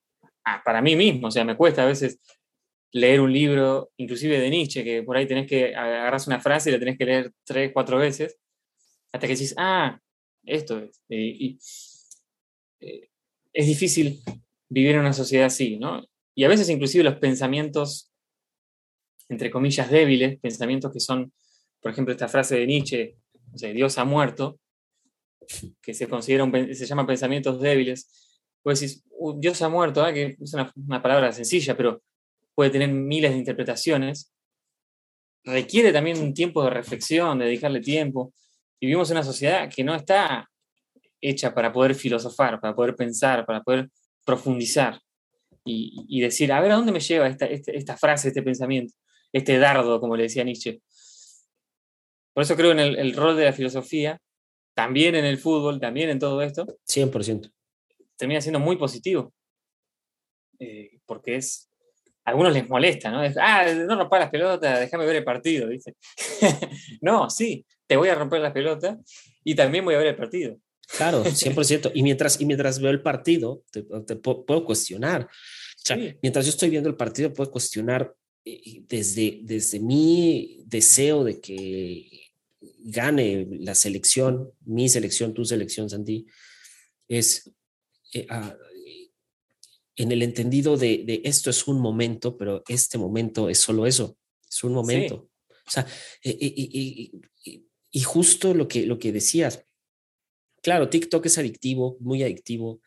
Ah, 0.45 0.61
para 0.63 0.81
mí 0.81 0.95
mismo, 0.95 1.27
o 1.27 1.31
sea, 1.31 1.43
me 1.43 1.57
cuesta 1.57 1.83
a 1.83 1.87
veces 1.87 2.19
leer 2.93 3.19
un 3.19 3.31
libro, 3.33 3.91
inclusive 3.97 4.39
de 4.39 4.49
Nietzsche, 4.49 4.83
que 4.85 5.03
por 5.03 5.17
ahí 5.17 5.25
tenés 5.27 5.47
que 5.47 5.75
agarras 5.75 6.27
una 6.27 6.39
frase 6.39 6.69
y 6.69 6.73
la 6.73 6.79
tenés 6.79 6.97
que 6.97 7.05
leer 7.05 7.31
tres, 7.45 7.71
cuatro 7.73 7.97
veces, 7.97 8.37
hasta 9.11 9.27
que 9.27 9.33
decís, 9.33 9.53
ah, 9.57 9.99
esto 10.45 10.79
es. 10.79 11.01
Eh, 11.09 11.35
y, 11.39 11.59
es 12.81 13.67
difícil 13.67 14.21
vivir 14.69 14.95
en 14.95 15.01
una 15.01 15.13
sociedad 15.13 15.47
así, 15.47 15.77
¿no? 15.77 16.05
Y 16.35 16.43
a 16.43 16.47
veces 16.47 16.69
inclusive 16.69 17.03
los 17.03 17.15
pensamientos, 17.15 18.11
entre 19.29 19.51
comillas, 19.51 19.89
débiles, 19.89 20.39
pensamientos 20.39 20.91
que 20.91 20.99
son, 20.99 21.33
por 21.81 21.91
ejemplo, 21.91 22.13
esta 22.13 22.27
frase 22.27 22.57
de 22.57 22.67
Nietzsche, 22.67 23.17
o 23.53 23.57
sea, 23.57 23.71
Dios 23.71 23.97
ha 23.97 24.05
muerto, 24.05 24.59
que 25.81 25.93
se 25.93 26.07
considera 26.07 26.43
un 26.43 26.73
se 26.73 26.85
llama 26.85 27.05
pensamientos 27.05 27.59
débiles, 27.59 28.39
vos 28.63 28.79
decís, 28.79 29.03
"Uh, 29.09 29.39
Dios 29.39 29.61
ha 29.61 29.69
muerto, 29.69 30.03
ah, 30.03 30.13
que 30.13 30.37
es 30.39 30.53
una, 30.53 31.01
palabra 31.01 31.31
sencilla, 31.31 31.75
pero 31.75 32.01
puede 32.55 32.69
tener 32.69 32.89
miles 32.89 33.31
de 33.31 33.37
interpretaciones, 33.37 34.31
requiere 35.43 35.91
también 35.91 36.19
un 36.19 36.33
tiempo 36.33 36.63
de 36.63 36.69
reflexión, 36.69 37.39
de 37.39 37.45
dedicarle 37.45 37.81
tiempo. 37.81 38.33
Vivimos 38.79 39.09
en 39.09 39.17
una 39.17 39.23
sociedad 39.23 39.69
que 39.73 39.83
no 39.83 39.95
está 39.95 40.50
hecha 41.21 41.53
para 41.53 41.71
poder 41.71 41.95
filosofar, 41.95 42.59
para 42.59 42.75
poder 42.75 42.95
pensar, 42.95 43.45
para 43.45 43.61
poder 43.61 43.89
profundizar 44.25 44.99
y, 45.63 46.05
y 46.07 46.21
decir, 46.21 46.51
a 46.51 46.59
ver, 46.59 46.71
¿a 46.71 46.75
dónde 46.75 46.91
me 46.91 46.99
lleva 46.99 47.27
esta, 47.27 47.45
este- 47.45 47.77
esta 47.77 47.97
frase, 47.97 48.29
este 48.29 48.41
pensamiento, 48.43 48.93
este 49.31 49.57
dardo, 49.59 49.99
como 49.99 50.15
le 50.17 50.23
decía 50.23 50.43
Nietzsche? 50.43 50.81
Por 52.33 52.43
eso 52.43 52.55
creo 52.55 52.71
en 52.71 52.79
el, 52.79 52.97
el 52.97 53.13
rol 53.15 53.35
de 53.37 53.45
la 53.45 53.53
filosofía, 53.53 54.19
también 54.73 55.15
en 55.15 55.25
el 55.25 55.37
fútbol, 55.37 55.79
también 55.79 56.09
en 56.09 56.19
todo 56.19 56.41
esto, 56.41 56.65
100%. 56.87 57.51
termina 58.17 58.41
siendo 58.41 58.59
muy 58.59 58.77
positivo. 58.77 59.33
Eh, 60.59 60.99
porque 61.05 61.35
es. 61.37 61.67
A 62.23 62.29
algunos 62.31 62.53
les 62.53 62.69
molesta, 62.69 63.09
¿no? 63.09 63.23
Es, 63.23 63.35
ah, 63.37 63.65
no 63.73 63.95
rompas 63.97 64.19
las 64.19 64.29
pelotas, 64.29 64.79
déjame 64.79 65.05
ver 65.07 65.15
el 65.17 65.23
partido, 65.23 65.67
¿viste? 65.67 65.95
no, 67.01 67.29
sí, 67.31 67.65
te 67.87 67.97
voy 67.97 68.09
a 68.09 68.15
romper 68.15 68.41
las 68.41 68.53
pelotas 68.53 68.99
y 69.43 69.55
también 69.55 69.83
voy 69.83 69.95
a 69.95 69.97
ver 69.97 70.07
el 70.07 70.15
partido. 70.15 70.55
Claro, 70.97 71.23
100%. 71.25 71.91
Y 71.93 72.03
mientras, 72.03 72.39
y 72.41 72.45
mientras 72.45 72.79
veo 72.79 72.91
el 72.91 73.01
partido, 73.01 73.63
te, 73.71 73.83
te 73.83 74.15
pu- 74.21 74.45
puedo 74.45 74.65
cuestionar. 74.65 75.23
O 75.23 75.83
sea, 75.83 75.97
Sí. 75.97 76.15
mientras 76.21 76.45
yo 76.45 76.49
estoy 76.51 76.69
viendo 76.69 76.89
el 76.89 76.95
partido, 76.95 77.33
puedo 77.33 77.49
cuestionar 77.51 78.15
eh, 78.45 78.83
desde, 78.87 79.39
desde 79.43 79.79
mi 79.79 80.61
deseo 80.65 81.23
de 81.23 81.39
que 81.39 82.09
gane 82.83 83.47
la 83.59 83.75
selección, 83.75 84.51
mi 84.65 84.89
selección, 84.89 85.33
tu 85.33 85.45
selección, 85.45 85.89
Santi, 85.89 86.25
es 87.07 87.51
eh, 88.13 88.25
ah, 88.29 88.55
en 89.95 90.11
el 90.11 90.21
entendido 90.23 90.77
de, 90.77 91.03
de 91.05 91.21
esto 91.25 91.49
es 91.49 91.67
un 91.67 91.79
momento, 91.79 92.37
pero 92.37 92.63
este 92.67 92.97
momento 92.97 93.49
es 93.49 93.59
solo 93.59 93.85
eso, 93.85 94.17
es 94.49 94.63
un 94.63 94.73
momento. 94.73 95.29
O 95.67 95.69
sea, 95.71 95.85
eh, 96.23 96.37
y, 96.39 96.47
y- 96.47 97.11
y- 97.43 97.51
y- 97.51 97.65
y 97.91 97.99
justo 98.01 98.53
lo 98.53 98.67
que, 98.67 98.85
lo 98.85 98.97
que 98.99 99.11
decías, 99.11 99.65
claro, 100.61 100.89
TikTok 100.89 101.25
es 101.25 101.37
adictivo, 101.37 101.97
muy 101.99 102.23
adictivo, 102.23 102.81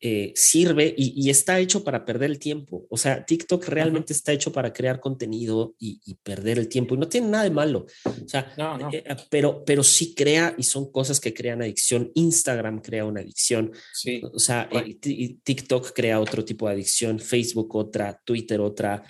eh, 0.00 0.32
sirve 0.36 0.94
y, 0.96 1.12
y 1.26 1.28
está 1.28 1.58
hecho 1.58 1.82
para 1.82 2.04
perder 2.04 2.30
el 2.30 2.38
tiempo. 2.38 2.86
O 2.88 2.96
sea, 2.96 3.24
TikTok 3.26 3.66
realmente 3.66 4.12
está 4.12 4.32
hecho 4.32 4.52
para 4.52 4.72
crear 4.72 5.00
contenido 5.00 5.74
y, 5.76 6.00
y 6.04 6.14
perder 6.14 6.60
el 6.60 6.68
tiempo. 6.68 6.94
Y 6.94 6.98
no 6.98 7.08
tiene 7.08 7.26
nada 7.28 7.42
de 7.42 7.50
malo. 7.50 7.84
O 8.04 8.28
sea, 8.28 8.52
No, 8.56 8.78
no. 8.78 8.90
eh, 8.92 9.02
pero, 9.28 9.64
pero 9.64 9.82
sí 9.82 10.14
crea 10.14 10.54
y 10.56 10.62
son 10.62 10.92
cosas 10.92 11.18
que 11.18 11.34
crean 11.34 11.62
adicción. 11.62 12.12
Instagram 12.14 12.80
crea 12.80 13.04
una 13.06 13.22
adicción. 13.22 13.72
Sí. 13.92 14.22
O 14.32 14.38
sea, 14.38 14.68
Bueno. 14.70 14.86
eh, 14.88 15.36
TikTok 15.42 15.92
crea 15.92 16.20
otro 16.20 16.44
tipo 16.44 16.68
de 16.68 16.74
adicción, 16.74 17.18
Facebook 17.18 17.74
otra, 17.74 18.20
Twitter 18.24 18.60
otra. 18.60 19.02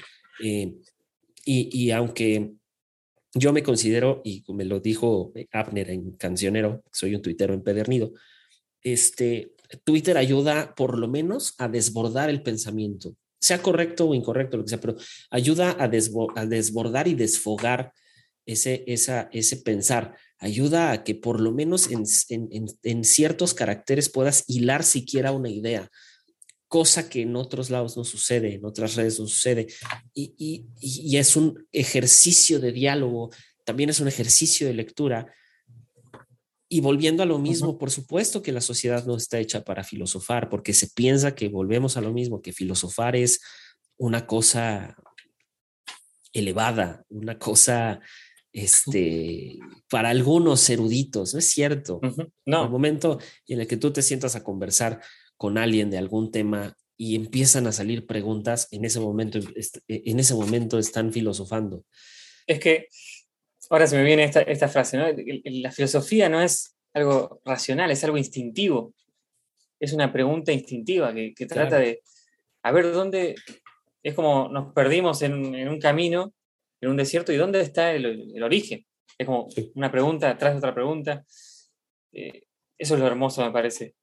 eh, 0.43 0.73
y, 1.45 1.85
y 1.85 1.91
aunque 1.91 2.53
yo 3.39 3.52
me 3.52 3.62
considero, 3.62 4.20
y 4.24 4.43
me 4.48 4.65
lo 4.65 4.81
dijo 4.81 5.32
Abner 5.52 5.90
en 5.90 6.12
Cancionero, 6.12 6.82
soy 6.93 7.15
un 7.15 7.23
tuitero 7.23 7.55
empedernido, 7.55 8.12
este, 8.82 9.52
Twitter 9.85 10.16
ayuda 10.16 10.74
por 10.74 10.98
lo 10.98 11.09
menos 11.09 11.55
a 11.59 11.69
desbordar 11.69 12.31
el 12.31 12.43
pensamiento, 12.43 13.15
sea 13.40 13.60
correcto 13.62 14.09
o 14.09 14.15
incorrecto, 14.15 14.56
lo 14.56 14.65
que 14.65 14.70
sea, 14.70 14.81
pero 14.81 14.97
ayuda 15.31 15.70
a, 15.78 15.89
desbo- 15.90 16.32
a 16.36 16.47
desbordar 16.47 17.06
y 17.09 17.15
desfogar 17.15 17.93
ese, 18.47 18.82
pensar. 19.56 20.16
Ayuda 20.39 20.93
a 20.93 21.05
que 21.05 21.15
por 21.15 21.40
lo 21.40 21.52
menos 21.52 21.90
en, 21.90 22.05
en- 22.31 22.48
en- 22.52 22.66
en 22.82 23.05
ciertos 23.05 23.52
caracteres 23.55 24.09
puedas 24.09 24.44
hilar 24.47 24.85
siquiera 24.85 25.32
una 25.32 25.51
idea, 25.51 25.90
cosa 26.69 27.09
que 27.09 27.23
en 27.23 27.35
otros 27.35 27.70
lados 27.70 27.97
no 27.97 28.05
sucede, 28.05 28.55
en 28.55 28.65
otras 28.65 28.95
redes 28.95 29.19
no 29.19 29.27
sucede. 29.27 29.66
Y, 30.15 30.35
y- 30.39 30.66
y- 30.81 31.16
es 31.16 31.35
un 31.35 31.66
ejercicio 31.73 32.61
de 32.61 32.73
diálogo, 32.73 33.31
también 33.65 33.90
es 33.90 34.01
un 34.01 34.09
ejercicio 34.09 34.66
de 34.66 34.74
lectura. 34.74 35.32
Y 36.69 36.81
volviendo 36.81 37.23
a 37.23 37.27
lo 37.27 37.39
mismo, 37.39 37.78
por 37.78 37.90
supuesto 37.90 38.43
que 38.43 38.53
la 38.53 38.61
sociedad 38.61 39.07
no 39.07 39.16
está 39.16 39.39
hecha 39.39 39.65
para 39.65 39.82
filosofar, 39.82 40.51
porque 40.51 40.74
se 40.74 40.89
piensa 40.89 41.35
que 41.35 41.49
volvemos 41.49 41.97
a 41.97 42.03
lo 42.03 42.12
mismo, 42.12 42.43
que 42.43 42.53
filosofar 42.53 43.16
es 43.16 43.40
una 43.97 44.27
cosa 44.27 44.95
elevada, 46.32 47.05
una 47.09 47.39
cosa 47.39 48.01
este, 48.53 49.59
para 49.90 50.11
algunos 50.11 50.69
eruditos, 50.69 51.32
no 51.32 51.39
es 51.39 51.51
cierto. 51.51 52.01
Ujú. 52.03 52.20
El 52.23 52.32
No, 52.47 52.69
momento 52.69 53.19
en 53.47 53.61
el 53.61 53.66
que 53.66 53.77
tú 53.78 53.90
te 53.93 54.03
sientas 54.03 54.36
a 54.36 54.45
conversar 54.45 55.01
con 55.39 55.56
alguien 55.56 55.89
de 55.90 55.97
algún 55.98 56.31
tema 56.31 56.77
y 56.98 57.15
empiezan 57.15 57.66
a 57.66 57.73
salir 57.73 58.06
preguntas, 58.06 58.69
en 58.73 58.85
ese 58.85 59.01
momento, 59.01 59.39
est- 59.55 59.78
en 59.89 60.19
ese 60.20 60.35
momento 60.35 60.78
están 60.78 61.12
filosofando. 61.12 61.85
es 62.47 62.59
que 62.60 62.89
ahora 63.70 63.86
se 63.86 63.97
me 63.97 64.02
viene 64.05 64.24
esta, 64.24 64.43
esta 64.43 64.69
frase, 64.69 64.97
¿no? 64.98 65.06
La 65.44 65.70
filosofía 65.70 66.28
no 66.28 66.43
es 66.43 66.77
algo 66.93 67.40
racional, 67.44 67.90
es 67.90 68.02
algo 68.05 68.19
instintivo. 68.19 68.94
Es 69.81 69.93
una 69.93 70.12
pregunta 70.12 70.51
instintiva 70.52 71.15
que, 71.15 71.32
que 71.35 71.47
trata 71.47 71.69
Claro. 71.77 71.85
de 71.85 72.02
a 72.65 72.73
ver 72.73 72.93
dónde. 72.93 73.35
Es 74.02 74.15
como 74.15 74.48
nos 74.48 74.73
perdimos 74.73 75.23
en, 75.23 75.55
en 75.55 75.69
un 75.69 75.78
camino, 75.78 76.32
en 76.81 76.90
un 76.90 76.97
desierto, 76.97 77.32
y 77.32 77.36
dónde 77.36 77.60
está 77.60 77.93
el, 77.93 78.32
el 78.35 78.43
origen. 78.43 78.85
Es 79.19 79.27
como 79.27 79.48
una 79.74 79.90
pregunta 79.93 80.31
atrás 80.31 80.55
de 80.55 80.59
otra 80.59 80.74
pregunta. 80.74 81.24
Eh, 82.12 82.43
eso 82.78 82.94
es 82.94 83.01
lo 83.01 83.06
hermoso, 83.06 83.44
me 83.44 83.51
parece, 83.52 83.94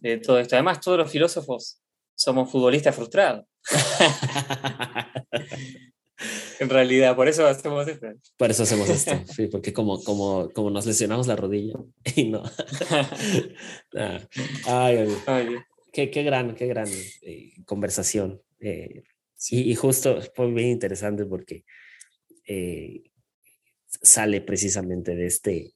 de 0.00 0.18
todo 0.18 0.38
esto. 0.38 0.56
Además, 0.56 0.80
todos 0.80 0.98
los 0.98 1.10
filósofos 1.10 1.80
somos 2.14 2.50
futbolistas 2.50 2.94
frustrados, 2.94 3.46
en 6.60 6.68
realidad. 6.68 7.16
Por 7.16 7.28
eso 7.28 7.46
hacemos 7.46 7.88
esto. 7.88 8.06
Por 8.36 8.50
eso 8.50 8.62
hacemos 8.64 8.88
esto, 8.88 9.12
sí, 9.34 9.46
porque 9.46 9.72
como, 9.72 10.02
como, 10.04 10.50
como 10.50 10.70
nos 10.70 10.86
lesionamos 10.86 11.26
la 11.26 11.36
rodilla 11.36 11.74
y 12.16 12.28
no. 12.28 12.42
Ah, 13.96 14.20
ay, 14.66 15.08
ay, 15.26 15.48
qué, 15.92 16.10
qué 16.10 16.22
gran, 16.22 16.54
qué 16.54 16.66
gran 16.66 16.88
eh, 17.22 17.52
conversación. 17.64 18.42
eh, 18.60 19.02
Sí. 19.42 19.62
y, 19.62 19.70
y 19.70 19.74
justo 19.74 20.20
fue 20.34 20.52
bien 20.52 20.68
interesante 20.68 21.24
porque 21.24 21.64
eh, 22.46 23.04
sale 23.88 24.42
precisamente 24.42 25.14
de 25.16 25.24
este 25.24 25.72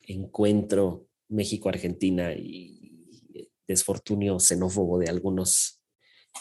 encuentro 0.00 1.08
México-Argentina 1.28 2.32
y 2.32 2.81
desfortunio 3.68 4.38
xenófobo 4.38 4.98
de 4.98 5.08
algunos 5.08 5.80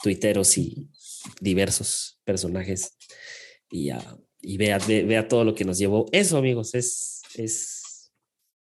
tuiteros 0.04 0.58
y 0.58 0.90
diversos 1.40 2.20
personajes. 2.24 2.96
Y, 3.70 3.90
ah, 3.90 4.18
y 4.42 4.58
vea, 4.58 4.78
ve- 4.80 5.04
vea 5.04 5.28
todo 5.28 5.44
lo 5.44 5.54
que 5.56 5.66
nos 5.66 5.78
llevó. 5.78 6.06
Eso, 6.12 6.38
amigos, 6.38 6.74
es, 6.76 7.22
es 7.36 8.12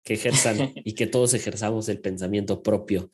que 0.04 0.14
ejerzan 0.16 0.74
y 0.84 0.94
que 0.94 1.08
todos 1.08 1.34
ejerzamos 1.34 1.90
el 1.90 2.02
pensamiento 2.02 2.62
propio, 2.64 3.12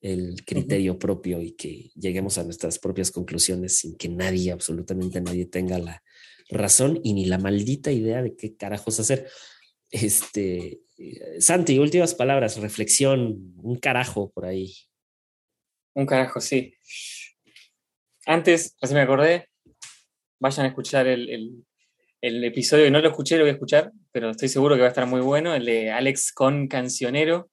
el 0.00 0.44
criterio 0.44 0.98
propio 0.98 1.40
y 1.40 1.52
que 1.52 1.90
lleguemos 1.94 2.36
a 2.38 2.44
nuestras 2.44 2.78
propias 2.78 3.10
conclusiones 3.10 3.78
sin 3.78 3.96
que 3.96 4.08
nadie, 4.08 4.52
absolutamente 4.52 5.20
nadie, 5.20 5.46
tenga 5.46 5.78
la 5.78 6.02
razón 6.50 7.00
y 7.02 7.14
ni 7.14 7.24
la 7.24 7.38
maldita 7.38 7.90
idea 7.90 8.22
de 8.22 8.36
qué 8.36 8.54
carajos 8.54 9.00
hacer. 9.00 9.28
Este, 9.94 10.80
eh, 10.98 11.40
Santi, 11.40 11.78
últimas 11.78 12.16
palabras, 12.16 12.56
reflexión, 12.56 13.54
un 13.62 13.78
carajo 13.78 14.32
por 14.32 14.44
ahí. 14.44 14.74
Un 15.94 16.04
carajo, 16.04 16.40
sí. 16.40 16.74
Antes, 18.26 18.76
así 18.80 18.92
me 18.92 19.02
acordé, 19.02 19.48
vayan 20.40 20.66
a 20.66 20.68
escuchar 20.70 21.06
el, 21.06 21.30
el- 21.30 21.64
el 22.20 22.42
episodio, 22.42 22.84
que 22.84 22.90
no 22.90 23.00
lo 23.02 23.08
escuché, 23.10 23.36
lo 23.36 23.42
voy 23.44 23.50
a 23.50 23.52
escuchar, 23.52 23.92
pero 24.10 24.30
estoy 24.30 24.48
seguro 24.48 24.74
que 24.74 24.80
va 24.80 24.86
a 24.86 24.90
estar 24.90 25.06
muy 25.06 25.20
bueno, 25.20 25.54
el 25.54 25.66
de 25.66 25.90
Alex 25.90 26.32
con 26.32 26.68
Cancionero, 26.68 27.50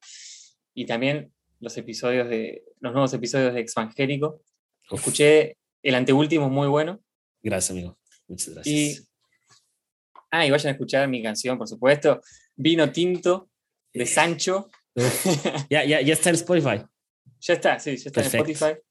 y 0.74 0.86
también 0.86 1.34
los 1.60 1.76
episodios 1.78 2.30
de, 2.30 2.64
los 2.80 2.94
nuevos 2.94 3.14
episodios 3.14 3.54
de 3.54 3.60
Exvangélico. 3.60 4.42
Escuché 4.90 5.58
el 5.84 5.94
anteúltimo 5.96 6.50
muy 6.50 6.70
bueno, 6.70 7.04
gracias, 7.44 7.72
amigo. 7.72 8.00
Muchas 8.28 8.54
gracias. 8.56 8.74
y, 8.76 8.98
ah, 10.32 10.46
y 10.46 10.52
vayan 10.52 10.70
a 10.70 10.72
escuchar 10.72 11.08
mi 11.08 11.22
canción, 11.22 11.58
por 11.58 11.68
supuesto, 11.68 12.22
Vino 12.56 12.92
Tinto, 12.92 13.50
de 13.94 14.06
Sancho. 14.06 14.70
Ya, 15.70 15.86
ya, 15.86 16.02
ya 16.02 16.14
está 16.14 16.30
en 16.30 16.36
Spotify. 16.36 16.82
Ya 17.44 17.56
está, 17.56 17.80
sí, 17.80 17.98
ya 17.98 18.10
está 18.10 18.22
Perfecto. 18.22 18.46
en 18.46 18.52
Spotify. 18.52 18.82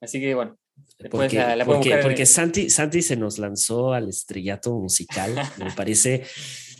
Así 0.00 0.18
que 0.18 0.34
bueno, 0.34 0.58
después 0.98 1.10
Porque, 1.10 1.36
la, 1.36 1.54
la 1.54 1.64
porque, 1.64 1.98
porque 1.98 2.26
Santi, 2.26 2.68
Santi 2.68 3.00
se 3.00 3.16
nos 3.16 3.38
lanzó 3.38 3.92
al 3.92 4.08
estrellato 4.08 4.76
musical. 4.76 5.36
Me 5.56 5.70
parece 5.76 6.24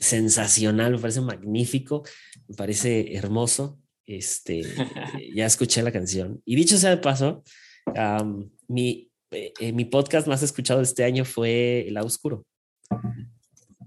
sensacional, 0.00 0.94
me 0.94 0.98
parece 0.98 1.20
magnífico, 1.20 2.02
me 2.48 2.56
parece 2.56 3.14
hermoso. 3.14 3.78
Este, 4.04 4.62
ya 5.34 5.46
escuché 5.46 5.80
la 5.82 5.92
canción. 5.92 6.42
Y 6.44 6.56
dicho 6.56 6.76
sea 6.76 6.90
de 6.90 6.96
paso, 6.96 7.44
am, 7.94 8.50
mi, 8.66 9.12
eh, 9.30 9.52
eh, 9.60 9.72
mi 9.72 9.84
podcast 9.84 10.26
más 10.26 10.42
escuchado 10.42 10.80
este 10.80 11.04
año 11.04 11.24
fue 11.24 11.86
El 11.86 11.96
Oscuro. 11.98 12.44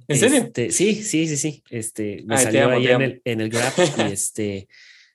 ¿En 0.07 0.17
serio? 0.17 0.37
Este, 0.43 0.71
sí, 0.71 0.95
sí, 1.03 1.27
sí, 1.27 1.37
sí. 1.37 1.63
Este, 1.69 2.23
me 2.25 2.35
Ay, 2.35 2.43
salió 2.43 2.65
amo, 2.65 2.77
ahí 2.77 2.87
en 2.87 3.01
el, 3.01 3.21
en 3.25 3.41
el 3.41 3.49
Grab 3.49 3.73
y 3.97 4.01
este, 4.11 4.67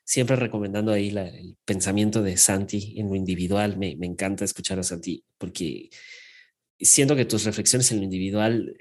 siempre 0.03 0.35
recomendando 0.35 0.91
ahí 0.91 1.11
la- 1.11 1.27
el 1.29 1.55
pensamiento 1.65 2.21
de 2.23 2.37
Santi 2.37 2.95
en 2.97 3.09
lo 3.09 3.15
individual. 3.15 3.77
Me, 3.77 3.95
me 3.95 4.05
encanta 4.07 4.45
escuchar 4.45 4.79
a 4.79 4.83
Santi 4.83 5.23
porque 5.37 5.89
siento 6.79 7.15
que 7.15 7.25
tus 7.25 7.43
reflexiones 7.45 7.91
en 7.91 7.97
lo 7.99 8.03
individual 8.03 8.75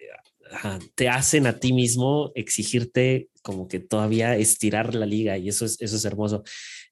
ajá, 0.53 0.79
te 0.95 1.09
hacen 1.09 1.47
a 1.47 1.59
ti 1.59 1.73
mismo 1.73 2.33
exigirte 2.35 3.29
como 3.43 3.69
que 3.69 3.81
todavía 3.81 4.37
estirar 4.37 4.95
la 4.95 5.05
liga 5.07 5.37
y 5.37 5.49
eso 5.49 5.65
es, 5.65 5.81
eso 5.81 5.97
es 5.97 6.05
hermoso. 6.05 6.43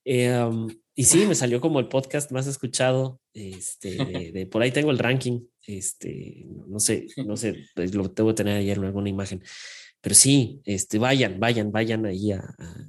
Eh, 0.05 0.31
um, 0.39 0.67
y 0.95 1.03
sí, 1.05 1.25
me 1.25 1.35
salió 1.35 1.59
como 1.61 1.79
el 1.79 1.87
podcast 1.87 2.31
más 2.31 2.47
escuchado. 2.47 3.19
Este, 3.33 3.89
de, 4.05 4.31
de- 4.31 4.45
por 4.47 4.61
ahí 4.61 4.71
tengo 4.71 4.91
el 4.91 4.99
ranking. 4.99 5.41
Este, 5.67 6.45
no 6.67 6.79
sé, 6.79 7.07
no 7.17 7.35
sé, 7.35 7.65
pues, 7.75 7.93
lo 7.93 8.09
tengo 8.09 8.29
que 8.29 8.35
tener 8.37 8.57
ayer 8.57 8.77
en 8.77 8.85
alguna 8.85 9.09
imagen. 9.09 9.43
Pero 10.01 10.15
sí, 10.15 10.61
este, 10.63 10.97
vayan, 10.97 11.39
vayan, 11.39 11.71
vayan 11.71 12.05
ahí 12.05 12.31
a, 12.31 12.39
a 12.39 12.87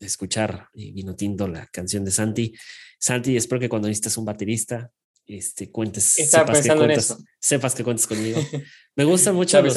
escuchar 0.00 0.68
eh, 0.74 0.90
Vino 0.92 1.14
Tinto, 1.14 1.46
la 1.46 1.66
canción 1.66 2.04
de 2.04 2.10
Santi. 2.10 2.54
Santi, 2.98 3.36
espero 3.36 3.60
que 3.60 3.68
cuando 3.68 3.88
necesites 3.88 4.16
un 4.16 4.24
baterista, 4.24 4.90
este, 5.26 5.70
cuentes, 5.70 6.18
Estaba 6.18 6.46
sepas 6.54 6.62
que, 6.62 6.72
en 6.72 6.78
cuentas, 6.78 7.04
eso. 7.10 7.24
sepas 7.38 7.74
que 7.74 7.84
cuentes 7.84 8.06
conmigo. 8.06 8.40
Me 8.96 9.04
gustan 9.04 9.34
mucho 9.34 9.60
los, 9.60 9.74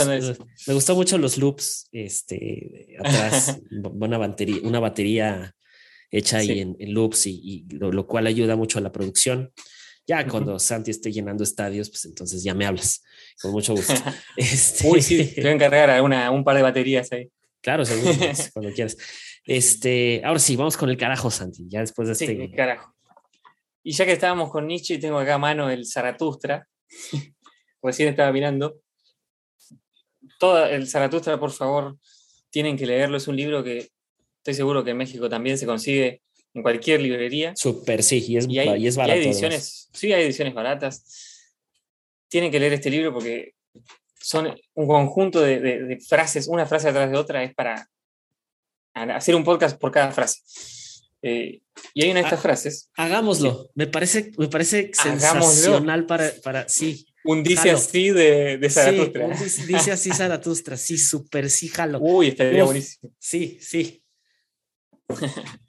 me 0.67 0.73
gustan 0.75 0.95
mucho 0.95 1.17
los 1.17 1.39
loops, 1.39 1.89
este, 1.91 2.95
atrás, 2.99 3.59
una 3.99 4.19
batería, 4.19 4.59
una 4.61 4.79
batería 4.79 5.55
hecha 6.11 6.37
ahí 6.37 6.59
en, 6.59 6.75
en 6.77 6.93
loops 6.93 7.25
y, 7.25 7.41
y 7.43 7.75
lo, 7.75 7.91
lo 7.91 8.05
cual 8.05 8.27
ayuda 8.27 8.55
mucho 8.55 8.77
a 8.77 8.81
la 8.83 8.91
producción. 8.91 9.51
Ya 10.07 10.25
cuando 10.25 10.57
Santi 10.57 10.91
esté 10.91 11.11
llenando 11.11 11.43
estadios, 11.43 11.89
pues 11.89 12.05
entonces 12.05 12.41
ya 12.41 12.53
me 12.53 12.65
hablas, 12.65 13.03
con 13.41 13.51
mucho 13.51 13.75
gusto. 13.75 13.93
Este, 14.38 14.88
Uy, 14.88 15.01
sí, 15.01 15.35
te 15.35 15.41
voy 15.41 15.49
a 15.49 15.53
encargar 15.53 15.89
alguna, 15.89 16.31
un 16.31 16.45
par 16.45 16.55
de 16.55 16.61
baterías 16.61 17.11
ahí. 17.11 17.29
Claro, 17.61 17.84
seguro, 17.84 18.13
pues, 18.17 18.51
cuando 18.53 18.71
quieras. 18.71 18.95
Este, 19.43 20.21
ahora 20.23 20.39
sí, 20.39 20.55
vamos 20.55 20.77
con 20.77 20.89
el 20.89 20.95
carajo, 20.97 21.29
Santi, 21.29 21.65
ya 21.67 21.81
después 21.81 22.07
de 22.07 22.15
Sí, 22.15 22.23
este. 22.25 22.51
carajo. 22.51 22.95
Y 23.84 23.91
ya 23.91 24.05
que 24.05 24.13
estábamos 24.13 24.49
con 24.49 24.67
Nietzsche, 24.67 24.97
tengo 24.97 25.19
acá 25.19 25.35
a 25.35 25.38
mano 25.38 25.69
el 25.69 25.85
Zaratustra. 25.85 26.67
Recién 27.81 28.09
estaba 28.09 28.31
mirando. 28.31 28.79
Todo 30.39 30.65
el 30.65 30.88
Zaratustra, 30.88 31.39
por 31.39 31.51
favor, 31.51 31.97
tienen 32.49 32.77
que 32.77 32.85
leerlo. 32.85 33.17
Es 33.17 33.27
un 33.27 33.35
libro 33.35 33.63
que 33.63 33.89
estoy 34.38 34.53
seguro 34.53 34.84
que 34.84 34.91
en 34.91 34.97
México 34.97 35.29
también 35.29 35.57
se 35.57 35.65
consigue 35.65 36.21
en 36.57 36.63
cualquier 36.63 37.01
librería. 37.01 37.53
Súper, 37.55 38.03
sí, 38.03 38.23
y 38.27 38.38
es, 38.38 38.47
Y 38.49 38.59
hay, 38.59 38.84
y 38.84 38.88
es 38.88 38.95
y 38.95 38.97
barato. 38.97 39.19
hay 39.19 39.25
ediciones, 39.27 39.89
sí, 39.93 40.11
hay 40.11 40.23
ediciones 40.23 40.53
baratas. 40.53 41.03
Tienen 42.27 42.51
que 42.51 42.59
leer 42.59 42.73
este 42.73 42.89
libro 42.89 43.13
porque 43.13 43.53
son 44.19 44.53
un 44.73 44.88
conjunto 44.88 45.39
de, 45.41 45.59
de- 45.59 45.84
de 45.84 45.99
frases, 45.99 46.47
una 46.47 46.65
frase 46.65 46.89
atrás 46.89 47.09
de 47.09 47.17
otra, 47.17 47.43
es 47.43 47.53
para 47.53 47.88
hacer 48.93 49.35
un 49.35 49.43
podcast 49.43 49.79
por 49.79 49.91
cada 49.91 50.11
frase. 50.11 50.41
Eh, 51.21 51.61
y 51.93 52.03
hay 52.03 52.11
una 52.11 52.19
de 52.19 52.25
estas 52.25 52.41
frases, 52.41 52.89
Hagámoslo. 52.95 53.69
Me 53.75 53.88
parece, 53.88 54.31
me 54.38 54.47
parece 54.49 54.91
Hagámoslo. 54.99 55.51
sensacional 55.51 56.05
para, 56.05 56.31
para. 56.43 56.67
Sí. 56.69 57.05
un 57.23 57.43
dice 57.43 57.61
Jalo. 57.69 57.77
así 57.77 58.09
de, 58.11 58.57
de 58.57 58.69
Sí, 58.69 58.75
Zaratustra. 58.75 59.25
un 59.25 59.31
dice, 59.31 59.65
dice 59.65 59.91
así 59.91 60.09
Zaratustra. 60.11 60.77
Sí, 60.77 60.97
súper, 60.97 61.49
sí, 61.49 61.67
jalo. 61.69 61.99
Uy, 62.01 62.27
estaría 62.29 62.63
Uf. 62.63 62.67
buenísimo. 62.69 63.13
Sí, 63.19 63.57
sí. 63.61 64.03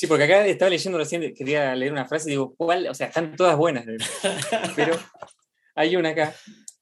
Sí, 0.00 0.06
porque 0.06 0.24
acá 0.24 0.46
estaba 0.46 0.70
leyendo 0.70 0.96
recién, 0.96 1.34
quería 1.34 1.74
leer 1.76 1.92
una 1.92 2.08
frase 2.08 2.30
y 2.30 2.32
digo, 2.32 2.54
¿cuál? 2.56 2.88
O 2.88 2.94
sea, 2.94 3.08
están 3.08 3.36
todas 3.36 3.54
buenas. 3.54 3.84
Pero 4.74 4.98
hay 5.74 5.94
una 5.94 6.08
acá, 6.08 6.34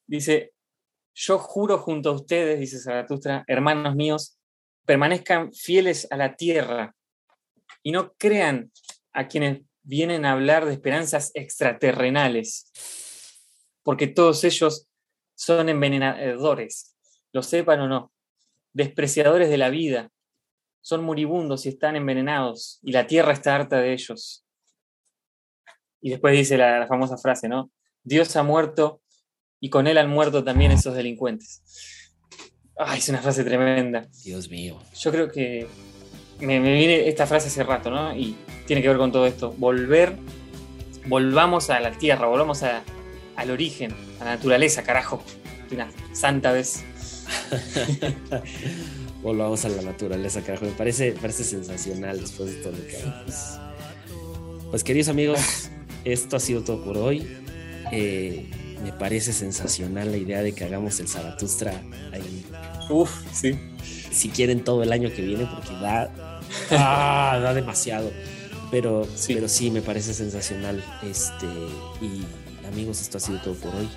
dice, 0.06 0.52
yo 1.16 1.40
juro 1.40 1.78
junto 1.78 2.10
a 2.10 2.12
ustedes, 2.12 2.60
dice 2.60 2.78
Zaratustra, 2.78 3.42
hermanos 3.48 3.96
míos, 3.96 4.38
permanezcan 4.86 5.52
fieles 5.52 6.06
a 6.12 6.16
la 6.16 6.36
tierra 6.36 6.94
y 7.82 7.90
no 7.90 8.12
crean 8.12 8.70
a 9.10 9.26
quienes 9.26 9.62
vienen 9.82 10.24
a 10.24 10.30
hablar 10.30 10.64
de 10.64 10.74
esperanzas 10.74 11.32
extraterrenales, 11.34 12.70
porque 13.82 14.06
todos 14.06 14.44
ellos 14.44 14.86
son 15.34 15.68
envenenadores, 15.68 16.94
lo 17.32 17.42
sepan 17.42 17.80
o 17.80 17.88
no, 17.88 18.12
despreciadores 18.72 19.50
de 19.50 19.58
la 19.58 19.70
vida, 19.70 20.12
son 20.80 21.04
moribundos 21.04 21.66
y 21.66 21.70
están 21.70 21.96
envenenados, 21.96 22.78
y 22.82 22.92
la 22.92 23.06
tierra 23.06 23.32
está 23.32 23.54
harta 23.54 23.78
de 23.78 23.92
ellos. 23.92 24.44
Y 26.00 26.10
después 26.10 26.36
dice 26.36 26.56
la, 26.56 26.78
la 26.78 26.86
famosa 26.86 27.16
frase, 27.18 27.48
¿no? 27.48 27.70
Dios 28.04 28.34
ha 28.36 28.42
muerto 28.42 29.02
y 29.60 29.68
con 29.70 29.86
él 29.86 29.98
han 29.98 30.08
muerto 30.08 30.44
también 30.44 30.70
esos 30.72 30.94
delincuentes. 30.94 31.62
Ay, 32.78 32.98
es 33.00 33.08
una 33.08 33.18
frase 33.18 33.42
tremenda. 33.42 34.06
Dios 34.24 34.48
mío. 34.48 34.80
Yo 35.00 35.10
creo 35.10 35.28
que 35.30 35.66
me, 36.38 36.60
me 36.60 36.72
viene 36.74 37.08
esta 37.08 37.26
frase 37.26 37.48
hace 37.48 37.64
rato, 37.64 37.90
¿no? 37.90 38.16
Y 38.16 38.36
tiene 38.66 38.80
que 38.80 38.88
ver 38.88 38.96
con 38.98 39.10
todo 39.10 39.26
esto. 39.26 39.50
Volver, 39.58 40.16
volvamos 41.06 41.70
a 41.70 41.80
la 41.80 41.90
tierra, 41.90 42.28
volvamos 42.28 42.62
a- 42.62 42.82
al 43.34 43.50
origen, 43.50 43.92
a 44.20 44.24
la 44.24 44.30
naturaleza, 44.36 44.84
carajo. 44.84 45.22
Una 45.72 45.90
santa 46.12 46.52
vez. 46.52 46.84
Volvamos 49.28 49.62
a 49.66 49.68
la 49.68 49.82
naturaleza, 49.82 50.40
carajo. 50.40 50.64
Me 50.64 50.70
parece, 50.70 51.12
parece 51.12 51.44
sensacional 51.44 52.18
después 52.18 52.48
de 52.48 52.62
todo 52.62 52.72
lo 52.72 52.86
que 52.86 52.96
hablamos. 52.96 53.34
Pues 54.70 54.82
queridos 54.82 55.08
amigos, 55.08 55.38
esto 56.06 56.36
ha 56.36 56.40
sido 56.40 56.62
todo 56.62 56.82
por 56.82 56.96
hoy. 56.96 57.28
Eh, 57.92 58.48
me 58.82 58.90
parece 58.94 59.34
sensacional 59.34 60.12
la 60.12 60.16
idea 60.16 60.40
de 60.40 60.54
que 60.54 60.64
hagamos 60.64 60.98
el 61.00 61.08
Zaratustra 61.08 61.72
ahí, 62.10 62.42
Uf, 62.88 63.10
sí. 63.34 63.54
si 64.10 64.30
quieren 64.30 64.64
todo 64.64 64.82
el 64.82 64.92
año 64.92 65.10
que 65.14 65.20
viene, 65.20 65.44
porque 65.44 65.74
da, 65.74 66.10
ah, 66.70 67.38
da 67.38 67.52
demasiado. 67.52 68.10
Pero 68.70 69.04
Sí. 69.04 69.10
sí. 69.16 69.34
pero 69.34 69.46
sí, 69.50 69.70
me 69.70 69.82
parece 69.82 70.14
sensacional. 70.14 70.82
Este, 71.02 71.44
y 72.00 72.24
amigos, 72.66 73.02
esto 73.02 73.18
ha 73.18 73.20
sido 73.20 73.38
todo 73.42 73.52
por 73.56 73.74
hoy. 73.74 73.90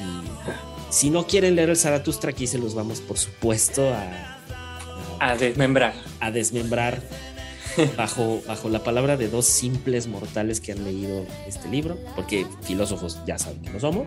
Y 0.00 0.75
si 0.90 1.10
no 1.10 1.26
quieren 1.26 1.56
leer 1.56 1.70
el 1.70 1.76
Zaratustra, 1.76 2.30
aquí 2.30 2.46
se 2.46 2.58
los 2.58 2.74
vamos, 2.74 3.00
por 3.00 3.18
supuesto, 3.18 3.92
a, 3.92 4.38
a- 5.20 5.30
A 5.32 5.36
desmembrar. 5.36 5.94
a 6.20 6.30
desmembrar 6.30 7.02
bajo, 7.96 8.42
bajo 8.46 8.68
la 8.68 8.82
palabra 8.84 9.16
de 9.16 9.28
dos 9.28 9.46
simples 9.46 10.06
mortales 10.06 10.60
que 10.60 10.72
han 10.72 10.84
leído 10.84 11.26
este 11.46 11.68
libro, 11.68 11.98
porque 12.14 12.46
filósofos 12.62 13.18
ya 13.26 13.38
saben 13.38 13.60
que 13.62 13.70
no 13.70 13.80
somos. 13.80 14.06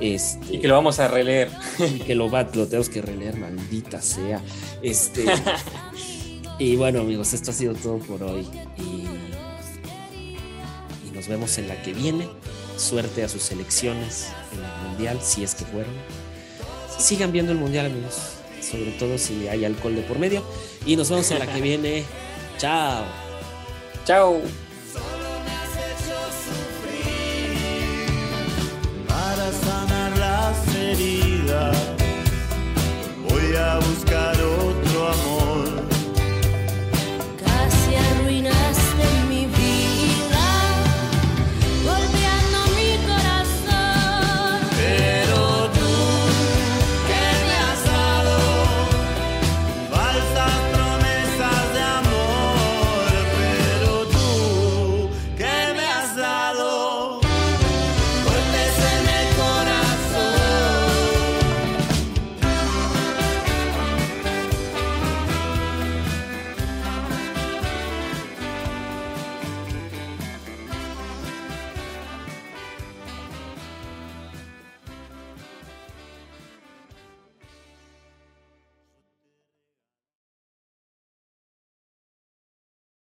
Este, 0.00 0.54
Y 0.54 0.60
que 0.60 0.68
lo 0.68 0.74
vamos 0.74 0.98
a 0.98 1.08
releer. 1.08 1.50
y 1.78 1.98
que 2.00 2.14
lo, 2.14 2.30
va, 2.30 2.42
lo 2.54 2.66
tenemos 2.66 2.88
que 2.88 3.02
releer, 3.02 3.36
maldita 3.36 4.00
sea. 4.00 4.40
Este, 4.82 5.24
y 6.58 6.76
bueno, 6.76 7.00
amigos, 7.00 7.32
esto 7.34 7.50
ha 7.50 7.54
sido 7.54 7.74
todo 7.74 7.98
por 7.98 8.22
hoy. 8.22 8.46
Y, 8.78 9.06
y 11.06 11.10
nos 11.12 11.28
vemos 11.28 11.56
en 11.58 11.68
la 11.68 11.80
que 11.82 11.92
viene. 11.92 12.28
Suerte 12.76 13.22
a 13.24 13.28
sus 13.28 13.42
selecciones 13.42 14.28
en 14.54 14.58
el 14.60 14.79
mundial, 15.00 15.18
si 15.22 15.42
es 15.42 15.54
que 15.54 15.64
fueron. 15.64 15.92
Sigan 16.98 17.32
viendo 17.32 17.52
el 17.52 17.58
mundial, 17.58 17.86
amigos. 17.86 18.34
Sobre 18.60 18.90
todo 18.92 19.16
si 19.16 19.48
hay 19.48 19.64
alcohol 19.64 19.94
de 19.96 20.02
por 20.02 20.18
medio. 20.18 20.42
Y 20.84 20.96
nos 20.96 21.08
vemos 21.08 21.30
en 21.30 21.38
la 21.38 21.46
que 21.46 21.60
viene. 21.60 22.04
Chao. 22.58 23.04
Chao. 24.04 24.40
para 29.08 29.52
sanar 29.52 30.18
las 30.18 30.74
heridas. 30.74 31.76
Voy 33.28 33.56
a 33.56 33.76
buscar 33.78 34.36
otra 34.42 35.39